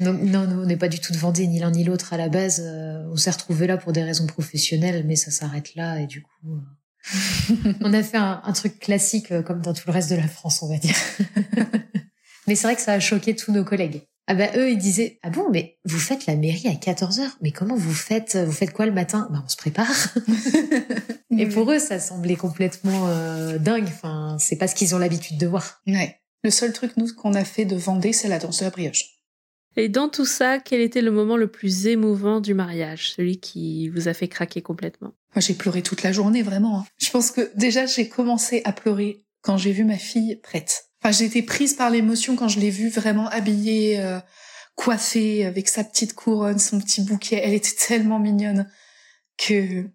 non, 0.00 0.14
non, 0.14 0.48
on 0.62 0.64
n'est 0.64 0.78
pas 0.78 0.88
du 0.88 0.98
tout 0.98 1.12
de 1.12 1.18
Vendée, 1.18 1.46
ni 1.46 1.58
l'un 1.58 1.70
ni 1.70 1.84
l'autre 1.84 2.14
à 2.14 2.16
la 2.16 2.30
base. 2.30 2.62
Euh, 2.64 3.06
on 3.12 3.16
s'est 3.16 3.30
retrouvés 3.30 3.66
là 3.66 3.76
pour 3.76 3.92
des 3.92 4.02
raisons 4.02 4.26
professionnelles, 4.26 5.04
mais 5.06 5.14
ça 5.14 5.30
s'arrête 5.30 5.74
là 5.74 6.00
et 6.00 6.06
du 6.06 6.22
coup, 6.22 6.54
euh, 6.54 7.72
on 7.82 7.92
a 7.92 8.02
fait 8.02 8.16
un, 8.16 8.52
truc 8.54 8.78
classique 8.78 9.30
euh, 9.30 9.42
comme 9.42 9.60
dans 9.60 9.74
tout 9.74 9.84
le 9.86 9.92
reste 9.92 10.08
de 10.08 10.16
la 10.16 10.28
France, 10.28 10.62
on 10.62 10.70
va 10.70 10.78
dire. 10.78 10.96
mais 12.46 12.54
c'est 12.54 12.66
vrai 12.66 12.76
que 12.76 12.82
ça 12.82 12.92
a 12.92 13.00
choqué 13.00 13.34
tous 13.34 13.52
nos 13.52 13.64
collègues. 13.64 14.02
Ah 14.28 14.34
bah 14.34 14.48
eux 14.56 14.70
ils 14.70 14.78
disaient 14.78 15.20
ah 15.22 15.30
bon 15.30 15.50
mais 15.50 15.78
vous 15.84 16.00
faites 16.00 16.26
la 16.26 16.34
mairie 16.34 16.66
à 16.66 16.74
14 16.74 17.20
heures. 17.20 17.36
Mais 17.42 17.52
comment 17.52 17.76
vous 17.76 17.94
faites 17.94 18.36
vous 18.36 18.52
faites 18.52 18.72
quoi 18.72 18.86
le 18.86 18.92
matin? 18.92 19.28
Bah 19.30 19.42
on 19.44 19.48
se 19.48 19.56
prépare. 19.56 20.14
Et 21.38 21.46
pour 21.46 21.70
eux 21.70 21.78
ça 21.78 22.00
semblait 22.00 22.34
complètement 22.34 23.06
euh, 23.08 23.58
dingue. 23.58 23.86
Enfin 23.86 24.36
c'est 24.40 24.56
pas 24.56 24.66
ce 24.66 24.74
qu'ils 24.74 24.96
ont 24.96 24.98
l'habitude 24.98 25.38
de 25.38 25.46
voir. 25.46 25.80
Ouais. 25.86 26.20
Le 26.42 26.50
seul 26.50 26.72
truc 26.72 26.96
nous 26.96 27.14
qu'on 27.14 27.34
a 27.34 27.44
fait 27.44 27.64
de 27.64 27.76
Vendée 27.76 28.12
c'est 28.12 28.28
la 28.28 28.40
danse 28.40 28.58
de 28.58 28.64
la 28.64 28.70
brioche. 28.70 29.12
Et 29.76 29.88
dans 29.88 30.08
tout 30.08 30.26
ça 30.26 30.58
quel 30.58 30.80
était 30.80 31.02
le 31.02 31.12
moment 31.12 31.36
le 31.36 31.46
plus 31.46 31.86
émouvant 31.86 32.40
du 32.40 32.52
mariage? 32.52 33.12
Celui 33.12 33.38
qui 33.38 33.88
vous 33.90 34.08
a 34.08 34.14
fait 34.14 34.26
craquer 34.26 34.60
complètement? 34.60 35.12
Moi 35.36 35.40
j'ai 35.40 35.54
pleuré 35.54 35.82
toute 35.82 36.02
la 36.02 36.10
journée 36.10 36.42
vraiment 36.42 36.80
hein. 36.80 36.86
je 36.98 37.10
pense 37.10 37.30
que 37.30 37.52
déjà 37.54 37.86
j'ai 37.86 38.08
commencé 38.08 38.62
à 38.64 38.72
pleurer 38.72 39.24
quand 39.42 39.56
j'ai 39.56 39.70
vu 39.70 39.84
ma 39.84 39.98
fille 39.98 40.34
prête 40.42 40.86
Enfin, 41.06 41.16
j'ai 41.16 41.26
été 41.26 41.42
prise 41.42 41.74
par 41.74 41.88
l'émotion 41.88 42.34
quand 42.34 42.48
je 42.48 42.58
l'ai 42.58 42.68
vue 42.68 42.88
vraiment 42.88 43.28
habillée, 43.28 44.00
euh, 44.00 44.18
coiffée, 44.74 45.46
avec 45.46 45.68
sa 45.68 45.84
petite 45.84 46.14
couronne, 46.14 46.58
son 46.58 46.80
petit 46.80 47.00
bouquet. 47.00 47.40
Elle 47.44 47.54
était 47.54 47.76
tellement 47.78 48.18
mignonne 48.18 48.68
que 49.36 49.88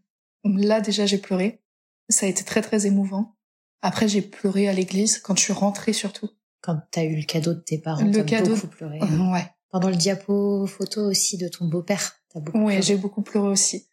là 0.45 0.79
déjà 0.79 1.05
j'ai 1.05 1.17
pleuré. 1.17 1.61
Ça 2.07 2.27
a 2.27 2.29
été 2.29 2.45
très 2.45 2.61
très 2.61 2.85
émouvant. 2.85 3.35
Après 3.81 4.07
j'ai 4.07 4.21
pleuré 4.21 4.69
à 4.69 4.73
l'église 4.73 5.19
quand 5.19 5.35
je 5.37 5.41
suis 5.43 5.51
rentrée 5.51 5.91
surtout. 5.91 6.29
Quand 6.61 6.79
t'as 6.91 7.03
eu 7.03 7.17
le 7.17 7.23
cadeau 7.23 7.55
de 7.55 7.59
tes 7.59 7.77
parents, 7.77 8.05
le 8.05 8.23
cadeau 8.23 8.55
beaucoup 8.55 8.67
pleuré. 8.67 8.99
Ouais. 9.01 9.45
Pendant 9.69 9.89
le 9.89 9.97
diapo 9.97 10.65
photo 10.65 11.09
aussi 11.09 11.37
de 11.37 11.49
ton 11.49 11.65
beau-père, 11.65 12.21
t'as 12.33 12.39
beaucoup. 12.39 12.59
Ouais, 12.59 12.81
j'ai 12.81 12.95
beaucoup 12.95 13.21
pleuré 13.21 13.49
aussi. 13.49 13.85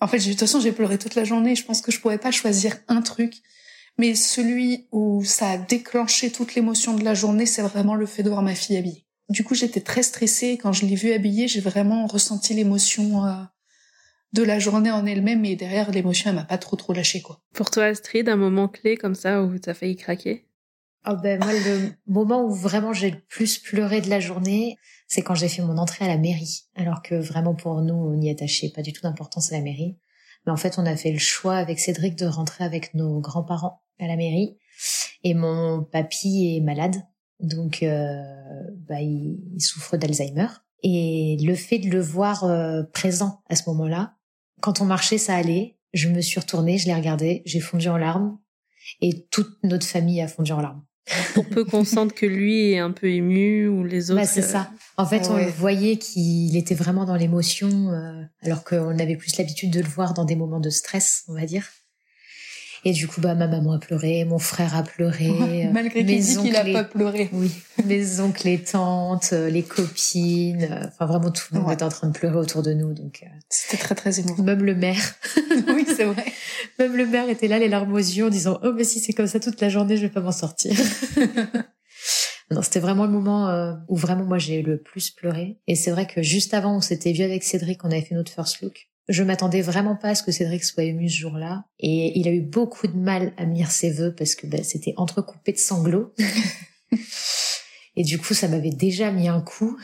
En 0.00 0.06
fait, 0.06 0.18
de 0.18 0.24
toute 0.24 0.40
façon, 0.40 0.60
j'ai 0.60 0.72
pleuré 0.72 0.98
toute 0.98 1.14
la 1.14 1.24
journée. 1.24 1.56
Je 1.56 1.64
pense 1.64 1.80
que 1.80 1.90
je 1.90 1.98
pourrais 1.98 2.18
pas 2.18 2.30
choisir 2.30 2.76
un 2.88 3.00
truc 3.00 3.40
mais 3.98 4.14
celui 4.14 4.86
où 4.92 5.24
ça 5.24 5.50
a 5.50 5.58
déclenché 5.58 6.30
toute 6.30 6.54
l'émotion 6.54 6.94
de 6.94 7.04
la 7.04 7.14
journée, 7.14 7.46
c'est 7.46 7.62
vraiment 7.62 7.94
le 7.94 8.06
fait 8.06 8.22
de 8.22 8.30
voir 8.30 8.42
ma 8.42 8.54
fille 8.54 8.76
habillée. 8.76 9.04
Du 9.28 9.44
coup, 9.44 9.54
j'étais 9.54 9.80
très 9.80 10.02
stressée. 10.02 10.56
Quand 10.56 10.72
je 10.72 10.86
l'ai 10.86 10.94
vue 10.94 11.12
habillée, 11.12 11.48
j'ai 11.48 11.60
vraiment 11.60 12.06
ressenti 12.06 12.54
l'émotion 12.54 13.26
euh, 13.26 13.34
de 14.32 14.42
la 14.42 14.58
journée 14.58 14.90
en 14.90 15.04
elle-même. 15.04 15.44
Et 15.44 15.56
derrière, 15.56 15.90
l'émotion, 15.90 16.30
elle 16.30 16.36
m'a 16.36 16.44
pas 16.44 16.58
trop 16.58 16.76
trop 16.76 16.92
lâché, 16.94 17.20
quoi. 17.20 17.42
Pour 17.52 17.70
toi, 17.70 17.84
Astrid, 17.84 18.28
un 18.28 18.36
moment 18.36 18.68
clé 18.68 18.96
comme 18.96 19.14
ça 19.14 19.42
où 19.42 19.58
t'as 19.58 19.74
failli 19.74 19.96
craquer? 19.96 20.46
Oh 21.06 21.14
ben 21.22 21.38
moi, 21.42 21.52
le 21.52 21.90
moment 22.06 22.44
où 22.44 22.52
vraiment 22.52 22.92
j'ai 22.92 23.10
le 23.10 23.20
plus 23.28 23.58
pleuré 23.58 24.00
de 24.00 24.10
la 24.10 24.20
journée, 24.20 24.76
c'est 25.06 25.22
quand 25.22 25.34
j'ai 25.34 25.48
fait 25.48 25.62
mon 25.62 25.78
entrée 25.78 26.04
à 26.04 26.08
la 26.08 26.18
mairie. 26.18 26.64
Alors 26.74 27.02
que 27.02 27.14
vraiment 27.14 27.54
pour 27.54 27.80
nous, 27.82 27.94
on 27.94 28.14
n'y 28.14 28.30
attachait 28.30 28.70
pas 28.70 28.82
du 28.82 28.92
tout 28.92 29.02
d'importance 29.02 29.52
à 29.52 29.56
la 29.56 29.62
mairie. 29.62 29.96
Mais 30.48 30.52
en 30.52 30.56
fait, 30.56 30.78
on 30.78 30.86
a 30.86 30.96
fait 30.96 31.12
le 31.12 31.18
choix 31.18 31.56
avec 31.56 31.78
Cédric 31.78 32.16
de 32.16 32.24
rentrer 32.24 32.64
avec 32.64 32.94
nos 32.94 33.20
grands-parents 33.20 33.82
à 34.00 34.06
la 34.06 34.16
mairie. 34.16 34.56
Et 35.22 35.34
mon 35.34 35.84
papy 35.84 36.56
est 36.56 36.64
malade, 36.64 37.02
donc 37.38 37.82
euh, 37.82 38.22
bah, 38.88 39.02
il, 39.02 39.60
souffre 39.60 39.98
d'Alzheimer. 39.98 40.46
Et 40.82 41.36
le 41.42 41.54
fait 41.54 41.78
de 41.78 41.90
le 41.90 42.00
voir 42.00 42.44
euh, 42.44 42.82
présent 42.94 43.42
à 43.50 43.56
ce 43.56 43.68
moment-là, 43.68 44.14
quand 44.62 44.80
on 44.80 44.86
marchait, 44.86 45.18
ça 45.18 45.36
allait. 45.36 45.76
Je 45.92 46.08
me 46.08 46.22
suis 46.22 46.40
retournée, 46.40 46.78
je 46.78 46.86
l'ai 46.86 46.94
regardé, 46.94 47.42
j'ai 47.44 47.60
fondu 47.60 47.90
en 47.90 47.98
larmes, 47.98 48.38
et 49.02 49.26
toute 49.30 49.62
notre 49.64 49.86
famille 49.86 50.22
a 50.22 50.28
fondu 50.28 50.52
en 50.52 50.62
larmes. 50.62 50.82
Pour 51.34 51.46
peu 51.46 51.64
qu'on 51.64 51.84
sente 51.84 52.12
que 52.12 52.26
lui 52.26 52.72
est 52.72 52.78
un 52.78 52.90
peu 52.90 53.08
ému 53.08 53.68
ou 53.68 53.84
les 53.84 54.10
autres. 54.10 54.20
Bah, 54.20 54.26
c'est 54.26 54.42
ça. 54.42 54.70
En 54.96 55.06
fait, 55.06 55.28
on 55.30 55.46
voyait 55.46 55.96
qu'il 55.96 56.56
était 56.56 56.74
vraiment 56.74 57.04
dans 57.04 57.16
l'émotion, 57.16 57.92
euh, 57.92 58.22
alors 58.42 58.64
qu'on 58.64 58.98
avait 58.98 59.16
plus 59.16 59.36
l'habitude 59.38 59.70
de 59.70 59.80
le 59.80 59.88
voir 59.88 60.14
dans 60.14 60.24
des 60.24 60.36
moments 60.36 60.60
de 60.60 60.70
stress, 60.70 61.24
on 61.28 61.34
va 61.34 61.46
dire. 61.46 61.64
Et 62.84 62.92
du 62.92 63.08
coup, 63.08 63.20
bah, 63.20 63.34
ma 63.34 63.46
maman 63.46 63.72
a 63.72 63.78
pleuré, 63.78 64.24
mon 64.24 64.38
frère 64.38 64.76
a 64.76 64.82
pleuré. 64.82 65.68
Malgré 65.72 66.04
qu'il 66.04 66.20
dit 66.20 66.36
qu'il 66.36 66.56
a 66.56 66.64
pas 66.64 66.84
pleuré. 66.84 67.28
Oui. 67.32 67.50
Mes 67.84 68.20
oncles, 68.20 68.46
les 68.46 68.62
tantes, 68.62 69.30
euh, 69.32 69.50
les 69.50 69.62
copines. 69.62 70.68
Euh, 70.70 70.86
enfin, 70.86 71.06
vraiment, 71.06 71.30
tout 71.30 71.44
le 71.52 71.60
monde 71.60 71.72
était 71.72 71.82
en 71.82 71.88
train 71.88 72.08
de 72.08 72.12
pleurer 72.12 72.36
autour 72.36 72.62
de 72.62 72.72
nous. 72.72 72.94
Donc, 72.94 73.20
euh, 73.22 73.26
c'était 73.48 73.76
très, 73.76 73.94
très 73.94 74.20
émouvant. 74.20 74.42
Même 74.42 74.62
le 74.62 74.74
maire. 74.74 75.14
oui, 75.68 75.86
c'est 75.86 76.04
vrai. 76.04 76.24
Même 76.78 76.96
le 76.96 77.06
maire 77.06 77.28
était 77.28 77.48
là, 77.48 77.58
les 77.58 77.68
larmes 77.68 77.92
aux 77.92 77.98
yeux, 77.98 78.26
en 78.26 78.30
disant, 78.30 78.58
oh, 78.62 78.72
mais 78.74 78.84
si 78.84 79.00
c'est 79.00 79.12
comme 79.12 79.26
ça 79.26 79.40
toute 79.40 79.60
la 79.60 79.68
journée, 79.68 79.96
je 79.96 80.02
vais 80.02 80.08
pas 80.08 80.20
m'en 80.20 80.32
sortir. 80.32 80.72
Non, 82.50 82.62
c'était 82.62 82.80
vraiment 82.80 83.04
le 83.04 83.10
moment 83.10 83.76
où 83.88 83.96
vraiment 83.96 84.24
moi 84.24 84.38
j'ai 84.38 84.62
le 84.62 84.78
plus 84.78 85.10
pleuré. 85.10 85.58
Et 85.66 85.74
c'est 85.74 85.90
vrai 85.90 86.06
que 86.06 86.22
juste 86.22 86.54
avant, 86.54 86.76
on 86.76 86.80
s'était 86.80 87.12
vu 87.12 87.22
avec 87.22 87.44
Cédric, 87.44 87.84
on 87.84 87.90
avait 87.90 88.00
fait 88.00 88.14
notre 88.14 88.32
first 88.32 88.62
look. 88.62 88.88
Je 89.08 89.22
m'attendais 89.22 89.62
vraiment 89.62 89.96
pas 89.96 90.10
à 90.10 90.14
ce 90.14 90.22
que 90.22 90.32
Cédric 90.32 90.64
soit 90.64 90.84
ému 90.84 91.08
ce 91.08 91.16
jour-là. 91.16 91.64
Et 91.78 92.18
il 92.18 92.28
a 92.28 92.32
eu 92.32 92.42
beaucoup 92.42 92.86
de 92.86 92.96
mal 92.96 93.32
à 93.36 93.44
lire 93.44 93.70
ses 93.70 93.90
vœux 93.90 94.14
parce 94.14 94.34
que 94.34 94.46
ben, 94.46 94.62
c'était 94.62 94.94
entrecoupé 94.96 95.52
de 95.52 95.58
sanglots. 95.58 96.12
et 97.96 98.02
du 98.04 98.18
coup, 98.18 98.34
ça 98.34 98.48
m'avait 98.48 98.70
déjà 98.70 99.10
mis 99.10 99.28
un 99.28 99.40
coup. 99.40 99.78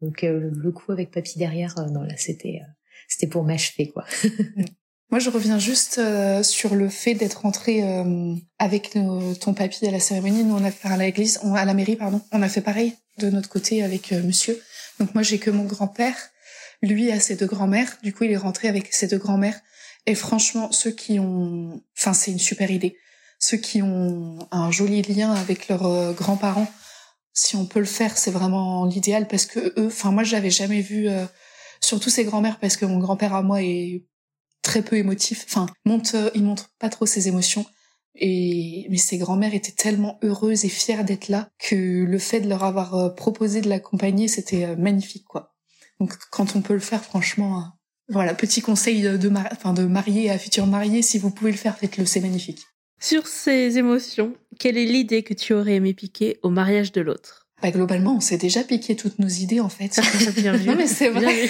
Donc 0.00 0.24
euh, 0.24 0.50
le 0.54 0.72
coup 0.72 0.92
avec 0.92 1.10
papy 1.10 1.38
derrière, 1.38 1.78
euh, 1.78 1.86
non 1.86 2.02
là 2.02 2.14
c'était 2.16 2.60
euh, 2.62 2.66
c'était 3.08 3.26
pour 3.26 3.44
m'achever 3.44 3.88
quoi. 3.88 4.04
Moi, 5.10 5.20
je 5.20 5.30
reviens 5.30 5.58
juste 5.58 5.98
sur 6.42 6.74
le 6.74 6.90
fait 6.90 7.14
d'être 7.14 7.40
rentré 7.40 7.82
avec 8.58 8.90
ton 9.40 9.54
papy 9.54 9.86
à 9.86 9.90
la 9.90 10.00
cérémonie. 10.00 10.44
Nous, 10.44 10.54
on 10.54 10.62
a 10.62 10.70
fait 10.70 10.88
à 10.88 10.98
l'église, 10.98 11.40
à 11.42 11.64
la 11.64 11.72
mairie, 11.72 11.96
pardon. 11.96 12.20
On 12.30 12.42
a 12.42 12.48
fait 12.50 12.60
pareil 12.60 12.92
de 13.16 13.30
notre 13.30 13.48
côté 13.48 13.82
avec 13.82 14.12
monsieur. 14.12 14.60
Donc 15.00 15.14
moi, 15.14 15.22
j'ai 15.22 15.38
que 15.38 15.50
mon 15.50 15.64
grand-père 15.64 16.14
lui 16.82 17.10
a 17.10 17.20
ses 17.20 17.36
deux 17.36 17.46
grands-mères. 17.46 17.98
Du 18.02 18.12
coup, 18.12 18.24
il 18.24 18.30
est 18.30 18.36
rentré 18.36 18.68
avec 18.68 18.92
ses 18.92 19.06
deux 19.06 19.18
grands-mères. 19.18 19.60
Et 20.06 20.14
franchement, 20.14 20.72
ceux 20.72 20.90
qui 20.90 21.18
ont, 21.18 21.82
enfin, 21.98 22.12
c'est 22.14 22.30
une 22.30 22.38
super 22.38 22.70
idée. 22.70 22.96
Ceux 23.38 23.56
qui 23.56 23.82
ont 23.82 24.38
un 24.50 24.70
joli 24.70 25.02
lien 25.02 25.32
avec 25.32 25.68
leurs 25.68 25.86
euh, 25.86 26.12
grands-parents, 26.12 26.70
si 27.32 27.56
on 27.56 27.66
peut 27.66 27.78
le 27.78 27.84
faire, 27.84 28.16
c'est 28.16 28.30
vraiment 28.30 28.84
l'idéal 28.84 29.28
parce 29.28 29.46
que 29.46 29.60
eux, 29.78 29.86
enfin, 29.86 30.10
moi, 30.10 30.24
j'avais 30.24 30.50
jamais 30.50 30.80
vu, 30.80 31.08
euh, 31.08 31.26
surtout 31.80 32.10
ses 32.10 32.24
grands-mères 32.24 32.58
parce 32.58 32.76
que 32.76 32.86
mon 32.86 32.98
grand-père 32.98 33.34
à 33.34 33.42
moi 33.42 33.62
est 33.62 34.06
très 34.62 34.82
peu 34.82 34.96
émotif. 34.96 35.44
Enfin, 35.48 35.66
monte, 35.84 36.14
euh, 36.14 36.30
il 36.34 36.42
montre 36.42 36.70
pas 36.78 36.88
trop 36.88 37.06
ses 37.06 37.28
émotions. 37.28 37.66
Et 38.20 38.86
mais 38.90 38.96
ses 38.96 39.18
grands-mères 39.18 39.54
étaient 39.54 39.72
tellement 39.72 40.18
heureuses 40.24 40.64
et 40.64 40.68
fières 40.68 41.04
d'être 41.04 41.28
là 41.28 41.50
que 41.58 41.76
le 41.76 42.18
fait 42.18 42.40
de 42.40 42.48
leur 42.48 42.64
avoir 42.64 43.14
proposé 43.14 43.60
de 43.60 43.68
l'accompagner, 43.68 44.26
c'était 44.26 44.74
magnifique, 44.76 45.24
quoi. 45.28 45.54
Donc 46.00 46.14
quand 46.30 46.56
on 46.56 46.62
peut 46.62 46.74
le 46.74 46.80
faire, 46.80 47.02
franchement, 47.04 47.58
euh, 47.58 47.62
voilà, 48.08 48.34
petit 48.34 48.60
conseil 48.60 49.02
de, 49.02 49.16
de, 49.16 49.30
enfin, 49.52 49.74
de 49.74 49.84
marier 49.84 50.30
à 50.30 50.38
futur 50.38 50.66
marié, 50.66 51.02
si 51.02 51.18
vous 51.18 51.30
pouvez 51.30 51.50
le 51.50 51.56
faire, 51.56 51.76
faites-le, 51.76 52.06
c'est 52.06 52.20
magnifique. 52.20 52.62
Sur 53.00 53.26
ces 53.26 53.78
émotions, 53.78 54.34
quelle 54.58 54.76
est 54.76 54.84
l'idée 54.84 55.22
que 55.22 55.34
tu 55.34 55.52
aurais 55.54 55.74
aimé 55.74 55.94
piquer 55.94 56.38
au 56.42 56.50
mariage 56.50 56.90
de 56.92 57.00
l'autre? 57.00 57.46
Bah, 57.62 57.70
Globalement, 57.70 58.16
on 58.16 58.20
s'est 58.20 58.38
déjà 58.38 58.64
piqué 58.64 58.96
toutes 58.96 59.18
nos 59.18 59.28
idées, 59.28 59.60
en 59.60 59.68
fait. 59.68 60.00
Bien 60.36 60.52
vu. 60.56 60.68
Non, 60.68 60.76
mais 60.76 60.86
c'est 60.86 61.10
vrai. 61.10 61.48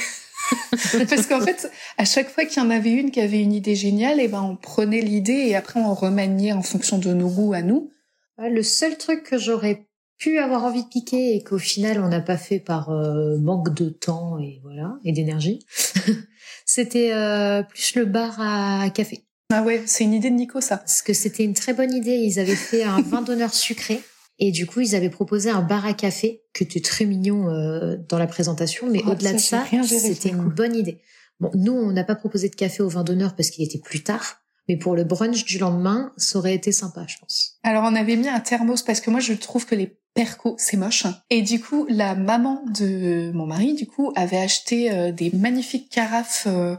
Parce 1.08 1.26
qu'en 1.26 1.40
fait, 1.40 1.70
à 1.96 2.04
chaque 2.04 2.30
fois 2.30 2.44
qu'il 2.44 2.62
y 2.62 2.66
en 2.66 2.70
avait 2.70 2.92
une 2.92 3.10
qui 3.10 3.20
avait 3.20 3.40
une 3.40 3.52
idée 3.52 3.74
géniale, 3.74 4.20
et 4.20 4.24
eh 4.24 4.28
ben 4.28 4.42
on 4.42 4.56
prenait 4.56 5.00
l'idée 5.00 5.32
et 5.32 5.56
après 5.56 5.80
on 5.80 5.94
remaniait 5.94 6.52
en 6.52 6.62
fonction 6.62 6.98
de 6.98 7.12
nos 7.12 7.28
goûts 7.28 7.52
à 7.52 7.62
nous. 7.62 7.90
Le 8.38 8.62
seul 8.62 8.96
truc 8.96 9.24
que 9.24 9.36
j'aurais 9.36 9.87
pu 10.18 10.38
avoir 10.38 10.64
envie 10.64 10.82
de 10.82 10.88
piquer 10.88 11.36
et 11.36 11.42
qu'au 11.42 11.58
final 11.58 12.00
on 12.00 12.08
n'a 12.08 12.20
pas 12.20 12.36
fait 12.36 12.58
par 12.58 12.90
euh, 12.90 13.38
manque 13.38 13.72
de 13.74 13.88
temps 13.88 14.38
et 14.38 14.60
voilà 14.62 14.98
et 15.04 15.12
d'énergie. 15.12 15.64
c'était 16.66 17.12
euh, 17.12 17.62
plus 17.62 17.94
le 17.94 18.04
bar 18.04 18.40
à 18.40 18.90
café. 18.90 19.24
Ah 19.50 19.62
ouais, 19.62 19.82
c'est 19.86 20.04
une 20.04 20.12
idée 20.12 20.30
de 20.30 20.34
Nico 20.34 20.60
ça. 20.60 20.78
Parce 20.78 21.02
que 21.02 21.14
c'était 21.14 21.44
une 21.44 21.54
très 21.54 21.72
bonne 21.72 21.94
idée. 21.94 22.16
Ils 22.16 22.38
avaient 22.38 22.56
fait 22.56 22.82
un 22.82 23.00
vin 23.00 23.22
d'honneur 23.22 23.54
sucré 23.54 24.00
et 24.38 24.50
du 24.50 24.66
coup 24.66 24.80
ils 24.80 24.94
avaient 24.94 25.08
proposé 25.08 25.50
un 25.50 25.62
bar 25.62 25.86
à 25.86 25.94
café 25.94 26.42
qui 26.52 26.64
était 26.64 26.80
très 26.80 27.04
mignon 27.04 27.48
euh, 27.48 27.96
dans 28.08 28.18
la 28.18 28.26
présentation, 28.26 28.88
mais 28.90 29.00
oh, 29.06 29.12
au-delà 29.12 29.32
de 29.32 29.38
ça, 29.38 29.64
c'était 29.84 30.30
une 30.30 30.48
bonne 30.48 30.74
idée. 30.74 30.98
Bon, 31.40 31.50
nous 31.54 31.72
on 31.72 31.92
n'a 31.92 32.04
pas 32.04 32.16
proposé 32.16 32.48
de 32.48 32.56
café 32.56 32.82
au 32.82 32.88
vin 32.88 33.04
d'honneur 33.04 33.36
parce 33.36 33.50
qu'il 33.50 33.64
était 33.64 33.78
plus 33.78 34.02
tard. 34.02 34.42
Mais 34.68 34.76
pour 34.76 34.94
le 34.94 35.04
brunch 35.04 35.44
du 35.44 35.58
lendemain, 35.58 36.12
ça 36.16 36.38
aurait 36.38 36.54
été 36.54 36.72
sympa, 36.72 37.04
je 37.06 37.16
pense. 37.18 37.58
Alors 37.62 37.84
on 37.84 37.94
avait 37.94 38.16
mis 38.16 38.28
un 38.28 38.40
thermos 38.40 38.82
parce 38.82 39.00
que 39.00 39.10
moi 39.10 39.20
je 39.20 39.32
trouve 39.32 39.66
que 39.66 39.74
les 39.74 39.98
perco, 40.18 40.56
c'est 40.58 40.76
moche. 40.76 41.06
Et 41.30 41.42
du 41.42 41.60
coup, 41.60 41.86
la 41.88 42.16
maman 42.16 42.64
de 42.76 43.30
mon 43.32 43.46
mari, 43.46 43.74
du 43.74 43.86
coup, 43.86 44.12
avait 44.16 44.38
acheté 44.38 44.90
euh, 44.90 45.12
des 45.12 45.30
magnifiques 45.30 45.90
carafes 45.90 46.48
euh, 46.48 46.74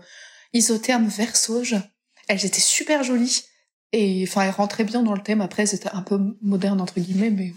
isothermes 0.51 1.07
vert 1.07 1.37
sauge. 1.37 1.77
Elles 2.27 2.45
étaient 2.45 2.59
super 2.59 3.01
jolies. 3.03 3.43
Et 3.93 4.25
enfin, 4.27 4.41
elles 4.41 4.49
rentraient 4.49 4.83
bien 4.83 5.03
dans 5.03 5.13
le 5.13 5.21
thème. 5.21 5.39
Après, 5.39 5.63
elles 5.63 5.73
étaient 5.73 5.89
un 5.93 6.01
peu 6.01 6.19
modernes, 6.41 6.81
entre 6.81 6.99
guillemets, 6.99 7.29
mais 7.29 7.53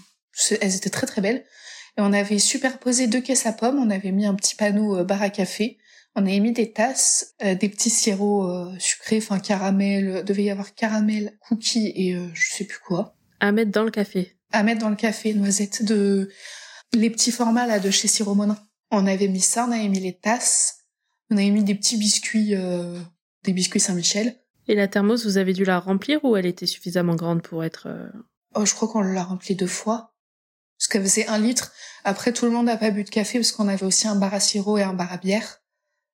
elles 0.60 0.76
étaient 0.76 0.88
très 0.88 1.08
très 1.08 1.20
belles. 1.20 1.44
Et 1.98 2.00
on 2.00 2.12
avait 2.12 2.38
superposé 2.38 3.08
deux 3.08 3.20
caisses 3.20 3.46
à 3.46 3.52
pommes, 3.52 3.78
on 3.78 3.90
avait 3.90 4.12
mis 4.12 4.24
un 4.24 4.34
petit 4.34 4.54
panneau 4.54 4.96
euh, 4.96 5.04
bar 5.04 5.20
à 5.20 5.30
café, 5.30 5.78
on 6.14 6.26
avait 6.26 6.40
mis 6.40 6.52
des 6.52 6.72
tasses, 6.72 7.34
euh, 7.42 7.54
des 7.54 7.68
petits 7.68 7.90
sirops 7.90 8.48
euh, 8.48 8.78
sucrés, 8.78 9.18
enfin 9.18 9.38
caramel, 9.38 10.24
devait 10.24 10.44
y 10.44 10.50
avoir 10.50 10.74
caramel, 10.74 11.38
cookies 11.40 11.92
et 11.94 12.16
je 12.34 12.52
sais 12.54 12.64
plus 12.64 12.78
quoi. 12.78 13.16
À 13.40 13.52
mettre 13.52 13.70
dans 13.70 13.84
le 13.84 13.90
café. 13.90 14.36
À 14.52 14.62
mettre 14.62 14.80
dans 14.80 14.90
le 14.90 14.96
café, 14.96 15.34
noisettes, 15.34 15.84
de 15.84 16.30
les 16.92 17.10
petits 17.10 17.32
formats 17.32 17.66
là 17.66 17.80
de 17.80 17.90
chez 17.90 18.08
Sirop 18.08 18.34
Monin. 18.34 18.58
On 18.90 19.06
avait 19.06 19.28
mis 19.28 19.40
ça, 19.40 19.66
on 19.66 19.72
avait 19.72 19.88
mis 19.88 20.00
les 20.00 20.12
tasses, 20.12 20.84
on 21.30 21.36
avait 21.38 21.50
mis 21.50 21.64
des 21.64 21.74
petits 21.74 21.96
biscuits, 21.96 22.54
des 23.44 23.52
biscuits 23.54 23.80
Saint-Michel. 23.80 24.36
Et 24.68 24.74
la 24.74 24.88
thermos, 24.88 25.24
vous 25.24 25.38
avez 25.38 25.54
dû 25.54 25.64
la 25.64 25.80
remplir 25.80 26.22
ou 26.24 26.36
elle 26.36 26.44
était 26.44 26.66
suffisamment 26.66 27.16
grande 27.16 27.40
pour 27.40 27.64
être... 27.64 27.88
Oh, 28.54 28.66
je 28.66 28.74
crois 28.74 28.88
qu'on 28.88 29.00
l'a 29.00 29.24
remplie 29.24 29.56
deux 29.56 29.66
fois 29.66 30.12
parce 30.82 30.88
qu'elle 30.88 31.02
faisait 31.02 31.28
un 31.28 31.38
litre. 31.38 31.72
Après, 32.02 32.32
tout 32.32 32.44
le 32.44 32.50
monde 32.50 32.66
n'a 32.66 32.76
pas 32.76 32.90
bu 32.90 33.04
de 33.04 33.08
café 33.08 33.38
parce 33.38 33.52
qu'on 33.52 33.68
avait 33.68 33.86
aussi 33.86 34.08
un 34.08 34.16
bar 34.16 34.34
à 34.34 34.40
sirop 34.40 34.78
et 34.78 34.82
un 34.82 34.94
bar 34.94 35.12
à 35.12 35.16
bière. 35.16 35.61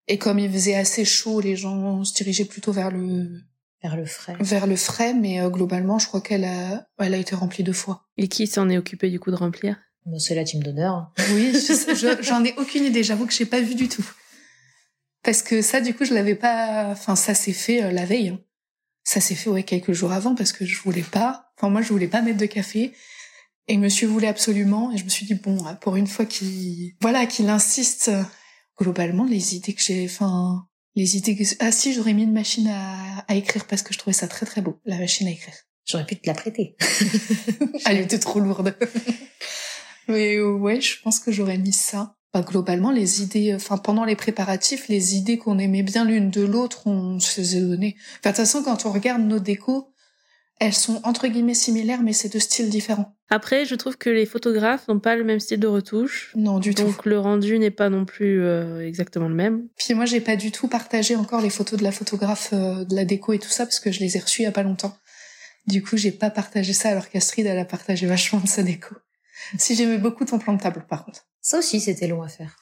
Et 0.09 0.19
comme 0.19 0.39
il 0.39 0.51
faisait 0.51 0.75
assez 0.75 1.05
chaud, 1.05 1.41
les 1.41 1.57
gens 1.57 2.03
se 2.05 2.15
dirigeaient 2.15 2.47
plutôt 2.47 2.73
vers 2.73 2.91
le 2.91 3.43
vers 3.83 3.97
le 3.97 4.07
frais. 4.07 4.37
Vers 4.41 4.67
le 4.67 4.75
frais, 4.75 5.15
mais 5.15 5.41
euh, 5.41 5.51
globalement, 5.51 5.99
je 5.99 6.09
crois 6.09 6.21
qu'elle 6.21 6.45
a 6.45 6.87
elle 6.99 7.15
a 7.15 7.19
été 7.19 7.35
remplie 7.35 7.63
deux 7.63 7.73
fois. 7.73 8.09
Et 8.17 8.27
qui 8.29 8.47
s'en 8.47 8.69
est 8.69 8.79
occupé 8.79 9.11
du 9.11 9.21
coup 9.21 9.31
de 9.31 9.37
remplir? 9.37 9.77
C'est 10.19 10.35
la 10.35 10.45
team 10.45 10.63
d'honneur. 10.63 11.13
Oui, 11.35 11.53
j'en 12.23 12.43
ai 12.43 12.55
aucune 12.57 12.85
idée. 12.85 13.03
J'avoue 13.03 13.27
que 13.27 13.33
j'ai 13.33 13.45
pas 13.45 13.61
vu 13.61 13.75
du 13.75 13.89
tout. 13.89 14.09
Parce 15.23 15.43
que 15.43 15.61
ça, 15.61 15.83
du 15.83 15.93
coup, 15.95 16.07
je 16.07 16.15
l'avais 16.15 16.35
pas. 16.35 16.89
Enfin, 16.91 17.15
ça 17.15 17.35
s'est 17.35 17.53
fait 17.53 17.83
euh, 17.83 17.93
la 17.93 18.07
veille. 18.07 18.31
Hein. 18.31 18.41
Ça 19.05 19.21
s'est 19.21 19.35
fait 19.35 19.51
ouais 19.51 19.63
quelques 19.65 19.93
jours 19.93 20.13
avant 20.13 20.35
parce 20.35 20.53
que 20.53 20.65
je 20.65 20.81
voulais 20.81 21.03
pas. 21.03 21.53
Enfin, 21.57 21.69
moi, 21.69 21.83
je 21.83 21.89
voulais 21.89 22.09
pas 22.09 22.23
mettre 22.23 22.39
de 22.39 22.47
café. 22.47 22.95
Et 23.71 23.77
monsieur 23.77 24.09
voulait 24.09 24.29
absolument, 24.29 24.91
et 24.93 24.97
je 24.97 25.05
me 25.05 25.11
suis 25.11 25.27
dit 25.27 25.35
bon, 25.35 25.59
pour 25.83 25.97
une 25.97 26.07
fois 26.07 26.25
qu'il, 26.25 26.95
voilà, 27.03 27.27
qu'il 27.27 27.51
insiste, 27.51 28.11
globalement, 28.79 29.25
les 29.25 29.57
idées 29.57 29.75
que 29.75 29.83
j'ai, 29.83 30.05
enfin, 30.05 30.67
les 30.95 31.17
idées 31.17 31.37
que, 31.37 31.45
ah 31.61 31.73
si, 31.73 31.93
j'aurais 31.93 32.15
mis 32.15 32.23
une 32.23 32.33
machine 32.33 32.69
à, 32.69 33.25
à, 33.29 33.35
écrire 33.35 33.67
parce 33.67 33.83
que 33.83 33.93
je 33.93 33.99
trouvais 33.99 34.15
ça 34.15 34.29
très 34.29 34.47
très 34.47 34.61
beau, 34.61 34.81
la 34.85 34.99
machine 34.99 35.27
à 35.27 35.31
écrire. 35.31 35.55
J'aurais 35.85 36.07
pu 36.07 36.17
te 36.17 36.27
la 36.27 36.35
prêter. 36.35 36.77
Elle 37.87 37.99
était 37.99 38.19
trop 38.19 38.41
lourde. 38.41 38.77
Mais 40.09 40.41
ouais, 40.41 40.81
je 40.81 41.01
pense 41.03 41.19
que 41.19 41.33
j'aurais 41.33 41.59
mis 41.59 41.73
ça. 41.73 42.15
Bah, 42.35 42.43
globalement, 42.43 42.91
les 42.91 43.23
idées, 43.23 43.55
enfin, 43.55 43.79
pendant 43.79 44.05
les 44.05 44.17
préparatifs, 44.17 44.89
les 44.89 45.17
idées 45.17 45.39
qu'on 45.39 45.59
aimait 45.59 45.83
bien 45.83 46.05
l'une 46.05 46.31
de 46.31 46.43
l'autre, 46.43 46.87
on 46.87 47.19
se 47.21 47.41
les 47.41 47.57
a 47.57 47.61
données. 47.61 47.97
Enfin, 48.19 48.31
de 48.31 48.37
toute 48.37 48.37
façon, 48.37 48.63
quand 48.63 48.85
on 48.85 48.93
regarde 48.93 49.23
nos 49.23 49.39
décos, 49.39 49.93
elles 50.61 50.75
sont 50.75 51.01
entre 51.05 51.29
guillemets 51.29 51.55
similaires, 51.55 52.03
mais 52.03 52.13
c'est 52.13 52.33
de 52.33 52.39
styles 52.39 52.69
différents. 52.69 53.15
Après, 53.31 53.65
je 53.65 53.75
trouve 53.75 53.97
que 53.97 54.11
les 54.11 54.27
photographes 54.27 54.89
n'ont 54.89 54.99
pas 54.99 55.15
le 55.15 55.23
même 55.23 55.39
style 55.39 55.61
de 55.61 55.67
retouche. 55.67 56.33
Non, 56.35 56.59
du 56.59 56.75
tout. 56.75 56.83
Donc 56.83 57.05
le 57.05 57.19
rendu 57.19 57.59
n'est 57.59 57.71
pas 57.71 57.91
non 57.91 58.05
plus 58.05 58.43
euh, 58.43 58.87
exactement 58.87 59.29
le 59.29 59.35
même. 59.35 59.69
Puis 59.77 59.95
moi, 59.95 60.07
j'ai 60.07 60.21
pas 60.21 60.37
du 60.37 60.51
tout 60.51 60.67
partagé 60.67 61.15
encore 61.15 61.41
les 61.41 61.51
photos 61.51 61.79
de 61.79 61.85
la 61.85 61.93
photographe 61.93 62.51
euh, 62.53 62.85
de 62.85 62.97
la 62.97 63.05
déco 63.05 63.33
et 63.33 63.39
tout 63.39 63.51
ça 63.51 63.67
parce 63.67 63.81
que 63.81 63.93
je 63.93 64.01
les 64.01 64.17
ai 64.17 64.21
reçues 64.21 64.43
il 64.43 64.45
y 64.45 64.49
a 64.49 64.53
pas 64.53 64.63
longtemps. 64.63 64.97
Du 65.67 65.83
coup, 65.83 65.97
j'ai 65.99 66.13
pas 66.13 66.31
partagé 66.31 66.73
ça 66.73 66.89
alors 66.89 67.11
qu'Astrid, 67.11 67.47
elle 67.47 67.59
a 67.59 67.67
partagé 67.67 68.07
vachement 68.07 68.41
de 68.41 68.49
sa 68.49 68.63
déco. 68.63 68.95
Si 69.59 69.75
j'aimais 69.75 69.99
beaucoup 69.99 70.25
ton 70.25 70.39
plan 70.39 70.55
de 70.55 70.61
table, 70.61 70.85
par 70.89 71.05
contre. 71.05 71.27
Ça 71.41 71.59
aussi, 71.59 71.81
c'était 71.81 72.09
long 72.09 72.23
à 72.23 72.29
faire. 72.29 72.57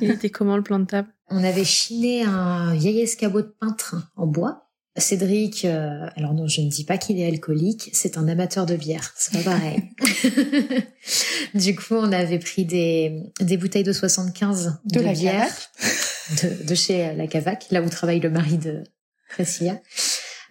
il 0.00 0.10
était 0.10 0.30
comment 0.30 0.56
le 0.56 0.62
plan 0.62 0.78
de 0.78 0.84
table? 0.84 1.08
On 1.28 1.42
avait 1.42 1.64
chiné 1.64 2.22
un 2.22 2.74
vieil 2.74 3.00
escabeau 3.00 3.42
de 3.42 3.54
peintre 3.58 3.96
en 4.16 4.26
bois 4.26 4.65
Cédric, 4.98 5.64
euh, 5.64 6.06
alors 6.16 6.34
non, 6.34 6.46
je 6.46 6.60
ne 6.60 6.68
dis 6.68 6.84
pas 6.84 6.98
qu'il 6.98 7.18
est 7.20 7.26
alcoolique, 7.26 7.90
c'est 7.92 8.16
un 8.16 8.28
amateur 8.28 8.66
de 8.66 8.76
bière, 8.76 9.12
c'est 9.16 9.32
pas 9.34 9.50
pareil. 9.50 9.82
du 11.54 11.74
coup, 11.76 11.94
on 11.94 12.12
avait 12.12 12.38
pris 12.38 12.64
des, 12.64 13.22
des 13.40 13.56
bouteilles 13.56 13.84
de 13.84 13.92
75 13.92 14.80
de, 14.84 15.00
bière 15.12 15.48
de, 16.42 16.66
de, 16.66 16.74
chez 16.74 17.14
la 17.14 17.26
Cavac, 17.26 17.66
là 17.70 17.82
où 17.82 17.88
travaille 17.88 18.20
le 18.20 18.30
mari 18.30 18.58
de 18.58 18.84
Priscilla. 19.28 19.80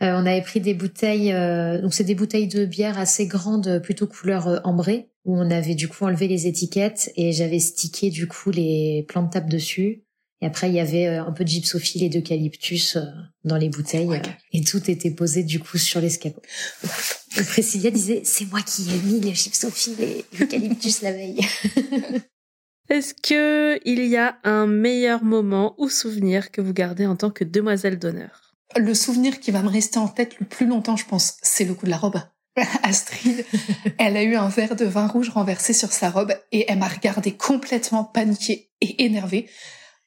Euh, 0.02 0.12
on 0.14 0.26
avait 0.26 0.42
pris 0.42 0.60
des 0.60 0.74
bouteilles, 0.74 1.34
euh, 1.34 1.82
donc 1.82 1.94
c'est 1.94 2.04
des 2.04 2.16
bouteilles 2.16 2.48
de 2.48 2.66
bière 2.66 3.00
assez 3.00 3.28
grandes, 3.28 3.80
plutôt 3.80 4.08
couleur 4.08 4.62
ambrée, 4.64 5.10
où 5.24 5.38
on 5.38 5.50
avait 5.50 5.76
du 5.76 5.88
coup 5.88 6.06
enlevé 6.06 6.28
les 6.28 6.48
étiquettes 6.48 7.12
et 7.16 7.32
j'avais 7.32 7.60
stické 7.60 8.10
du 8.10 8.28
coup 8.28 8.52
les 8.52 9.06
plantes 9.08 9.34
de 9.34 9.50
dessus. 9.50 10.05
Et 10.46 10.48
après, 10.48 10.70
il 10.70 10.76
y 10.76 10.80
avait 10.80 11.08
euh, 11.08 11.26
un 11.26 11.32
peu 11.32 11.44
de 11.44 11.50
gypsophile 11.50 12.04
et 12.04 12.10
d'eucalyptus 12.10 12.98
euh, 12.98 13.06
dans 13.46 13.58
les 13.58 13.68
bouteilles. 13.68 14.22
Et 14.54 14.64
tout 14.64 14.92
était 14.92 15.10
posé 15.10 15.42
du 15.42 15.60
coup 15.60 15.80
sur 15.80 16.00
l'escabeau. 16.00 16.40
Et 17.36 17.42
Priscilla 17.42 17.90
disait, 17.90 18.22
c'est 18.24 18.46
moi 18.52 18.62
qui 18.62 18.84
ai 18.92 18.98
mis 19.08 19.20
le 19.20 19.34
gypsophile 19.34 20.00
et 20.00 20.24
l'eucalyptus 20.38 21.02
la 21.02 21.14
veille. 21.14 21.40
Est-ce 22.90 23.16
que 23.16 23.80
il 23.86 24.06
y 24.06 24.18
a 24.18 24.38
un 24.44 24.68
meilleur 24.68 25.24
moment 25.24 25.74
ou 25.80 25.90
souvenir 25.90 26.52
que 26.52 26.62
vous 26.62 26.74
gardez 26.74 27.08
en 27.08 27.16
tant 27.16 27.32
que 27.32 27.44
demoiselle 27.44 27.98
d'honneur? 27.98 28.54
Le 28.78 28.94
souvenir 28.94 29.40
qui 29.40 29.50
va 29.50 29.64
me 29.64 29.70
rester 29.70 29.98
en 29.98 30.08
tête 30.08 30.40
le 30.40 30.46
plus 30.46 30.68
longtemps, 30.68 30.96
je 30.96 31.08
pense, 31.08 31.38
c'est 31.42 31.66
le 31.66 31.74
coup 31.74 31.88
de 31.88 31.92
la 31.92 31.98
robe. 31.98 32.20
Astrid, 32.84 33.44
elle 33.98 34.16
a 34.16 34.22
eu 34.22 34.36
un 34.36 34.50
verre 34.50 34.76
de 34.76 34.86
vin 34.86 35.08
rouge 35.08 35.30
renversé 35.30 35.74
sur 35.74 35.92
sa 35.92 36.12
robe 36.12 36.36
et 36.52 36.66
elle 36.70 36.78
m'a 36.78 36.88
regardé 36.88 37.32
complètement 37.32 38.04
paniquée 38.04 38.70
et 38.80 39.06
énervée 39.06 39.50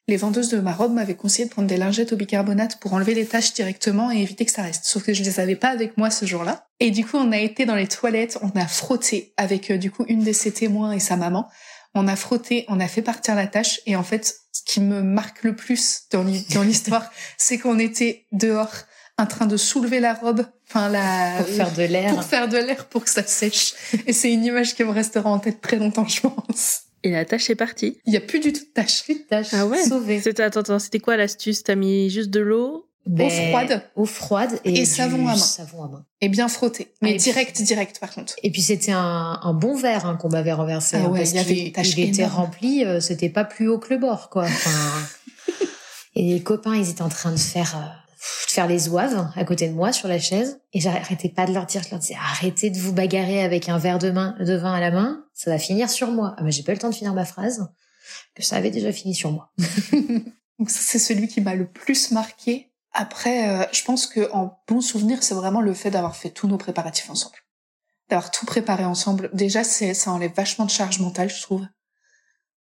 les 0.09 0.17
vendeuses 0.17 0.49
de 0.49 0.59
ma 0.59 0.73
robe 0.73 0.93
m'avaient 0.93 1.15
conseillé 1.15 1.45
de 1.45 1.51
prendre 1.51 1.67
des 1.67 1.77
lingettes 1.77 2.11
au 2.13 2.15
bicarbonate 2.15 2.79
pour 2.79 2.93
enlever 2.93 3.13
les 3.13 3.25
taches 3.25 3.53
directement 3.53 4.11
et 4.11 4.17
éviter 4.17 4.43
que 4.43 4.51
ça 4.51 4.63
reste. 4.63 4.85
Sauf 4.85 5.03
que 5.03 5.13
je 5.13 5.23
les 5.23 5.39
avais 5.39 5.55
pas 5.55 5.69
avec 5.69 5.97
moi 5.97 6.09
ce 6.09 6.25
jour-là. 6.25 6.65
Et 6.79 6.91
du 6.91 7.05
coup, 7.05 7.17
on 7.17 7.31
a 7.31 7.37
été 7.37 7.65
dans 7.65 7.75
les 7.75 7.87
toilettes, 7.87 8.39
on 8.41 8.49
a 8.59 8.67
frotté 8.67 9.33
avec 9.37 9.69
euh, 9.69 9.77
du 9.77 9.91
coup 9.91 10.05
une 10.07 10.23
de 10.23 10.33
ses 10.33 10.51
témoins 10.51 10.93
et 10.93 10.99
sa 10.99 11.15
maman. 11.15 11.47
On 11.93 12.07
a 12.07 12.15
frotté, 12.15 12.65
on 12.67 12.79
a 12.79 12.87
fait 12.87 13.01
partir 13.01 13.35
la 13.35 13.47
tache 13.47 13.81
et 13.85 13.95
en 13.95 14.03
fait, 14.03 14.35
ce 14.51 14.61
qui 14.65 14.79
me 14.81 15.01
marque 15.01 15.43
le 15.43 15.55
plus 15.55 16.03
dans 16.11 16.23
l'histoire, 16.63 17.11
c'est 17.37 17.59
qu'on 17.59 17.77
était 17.77 18.25
dehors 18.31 18.73
en 19.19 19.27
train 19.27 19.45
de 19.45 19.57
soulever 19.57 19.99
la 19.99 20.13
robe, 20.13 20.45
enfin 20.69 20.89
la 20.89 21.35
pour 21.37 21.47
faire 21.47 21.73
de 21.73 21.83
l'air, 21.83 22.13
pour 22.13 22.23
faire 22.23 22.47
de 22.47 22.57
l'air 22.57 22.85
pour 22.85 23.03
que 23.03 23.09
ça 23.09 23.23
sèche. 23.23 23.73
Et 24.07 24.13
c'est 24.13 24.31
une 24.31 24.45
image 24.45 24.75
qui 24.75 24.83
me 24.83 24.91
restera 24.91 25.29
en 25.29 25.39
tête 25.39 25.61
très 25.61 25.75
longtemps, 25.75 26.07
je 26.07 26.21
pense. 26.21 26.83
Et 27.03 27.11
la 27.11 27.25
tâche 27.25 27.49
est 27.49 27.55
partie. 27.55 27.99
Il 28.05 28.13
y 28.13 28.17
a 28.17 28.21
plus 28.21 28.39
du 28.39 28.51
tout 28.51 28.63
de 28.63 28.71
tâche. 28.73 29.03
Plus 29.03 29.15
de 29.15 29.23
tâche. 29.23 29.47
Ah 29.53 29.65
ouais. 29.65 29.79
C'était 30.21 30.43
attends, 30.43 30.61
attends 30.61 30.79
c'était 30.79 30.99
quoi 30.99 31.17
l'astuce? 31.17 31.63
T'as 31.63 31.75
mis 31.75 32.09
juste 32.09 32.29
de 32.29 32.39
l'eau? 32.39 32.85
Ben, 33.05 33.25
eau 33.25 33.29
froide, 33.29 33.83
eau 33.95 34.05
froide 34.05 34.59
et, 34.65 34.85
savon 34.85 35.27
à 35.27 35.31
main. 35.31 35.35
Savon 35.35 35.83
à 35.83 35.87
main. 35.87 36.05
Et 36.21 36.29
bien 36.29 36.47
frotté, 36.47 36.93
mais 37.01 37.15
direct, 37.15 37.59
direct 37.61 37.99
par 37.99 38.13
contre. 38.13 38.35
Et 38.43 38.51
puis 38.51 38.61
c'était 38.61 38.91
un, 38.91 39.39
un 39.41 39.53
bon 39.53 39.75
verre 39.75 40.05
hein, 40.05 40.15
qu'on 40.15 40.29
m'avait 40.29 40.53
renversé. 40.53 40.97
Ah 40.97 41.05
hein, 41.05 41.09
ouais, 41.09 41.19
parce 41.19 41.31
il 41.31 41.35
y 41.37 41.39
avait 41.39 41.73
il, 41.87 41.99
était 42.09 42.25
rempli, 42.27 42.85
euh, 42.85 42.99
c'était 42.99 43.29
pas 43.29 43.45
plus 43.45 43.67
haut 43.67 43.79
que 43.79 43.91
le 43.93 43.99
bord, 43.99 44.29
quoi. 44.29 44.43
Enfin, 44.43 44.69
et 46.15 46.33
les 46.33 46.43
copains, 46.43 46.75
ils 46.75 46.89
étaient 46.89 47.01
en 47.01 47.09
train 47.09 47.31
de 47.31 47.39
faire 47.39 47.75
euh, 47.77 48.08
faire 48.51 48.67
les 48.67 48.89
oives 48.89 49.31
à 49.35 49.43
côté 49.45 49.67
de 49.67 49.73
moi 49.73 49.93
sur 49.93 50.07
la 50.07 50.19
chaise 50.19 50.59
et 50.73 50.79
j'arrêtais 50.79 51.29
pas 51.29 51.45
de 51.45 51.53
leur 51.53 51.65
dire 51.65 51.83
je 51.83 51.91
leur 51.91 51.99
disais 51.99 52.15
arrêtez 52.15 52.69
de 52.69 52.79
vous 52.79 52.93
bagarrer 52.93 53.43
avec 53.43 53.69
un 53.69 53.77
verre 53.77 53.99
de, 53.99 54.09
main, 54.09 54.35
de 54.39 54.55
vin 54.55 54.73
à 54.73 54.79
la 54.79 54.91
main 54.91 55.23
ça 55.33 55.51
va 55.51 55.59
finir 55.59 55.89
sur 55.89 56.11
moi. 56.11 56.33
Ah 56.37 56.43
ben 56.43 56.51
j'ai 56.51 56.63
pas 56.63 56.71
eu 56.71 56.75
le 56.75 56.81
temps 56.81 56.89
de 56.89 56.95
finir 56.95 57.13
ma 57.13 57.25
phrase 57.25 57.69
que 58.35 58.43
ça 58.43 58.57
avait 58.57 58.71
déjà 58.71 58.91
fini 58.91 59.13
sur 59.13 59.31
moi. 59.31 59.53
Donc 60.59 60.69
ça 60.69 60.79
c'est 60.81 60.99
celui 60.99 61.27
qui 61.27 61.41
m'a 61.41 61.55
le 61.55 61.71
plus 61.71 62.11
marqué. 62.11 62.71
Après 62.91 63.49
euh, 63.49 63.65
je 63.71 63.83
pense 63.83 64.07
que 64.07 64.31
en 64.33 64.59
bon 64.67 64.81
souvenir 64.81 65.21
c'est 65.21 65.35
vraiment 65.35 65.61
le 65.61 65.73
fait 65.73 65.91
d'avoir 65.91 66.15
fait 66.15 66.31
tous 66.31 66.47
nos 66.47 66.57
préparatifs 66.57 67.09
ensemble. 67.09 67.37
D'avoir 68.09 68.31
tout 68.31 68.45
préparé 68.45 68.83
ensemble. 68.83 69.29
Déjà 69.31 69.63
c'est 69.63 69.93
ça 69.93 70.11
enlève 70.11 70.33
vachement 70.33 70.65
de 70.65 70.71
charge 70.71 70.99
mentale 70.99 71.29
je 71.29 71.41
trouve. 71.41 71.65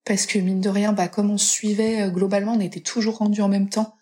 Parce 0.05 0.27
que 0.27 0.39
mine 0.39 0.61
de 0.61 0.69
rien 0.69 0.93
bah 0.93 1.09
comme 1.09 1.31
on 1.31 1.39
suivait 1.39 2.03
euh, 2.03 2.11
globalement 2.11 2.53
on 2.53 2.61
était 2.61 2.81
toujours 2.81 3.17
rendus 3.17 3.41
en 3.41 3.49
même 3.49 3.71
temps. 3.71 3.97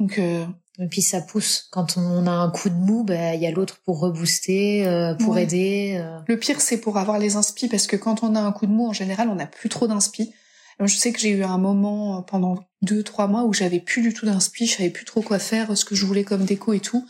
Donc 0.00 0.18
euh, 0.18 0.44
et 0.78 0.86
puis 0.86 1.02
ça 1.02 1.20
pousse. 1.20 1.68
Quand 1.70 1.96
on 1.96 2.26
a 2.26 2.30
un 2.30 2.50
coup 2.50 2.70
de 2.70 2.74
mou, 2.74 3.04
bah, 3.04 3.34
il 3.34 3.42
y 3.42 3.46
a 3.46 3.50
l'autre 3.50 3.78
pour 3.84 4.00
rebooster, 4.00 4.86
euh, 4.86 5.14
pour 5.14 5.36
aider. 5.38 6.00
Euh. 6.02 6.18
Le 6.26 6.38
pire, 6.38 6.60
c'est 6.60 6.80
pour 6.80 6.96
avoir 6.96 7.18
les 7.18 7.36
inspi, 7.36 7.68
parce 7.68 7.86
que 7.86 7.96
quand 7.96 8.22
on 8.22 8.34
a 8.34 8.40
un 8.40 8.52
coup 8.52 8.66
de 8.66 8.72
mou, 8.72 8.86
en 8.86 8.92
général, 8.92 9.28
on 9.28 9.34
n'a 9.34 9.46
plus 9.46 9.68
trop 9.68 9.86
d'inspi. 9.86 10.32
Je 10.80 10.96
sais 10.96 11.12
que 11.12 11.20
j'ai 11.20 11.30
eu 11.30 11.44
un 11.44 11.58
moment 11.58 12.18
euh, 12.18 12.20
pendant 12.22 12.58
deux, 12.80 13.02
trois 13.02 13.28
mois 13.28 13.44
où 13.44 13.52
j'avais 13.52 13.80
plus 13.80 14.02
du 14.02 14.14
tout 14.14 14.26
d'inspi, 14.26 14.66
je 14.66 14.76
savais 14.76 14.90
plus 14.90 15.04
trop 15.04 15.20
quoi 15.20 15.38
faire, 15.38 15.76
ce 15.76 15.84
que 15.84 15.94
je 15.94 16.06
voulais 16.06 16.24
comme 16.24 16.44
déco 16.44 16.72
et 16.72 16.80
tout. 16.80 17.06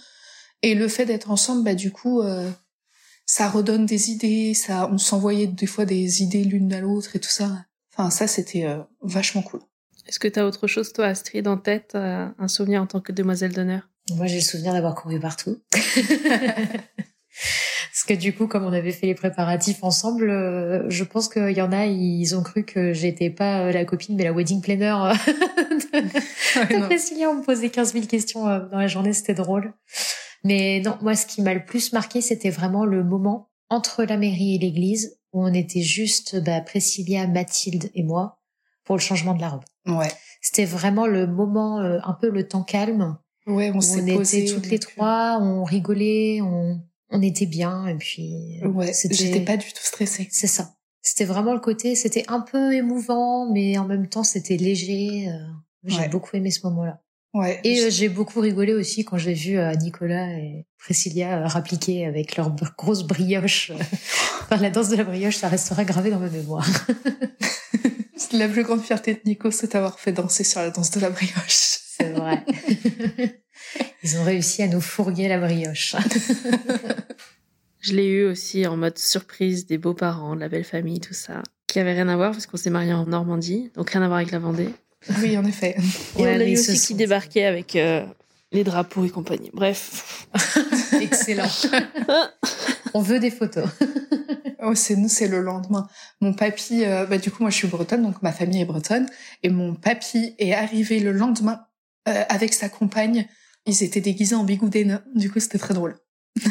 Et 0.62 0.74
le 0.74 0.88
fait 0.88 1.06
d'être 1.06 1.30
ensemble, 1.30 1.64
bah 1.64 1.74
du 1.74 1.90
coup, 1.90 2.22
ça 3.26 3.48
redonne 3.48 3.84
des 3.84 4.10
idées, 4.12 4.54
ça, 4.54 4.88
on 4.92 4.98
s'envoyait 4.98 5.48
des 5.48 5.66
fois 5.66 5.86
des 5.86 6.22
idées 6.22 6.44
l'une 6.44 6.72
à 6.72 6.80
l'autre 6.80 7.16
et 7.16 7.18
tout 7.18 7.30
ça. 7.30 7.64
Enfin, 7.92 8.10
ça, 8.10 8.28
c'était 8.28 8.64
vachement 9.00 9.42
cool. 9.42 9.60
Est-ce 10.12 10.20
que 10.20 10.28
tu 10.28 10.38
as 10.38 10.44
autre 10.44 10.66
chose, 10.66 10.92
toi, 10.92 11.06
Astrid, 11.06 11.48
en 11.48 11.56
tête, 11.56 11.92
euh, 11.94 12.28
un 12.38 12.46
souvenir 12.46 12.82
en 12.82 12.86
tant 12.86 13.00
que 13.00 13.12
demoiselle 13.12 13.54
d'honneur? 13.54 13.88
Moi, 14.14 14.26
j'ai 14.26 14.34
le 14.34 14.42
souvenir 14.42 14.74
d'avoir 14.74 14.94
couru 14.94 15.18
partout. 15.18 15.56
Parce 15.72 15.86
que 18.06 18.12
du 18.12 18.34
coup, 18.34 18.46
comme 18.46 18.66
on 18.66 18.74
avait 18.74 18.92
fait 18.92 19.06
les 19.06 19.14
préparatifs 19.14 19.82
ensemble, 19.82 20.28
euh, 20.28 20.84
je 20.90 21.04
pense 21.04 21.30
qu'il 21.30 21.52
y 21.52 21.62
en 21.62 21.72
a, 21.72 21.86
ils 21.86 22.36
ont 22.36 22.42
cru 22.42 22.62
que 22.62 22.92
j'étais 22.92 23.30
pas 23.30 23.62
euh, 23.62 23.72
la 23.72 23.86
copine, 23.86 24.14
mais 24.14 24.24
la 24.24 24.34
wedding 24.34 24.60
planner 24.60 24.84
de, 24.90 26.58
ouais, 26.58 27.26
On 27.26 27.36
me 27.36 27.42
posait 27.42 27.70
15 27.70 27.94
000 27.94 28.04
questions 28.04 28.44
dans 28.44 28.78
la 28.78 28.88
journée, 28.88 29.14
c'était 29.14 29.32
drôle. 29.32 29.72
Mais 30.44 30.82
non, 30.84 30.98
moi, 31.00 31.16
ce 31.16 31.24
qui 31.24 31.40
m'a 31.40 31.54
le 31.54 31.64
plus 31.64 31.94
marqué, 31.94 32.20
c'était 32.20 32.50
vraiment 32.50 32.84
le 32.84 33.02
moment 33.02 33.48
entre 33.70 34.04
la 34.04 34.18
mairie 34.18 34.56
et 34.56 34.58
l'église 34.58 35.18
où 35.32 35.42
on 35.42 35.54
était 35.54 35.80
juste 35.80 36.38
bah, 36.44 36.60
Priscilla, 36.60 37.26
Mathilde 37.26 37.90
et 37.94 38.02
moi 38.02 38.42
pour 38.84 38.96
le 38.96 39.00
changement 39.00 39.32
de 39.32 39.40
la 39.40 39.48
robe. 39.48 39.64
Ouais. 39.86 40.12
C'était 40.40 40.64
vraiment 40.64 41.06
le 41.06 41.26
moment, 41.26 41.80
euh, 41.80 41.98
un 42.04 42.12
peu 42.14 42.30
le 42.30 42.46
temps 42.46 42.62
calme. 42.62 43.16
Ouais, 43.46 43.72
on 43.74 43.80
s'est 43.80 44.02
on 44.12 44.16
posé. 44.18 44.44
était 44.44 44.54
toutes 44.54 44.68
les 44.70 44.78
trois, 44.78 45.38
on 45.40 45.64
rigolait, 45.64 46.40
on, 46.42 46.80
on 47.10 47.22
était 47.22 47.46
bien 47.46 47.86
et 47.88 47.96
puis 47.96 48.60
euh, 48.62 48.68
Ouais, 48.68 48.92
j'étais 49.10 49.40
pas 49.44 49.56
du 49.56 49.66
tout 49.72 49.82
stressée. 49.82 50.28
C'est 50.30 50.46
ça. 50.46 50.74
C'était 51.00 51.24
vraiment 51.24 51.52
le 51.52 51.58
côté, 51.60 51.96
c'était 51.96 52.24
un 52.28 52.40
peu 52.40 52.72
émouvant, 52.72 53.50
mais 53.52 53.76
en 53.78 53.84
même 53.84 54.08
temps 54.08 54.22
c'était 54.22 54.56
léger. 54.56 55.28
euh, 55.28 55.38
J'ai 55.84 55.98
Ouais. 56.02 56.08
beaucoup 56.08 56.36
aimé 56.36 56.52
ce 56.52 56.64
moment-là. 56.68 57.00
Ouais. 57.34 57.60
Et 57.64 57.80
euh, 57.80 57.90
j'ai 57.90 58.10
beaucoup 58.10 58.40
rigolé 58.40 58.74
aussi 58.74 59.04
quand 59.04 59.16
j'ai 59.16 59.32
vu 59.32 59.58
euh, 59.58 59.72
Nicolas 59.74 60.28
et 60.32 60.66
Priscilla 60.78 61.38
euh, 61.38 61.46
rappliquer 61.46 62.04
avec 62.04 62.36
leur 62.36 62.54
grosse 62.76 63.04
brioche. 63.04 63.72
Enfin, 64.42 64.56
la 64.60 64.70
danse 64.70 64.90
de 64.90 64.96
la 64.96 65.04
brioche, 65.04 65.36
ça 65.36 65.48
restera 65.48 65.84
gravé 65.84 66.10
dans 66.10 66.18
ma 66.18 66.28
mémoire. 66.28 66.68
la 68.32 68.48
plus 68.48 68.64
grande 68.64 68.82
fierté 68.82 69.14
de 69.14 69.20
Nico, 69.24 69.50
c'est 69.50 69.72
d'avoir 69.72 69.98
fait 69.98 70.12
danser 70.12 70.44
sur 70.44 70.60
la 70.60 70.70
danse 70.70 70.90
de 70.90 71.00
la 71.00 71.10
brioche. 71.10 71.78
C'est 71.96 72.12
vrai. 72.12 72.44
Ils 74.02 74.16
ont 74.18 74.24
réussi 74.24 74.62
à 74.62 74.68
nous 74.68 74.80
fourguer 74.80 75.28
la 75.28 75.38
brioche. 75.38 75.96
Je 77.80 77.94
l'ai 77.94 78.06
eu 78.06 78.24
aussi 78.24 78.66
en 78.66 78.76
mode 78.76 78.98
surprise 78.98 79.66
des 79.66 79.78
beaux-parents, 79.78 80.34
de 80.34 80.40
la 80.40 80.48
belle 80.48 80.64
famille, 80.64 81.00
tout 81.00 81.14
ça. 81.14 81.42
Qui 81.66 81.78
avait 81.78 81.92
rien 81.92 82.08
à 82.08 82.16
voir 82.16 82.32
parce 82.32 82.46
qu'on 82.46 82.56
s'est 82.56 82.70
mariés 82.70 82.92
en 82.92 83.06
Normandie, 83.06 83.70
donc 83.74 83.90
rien 83.90 84.02
à 84.02 84.06
voir 84.06 84.18
avec 84.18 84.32
la 84.32 84.38
Vendée. 84.38 84.70
Oui, 85.20 85.36
en 85.36 85.44
effet. 85.44 85.76
Et 86.18 86.22
Ouais, 86.22 86.36
on 86.36 86.40
a 86.40 86.44
eu 86.44 86.52
aussi 86.54 86.72
qui 86.72 86.78
sont- 86.78 86.94
débarquait 86.96 87.44
avec 87.44 87.76
euh, 87.76 88.04
les 88.52 88.64
drapeaux 88.64 89.04
et 89.04 89.10
compagnie. 89.10 89.50
Bref. 89.52 90.26
Excellent. 91.00 91.48
On 92.94 93.00
veut 93.00 93.18
des 93.18 93.30
photos. 93.30 93.66
Oh, 94.62 94.74
c'est 94.74 94.96
nous, 94.96 95.08
c'est 95.08 95.26
le 95.28 95.40
lendemain. 95.40 95.88
Mon 96.20 96.34
papy, 96.34 96.84
euh, 96.84 97.06
bah, 97.06 97.16
du 97.18 97.30
coup, 97.30 97.42
moi, 97.42 97.50
je 97.50 97.56
suis 97.56 97.68
bretonne, 97.68 98.02
donc 98.02 98.22
ma 98.22 98.32
famille 98.32 98.60
est 98.60 98.64
bretonne. 98.66 99.08
Et 99.42 99.48
mon 99.48 99.74
papy 99.74 100.34
est 100.38 100.52
arrivé 100.52 101.00
le 101.00 101.12
lendemain 101.12 101.64
euh, 102.08 102.22
avec 102.28 102.52
sa 102.52 102.68
compagne. 102.68 103.26
Ils 103.66 103.82
étaient 103.82 104.00
déguisés 104.02 104.34
en 104.34 104.44
bigouden. 104.44 105.02
Du 105.14 105.30
coup, 105.30 105.40
c'était 105.40 105.58
très 105.58 105.72
drôle. 105.74 105.96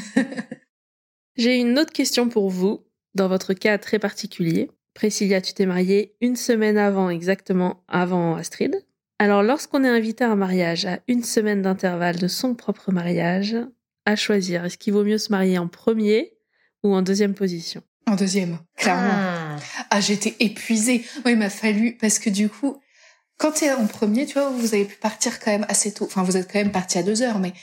J'ai 1.37 1.57
une 1.57 1.77
autre 1.79 1.93
question 1.93 2.27
pour 2.29 2.49
vous, 2.49 2.85
dans 3.15 3.27
votre 3.27 3.53
cas 3.53 3.77
très 3.77 3.99
particulier. 3.99 4.69
Priscilla, 4.93 5.41
tu 5.41 5.53
t'es 5.53 5.65
mariée 5.65 6.15
une 6.21 6.35
semaine 6.35 6.77
avant, 6.77 7.09
exactement 7.09 7.83
avant 7.87 8.35
Astrid. 8.35 8.85
Alors, 9.19 9.43
lorsqu'on 9.43 9.83
est 9.83 9.89
invité 9.89 10.23
à 10.23 10.31
un 10.31 10.35
mariage 10.35 10.85
à 10.85 10.99
une 11.07 11.23
semaine 11.23 11.61
d'intervalle 11.61 12.17
de 12.17 12.27
son 12.27 12.55
propre 12.55 12.91
mariage, 12.91 13.55
à 14.05 14.15
choisir, 14.15 14.65
est-ce 14.65 14.77
qu'il 14.77 14.93
vaut 14.93 15.03
mieux 15.03 15.17
se 15.19 15.31
marier 15.31 15.57
en 15.57 15.67
premier 15.67 16.33
ou 16.83 16.93
en 16.93 17.01
deuxième 17.01 17.35
position? 17.35 17.83
En 18.07 18.15
deuxième, 18.15 18.57
clairement. 18.75 19.11
Ah. 19.13 19.57
Ah, 19.91 20.01
j'étais 20.01 20.35
épuisée. 20.39 21.05
Moi, 21.23 21.31
il 21.31 21.37
m'a 21.37 21.49
fallu, 21.49 21.97
parce 21.97 22.17
que 22.19 22.29
du 22.29 22.49
coup, 22.49 22.81
quand 23.37 23.51
t'es 23.51 23.71
en 23.71 23.87
premier, 23.87 24.25
tu 24.25 24.33
vois, 24.33 24.49
vous 24.49 24.73
avez 24.73 24.85
pu 24.85 24.95
partir 24.97 25.39
quand 25.39 25.51
même 25.51 25.65
assez 25.69 25.93
tôt. 25.93 26.05
Enfin, 26.05 26.23
vous 26.23 26.35
êtes 26.35 26.51
quand 26.51 26.59
même 26.59 26.71
parti 26.71 26.97
à 26.97 27.03
deux 27.03 27.21
heures, 27.21 27.39
mais 27.39 27.53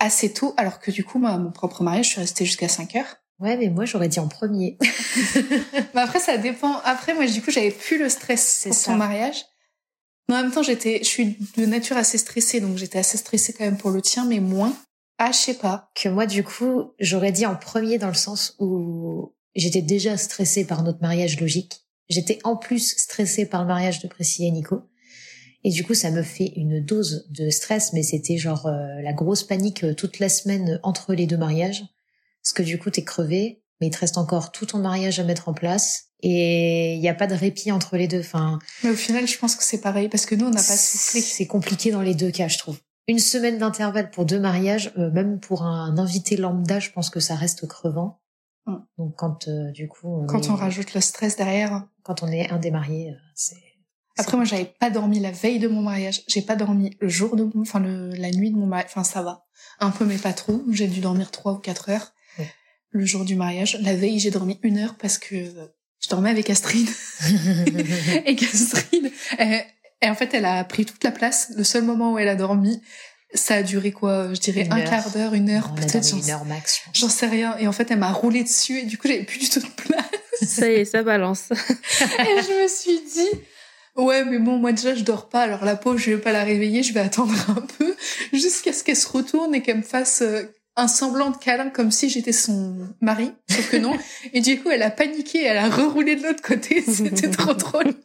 assez 0.00 0.32
tôt, 0.32 0.54
alors 0.56 0.80
que 0.80 0.90
du 0.90 1.04
coup, 1.04 1.18
moi, 1.18 1.30
à 1.30 1.38
mon 1.38 1.50
propre 1.50 1.82
mariage, 1.82 2.06
je 2.06 2.10
suis 2.12 2.20
restée 2.20 2.44
jusqu'à 2.44 2.68
5 2.68 2.96
heures. 2.96 3.16
Ouais, 3.40 3.56
mais 3.56 3.68
moi 3.68 3.84
j'aurais 3.84 4.08
dit 4.08 4.18
en 4.18 4.28
premier. 4.28 4.78
Mais 5.94 6.00
après, 6.00 6.18
ça 6.18 6.38
dépend. 6.38 6.78
Après, 6.84 7.14
moi, 7.14 7.26
du 7.26 7.40
coup, 7.40 7.50
j'avais 7.50 7.70
plus 7.70 7.98
le 7.98 8.08
stress 8.08 8.62
pour 8.64 8.74
son 8.74 8.96
mariage. 8.96 9.44
Mais 10.28 10.36
en 10.36 10.42
même 10.42 10.52
temps, 10.52 10.62
j'étais, 10.62 10.98
je 10.98 11.08
suis 11.08 11.36
de 11.56 11.64
nature 11.64 11.96
assez 11.96 12.18
stressée, 12.18 12.60
donc 12.60 12.76
j'étais 12.76 12.98
assez 12.98 13.16
stressée 13.16 13.52
quand 13.52 13.64
même 13.64 13.78
pour 13.78 13.90
le 13.90 14.02
tien, 14.02 14.26
mais 14.26 14.40
moins. 14.40 14.76
Ah, 15.18 15.32
je 15.32 15.38
sais 15.38 15.54
pas. 15.54 15.90
que 15.94 16.08
moi, 16.08 16.26
du 16.26 16.44
coup, 16.44 16.92
j'aurais 17.00 17.32
dit 17.32 17.46
en 17.46 17.56
premier 17.56 17.98
dans 17.98 18.08
le 18.08 18.14
sens 18.14 18.54
où 18.58 19.34
j'étais 19.54 19.82
déjà 19.82 20.16
stressée 20.16 20.64
par 20.64 20.82
notre 20.82 21.00
mariage 21.00 21.40
logique. 21.40 21.80
J'étais 22.08 22.38
en 22.44 22.56
plus 22.56 22.96
stressée 22.96 23.46
par 23.46 23.62
le 23.62 23.68
mariage 23.68 24.00
de 24.00 24.08
Priscilla 24.08 24.48
et 24.48 24.52
Nico. 24.52 24.82
Et 25.64 25.70
du 25.70 25.84
coup, 25.84 25.94
ça 25.94 26.10
me 26.10 26.22
fait 26.22 26.52
une 26.56 26.84
dose 26.84 27.26
de 27.30 27.50
stress, 27.50 27.92
mais 27.92 28.02
c'était 28.02 28.36
genre 28.36 28.66
euh, 28.66 29.02
la 29.02 29.12
grosse 29.12 29.42
panique 29.42 29.82
euh, 29.82 29.94
toute 29.94 30.18
la 30.18 30.28
semaine 30.28 30.78
entre 30.82 31.14
les 31.14 31.26
deux 31.26 31.36
mariages. 31.36 31.84
Parce 32.48 32.54
que 32.54 32.62
du 32.62 32.78
coup, 32.78 32.88
t'es 32.88 33.04
crevé, 33.04 33.62
mais 33.78 33.88
il 33.88 33.90
te 33.90 33.98
reste 33.98 34.16
encore 34.16 34.52
tout 34.52 34.64
ton 34.64 34.78
mariage 34.78 35.20
à 35.20 35.24
mettre 35.24 35.50
en 35.50 35.52
place. 35.52 36.04
Et 36.22 36.94
il 36.94 37.00
n'y 37.00 37.08
a 37.10 37.14
pas 37.14 37.26
de 37.26 37.34
répit 37.34 37.70
entre 37.72 37.98
les 37.98 38.08
deux. 38.08 38.20
Enfin, 38.20 38.58
Mais 38.82 38.88
au 38.90 38.94
final, 38.94 39.28
je 39.28 39.36
pense 39.38 39.54
que 39.54 39.62
c'est 39.62 39.82
pareil, 39.82 40.08
parce 40.08 40.24
que 40.24 40.34
nous, 40.34 40.46
on 40.46 40.50
n'a 40.50 40.56
pas 40.56 40.76
soufflé. 40.76 41.20
c'est 41.20 41.46
compliqué 41.46 41.90
dans 41.90 42.00
les 42.00 42.14
deux 42.14 42.30
cas, 42.30 42.48
je 42.48 42.56
trouve. 42.56 42.78
Une 43.06 43.18
semaine 43.18 43.58
d'intervalle 43.58 44.10
pour 44.10 44.24
deux 44.24 44.40
mariages, 44.40 44.92
euh, 44.96 45.10
même 45.10 45.40
pour 45.40 45.62
un 45.64 45.98
invité 45.98 46.36
lambda, 46.38 46.80
je 46.80 46.90
pense 46.90 47.10
que 47.10 47.20
ça 47.20 47.34
reste 47.34 47.66
crevant. 47.68 48.18
Mm. 48.66 48.76
Donc 48.96 49.14
quand 49.16 49.46
euh, 49.48 49.70
du 49.72 49.86
coup, 49.86 50.22
on 50.22 50.26
Quand 50.26 50.40
est- 50.46 50.50
on 50.50 50.54
rajoute 50.56 50.94
le 50.94 51.02
stress 51.02 51.36
derrière. 51.36 51.86
quand 52.02 52.22
on 52.22 52.28
est 52.28 52.50
un 52.50 52.58
des 52.58 52.70
mariés, 52.70 53.10
euh, 53.10 53.14
c'est. 53.34 53.56
Après, 54.16 54.36
moi, 54.38 54.44
j'avais 54.46 54.64
pas 54.80 54.88
dormi 54.90 55.20
la 55.20 55.30
veille 55.30 55.58
de 55.60 55.68
mon 55.68 55.82
mariage. 55.82 56.22
J'ai 56.28 56.42
pas 56.42 56.56
dormi 56.56 56.96
le 56.98 57.08
jour 57.08 57.36
de 57.36 57.44
mon, 57.44 57.60
enfin, 57.60 57.78
le, 57.78 58.08
la 58.14 58.30
nuit 58.30 58.50
de 58.50 58.56
mon 58.56 58.66
mariage. 58.66 58.88
Enfin, 58.90 59.04
ça 59.04 59.22
va. 59.22 59.44
Un 59.80 59.90
peu, 59.90 60.04
mais 60.06 60.16
pas 60.18 60.32
trop. 60.32 60.60
J'ai 60.72 60.88
dû 60.88 61.00
dormir 61.00 61.30
trois 61.30 61.52
ou 61.52 61.58
quatre 61.58 61.90
heures. 61.90 62.12
Le 62.90 63.04
jour 63.04 63.24
du 63.24 63.34
mariage. 63.36 63.78
La 63.82 63.94
veille, 63.94 64.18
j'ai 64.18 64.30
dormi 64.30 64.58
une 64.62 64.78
heure 64.78 64.96
parce 64.96 65.18
que 65.18 65.34
euh, 65.34 65.66
je 66.02 66.08
dormais 66.08 66.30
avec 66.30 66.48
Astrid. 66.50 66.88
et 68.26 68.34
qu'Astrid, 68.36 69.10
elle- 69.38 69.64
et 70.00 70.08
en 70.08 70.14
fait, 70.14 70.32
elle 70.32 70.44
a 70.44 70.62
pris 70.64 70.84
toute 70.86 71.02
la 71.02 71.10
place. 71.10 71.50
Le 71.56 71.64
seul 71.64 71.82
moment 71.82 72.12
où 72.12 72.18
elle 72.18 72.28
a 72.28 72.36
dormi, 72.36 72.80
ça 73.34 73.56
a 73.56 73.62
duré 73.64 73.90
quoi? 73.90 74.32
Je 74.32 74.38
dirais 74.38 74.62
Une 74.62 74.72
un 74.72 74.78
heure. 74.78 74.88
quart 74.88 75.10
d'heure, 75.10 75.34
une 75.34 75.50
heure, 75.50 75.74
peut-être. 75.74 76.14
une 76.16 76.30
heure 76.30 76.44
max. 76.44 76.82
J'en 76.94 77.08
sais 77.08 77.26
rien. 77.26 77.56
Et 77.58 77.66
en 77.66 77.72
fait, 77.72 77.90
elle 77.90 77.98
m'a 77.98 78.12
roulé 78.12 78.44
dessus 78.44 78.78
et 78.78 78.84
du 78.86 78.96
coup, 78.96 79.08
j'avais 79.08 79.24
plus 79.24 79.38
du 79.40 79.48
tout 79.48 79.58
de 79.60 79.66
place. 79.66 80.04
Ça 80.46 80.70
y 80.70 80.74
est, 80.76 80.84
ça 80.84 81.02
balance. 81.02 81.48
Et 81.50 82.42
je 82.42 82.62
me 82.62 82.68
suis 82.68 83.00
dit, 83.12 83.40
ouais, 83.96 84.24
mais 84.24 84.38
bon, 84.38 84.56
moi 84.58 84.70
déjà, 84.70 84.94
je 84.94 85.02
dors 85.02 85.28
pas. 85.28 85.42
Alors 85.42 85.64
la 85.64 85.74
pauvre, 85.74 85.98
je 85.98 86.12
vais 86.12 86.18
pas 86.18 86.30
la 86.30 86.44
réveiller, 86.44 86.84
je 86.84 86.92
vais 86.94 87.00
attendre 87.00 87.34
un 87.50 87.66
peu 87.76 87.96
jusqu'à 88.32 88.72
ce 88.72 88.84
qu'elle 88.84 88.94
se 88.96 89.08
retourne 89.08 89.52
et 89.56 89.62
qu'elle 89.62 89.78
me 89.78 89.82
fasse 89.82 90.22
euh, 90.22 90.44
un 90.78 90.88
semblant 90.88 91.30
de 91.30 91.36
câlin 91.36 91.70
comme 91.70 91.90
si 91.90 92.08
j'étais 92.08 92.32
son 92.32 92.76
mari. 93.00 93.32
Sauf 93.50 93.70
que 93.70 93.76
non. 93.76 93.92
Et 94.32 94.40
du 94.40 94.62
coup, 94.62 94.70
elle 94.70 94.82
a 94.82 94.90
paniqué, 94.90 95.42
elle 95.42 95.58
a 95.58 95.68
reroulé 95.68 96.16
de 96.16 96.22
l'autre 96.22 96.42
côté. 96.42 96.82
C'était 96.86 97.30
trop 97.30 97.54
drôle. 97.54 97.92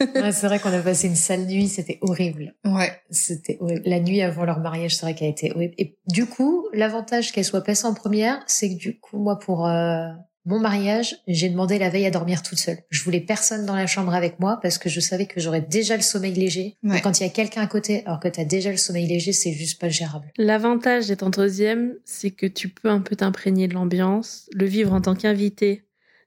Ouais, 0.00 0.32
c'est 0.32 0.48
vrai 0.48 0.58
qu'on 0.58 0.72
a 0.72 0.80
passé 0.80 1.06
une 1.06 1.14
sale 1.14 1.46
nuit, 1.46 1.68
c'était 1.68 1.98
horrible. 2.02 2.52
Ouais. 2.64 3.00
C'était 3.10 3.56
horrible. 3.60 3.82
La 3.86 4.00
nuit 4.00 4.22
avant 4.22 4.44
leur 4.44 4.58
mariage, 4.58 4.96
c'est 4.96 5.02
vrai 5.02 5.14
qu'elle 5.14 5.28
a 5.28 5.30
été 5.30 5.52
horrible. 5.52 5.72
Et 5.78 5.96
du 6.08 6.26
coup, 6.26 6.66
l'avantage 6.72 7.30
qu'elle 7.30 7.44
soit 7.44 7.62
passée 7.62 7.86
en 7.86 7.94
première, 7.94 8.42
c'est 8.48 8.70
que 8.70 8.74
du 8.74 8.98
coup, 8.98 9.18
moi, 9.18 9.38
pour 9.38 9.68
euh, 9.68 10.08
mon 10.46 10.60
mariage, 10.60 11.16
j'ai 11.26 11.48
demandé 11.48 11.78
la 11.78 11.88
veille 11.88 12.04
à 12.04 12.10
dormir 12.10 12.42
toute 12.42 12.58
seule. 12.58 12.78
Je 12.90 13.02
voulais 13.02 13.20
personne 13.20 13.64
dans 13.64 13.74
la 13.74 13.86
chambre 13.86 14.14
avec 14.14 14.40
moi 14.40 14.58
parce 14.60 14.76
que 14.76 14.90
je 14.90 15.00
savais 15.00 15.26
que 15.26 15.40
j'aurais 15.40 15.62
déjà 15.62 15.96
le 15.96 16.02
sommeil 16.02 16.34
léger. 16.34 16.76
Ouais. 16.82 17.00
Quand 17.00 17.18
il 17.18 17.22
y 17.22 17.26
a 17.26 17.30
quelqu'un 17.30 17.62
à 17.62 17.66
côté, 17.66 18.02
alors 18.04 18.20
que 18.20 18.28
t'as 18.28 18.44
déjà 18.44 18.70
le 18.70 18.76
sommeil 18.76 19.06
léger, 19.06 19.32
c'est 19.32 19.52
juste 19.52 19.80
pas 19.80 19.88
gérable. 19.88 20.30
L'avantage 20.36 21.06
d'être 21.06 21.22
en 21.22 21.30
deuxième, 21.30 21.94
c'est 22.04 22.30
que 22.30 22.46
tu 22.46 22.68
peux 22.68 22.90
un 22.90 23.00
peu 23.00 23.16
t'imprégner 23.16 23.68
de 23.68 23.74
l'ambiance, 23.74 24.48
le 24.52 24.66
vivre 24.66 24.92
en 24.92 25.00
tant 25.00 25.14
qu'invité. 25.14 25.82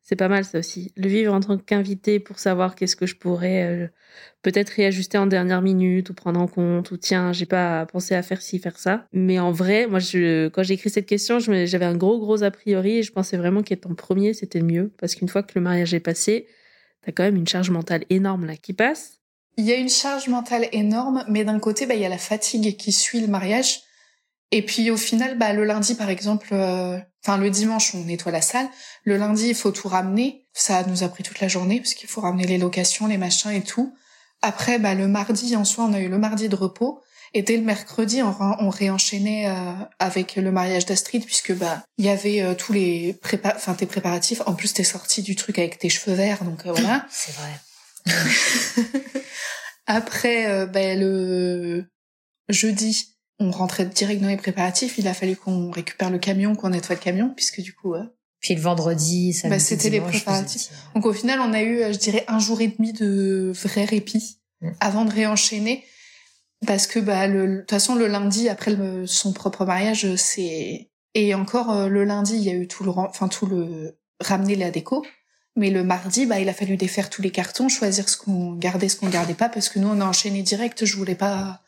C'est 0.08 0.16
pas 0.16 0.30
mal 0.30 0.46
ça 0.46 0.60
aussi. 0.60 0.94
Le 0.96 1.10
vivre 1.10 1.34
en 1.34 1.42
tant 1.42 1.58
qu'invité 1.58 2.22
pour 2.22 2.40
savoir 2.40 2.76
qu'est-ce 2.76 2.96
que 2.96 3.06
je 3.06 3.18
pourrais 3.18 3.64
euh, 3.64 3.88
peut-être 4.42 4.70
réajuster 4.70 5.18
en 5.18 5.26
dernière 5.26 5.62
minute 5.62 6.10
ou 6.10 6.14
prendre 6.14 6.40
en 6.40 6.48
compte 6.48 6.92
ou 6.92 6.98
tiens, 6.98 7.34
j'ai 7.34 7.46
pas 7.46 7.86
pensé 7.88 8.16
à 8.16 8.24
faire 8.24 8.42
ci, 8.42 8.58
faire 8.58 8.80
ça. 8.80 9.06
Mais 9.12 9.38
en 9.38 9.52
vrai, 9.52 9.86
moi, 9.86 10.00
quand 10.00 10.64
j'ai 10.64 10.74
écrit 10.76 10.90
cette 10.90 11.08
question, 11.08 11.40
j'avais 11.40 11.84
un 11.84 11.98
gros, 11.98 12.20
gros 12.20 12.42
a 12.44 12.52
priori 12.52 13.00
et 13.00 13.04
je 13.04 13.12
pensais 13.12 13.36
vraiment 13.36 13.64
qu'être 13.64 13.86
en 13.86 13.96
premier, 13.96 14.34
c'était 14.34 14.60
le 14.60 14.66
mieux. 14.66 14.94
Parce 14.98 15.14
qu'une 15.14 15.28
fois 15.28 15.44
que 15.44 15.52
le 15.56 15.62
mariage 15.62 15.94
est 15.94 16.00
passé, 16.00 16.48
t'as 17.02 17.12
quand 17.12 17.24
même 17.24 17.36
une 17.36 17.48
charge 17.48 17.70
mentale 17.70 18.06
énorme 18.10 18.46
là 18.46 18.56
qui 18.56 18.72
passe. 18.72 19.20
Il 19.58 19.66
y 19.66 19.74
a 19.74 19.76
une 19.76 19.90
charge 19.90 20.30
mentale 20.30 20.70
énorme, 20.72 21.26
mais 21.28 21.44
d'un 21.44 21.60
côté, 21.60 21.86
bah, 21.86 21.96
il 21.96 22.02
y 22.02 22.06
a 22.06 22.10
la 22.10 22.18
fatigue 22.18 22.78
qui 22.78 22.94
suit 22.94 23.20
le 23.20 23.28
mariage. 23.28 23.82
Et 24.52 24.66
puis 24.66 24.90
au 24.92 24.98
final, 24.98 25.38
bah, 25.38 25.54
le 25.54 25.66
lundi, 25.66 25.96
par 25.96 26.10
exemple, 26.10 26.50
euh, 26.52 26.98
enfin 27.24 27.38
le 27.38 27.50
dimanche, 27.50 27.94
on 27.96 28.06
nettoie 28.06 28.32
la 28.32 28.42
salle. 28.42 28.70
Le 29.04 29.18
lundi, 29.18 29.50
il 29.50 29.56
faut 29.56 29.72
tout 29.72 29.88
ramener. 29.88 30.48
Ça 30.54 30.84
nous 30.84 31.04
a 31.04 31.10
pris 31.10 31.24
toute 31.24 31.40
la 31.40 31.48
journée 31.48 31.80
parce 31.80 31.94
qu'il 31.94 32.10
faut 32.10 32.22
ramener 32.22 32.46
les 32.46 32.58
locations, 32.58 33.08
les 33.08 33.18
machins 33.18 33.52
et 33.52 33.64
tout. 33.64 33.94
Après, 34.42 34.80
bah, 34.80 34.94
le 34.94 35.08
mardi, 35.08 35.56
en 35.56 35.66
soi, 35.66 35.86
on 35.86 35.94
a 35.94 36.00
eu 36.00 36.10
le 36.10 36.18
mardi 36.18 36.48
de 36.48 36.56
repos. 36.56 37.02
Et 37.34 37.42
dès 37.42 37.58
le 37.58 37.64
mercredi, 37.64 38.22
on, 38.24 38.70
réenchaînait 38.70 39.50
euh, 39.50 39.74
avec 40.00 40.36
le 40.36 40.52
mariage 40.52 40.86
d'Astrid 40.86 41.26
puisque 41.26 41.54
bah 41.54 41.84
il 41.98 42.06
y 42.06 42.10
avait 42.10 42.42
euh, 42.42 42.56
tous 42.56 42.74
les 42.74 43.14
prépa 43.14 43.54
enfin 43.56 43.74
tes 43.74 43.86
préparatifs. 43.86 44.42
En 44.46 44.54
plus, 44.54 44.74
t'es 44.74 44.84
sorti 44.84 45.22
du 45.22 45.36
truc 45.36 45.60
avec 45.60 45.78
tes 45.78 45.90
cheveux 45.90 46.16
verts, 46.16 46.44
donc 46.44 46.66
euh, 46.66 46.72
voilà. 46.72 47.06
C'est 47.12 47.34
vrai. 47.36 48.14
Après, 49.88 50.68
ben, 50.68 51.00
le 51.00 51.86
jeudi, 52.50 53.17
on 53.40 53.52
rentrait 53.52 53.86
direct 53.86 54.22
dans 54.22 54.28
les 54.28 54.38
préparatifs. 54.38 54.98
Il 54.98 55.08
a 55.08 55.14
fallu 55.14 55.36
qu'on 55.36 55.72
récupère 55.72 56.10
le 56.10 56.18
camion, 56.20 56.56
qu'on 56.56 56.70
nettoie 56.70 56.96
le 56.96 57.02
camion, 57.02 57.32
puisque 57.36 57.62
du 57.62 57.74
coup... 57.74 57.94
euh, 57.94 58.04
Puis 58.40 58.56
le 58.56 58.62
vendredi, 58.62 59.34
ça 59.34 59.50
Bah, 59.50 59.60
c'était 59.60 59.90
les 59.90 60.02
préparatifs. 60.02 60.70
Donc 60.96 61.06
au 61.06 61.14
final, 61.14 61.40
on 61.42 61.54
a 61.54 61.62
eu, 61.62 61.82
euh, 61.82 61.94
je 61.94 61.98
dirais, 62.00 62.24
un 62.28 62.40
jour 62.40 62.62
et 62.62 62.68
demi 62.68 62.94
de 62.94 63.52
vrai 63.64 63.86
répit 63.86 64.40
Mm. 64.60 64.70
avant 64.80 65.06
de 65.06 65.12
réenchaîner. 65.12 65.84
Parce 66.66 66.88
que 66.88 66.98
bah, 67.00 67.28
le- 67.28 67.48
de 67.48 67.60
toute 67.60 67.70
façon, 67.70 67.94
le 67.94 68.08
lundi, 68.08 68.50
après 68.50 68.72
le- 68.72 69.06
son 69.06 69.32
propre 69.34 69.66
mariage, 69.66 70.16
c'est... 70.16 70.90
Et 71.14 71.34
encore, 71.36 71.70
euh, 71.72 71.88
le 71.88 72.04
lundi, 72.04 72.34
il 72.36 72.42
y 72.44 72.50
a 72.50 72.54
eu 72.54 72.68
tout 72.68 72.84
le, 72.84 72.90
enfin, 72.90 73.28
tout 73.28 73.46
le 73.46 74.00
ramener 74.20 74.56
la 74.56 74.72
déco. 74.72 75.06
Mais 75.56 75.70
le 75.70 75.84
mardi, 75.84 76.26
bah, 76.26 76.40
il 76.40 76.50
a 76.50 76.54
fallu 76.54 76.76
défaire 76.78 77.10
tous 77.12 77.22
les 77.22 77.30
cartons, 77.32 77.70
choisir 77.70 78.10
ce 78.10 78.18
qu'on 78.18 78.54
gardait, 78.54 78.90
ce 78.90 78.96
qu'on 78.96 79.10
gardait 79.10 79.34
pas, 79.36 79.50
parce 79.50 79.70
que 79.70 79.78
nous, 79.78 79.88
on 79.88 80.02
a 80.02 80.06
enchaîné 80.06 80.42
direct. 80.42 80.86
Je 80.86 80.96
voulais 80.96 81.14
pas 81.16 81.62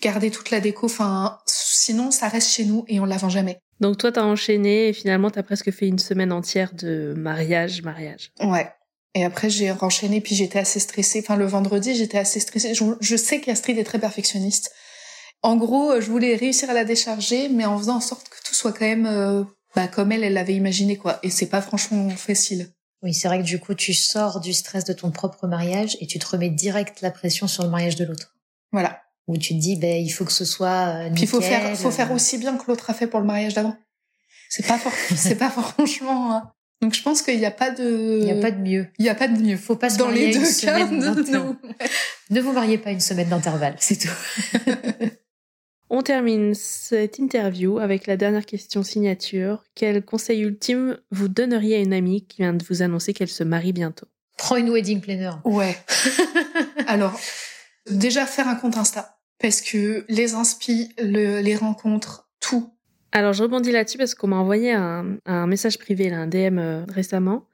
garder 0.00 0.30
toute 0.30 0.50
la 0.50 0.60
déco. 0.60 0.86
Enfin, 0.86 1.38
sinon, 1.46 2.10
ça 2.10 2.28
reste 2.28 2.50
chez 2.50 2.64
nous 2.64 2.84
et 2.88 3.00
on 3.00 3.04
la 3.04 3.16
vend 3.16 3.28
jamais. 3.28 3.58
Donc 3.80 3.98
toi, 3.98 4.12
t'as 4.12 4.24
enchaîné 4.24 4.88
et 4.88 4.92
finalement, 4.92 5.30
t'as 5.30 5.42
presque 5.42 5.70
fait 5.70 5.86
une 5.86 5.98
semaine 5.98 6.32
entière 6.32 6.72
de 6.74 7.14
mariage, 7.16 7.82
mariage. 7.82 8.32
Ouais. 8.40 8.68
Et 9.14 9.24
après, 9.24 9.48
j'ai 9.48 9.70
enchaîné, 9.72 10.20
puis 10.20 10.34
j'étais 10.34 10.58
assez 10.58 10.78
stressée. 10.78 11.20
Enfin, 11.20 11.36
le 11.36 11.46
vendredi, 11.46 11.94
j'étais 11.94 12.18
assez 12.18 12.40
stressée. 12.40 12.74
Je, 12.74 13.16
sais 13.16 13.40
qu'Astrid 13.40 13.78
est 13.78 13.84
très 13.84 13.98
perfectionniste. 13.98 14.70
En 15.42 15.56
gros, 15.56 16.00
je 16.00 16.10
voulais 16.10 16.36
réussir 16.36 16.68
à 16.68 16.74
la 16.74 16.84
décharger, 16.84 17.48
mais 17.48 17.64
en 17.64 17.78
faisant 17.78 17.96
en 17.96 18.00
sorte 18.00 18.28
que 18.28 18.36
tout 18.44 18.54
soit 18.54 18.72
quand 18.72 18.84
même 18.84 19.06
euh, 19.06 19.42
bah, 19.74 19.88
comme 19.88 20.12
elle, 20.12 20.24
elle 20.24 20.34
l'avait 20.34 20.54
imaginé, 20.54 20.96
quoi. 20.96 21.18
Et 21.22 21.30
c'est 21.30 21.48
pas 21.48 21.62
franchement 21.62 22.10
facile. 22.10 22.68
Oui, 23.02 23.14
c'est 23.14 23.28
vrai 23.28 23.38
que 23.38 23.44
du 23.44 23.58
coup, 23.58 23.74
tu 23.74 23.94
sors 23.94 24.40
du 24.40 24.52
stress 24.52 24.84
de 24.84 24.92
ton 24.92 25.10
propre 25.10 25.46
mariage 25.46 25.96
et 26.00 26.06
tu 26.06 26.18
te 26.18 26.26
remets 26.26 26.50
direct 26.50 27.00
la 27.02 27.10
pression 27.10 27.46
sur 27.46 27.62
le 27.62 27.70
mariage 27.70 27.96
de 27.96 28.04
l'autre. 28.04 28.34
Voilà. 28.72 29.02
Où 29.26 29.36
tu 29.36 29.54
te 29.54 29.60
dis, 29.60 29.76
ben, 29.76 30.02
il 30.02 30.08
faut 30.08 30.24
que 30.24 30.32
ce 30.32 30.44
soit. 30.44 31.06
Euh, 31.06 31.10
Puis 31.12 31.22
il 31.22 31.28
faut 31.28 31.40
faire, 31.40 31.76
faut 31.76 31.90
faire 31.90 32.12
euh. 32.12 32.14
aussi 32.14 32.38
bien 32.38 32.56
que 32.56 32.64
l'autre 32.68 32.90
a 32.90 32.94
fait 32.94 33.06
pour 33.06 33.20
le 33.20 33.26
mariage 33.26 33.54
d'avant. 33.54 33.76
C'est 34.48 34.66
pas, 34.66 34.78
c'est 35.16 35.34
pas 35.34 35.50
franchement. 35.50 36.32
Hein. 36.32 36.52
Donc 36.80 36.94
je 36.94 37.02
pense 37.02 37.22
qu'il 37.22 37.38
n'y 37.38 37.46
a 37.46 37.50
pas 37.50 37.70
de. 37.70 38.18
Il 38.20 38.24
n'y 38.24 38.30
a 38.30 38.40
pas 38.40 38.50
de 38.50 38.60
mieux. 38.60 38.86
Il 38.98 39.02
n'y 39.02 39.08
a 39.08 39.14
pas 39.14 39.28
de 39.28 39.40
mieux. 39.40 39.56
Faut 39.56 39.76
pas 39.76 39.90
se 39.90 39.98
Dans 39.98 40.10
les 40.10 40.32
deux 40.32 40.44
cas, 40.60 40.86
ne 42.30 42.40
vous 42.40 42.52
mariez 42.52 42.78
pas 42.78 42.90
une 42.90 43.00
semaine 43.00 43.28
d'intervalle, 43.28 43.76
c'est 43.78 43.96
tout. 43.98 44.70
On 45.88 46.02
termine 46.02 46.52
cette 46.54 47.18
interview 47.18 47.78
avec 47.78 48.08
la 48.08 48.16
dernière 48.16 48.44
question 48.44 48.82
signature. 48.82 49.62
Quel 49.76 50.04
conseil 50.04 50.40
ultime 50.40 50.98
vous 51.12 51.28
donneriez 51.28 51.76
à 51.76 51.78
une 51.78 51.92
amie 51.92 52.26
qui 52.26 52.42
vient 52.42 52.52
de 52.52 52.64
vous 52.64 52.82
annoncer 52.82 53.12
qu'elle 53.12 53.28
se 53.28 53.44
marie 53.44 53.72
bientôt? 53.72 54.06
Prends 54.36 54.56
une 54.56 54.70
wedding 54.70 55.00
planner. 55.00 55.30
Ouais. 55.44 55.76
Alors, 56.88 57.18
déjà 57.88 58.26
faire 58.26 58.48
un 58.48 58.56
compte 58.56 58.76
Insta. 58.76 59.15
Parce 59.38 59.60
que 59.60 60.04
les 60.08 60.34
inspi, 60.34 60.94
les 60.98 61.56
rencontres, 61.56 62.28
tout. 62.40 62.72
Alors, 63.12 63.32
je 63.32 63.42
rebondis 63.42 63.72
là-dessus 63.72 63.98
parce 63.98 64.14
qu'on 64.14 64.28
m'a 64.28 64.36
envoyé 64.36 64.72
un, 64.72 65.46
message 65.46 65.78
privé, 65.78 66.12
un 66.12 66.26
DM 66.26 66.58
euh, 66.58 66.84
récemment, 66.88 67.46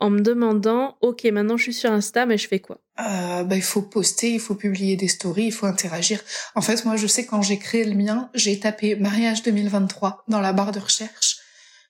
en 0.00 0.10
me 0.10 0.20
demandant, 0.20 0.96
OK, 1.00 1.24
maintenant 1.24 1.56
je 1.56 1.62
suis 1.62 1.74
sur 1.74 1.92
Insta, 1.92 2.26
mais 2.26 2.38
je 2.38 2.48
fais 2.48 2.58
quoi? 2.58 2.78
Euh, 3.00 3.44
bah, 3.44 3.56
il 3.56 3.62
faut 3.62 3.82
poster, 3.82 4.32
il 4.32 4.40
faut 4.40 4.54
publier 4.54 4.96
des 4.96 5.08
stories, 5.08 5.46
il 5.46 5.52
faut 5.52 5.66
interagir. 5.66 6.20
En 6.54 6.60
fait, 6.60 6.84
moi, 6.84 6.96
je 6.96 7.06
sais 7.06 7.24
quand 7.24 7.42
j'ai 7.42 7.58
créé 7.58 7.84
le 7.84 7.94
mien, 7.94 8.30
j'ai 8.34 8.58
tapé 8.58 8.96
mariage 8.96 9.42
2023 9.42 10.24
dans 10.28 10.40
la 10.40 10.52
barre 10.52 10.72
de 10.72 10.80
recherche 10.80 11.38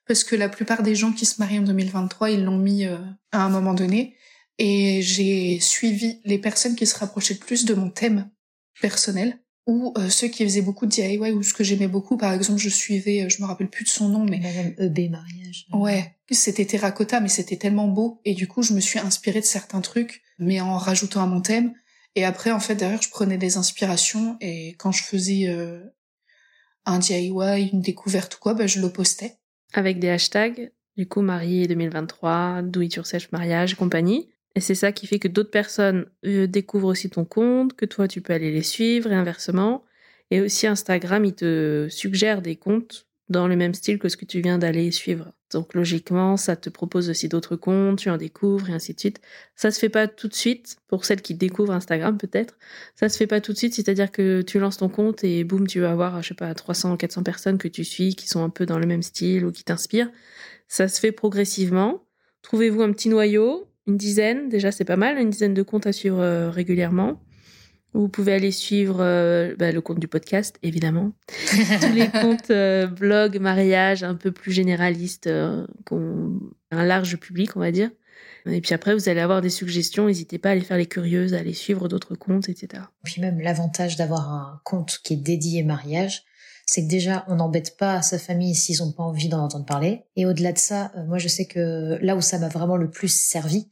parce 0.06 0.24
que 0.24 0.36
la 0.36 0.48
plupart 0.48 0.82
des 0.82 0.94
gens 0.94 1.12
qui 1.12 1.26
se 1.26 1.40
marient 1.40 1.60
en 1.60 1.62
2023, 1.62 2.30
ils 2.30 2.44
l'ont 2.44 2.58
mis 2.58 2.86
euh, 2.86 2.98
à 3.30 3.44
un 3.44 3.48
moment 3.48 3.74
donné. 3.74 4.16
Et 4.58 5.00
j'ai 5.02 5.58
suivi 5.60 6.20
les 6.24 6.38
personnes 6.38 6.76
qui 6.76 6.86
se 6.86 6.98
rapprochaient 6.98 7.34
le 7.34 7.40
plus 7.40 7.64
de 7.64 7.74
mon 7.74 7.88
thème 7.88 8.30
personnel 8.80 9.38
ou 9.66 9.94
euh, 9.96 10.08
ceux 10.08 10.26
qui 10.26 10.44
faisaient 10.44 10.62
beaucoup 10.62 10.86
de 10.86 10.90
DIY 10.90 11.30
ou 11.30 11.42
ce 11.42 11.54
que 11.54 11.62
j'aimais 11.62 11.86
beaucoup. 11.86 12.16
Par 12.16 12.32
exemple, 12.32 12.58
je 12.58 12.68
suivais, 12.68 13.28
je 13.30 13.40
me 13.40 13.46
rappelle 13.46 13.68
plus 13.68 13.84
de 13.84 13.88
son 13.88 14.08
nom, 14.08 14.24
mais 14.24 14.40
Madame 14.40 14.74
EB 14.78 15.10
mariage. 15.10 15.66
Ouais, 15.72 16.16
c'était 16.30 16.64
terracotta, 16.64 17.20
mais 17.20 17.28
c'était 17.28 17.56
tellement 17.56 17.86
beau 17.86 18.20
et 18.24 18.34
du 18.34 18.48
coup, 18.48 18.62
je 18.62 18.72
me 18.72 18.80
suis 18.80 18.98
inspirée 18.98 19.40
de 19.40 19.44
certains 19.44 19.80
trucs 19.80 20.22
mais 20.42 20.60
en 20.60 20.76
rajoutant 20.76 21.22
à 21.22 21.26
mon 21.26 21.40
thème. 21.40 21.74
Et 22.14 22.24
après, 22.24 22.50
en 22.50 22.60
fait, 22.60 22.74
derrière, 22.74 23.00
je 23.00 23.08
prenais 23.08 23.38
des 23.38 23.56
inspirations 23.56 24.36
et 24.40 24.74
quand 24.78 24.92
je 24.92 25.02
faisais 25.02 25.48
euh, 25.48 25.80
un 26.84 26.98
DIY, 26.98 27.70
une 27.72 27.80
découverte 27.80 28.36
ou 28.36 28.38
quoi, 28.38 28.54
bah, 28.54 28.66
je 28.66 28.80
le 28.80 28.90
postais. 28.90 29.38
Avec 29.72 29.98
des 29.98 30.10
hashtags, 30.10 30.72
du 30.98 31.08
coup, 31.08 31.22
marié 31.22 31.66
2023, 31.66 32.62
do 32.62 32.82
it 32.82 32.94
yourself 32.94 33.32
mariage, 33.32 33.76
compagnie. 33.76 34.28
Et 34.54 34.60
c'est 34.60 34.74
ça 34.74 34.92
qui 34.92 35.06
fait 35.06 35.18
que 35.18 35.28
d'autres 35.28 35.50
personnes 35.50 36.06
euh, 36.26 36.46
découvrent 36.46 36.88
aussi 36.88 37.08
ton 37.10 37.24
compte, 37.24 37.74
que 37.74 37.86
toi, 37.86 38.08
tu 38.08 38.20
peux 38.20 38.32
aller 38.32 38.52
les 38.52 38.62
suivre 38.62 39.10
et 39.10 39.14
inversement. 39.14 39.84
Et 40.30 40.40
aussi 40.40 40.66
Instagram, 40.66 41.24
il 41.24 41.34
te 41.34 41.88
suggère 41.90 42.42
des 42.42 42.56
comptes 42.56 43.06
dans 43.28 43.48
le 43.48 43.56
même 43.56 43.74
style 43.74 43.98
que 43.98 44.08
ce 44.08 44.16
que 44.16 44.24
tu 44.24 44.40
viens 44.40 44.58
d'aller 44.58 44.90
suivre. 44.90 45.32
Donc 45.52 45.74
logiquement, 45.74 46.36
ça 46.36 46.56
te 46.56 46.70
propose 46.70 47.10
aussi 47.10 47.28
d'autres 47.28 47.56
comptes, 47.56 47.98
tu 47.98 48.10
en 48.10 48.16
découvres 48.16 48.70
et 48.70 48.72
ainsi 48.72 48.94
de 48.94 49.00
suite. 49.00 49.20
Ça 49.56 49.70
se 49.70 49.78
fait 49.78 49.88
pas 49.88 50.08
tout 50.08 50.28
de 50.28 50.34
suite 50.34 50.76
pour 50.88 51.04
celles 51.04 51.22
qui 51.22 51.34
découvrent 51.34 51.72
Instagram 51.72 52.16
peut-être. 52.16 52.58
Ça 52.94 53.08
se 53.08 53.16
fait 53.16 53.26
pas 53.26 53.40
tout 53.40 53.52
de 53.52 53.58
suite, 53.58 53.74
c'est-à-dire 53.74 54.10
que 54.10 54.42
tu 54.42 54.58
lances 54.58 54.78
ton 54.78 54.88
compte 54.88 55.24
et 55.24 55.44
boum, 55.44 55.66
tu 55.66 55.80
vas 55.80 55.90
avoir 55.90 56.22
je 56.22 56.28
sais 56.28 56.34
pas 56.34 56.54
300 56.54 56.96
400 56.96 57.22
personnes 57.22 57.58
que 57.58 57.68
tu 57.68 57.84
suis 57.84 58.14
qui 58.14 58.28
sont 58.28 58.42
un 58.42 58.50
peu 58.50 58.66
dans 58.66 58.78
le 58.78 58.86
même 58.86 59.02
style 59.02 59.44
ou 59.44 59.52
qui 59.52 59.64
t'inspirent. 59.64 60.10
Ça 60.68 60.88
se 60.88 61.00
fait 61.00 61.12
progressivement. 61.12 62.04
Trouvez-vous 62.42 62.82
un 62.82 62.92
petit 62.92 63.08
noyau, 63.08 63.68
une 63.86 63.96
dizaine, 63.96 64.48
déjà 64.48 64.72
c'est 64.72 64.84
pas 64.84 64.96
mal, 64.96 65.18
une 65.18 65.30
dizaine 65.30 65.54
de 65.54 65.62
comptes 65.62 65.86
à 65.86 65.92
suivre 65.92 66.20
euh, 66.20 66.50
régulièrement. 66.50 67.20
Vous 67.94 68.08
pouvez 68.08 68.32
aller 68.32 68.52
suivre 68.52 68.98
euh, 69.00 69.54
bah, 69.58 69.70
le 69.70 69.80
compte 69.82 69.98
du 69.98 70.08
podcast, 70.08 70.58
évidemment. 70.62 71.12
Tous 71.80 71.92
les 71.92 72.08
comptes 72.08 72.50
euh, 72.50 72.86
blog, 72.86 73.38
mariage, 73.38 74.02
un 74.02 74.14
peu 74.14 74.32
plus 74.32 74.52
généralistes, 74.52 75.26
euh, 75.26 75.66
un 75.90 76.84
large 76.84 77.18
public, 77.18 77.54
on 77.56 77.60
va 77.60 77.70
dire. 77.70 77.90
Et 78.46 78.60
puis 78.60 78.74
après, 78.74 78.94
vous 78.94 79.08
allez 79.08 79.20
avoir 79.20 79.42
des 79.42 79.50
suggestions. 79.50 80.06
N'hésitez 80.06 80.38
pas 80.38 80.48
à 80.48 80.52
aller 80.52 80.62
faire 80.62 80.78
les 80.78 80.86
curieuses, 80.86 81.34
à 81.34 81.38
aller 81.38 81.52
suivre 81.52 81.86
d'autres 81.86 82.14
comptes, 82.14 82.48
etc. 82.48 82.82
Puis 83.04 83.20
même 83.20 83.40
l'avantage 83.40 83.96
d'avoir 83.96 84.32
un 84.32 84.60
compte 84.64 85.00
qui 85.04 85.12
est 85.12 85.18
dédié 85.18 85.62
mariage, 85.62 86.24
c'est 86.66 86.82
que 86.84 86.88
déjà, 86.88 87.24
on 87.28 87.36
n'embête 87.36 87.76
pas 87.76 88.00
sa 88.02 88.18
famille 88.18 88.54
s'ils 88.54 88.78
n'ont 88.78 88.92
pas 88.92 89.02
envie 89.02 89.28
d'en 89.28 89.44
entendre 89.44 89.66
parler. 89.66 90.04
Et 90.16 90.24
au-delà 90.24 90.52
de 90.52 90.58
ça, 90.58 90.92
moi, 91.06 91.18
je 91.18 91.28
sais 91.28 91.44
que 91.44 91.98
là 92.00 92.16
où 92.16 92.20
ça 92.20 92.38
m'a 92.38 92.48
vraiment 92.48 92.76
le 92.76 92.90
plus 92.90 93.14
servi, 93.14 93.68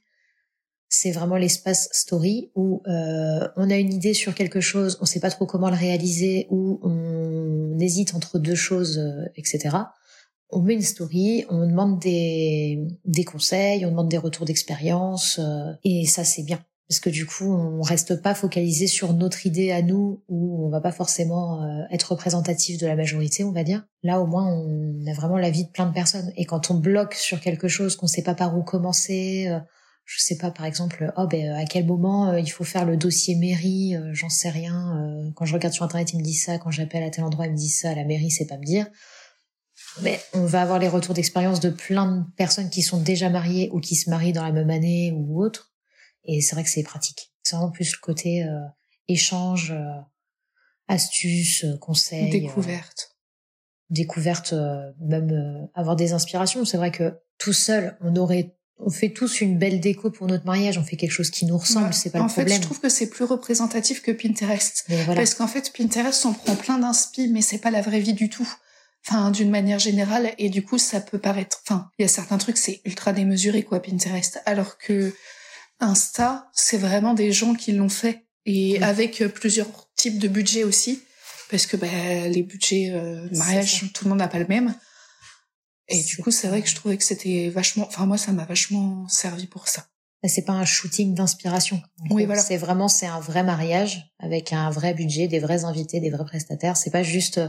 c'est 0.93 1.13
vraiment 1.13 1.37
l'espace 1.37 1.89
story 1.93 2.51
où 2.57 2.83
euh, 2.89 3.49
on 3.57 3.71
a 3.71 3.77
une 3.77 3.93
idée 3.93 4.13
sur 4.13 4.35
quelque 4.35 4.61
chose, 4.61 4.99
on 5.01 5.07
sait 5.07 5.21
pas 5.21 5.31
trop 5.31 5.47
comment 5.47 5.71
le 5.71 5.77
réaliser, 5.77 6.49
ou 6.51 6.81
on 6.83 7.79
hésite 7.79 8.15
entre 8.17 8.41
deux 8.41 8.57
choses, 8.57 8.99
euh, 8.99 9.25
etc. 9.37 9.77
On 10.51 10.61
met 10.63 10.75
une 10.75 10.83
story, 10.83 11.47
on 11.49 11.65
demande 11.65 12.01
des, 12.01 12.85
des 13.05 13.25
conseils, 13.25 13.87
on 13.87 13.91
demande 13.91 14.09
des 14.09 14.19
retours 14.19 14.47
d'expérience, 14.47 15.39
euh, 15.39 15.73
et 15.85 16.07
ça 16.07 16.25
c'est 16.25 16.43
bien. 16.43 16.59
Parce 16.89 16.99
que 16.99 17.09
du 17.09 17.25
coup, 17.25 17.55
on 17.55 17.83
reste 17.83 18.21
pas 18.21 18.35
focalisé 18.35 18.89
sur 18.89 19.15
notre 19.15 19.47
idée 19.47 19.71
à 19.71 19.83
nous, 19.83 20.25
où 20.27 20.67
on 20.67 20.71
va 20.71 20.81
pas 20.81 20.91
forcément 20.91 21.65
être 21.93 22.11
représentatif 22.11 22.79
de 22.79 22.87
la 22.89 22.97
majorité, 22.97 23.45
on 23.45 23.53
va 23.53 23.63
dire. 23.63 23.87
Là, 24.03 24.21
au 24.21 24.27
moins, 24.27 24.53
on 24.53 25.07
a 25.07 25.15
vraiment 25.15 25.39
la 25.39 25.51
vie 25.51 25.63
de 25.63 25.71
plein 25.71 25.87
de 25.87 25.93
personnes. 25.93 26.33
Et 26.37 26.47
quand 26.47 26.73
on 26.73 26.75
bloque 26.75 27.15
sur 27.15 27.41
quelque 27.41 27.69
chose, 27.69 27.95
qu'on 27.95 28.09
sait 28.09 28.25
pas 28.25 28.35
par 28.35 28.59
où 28.59 28.65
commencer, 28.65 29.49
je 30.11 30.21
sais 30.21 30.37
pas, 30.37 30.51
par 30.51 30.67
exemple, 30.67 31.13
oh 31.17 31.29
ben 31.29 31.53
à 31.53 31.65
quel 31.67 31.87
moment 31.87 32.31
euh, 32.31 32.41
il 32.41 32.51
faut 32.51 32.65
faire 32.65 32.85
le 32.85 32.97
dossier 32.97 33.37
mairie, 33.37 33.95
euh, 33.95 34.11
j'en 34.13 34.29
sais 34.29 34.51
rien. 34.51 34.99
Euh, 34.99 35.31
quand 35.37 35.45
je 35.45 35.55
regarde 35.55 35.73
sur 35.73 35.85
internet, 35.85 36.13
il 36.13 36.19
me 36.19 36.25
dit 36.25 36.35
ça. 36.35 36.59
Quand 36.59 36.73
j'appelle 36.73 37.05
à 37.05 37.11
tel 37.11 37.23
endroit, 37.23 37.47
il 37.47 37.53
me 37.53 37.57
dit 37.57 37.69
ça. 37.69 37.95
La 37.95 38.05
mairie, 38.05 38.33
c'est 38.33 38.47
pas 38.47 38.57
me 38.57 38.65
dire. 38.65 38.89
Mais 40.03 40.21
on 40.33 40.47
va 40.47 40.63
avoir 40.63 40.81
les 40.81 40.89
retours 40.89 41.15
d'expérience 41.15 41.61
de 41.61 41.71
plein 41.71 42.11
de 42.11 42.25
personnes 42.37 42.71
qui 42.71 42.83
sont 42.83 43.01
déjà 43.01 43.29
mariées 43.29 43.71
ou 43.73 43.79
qui 43.79 43.95
se 43.95 44.11
marient 44.11 44.33
dans 44.33 44.43
la 44.43 44.51
même 44.51 44.71
année 44.71 45.13
ou 45.15 45.41
autre. 45.41 45.73
Et 46.25 46.41
c'est 46.41 46.57
vrai 46.57 46.65
que 46.65 46.71
c'est 46.71 46.83
pratique. 46.83 47.33
C'est 47.45 47.55
vraiment 47.55 47.71
plus 47.71 47.93
le 47.93 47.99
côté 48.01 48.45
échange, 49.07 49.75
astuces, 50.87 51.65
conseils. 51.81 52.31
Découverte. 52.31 53.17
découverte, 53.89 54.55
même 55.01 55.69
avoir 55.75 55.97
des 55.97 56.13
inspirations. 56.13 56.65
C'est 56.65 56.77
vrai 56.77 56.91
que 56.91 57.21
tout 57.39 57.55
seul, 57.55 57.97
on 58.01 58.15
aurait 58.17 58.57
on 58.83 58.91
fait 58.91 59.11
tous 59.11 59.41
une 59.41 59.59
belle 59.59 59.81
déco 59.81 60.11
pour 60.11 60.27
notre 60.27 60.47
mariage, 60.47 60.79
on 60.79 60.85
fait 60.85 60.97
quelque 60.97 61.13
chose 61.13 61.31
qui 61.31 61.47
nous 61.47 61.59
ressemble, 61.59 61.93
c'est 61.93 62.11
pas 62.11 62.19
le 62.21 62.27
problème. 62.27 62.47
En 62.47 62.51
fait, 62.51 62.57
je 62.57 62.61
trouve 62.63 62.81
que 62.81 62.89
c'est 62.89 63.09
plus 63.09 63.25
représentatif 63.25 64.03
que 64.03 64.11
Pinterest. 64.11 64.87
Parce 65.07 65.35
qu'en 65.35 65.47
fait, 65.47 65.73
Pinterest, 65.77 66.25
on 66.27 66.33
prend 66.33 66.57
plein 66.57 66.79
d'inspi, 66.79 67.29
mais 67.29 67.43
c'est 67.43 67.59
pas 67.59 67.71
la 67.71 67.83
vraie 67.83 68.01
vie 68.01 68.15
du 68.15 68.29
tout. 68.29 68.49
Enfin, 69.07 69.31
d'une 69.31 69.51
manière 69.51 69.79
générale, 69.79 70.35
et 70.39 70.51
du 70.51 70.63
coup, 70.63 70.77
ça 70.77 71.01
peut 71.01 71.19
paraître, 71.19 71.63
enfin, 71.65 71.89
il 71.99 72.03
y 72.03 72.05
a 72.05 72.09
certains 72.09 72.39
trucs, 72.39 72.59
c'est 72.59 72.81
ultra 72.85 73.13
démesuré, 73.13 73.63
quoi, 73.63 73.81
Pinterest. 73.81 74.43
Alors 74.45 74.77
que 74.77 75.15
Insta, 75.81 76.51
c'est 76.53 76.77
vraiment 76.77 77.15
des 77.15 77.33
gens 77.33 77.55
qui 77.55 77.73
l'ont 77.73 77.89
fait. 77.89 78.27
Et 78.47 78.83
avec 78.83 79.21
euh, 79.21 79.29
plusieurs 79.29 79.69
types 79.97 80.19
de 80.19 80.29
budgets 80.29 80.65
aussi. 80.65 81.03
Parce 81.51 81.67
que, 81.67 81.77
ben, 81.77 82.31
les 82.31 82.43
budgets 82.43 82.91
euh, 82.93 83.27
mariage, 83.33 83.91
tout 83.93 84.05
le 84.05 84.11
monde 84.11 84.19
n'a 84.19 84.29
pas 84.29 84.39
le 84.39 84.47
même. 84.47 84.75
Et 85.91 86.03
du 86.03 86.17
coup, 86.19 86.31
c'est 86.31 86.49
vrai 86.49 86.63
que 86.63 86.69
je 86.69 86.75
trouvais 86.75 86.97
que 86.97 87.05
c'était 87.05 87.49
vachement, 87.49 87.87
enfin 87.87 88.07
moi, 88.07 88.17
ça 88.17 88.33
m'a 88.33 88.45
vachement 88.45 89.09
servi 89.09 89.47
pour 89.47 89.69
ça. 89.69 89.87
C'est 90.25 90.45
pas 90.45 90.53
un 90.53 90.67
shooting 90.67 91.15
d'inspiration. 91.15 91.81
Oui, 92.11 92.27
voilà. 92.27 92.43
C'est 92.43 92.59
vraiment, 92.59 92.89
c'est 92.89 93.07
un 93.07 93.21
vrai 93.21 93.43
mariage 93.43 94.13
avec 94.19 94.53
un 94.53 94.71
vrai 94.71 94.93
budget, 94.93 95.29
des 95.29 95.39
vrais 95.39 95.65
invités, 95.65 95.99
des 95.99 96.11
vrais 96.11 96.27
prestataires. 96.27 96.77
C'est 96.77 96.91
pas 96.91 97.03
juste, 97.03 97.39
euh, 97.39 97.49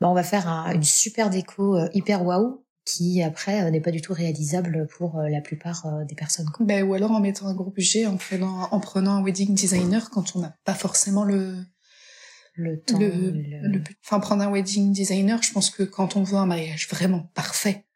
bah, 0.00 0.08
on 0.08 0.14
va 0.14 0.22
faire 0.22 0.48
une 0.48 0.82
super 0.82 1.28
déco 1.28 1.76
euh, 1.76 1.88
hyper 1.92 2.24
waouh 2.24 2.64
qui 2.86 3.22
après 3.22 3.62
euh, 3.62 3.70
n'est 3.70 3.82
pas 3.82 3.90
du 3.90 4.00
tout 4.00 4.14
réalisable 4.14 4.86
pour 4.96 5.20
la 5.20 5.42
plupart 5.42 5.86
des 6.08 6.14
personnes. 6.14 6.46
Ben, 6.60 6.82
ou 6.82 6.94
alors 6.94 7.12
en 7.12 7.20
mettant 7.20 7.46
un 7.46 7.54
gros 7.54 7.70
budget, 7.70 8.06
en 8.06 8.16
prenant, 8.16 8.68
en 8.70 8.80
prenant 8.80 9.16
un 9.16 9.22
wedding 9.22 9.54
designer 9.54 10.08
quand 10.08 10.34
on 10.34 10.40
n'a 10.40 10.54
pas 10.64 10.74
forcément 10.74 11.24
le, 11.24 11.58
le 12.58 12.80
temps. 12.80 12.98
Le, 12.98 13.82
Enfin, 14.04 14.20
prendre 14.20 14.42
un 14.42 14.50
wedding 14.50 14.92
designer, 14.92 15.42
je 15.42 15.52
pense 15.52 15.70
que 15.70 15.82
quand 15.82 16.16
on 16.16 16.22
veut 16.22 16.36
un 16.36 16.46
mariage 16.46 16.88
vraiment 16.88 17.30
parfait, 17.34 17.86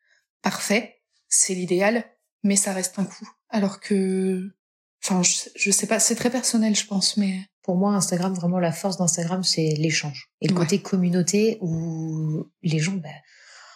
parfait, 0.40 1.02
c'est 1.28 1.54
l'idéal, 1.54 2.04
mais 2.42 2.56
ça 2.56 2.72
reste 2.72 2.98
un 2.98 3.04
coup. 3.04 3.28
Alors 3.48 3.80
que, 3.80 4.54
enfin, 5.02 5.22
je, 5.22 5.70
sais 5.70 5.86
pas, 5.86 5.98
c'est 5.98 6.14
très 6.14 6.30
personnel, 6.30 6.74
je 6.74 6.86
pense, 6.86 7.16
mais. 7.16 7.40
Pour 7.62 7.76
moi, 7.76 7.94
Instagram, 7.94 8.34
vraiment, 8.34 8.58
la 8.58 8.72
force 8.72 8.98
d'Instagram, 8.98 9.44
c'est 9.44 9.76
l'échange. 9.78 10.32
Et 10.40 10.48
le 10.48 10.54
côté 10.54 10.82
communauté 10.82 11.58
où 11.60 12.50
les 12.62 12.80
gens, 12.80 12.94
bah, 12.94 13.08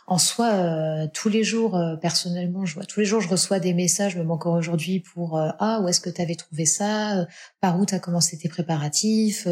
en 0.08 0.18
soi, 0.18 0.52
euh, 0.52 1.08
tous 1.12 1.28
les 1.28 1.42
jours, 1.42 1.76
euh, 1.76 1.96
personnellement, 1.96 2.64
je 2.64 2.74
vois 2.74 2.84
tous 2.84 3.00
les 3.00 3.06
jours, 3.06 3.20
je 3.20 3.28
reçois 3.28 3.58
des 3.58 3.74
messages, 3.74 4.14
même 4.16 4.30
encore 4.30 4.54
aujourd'hui, 4.54 5.00
pour 5.00 5.36
euh, 5.36 5.50
ah 5.58 5.80
où 5.82 5.88
est-ce 5.88 6.00
que 6.00 6.10
tu 6.10 6.22
avais 6.22 6.36
trouvé 6.36 6.64
ça, 6.64 7.26
par 7.60 7.78
où 7.80 7.84
tu 7.84 7.94
as 7.94 7.98
commencé 7.98 8.38
tes 8.38 8.48
préparatifs, 8.48 9.48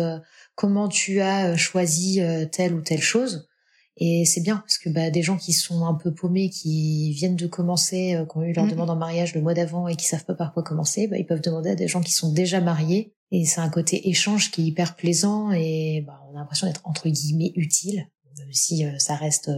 comment 0.55 0.89
tu 0.89 1.21
as 1.21 1.57
choisi 1.57 2.21
telle 2.53 2.75
ou 2.75 2.83
telle 2.83 3.03
chose? 3.03 3.49
Et 3.97 4.25
c'est 4.25 4.41
bien 4.41 4.57
parce 4.57 4.79
que 4.79 4.89
bah, 4.89 5.11
des 5.11 5.23
gens 5.23 5.37
qui 5.37 5.53
sont 5.53 5.87
un 5.87 5.95
peu 5.95 6.13
paumés, 6.13 6.51
qui 6.51 7.13
viennent 7.13 7.37
de 7.37 7.47
commencer, 7.47 8.25
qui 8.31 8.39
ont 8.39 8.43
eu 8.43 8.53
leur 8.53 8.67
mmh. 8.67 8.71
demande 8.71 8.91
en 8.91 8.97
mariage 8.97 9.35
le 9.35 9.41
mois 9.41 9.55
d'avant 9.55 9.89
et 9.89 9.97
qui 9.97 10.07
savent 10.07 10.25
pas 10.25 10.35
par 10.35 10.53
quoi 10.53 10.63
commencer, 10.63 11.07
bah, 11.09 11.17
ils 11.17 11.27
peuvent 11.27 11.41
demander 11.41 11.71
à 11.71 11.75
des 11.77 11.89
gens 11.89 12.01
qui 12.01 12.13
sont 12.13 12.33
déjà 12.33 12.61
mariés. 12.61 13.15
Et 13.31 13.45
c'est 13.45 13.61
un 13.61 13.71
côté 13.71 14.09
échange 14.09 14.51
qui 14.51 14.63
est 14.63 14.65
hyper 14.67 14.95
plaisant 14.95 15.51
et 15.53 16.05
bah, 16.07 16.21
on 16.31 16.37
a 16.37 16.41
l'impression 16.41 16.67
d'être 16.67 16.83
entre 16.85 17.09
guillemets 17.09 17.53
utile 17.57 18.07
même 18.39 18.53
si 18.53 18.85
euh, 18.85 18.99
ça 18.99 19.15
reste 19.15 19.49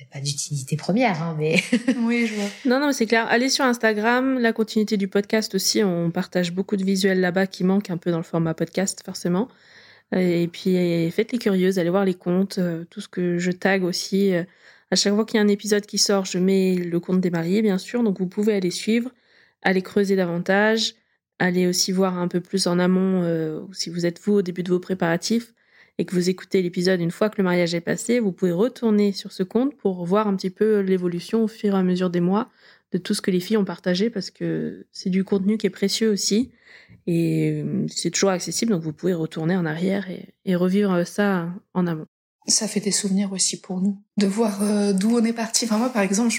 euh, 0.00 0.04
pas 0.12 0.20
d'utilité 0.20 0.76
première, 0.76 1.22
hein, 1.22 1.34
mais. 1.38 1.56
oui, 2.02 2.26
je 2.26 2.34
vois. 2.34 2.48
Non, 2.64 2.80
non, 2.80 2.92
c'est 2.92 3.06
clair. 3.06 3.26
Allez 3.28 3.48
sur 3.48 3.64
Instagram, 3.64 4.38
la 4.38 4.52
continuité 4.52 4.96
du 4.96 5.08
podcast 5.08 5.54
aussi. 5.54 5.82
On 5.82 6.10
partage 6.10 6.52
beaucoup 6.52 6.76
de 6.76 6.84
visuels 6.84 7.20
là-bas 7.20 7.46
qui 7.46 7.64
manquent 7.64 7.90
un 7.90 7.96
peu 7.96 8.10
dans 8.10 8.18
le 8.18 8.22
format 8.22 8.54
podcast, 8.54 9.02
forcément. 9.04 9.48
Et 10.16 10.48
puis, 10.48 11.10
faites 11.10 11.32
les 11.32 11.38
curieuses, 11.38 11.78
allez 11.78 11.90
voir 11.90 12.06
les 12.06 12.14
comptes, 12.14 12.58
euh, 12.58 12.84
tout 12.88 13.02
ce 13.02 13.08
que 13.08 13.36
je 13.38 13.50
tag 13.50 13.84
aussi. 13.84 14.32
À 14.90 14.96
chaque 14.96 15.14
fois 15.14 15.26
qu'il 15.26 15.36
y 15.36 15.40
a 15.40 15.44
un 15.44 15.48
épisode 15.48 15.84
qui 15.84 15.98
sort, 15.98 16.24
je 16.24 16.38
mets 16.38 16.76
le 16.76 16.98
compte 16.98 17.20
des 17.20 17.30
mariés, 17.30 17.60
bien 17.60 17.76
sûr. 17.76 18.02
Donc, 18.02 18.18
vous 18.18 18.26
pouvez 18.26 18.54
aller 18.54 18.70
suivre, 18.70 19.10
aller 19.62 19.82
creuser 19.82 20.16
davantage, 20.16 20.94
aller 21.38 21.66
aussi 21.66 21.92
voir 21.92 22.18
un 22.18 22.28
peu 22.28 22.40
plus 22.40 22.66
en 22.66 22.78
amont, 22.78 23.68
si 23.72 23.90
vous 23.90 24.06
êtes 24.06 24.18
vous 24.20 24.34
au 24.34 24.42
début 24.42 24.62
de 24.62 24.70
vos 24.70 24.80
préparatifs 24.80 25.52
et 25.98 26.04
que 26.04 26.14
vous 26.14 26.30
écoutez 26.30 26.62
l'épisode 26.62 27.00
une 27.00 27.10
fois 27.10 27.28
que 27.28 27.36
le 27.38 27.44
mariage 27.44 27.74
est 27.74 27.80
passé, 27.80 28.20
vous 28.20 28.32
pouvez 28.32 28.52
retourner 28.52 29.12
sur 29.12 29.32
ce 29.32 29.42
compte 29.42 29.76
pour 29.76 30.04
voir 30.06 30.28
un 30.28 30.36
petit 30.36 30.50
peu 30.50 30.78
l'évolution 30.78 31.42
au 31.42 31.48
fur 31.48 31.74
et 31.74 31.78
à 31.78 31.82
mesure 31.82 32.08
des 32.08 32.20
mois 32.20 32.48
de 32.92 32.98
tout 32.98 33.14
ce 33.14 33.20
que 33.20 33.30
les 33.30 33.40
filles 33.40 33.56
ont 33.56 33.64
partagé 33.64 34.08
parce 34.08 34.30
que 34.30 34.86
c'est 34.92 35.10
du 35.10 35.24
contenu 35.24 35.58
qui 35.58 35.66
est 35.66 35.70
précieux 35.70 36.10
aussi 36.10 36.52
et 37.06 37.62
euh, 37.62 37.86
c'est 37.88 38.10
toujours 38.10 38.30
accessible 38.30 38.72
donc 38.72 38.82
vous 38.82 38.92
pouvez 38.92 39.12
retourner 39.12 39.56
en 39.56 39.66
arrière 39.66 40.06
et, 40.44 40.56
revivre 40.56 41.06
ça 41.06 41.48
en 41.74 41.86
amont. 41.86 42.06
Ça 42.46 42.66
fait 42.66 42.80
des 42.80 42.92
souvenirs 42.92 43.32
aussi 43.32 43.60
pour 43.60 43.82
nous 43.82 44.00
de 44.16 44.26
voir 44.26 44.62
euh, 44.62 44.94
d'où 44.94 45.18
on 45.18 45.24
est 45.24 45.34
parti. 45.34 45.66
Moi 45.70 45.90
par 45.90 46.02
exemple, 46.02 46.32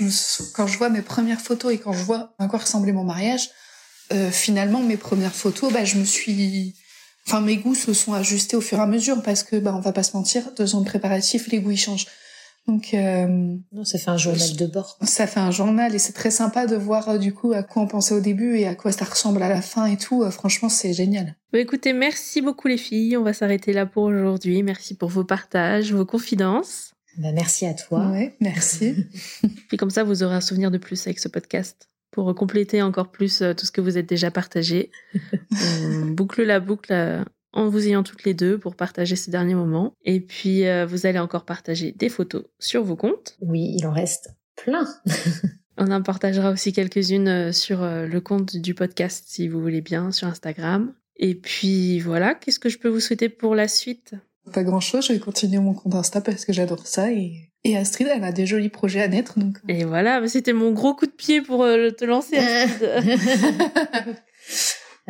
quand 0.56 0.66
je 0.66 0.78
vois 0.78 0.90
mes 0.90 1.04
premières 1.04 1.42
photos 1.42 1.74
et 1.74 1.78
quand 1.78 1.94
je 1.94 2.04
vois 2.04 2.34
à 2.40 2.48
quoi 2.48 2.60
ressemblait 2.60 2.94
mon 2.94 3.04
mariage, 3.04 3.50
euh, 4.12 4.32
finalement 4.32 4.82
mes 4.82 4.98
premières 4.98 5.36
photos, 5.36 5.72
bah 5.72 5.86
je 5.86 5.98
me 5.98 6.06
suis 6.06 6.74
Enfin, 7.28 7.42
mes 7.42 7.58
goûts 7.58 7.76
se 7.76 7.94
sont 7.94 8.14
ajustés 8.14 8.58
au 8.58 8.62
fur 8.62 8.80
et 8.80 8.82
à 8.82 8.88
mesure 8.88 9.22
parce 9.22 9.44
que, 9.44 9.56
bah, 9.56 9.74
on 9.76 9.82
va 9.82 9.92
pas 9.92 10.04
se 10.04 10.16
mentir, 10.18 10.52
deux 10.58 10.76
ans 10.76 10.82
de 10.82 10.86
préparatifs, 10.86 11.48
les 11.48 11.60
goûts 11.60 11.72
ils 11.72 11.78
changent. 11.78 12.08
Donc, 12.68 12.94
euh, 12.94 13.26
non, 13.72 13.84
ça 13.84 13.98
fait 13.98 14.12
un 14.12 14.18
journal 14.18 14.56
de 14.56 14.66
bord. 14.68 14.98
Ça 15.02 15.26
fait 15.26 15.40
un 15.40 15.50
journal 15.50 15.96
et 15.96 16.00
c'est 16.00 16.14
très 16.14 16.30
sympa 16.30 16.68
de 16.68 16.76
voir 16.76 17.10
euh, 17.10 17.18
du 17.18 17.34
coup 17.34 17.52
à 17.52 17.64
quoi 17.64 17.82
on 17.82 17.88
pensait 17.88 18.14
au 18.14 18.20
début 18.20 18.58
et 18.58 18.68
à 18.68 18.76
quoi 18.76 18.92
ça 18.92 19.06
ressemble 19.06 19.42
à 19.42 19.50
la 19.50 19.62
fin 19.62 19.88
et 19.88 19.98
tout. 19.98 20.22
Euh, 20.22 20.30
franchement, 20.30 20.70
c'est 20.70 20.94
génial. 20.94 21.36
Bah, 21.52 21.60
écoutez, 21.60 21.94
merci 21.94 22.42
beaucoup 22.42 22.68
les 22.68 22.78
filles. 22.78 23.18
On 23.18 23.24
va 23.24 23.34
s'arrêter 23.34 23.74
là 23.74 23.88
pour 23.88 24.04
aujourd'hui. 24.04 24.62
Merci 24.62 24.96
pour 24.96 25.10
vos 25.10 25.24
partages, 25.24 25.94
vos 25.94 26.06
confidences. 26.06 26.94
Bah, 27.18 27.32
merci 27.34 27.66
à 27.66 27.74
toi. 27.74 28.08
Ouais, 28.10 28.36
merci. 28.40 29.08
et 29.72 29.78
comme 29.78 29.90
ça, 29.90 30.04
vous 30.04 30.22
aurez 30.22 30.36
un 30.36 30.42
souvenir 30.42 30.70
de 30.70 30.78
plus 30.78 31.08
avec 31.08 31.20
ce 31.20 31.28
podcast 31.28 31.89
pour 32.12 32.34
compléter 32.36 32.82
encore 32.82 33.12
plus 33.12 33.42
euh, 33.42 33.54
tout 33.54 33.66
ce 33.66 33.72
que 33.72 33.82
vous 33.82 33.98
êtes 33.98 34.08
déjà 34.08 34.32
partagé. 34.32 34.92
On 35.84 36.06
boucle 36.08 36.44
la 36.44 36.60
boucle 36.60 36.94
euh, 36.94 37.24
en 37.54 37.68
vous 37.68 37.88
ayant 37.88 38.04
toutes 38.04 38.24
les 38.24 38.34
deux 38.34 38.58
pour 38.58 38.76
partager 38.76 39.16
ces 39.16 39.32
derniers 39.32 39.56
moments. 39.56 39.94
Et 40.04 40.20
puis, 40.20 40.68
euh, 40.68 40.86
vous 40.86 41.06
allez 41.06 41.20
encore 41.20 41.46
partager 41.46 41.92
des 41.92 42.10
photos 42.10 42.44
sur 42.60 42.84
vos 42.84 42.96
comptes. 42.96 43.38
Oui, 43.42 43.76
il 43.78 43.86
en 43.86 43.94
reste 43.94 44.32
plein. 44.56 44.88
On 45.78 45.92
en 45.92 46.02
partagera 46.02 46.52
aussi 46.52 46.74
quelques-unes 46.74 47.54
sur 47.54 47.80
le 47.84 48.20
compte 48.20 48.58
du 48.58 48.74
podcast 48.74 49.24
si 49.28 49.48
vous 49.48 49.62
voulez 49.62 49.80
bien, 49.80 50.12
sur 50.12 50.28
Instagram. 50.28 50.94
Et 51.16 51.36
puis 51.36 52.02
voilà, 52.02 52.36
qu'est-ce 52.36 52.60
que 52.60 52.68
je 52.68 52.80
peux 52.80 52.90
vous 52.90 53.00
souhaiter 53.00 53.30
pour 53.30 53.56
la 53.56 53.70
suite? 53.70 54.14
Pas 54.54 54.64
grand-chose, 54.64 55.08
je 55.08 55.14
vais 55.14 55.20
continuer 55.20 55.60
mon 55.60 55.74
compte 55.74 55.96
Insta 55.96 56.22
parce 56.22 56.46
que 56.46 56.54
j'adore 56.54 56.88
ça 56.88 57.12
et 57.12 57.50
et 57.66 57.76
Astrid, 57.76 58.08
elle 58.14 58.24
a 58.24 58.32
des 58.32 58.46
jolis 58.46 58.70
projets 58.70 59.02
à 59.02 59.08
naître. 59.08 59.38
Donc... 59.38 59.58
Euh. 59.58 59.74
Et 59.74 59.84
voilà, 59.84 60.26
c'était 60.28 60.54
mon 60.54 60.72
gros 60.72 60.96
coup 60.96 61.08
de 61.08 61.12
pied 61.12 61.42
pour 61.42 61.64
euh, 61.64 61.90
te 61.92 62.06
lancer, 62.06 62.38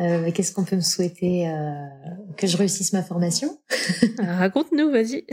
euh, 0.00 0.32
Qu'est-ce 0.32 0.52
qu'on 0.52 0.64
peut 0.64 0.76
me 0.76 0.80
souhaiter 0.80 1.52
Que 2.36 2.46
je 2.46 2.56
réussisse 2.56 2.92
ma 2.92 3.02
formation? 3.02 3.58
Raconte-nous, 4.18 4.90
vas-y. 4.90 5.24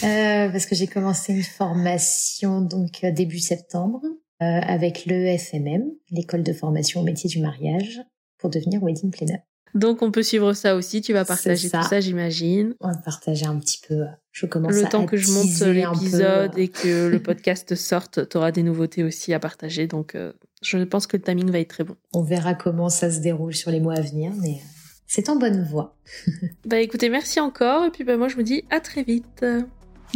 parce 0.52 0.66
que 0.66 0.76
j'ai 0.76 0.86
commencé 0.86 1.32
une 1.32 1.42
formation 1.42 2.60
donc 2.60 3.04
début 3.04 3.40
septembre 3.40 4.02
avec 4.38 5.06
le 5.06 5.36
FMM, 5.38 5.84
l'école 6.10 6.42
de 6.42 6.52
formation 6.52 7.00
au 7.00 7.04
métier 7.04 7.30
du 7.30 7.40
mariage, 7.40 8.02
pour 8.38 8.50
devenir 8.50 8.82
wedding 8.82 9.12
planner. 9.12 9.38
Donc 9.74 10.02
on 10.02 10.10
peut 10.10 10.22
suivre 10.22 10.52
ça 10.52 10.76
aussi. 10.76 11.00
Tu 11.00 11.12
vas 11.12 11.24
partager 11.24 11.70
tout 11.70 11.82
ça, 11.82 12.00
j'imagine. 12.00 12.74
On 12.80 12.88
va 12.88 12.96
partager 12.96 13.46
un 13.46 13.58
petit 13.58 13.80
peu. 13.86 14.04
Je 14.30 14.46
commence 14.46 14.74
le 14.74 14.88
temps 14.88 15.06
que 15.06 15.16
je 15.16 15.30
monte 15.30 15.60
l'épisode 15.60 16.56
et 16.58 16.68
que 16.68 17.08
le 17.08 17.22
podcast 17.22 17.74
sorte, 17.76 18.28
tu 18.28 18.36
auras 18.36 18.52
des 18.52 18.62
nouveautés 18.62 19.04
aussi 19.04 19.32
à 19.32 19.38
partager. 19.38 19.86
Donc 19.86 20.14
euh, 20.14 20.32
je 20.62 20.78
pense 20.78 21.06
que 21.06 21.16
le 21.16 21.22
timing 21.22 21.50
va 21.50 21.58
être 21.58 21.68
très 21.68 21.84
bon. 21.84 21.96
On 22.12 22.22
verra 22.22 22.54
comment 22.54 22.88
ça 22.88 23.10
se 23.10 23.20
déroule 23.20 23.54
sur 23.54 23.70
les 23.70 23.80
mois 23.80 23.94
à 23.94 24.00
venir, 24.00 24.32
mais 24.40 24.54
euh, 24.54 24.66
c'est 25.06 25.28
en 25.28 25.36
bonne 25.36 25.64
voie. 25.64 25.96
bah 26.66 26.80
écoutez, 26.80 27.08
merci 27.08 27.40
encore 27.40 27.84
et 27.84 27.90
puis 27.90 28.04
bah 28.04 28.16
moi 28.16 28.28
je 28.28 28.36
vous 28.36 28.42
dis 28.42 28.64
à 28.70 28.80
très 28.80 29.02
vite. 29.02 29.44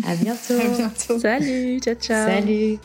À 0.07 0.15
bientôt. 0.17 0.55
à 0.55 0.77
bientôt. 0.77 1.19
Salut, 1.19 1.81
ciao 1.81 1.95
ciao. 1.95 2.29
Salut. 2.29 2.79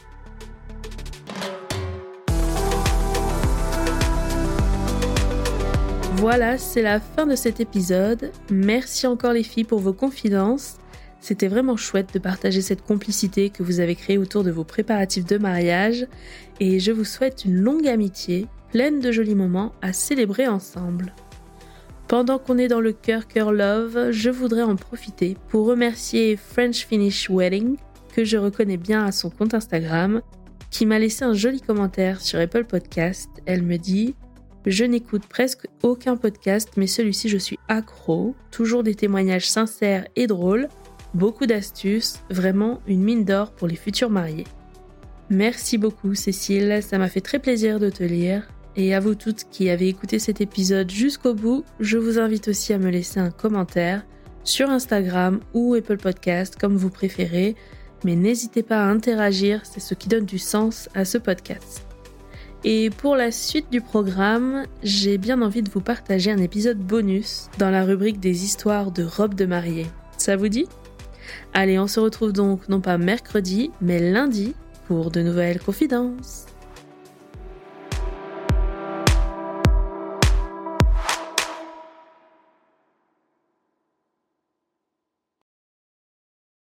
Voilà, 6.22 6.60
c'est 6.60 6.84
la 6.84 7.00
fin 7.00 7.26
de 7.26 7.36
cet 7.36 7.62
épisode. 7.62 8.32
Merci 8.52 9.08
encore 9.08 9.34
les 9.34 9.42
filles 9.42 9.64
pour 9.64 9.80
vos 9.80 9.92
confidences. 9.92 10.78
C'était 11.20 11.48
vraiment 11.48 11.78
chouette 11.78 12.14
de 12.14 12.20
partager 12.20 12.62
cette 12.62 12.84
complicité 12.84 13.50
que 13.50 13.64
vous 13.64 13.80
avez 13.80 13.96
créée 13.96 14.20
autour 14.20 14.44
de 14.44 14.52
vos 14.52 14.64
préparatifs 14.64 15.26
de 15.26 15.40
mariage 15.40 16.06
et 16.60 16.80
je 16.80 16.92
vous 16.92 17.06
souhaite 17.06 17.44
une 17.44 17.56
longue 17.56 17.88
amitié, 17.88 18.46
pleine 18.70 19.00
de 19.00 19.12
jolis 19.12 19.34
moments 19.34 19.74
à 19.82 19.94
célébrer 19.94 20.48
ensemble. 20.48 21.16
Pendant 22.08 22.38
qu'on 22.38 22.60
est 22.60 22.68
dans 22.68 22.82
le 22.82 22.94
cœur 22.94 23.28
cœur 23.28 23.52
love, 23.52 24.12
je 24.12 24.30
voudrais 24.30 24.62
en 24.62 24.76
profiter 24.76 25.36
pour 25.50 25.66
remercier 25.66 26.38
French 26.38 26.86
Finish 26.86 27.32
Wedding, 27.32 27.78
que 28.14 28.26
je 28.26 28.38
reconnais 28.38 28.78
bien 28.78 29.04
à 29.04 29.12
son 29.12 29.32
compte 29.32 29.56
Instagram, 29.56 30.22
qui 30.70 30.86
m'a 30.86 31.00
laissé 31.00 31.26
un 31.26 31.34
joli 31.34 31.62
commentaire 31.62 32.22
sur 32.22 32.38
Apple 32.38 32.66
Podcast. 32.66 33.28
Elle 33.48 33.64
me 33.64 33.78
dit 33.78 34.14
je 34.66 34.84
n'écoute 34.84 35.26
presque 35.28 35.68
aucun 35.84 36.16
podcast, 36.16 36.70
mais 36.78 36.88
celui-ci 36.88 37.30
je 37.30 37.38
suis 37.38 37.60
accro. 37.68 38.36
Toujours 38.52 38.84
des 38.84 38.96
témoignages 38.96 39.50
sincères 39.50 40.08
et 40.16 40.28
drôles, 40.28 40.68
beaucoup 41.14 41.46
d'astuces, 41.46 42.20
vraiment 42.30 42.82
une 42.88 43.02
mine 43.02 43.26
d'or 43.26 43.52
pour 43.52 43.68
les 43.68 43.76
futurs 43.76 44.10
mariés. 44.10 44.48
Merci 45.30 45.78
beaucoup 45.78 46.14
Cécile, 46.14 46.82
ça 46.82 46.98
m'a 46.98 47.08
fait 47.08 47.22
très 47.22 47.40
plaisir 47.40 47.80
de 47.80 47.90
te 47.90 48.04
lire. 48.04 48.48
Et 48.76 48.94
à 48.94 49.00
vous 49.00 49.16
toutes 49.16 49.46
qui 49.50 49.70
avez 49.70 49.88
écouté 49.88 50.20
cet 50.20 50.40
épisode 50.40 50.90
jusqu'au 50.90 51.34
bout, 51.34 51.66
je 51.80 51.98
vous 51.98 52.20
invite 52.20 52.48
aussi 52.48 52.72
à 52.74 52.78
me 52.78 52.90
laisser 52.90 53.20
un 53.20 53.32
commentaire 53.32 54.06
sur 54.44 54.70
Instagram 54.70 55.40
ou 55.54 55.74
Apple 55.76 55.98
Podcast 55.98 56.56
comme 56.60 56.78
vous 56.78 56.90
préférez, 56.90 57.56
mais 58.04 58.16
n'hésitez 58.16 58.64
pas 58.64 58.84
à 58.84 58.88
interagir, 58.88 59.62
c'est 59.64 59.80
ce 59.80 59.94
qui 59.94 60.08
donne 60.08 60.26
du 60.26 60.40
sens 60.40 60.90
à 60.96 61.06
ce 61.06 61.18
podcast. 61.18 61.91
Et 62.64 62.92
pour 62.92 63.16
la 63.16 63.32
suite 63.32 63.72
du 63.72 63.82
programme, 63.82 64.66
j'ai 64.84 65.18
bien 65.18 65.42
envie 65.42 65.64
de 65.64 65.72
vous 65.72 65.82
partager 65.82 66.32
un 66.32 66.38
épisode 66.38 66.78
bonus 66.78 67.50
dans 67.58 67.72
la 67.72 67.84
rubrique 67.84 68.20
des 68.20 68.44
histoires 68.44 68.92
de 68.92 69.04
robes 69.04 69.34
de 69.34 69.46
mariée. 69.46 69.88
Ça 70.18 70.36
vous 70.36 70.48
dit? 70.48 70.68
Allez, 71.54 71.80
on 71.80 71.88
se 71.88 72.00
retrouve 72.00 72.34
donc 72.34 72.70
non 72.70 72.80
pas 72.80 73.00
mercredi, 73.00 73.72
mais 73.82 74.12
lundi 74.12 74.54
pour 74.88 75.10
de 75.10 75.22
nouvelles 75.22 75.60
confidences. 75.60 76.46